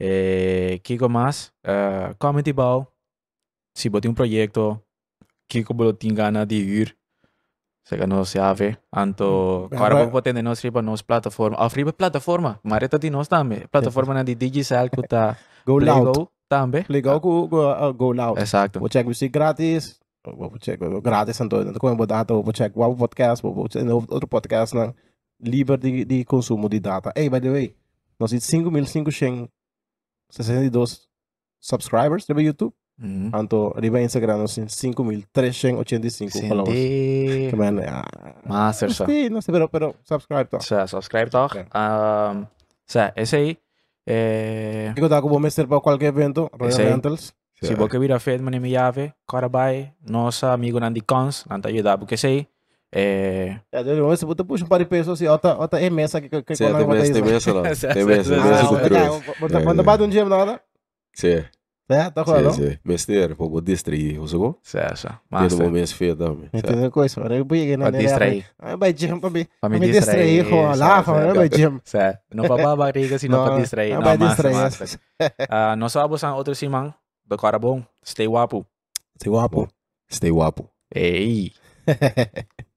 Eh, 0.00 0.78
Kiko 0.82 1.08
mas, 1.08 1.52
uh, 1.66 2.14
comment 2.18 2.46
ibaw, 2.46 2.86
se 3.74 3.88
bote 3.88 4.06
um 4.08 4.14
projeto, 4.14 4.80
Kiko 5.48 5.74
bolo 5.74 5.92
tem 5.92 6.14
gana 6.14 6.44
de 6.46 6.56
ir, 6.56 6.94
Sega 7.88 8.06
nos 8.06 8.32
jave. 8.32 8.76
Anto, 8.92 9.66
Mm, 9.72 9.78
para 9.78 9.94
right. 9.94 10.04
po 10.06 10.12
potente 10.12 10.42
nos 10.42 10.60
riba 10.60 10.82
nos 10.82 11.00
plataforma. 11.00 11.56
Ah, 11.58 11.68
riba 11.72 11.90
plataforma. 11.90 12.60
Marita 12.62 12.98
di 12.98 13.08
nos 13.08 13.28
tambe. 13.28 13.66
Plataforma 13.72 14.12
na 14.12 14.22
di 14.22 14.34
Digicel 14.34 14.90
kuta 14.90 15.38
Go 15.64 15.78
loud. 15.80 16.12
Playgo 16.12 16.28
tambe. 16.48 16.84
Playgo 16.84 17.20
go, 17.20 17.46
go, 17.46 17.70
uh, 17.70 17.92
go 17.92 18.12
loud. 18.12 18.38
Exacto. 18.38 18.80
Vou 18.80 18.88
check 18.88 19.06
music 19.06 19.32
grátis. 19.32 20.00
Vou 20.24 20.58
check 20.58 20.82
uh, 20.82 21.00
grátis 21.00 21.40
então. 21.40 21.72
Como 21.74 22.06
data 22.06 22.34
vou 22.34 22.52
check 22.52 22.76
o 22.76 22.96
podcast, 22.96 23.40
vou 23.42 23.68
check 23.68 23.84
no 23.84 23.96
outro 23.96 24.26
podcast 24.26 24.74
na 24.74 24.92
livre 25.40 25.76
de, 25.76 26.04
de 26.04 26.24
consumo 26.24 26.68
de 26.68 26.80
data. 26.80 27.12
Hey, 27.14 27.28
by 27.28 27.40
the 27.40 27.50
way, 27.50 27.76
nós 28.18 28.30
temos 28.30 28.44
5.562 28.44 31.06
subscribers 31.60 32.26
no 32.28 32.40
YouTube. 32.40 32.74
Mm. 33.00 33.30
Anto, 33.32 33.72
riba 33.76 34.00
Instagram 34.00 34.44
temos 34.44 34.76
5.385 34.76 36.48
followers. 36.48 36.76
Sindi. 36.76 37.56
Man, 37.56 37.78
ah, 37.86 38.04
Master. 38.44 38.92
Sí, 38.92 39.30
no 39.30 39.40
sé, 39.40 39.52
pero, 39.52 39.68
pero 39.68 39.94
subscribe 40.02 40.46
to. 40.46 40.60
Sa, 40.60 40.88
subscribe 40.88 41.30
toch? 41.30 41.52
Okay. 41.52 41.64
Um, 41.74 42.48
aí. 43.32 43.56
Eh, 44.10 44.94
Iko 44.96 45.08
dako 45.08 45.28
vou 45.28 45.38
mestre 45.38 45.66
para 45.66 45.80
qualquer 45.80 46.06
evento, 46.08 46.48
Royal. 46.58 46.78
Rentals. 46.78 47.34
Si 47.60 47.74
bo 47.74 47.88
que 47.88 47.98
vira 47.98 48.18
fed 48.18 48.40
mani 48.40 48.58
mi 48.60 48.70
jave, 48.70 49.12
karabay, 49.28 49.92
nossa 50.00 50.52
amigo 50.52 50.78
nandi 50.80 51.00
cons, 51.02 51.44
nanta 51.50 51.68
ayuda 51.68 51.98
porque 51.98 52.16
sei. 52.16 52.48
Eh, 52.90 53.60
vamos 53.70 54.18
sebut 54.20 54.42
push 54.44 54.62
um 54.62 54.66
par 54.66 54.78
de 54.78 54.86
pesos 54.86 55.20
e 55.20 55.28
outra 55.28 55.58
outra 55.58 55.78
é 55.82 55.90
mesa 55.90 56.22
que 56.22 56.28
que 56.30 56.56
Sim, 56.56 56.72
tem 56.72 56.86
mesa, 56.86 57.12
tem 57.12 57.22
mesa 57.22 57.52
lá. 57.52 57.62
Tem 57.62 57.70
mesa, 57.70 57.76
sim, 57.76 57.94
tem 57.94 58.04
mesa 58.06 58.34
Ah, 58.40 59.60
É, 59.60 59.64
bota 59.64 59.80
é. 59.80 59.84
bate 59.84 60.02
um 60.04 60.10
gym 60.10 60.24
nada. 60.24 60.58
Sim, 61.12 61.44
É, 61.88 62.10
tá 62.10 62.20
sim, 62.20 62.24
claro. 62.30 62.52
sim. 62.52 62.76
Mestre, 62.84 63.28
para 63.34 63.48
poder 63.48 63.72
distrair, 63.72 64.18
você 64.18 64.36
go? 64.36 64.58
sa, 64.62 64.94
sa, 64.94 65.08
Tem 65.08 65.40
master. 65.40 65.66
um 65.66 65.70
mês 65.70 65.90
feio 65.90 66.14
também. 66.14 66.50
Entendeu 66.52 66.90
coisa? 66.90 67.18
Ora 67.22 67.36
eu 67.36 67.46
peguei 67.46 67.76
na 67.78 67.90
Pra 67.90 67.98
distrair. 67.98 68.44
Ah, 68.58 68.76
vai 68.76 68.92
gym 68.92 69.18
para 69.18 69.30
me. 69.30 69.48
Pra 69.60 69.70
Me 69.70 69.80
distrair 69.80 70.44
com 70.48 70.68
lá, 70.76 71.02
para 71.02 71.32
vai 71.32 71.48
gym. 71.48 71.80
Sa, 71.84 72.18
no 72.34 72.46
pa 72.46 72.56
ba 72.56 72.76
barriga 72.76 73.18
sino 73.18 73.38
No, 73.38 73.44
pa 73.48 73.56
distrair. 73.56 73.96
distrair. 74.18 74.54
master. 74.54 74.88
Ah, 75.48 75.76
no 75.76 75.88
sabos 75.88 76.22
ang 76.24 76.36
outro 76.36 76.54
simang, 76.54 76.92
do 77.24 77.36
karabong, 77.38 77.82
stay 78.04 78.28
wapo. 78.28 78.66
Se 79.16 79.28
guapo. 79.30 79.66
Stay 80.12 80.30
guapo. 80.30 80.68
Ei. 80.94 81.52